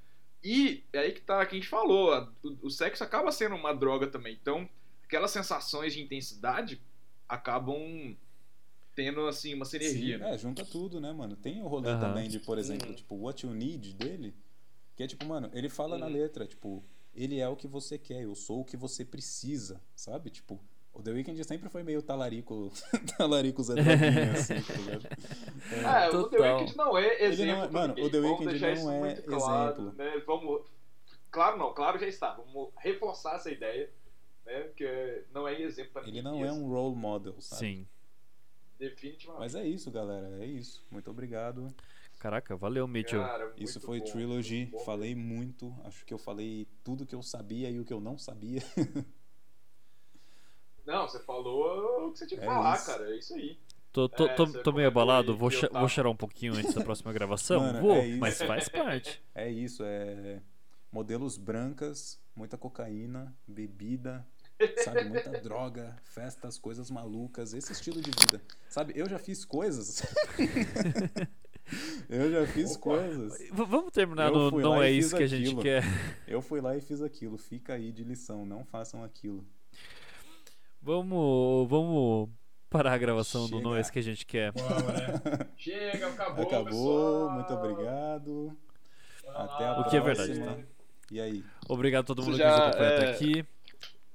E 0.43 0.83
é 0.93 0.99
aí 1.01 1.13
que 1.13 1.21
tá, 1.21 1.45
que 1.47 1.55
a 1.57 1.59
gente 1.59 1.69
falou, 1.69 2.13
a- 2.13 2.31
o, 2.43 2.67
o 2.67 2.71
sexo 2.71 3.03
acaba 3.05 3.31
sendo 3.33 3.55
uma 3.55 3.75
droga 3.75 4.07
também. 4.07 4.37
Então, 4.41 4.69
aquelas 5.05 5.31
sensações 5.31 5.93
de 5.95 6.03
intensidade 6.03 6.81
acabam 7.29 8.17
tendo, 8.95 9.27
assim, 9.27 9.55
uma 9.55 9.65
sinergia. 9.65 10.19
Sim, 10.19 10.25
é, 10.25 10.39
junta 10.39 10.65
tudo, 10.65 11.01
né, 11.01 11.13
mano? 11.13 11.35
Tem 11.37 11.61
o 11.63 11.67
rolê 11.67 11.91
Aham. 11.91 12.01
também 12.01 12.29
de, 12.29 12.39
por 12.39 12.59
exemplo, 12.59 12.89
Uhum. 12.89 12.95
tipo, 12.95 13.15
What 13.17 13.45
You 13.45 13.53
Need 13.53 13.95
dele, 13.95 14.35
que 14.97 15.03
é 15.03 15.07
tipo, 15.07 15.25
mano, 15.25 15.51
ele 15.53 15.69
fala 15.69 15.99
na 15.99 16.07
Uhum. 16.07 16.13
letra, 16.13 16.47
tipo, 16.47 16.85
ele 17.15 17.39
é 17.39 17.49
o 17.49 17.57
que 17.57 17.67
você 17.69 17.99
quer, 17.99 18.23
eu 18.23 18.35
sou 18.35 18.61
o 18.61 18.65
que 18.65 18.77
você 18.77 19.05
precisa, 19.05 19.81
sabe? 19.95 20.31
Tipo, 20.31 20.61
o 20.93 21.03
The 21.03 21.11
Weeknd 21.11 21.43
sempre 21.45 21.69
foi 21.69 21.83
meio 21.83 22.03
talarico, 22.03 22.73
talarico 23.19 23.63
Zé 23.63 23.75
Droguinha, 23.75 24.33
assim, 24.35 24.61
tá 24.63 24.73
ligado? 24.75 25.07
É, 25.73 25.85
Ah, 25.85 26.11
o 26.11 26.29
The. 26.29 26.39
Weeknd 26.39 26.77
não 26.77 26.99
é 26.99 27.25
exemplo. 27.25 27.55
não 27.57 27.65
é- 27.65 27.71
mano, 27.71 27.95
o 28.05 28.11
The 28.11 28.19
Weeknd 28.19 28.59
não 28.85 29.05
é 29.07 29.15
claro, 29.23 29.73
exemplo. 29.83 29.93
Né? 29.97 30.23
Vamos... 30.27 30.63
Claro 31.31 31.57
não, 31.59 31.75
claro 31.75 31.99
já 31.99 32.07
está. 32.07 32.33
Vamos 32.35 32.71
reforçar 32.79 33.35
essa 33.37 33.51
ideia, 33.51 33.91
né? 34.47 34.69
Que 34.77 35.25
não 35.33 35.49
é 35.49 35.61
exemplo 35.61 35.93
pra 35.95 36.03
ele 36.07 36.23
não 36.23 36.45
é 36.45 36.53
um 36.53 36.69
role 36.69 36.95
model, 36.95 37.35
sabe? 37.41 37.61
Sim. 37.61 37.89
Definitivamente. 38.79 39.41
Mas 39.41 39.55
é 39.55 39.65
isso, 39.67 39.91
galera, 39.91 40.29
é 40.43 40.47
isso. 40.47 40.85
Muito 40.91 41.11
obrigado. 41.11 41.75
Caraca, 42.25 42.57
valeu, 42.57 42.89
Mitchell. 42.89 43.23
Cara, 43.23 43.53
Isso 43.59 43.79
foi 43.83 43.99
bom, 44.01 44.07
Trilogy. 44.07 44.71
muito. 44.73 44.83
Falei 44.87 45.15
muito. 45.15 45.77
Acho 45.85 46.07
que 46.07 46.15
eu 46.15 46.17
falei 46.17 46.67
tudo 46.83 47.05
que 47.05 47.15
eu 47.15 47.23
sabia 47.23 47.69
e 47.69 47.79
o 47.79 47.85
que 47.85 47.93
eu 47.93 48.01
não 48.01 48.17
sabia. 48.17 48.63
Não, 50.87 51.07
você 51.07 51.19
falou 51.21 52.09
o 52.09 52.13
que 52.13 52.19
você 52.21 52.27
tinha 52.27 52.41
que 52.41 52.47
É 52.47 52.49
falar, 52.49 52.77
isso. 52.77 52.87
cara. 52.87 53.11
É 53.11 53.17
isso 53.19 53.35
aí. 53.35 53.59
Tô, 53.93 54.09
tô, 54.09 54.25
É, 54.27 54.35
tô, 54.35 54.47
tô 54.47 54.73
meio 54.73 54.89
abalado, 54.89 55.37
vou, 55.37 55.51
tava- 55.51 55.81
vou 55.81 55.89
chorar 55.89 56.09
um 56.09 56.17
pouquinho 56.17 56.55
antes 56.55 56.73
da 56.75 56.83
próxima 56.83 57.13
gravação. 57.13 57.61
Mano, 57.61 57.81
vou, 57.81 57.97
é 57.97 58.17
mas 58.17 58.41
faz 58.41 58.71
parte. 58.71 59.23
É 59.35 59.51
isso, 59.51 59.83
é 59.85 60.41
modelos 60.91 61.37
brancas, 61.37 62.19
muita 62.35 62.57
cocaína, 62.57 63.37
bebida, 63.47 64.27
sabe, 64.79 65.05
muita 65.05 65.31
droga, 65.43 65.95
festas, 66.05 66.57
coisas 66.59 66.91
malucas, 66.91 67.53
esse 67.53 67.73
estilo 67.73 68.01
de 68.01 68.11
vida. 68.11 68.41
Sabe, 68.71 68.95
eu 68.97 69.07
já 69.09 69.19
fiz 69.19 69.45
coisas. 69.45 70.03
eu 72.11 72.31
já 72.31 72.47
fiz 72.47 72.73
Opa. 72.73 72.81
coisas. 72.81 73.39
V- 73.39 73.65
vamos 73.65 73.91
terminar 73.93 74.29
Eu 74.33 74.51
no 74.51 74.61
Não 74.61 74.83
é 74.83 74.91
isso 74.91 75.17
que 75.17 75.23
a 75.23 75.27
gente 75.27 75.47
aquilo. 75.47 75.63
quer. 75.63 75.83
Eu 76.29 76.43
fui 76.43 76.61
lá 76.61 76.77
e 76.77 76.81
fiz 76.81 77.01
aquilo. 77.03 77.37
Fica 77.39 77.75
aí 77.75 77.91
de 77.93 78.05
lição, 78.05 78.45
não 78.45 78.65
façam 78.65 79.03
aquilo. 79.03 79.45
Vamos, 80.83 81.69
vamos 81.69 82.29
parar 82.69 82.93
a 82.93 82.99
gravação 82.99 83.49
do 83.49 83.61
Não 83.61 83.71
é 83.75 83.77
Chega. 83.77 83.81
isso 83.81 83.93
que 83.93 83.99
a 83.99 84.03
gente 84.03 84.27
quer. 84.27 84.53
Né? 84.55 85.47
Chega, 85.57 86.09
acabou, 86.09 86.45
Acabou, 86.45 86.65
pessoal. 86.67 87.31
muito 87.31 87.55
obrigado. 87.55 88.57
Até 89.29 89.67
a 89.67 89.81
O 89.81 89.89
que 89.89 89.97
é 89.97 90.01
próxima. 90.01 90.27
verdade, 90.35 90.63
tá? 90.63 90.69
E 91.11 91.21
aí? 91.21 91.45
Obrigado 91.69 92.03
a 92.03 92.07
todo 92.07 92.23
mundo 92.23 92.37
já, 92.37 92.45
que 92.45 92.57
nos 92.59 92.67
acompanhou 92.69 92.95
até 92.97 93.07
é, 93.07 93.11
aqui. 93.13 93.45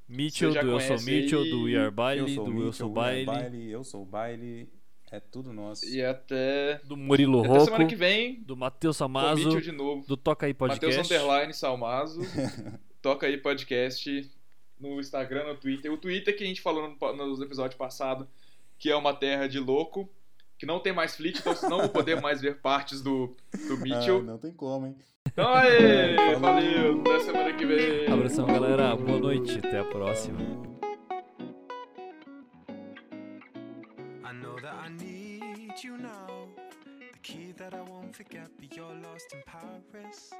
Mitchell, 0.07 0.51
do 0.51 0.57
Eu 0.59 0.79
Sou 0.79 0.99
Mitchell, 1.01 1.41
aí, 1.41 1.49
do 1.49 1.63
We 1.63 1.75
Are 1.75 2.33
sou 2.33 2.45
do 2.45 2.63
Eu 2.63 2.73
Sou 2.73 2.89
Bailey, 2.89 3.69
eu 3.69 3.83
sou 3.83 4.01
o 4.01 4.05
Bailey. 4.05 4.69
É 5.11 5.19
tudo 5.19 5.51
nosso. 5.51 5.85
E 5.87 6.03
até, 6.03 6.79
do 6.83 6.95
Murilo 6.95 7.39
até 7.39 7.59
semana 7.61 7.77
Rocco, 7.83 7.89
que 7.89 7.95
vem. 7.95 8.41
do 8.43 8.55
Matheus 8.55 8.95
Com 8.97 9.03
o 9.03 9.07
Samazo, 9.07 9.43
Mitchell 9.43 9.61
de 9.61 9.71
novo. 9.71 10.05
do 10.07 10.15
Toca 10.15 10.45
Aí 10.45 10.53
Matheus 10.59 10.79
Podcast. 10.79 11.13
Underline 11.13 11.53
Salmazo. 11.53 12.21
Toca 13.01 13.25
aí 13.27 13.37
podcast 13.37 14.31
no 14.79 14.99
Instagram, 14.99 15.45
no 15.47 15.55
Twitter. 15.55 15.91
O 15.91 15.97
Twitter 15.97 16.35
que 16.37 16.43
a 16.43 16.47
gente 16.47 16.61
falou 16.61 16.95
no, 16.99 17.13
nos 17.15 17.41
episódios 17.41 17.77
passados, 17.77 18.27
que 18.77 18.89
é 18.91 18.95
uma 18.95 19.13
terra 19.13 19.47
de 19.47 19.57
louco, 19.59 20.07
que 20.57 20.65
não 20.65 20.79
tem 20.79 20.93
mais 20.93 21.15
flit, 21.15 21.39
então 21.39 21.55
vocês 21.55 21.69
não 21.71 21.79
vão 21.79 21.89
poder 21.89 22.21
mais 22.21 22.39
ver 22.41 22.57
partes 22.59 23.01
do, 23.01 23.35
do 23.67 23.73
Ah, 23.73 23.77
Mitchell. 23.77 24.21
não 24.21 24.37
tem 24.37 24.51
como, 24.51 24.85
hein? 24.87 24.95
Então 25.27 25.47
aí, 25.53 26.35
valeu, 26.39 27.01
até 27.01 27.19
semana 27.21 27.53
que 27.53 27.65
vem. 27.65 28.07
Abração, 28.11 28.45
galera. 28.45 28.95
Boa 28.95 29.19
noite. 29.19 29.57
Até 29.57 29.79
a 29.79 29.83
próxima. 29.85 30.78
That 37.69 37.77
I 37.77 37.81
won't 37.81 38.15
forget, 38.15 38.49
but 38.57 38.75
you're 38.75 38.95
lost 39.05 39.33
in 39.33 39.41
Paris. 39.45 40.31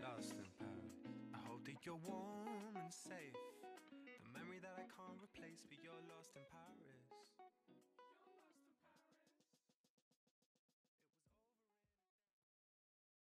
Lost 0.00 0.32
in 0.32 0.48
Paris. 0.56 0.96
I 1.34 1.38
hope 1.46 1.64
that 1.66 1.84
you're 1.84 2.00
warm 2.06 2.76
and 2.76 2.92
safe. 2.92 3.36
The 4.24 4.38
memory 4.38 4.60
that 4.62 4.72
I 4.78 4.86
can't 4.88 5.18
replace, 5.20 5.60
but 5.68 5.78
you're 5.82 5.92
lost 6.08 6.32
in 6.36 6.42
Paris. 6.48 6.81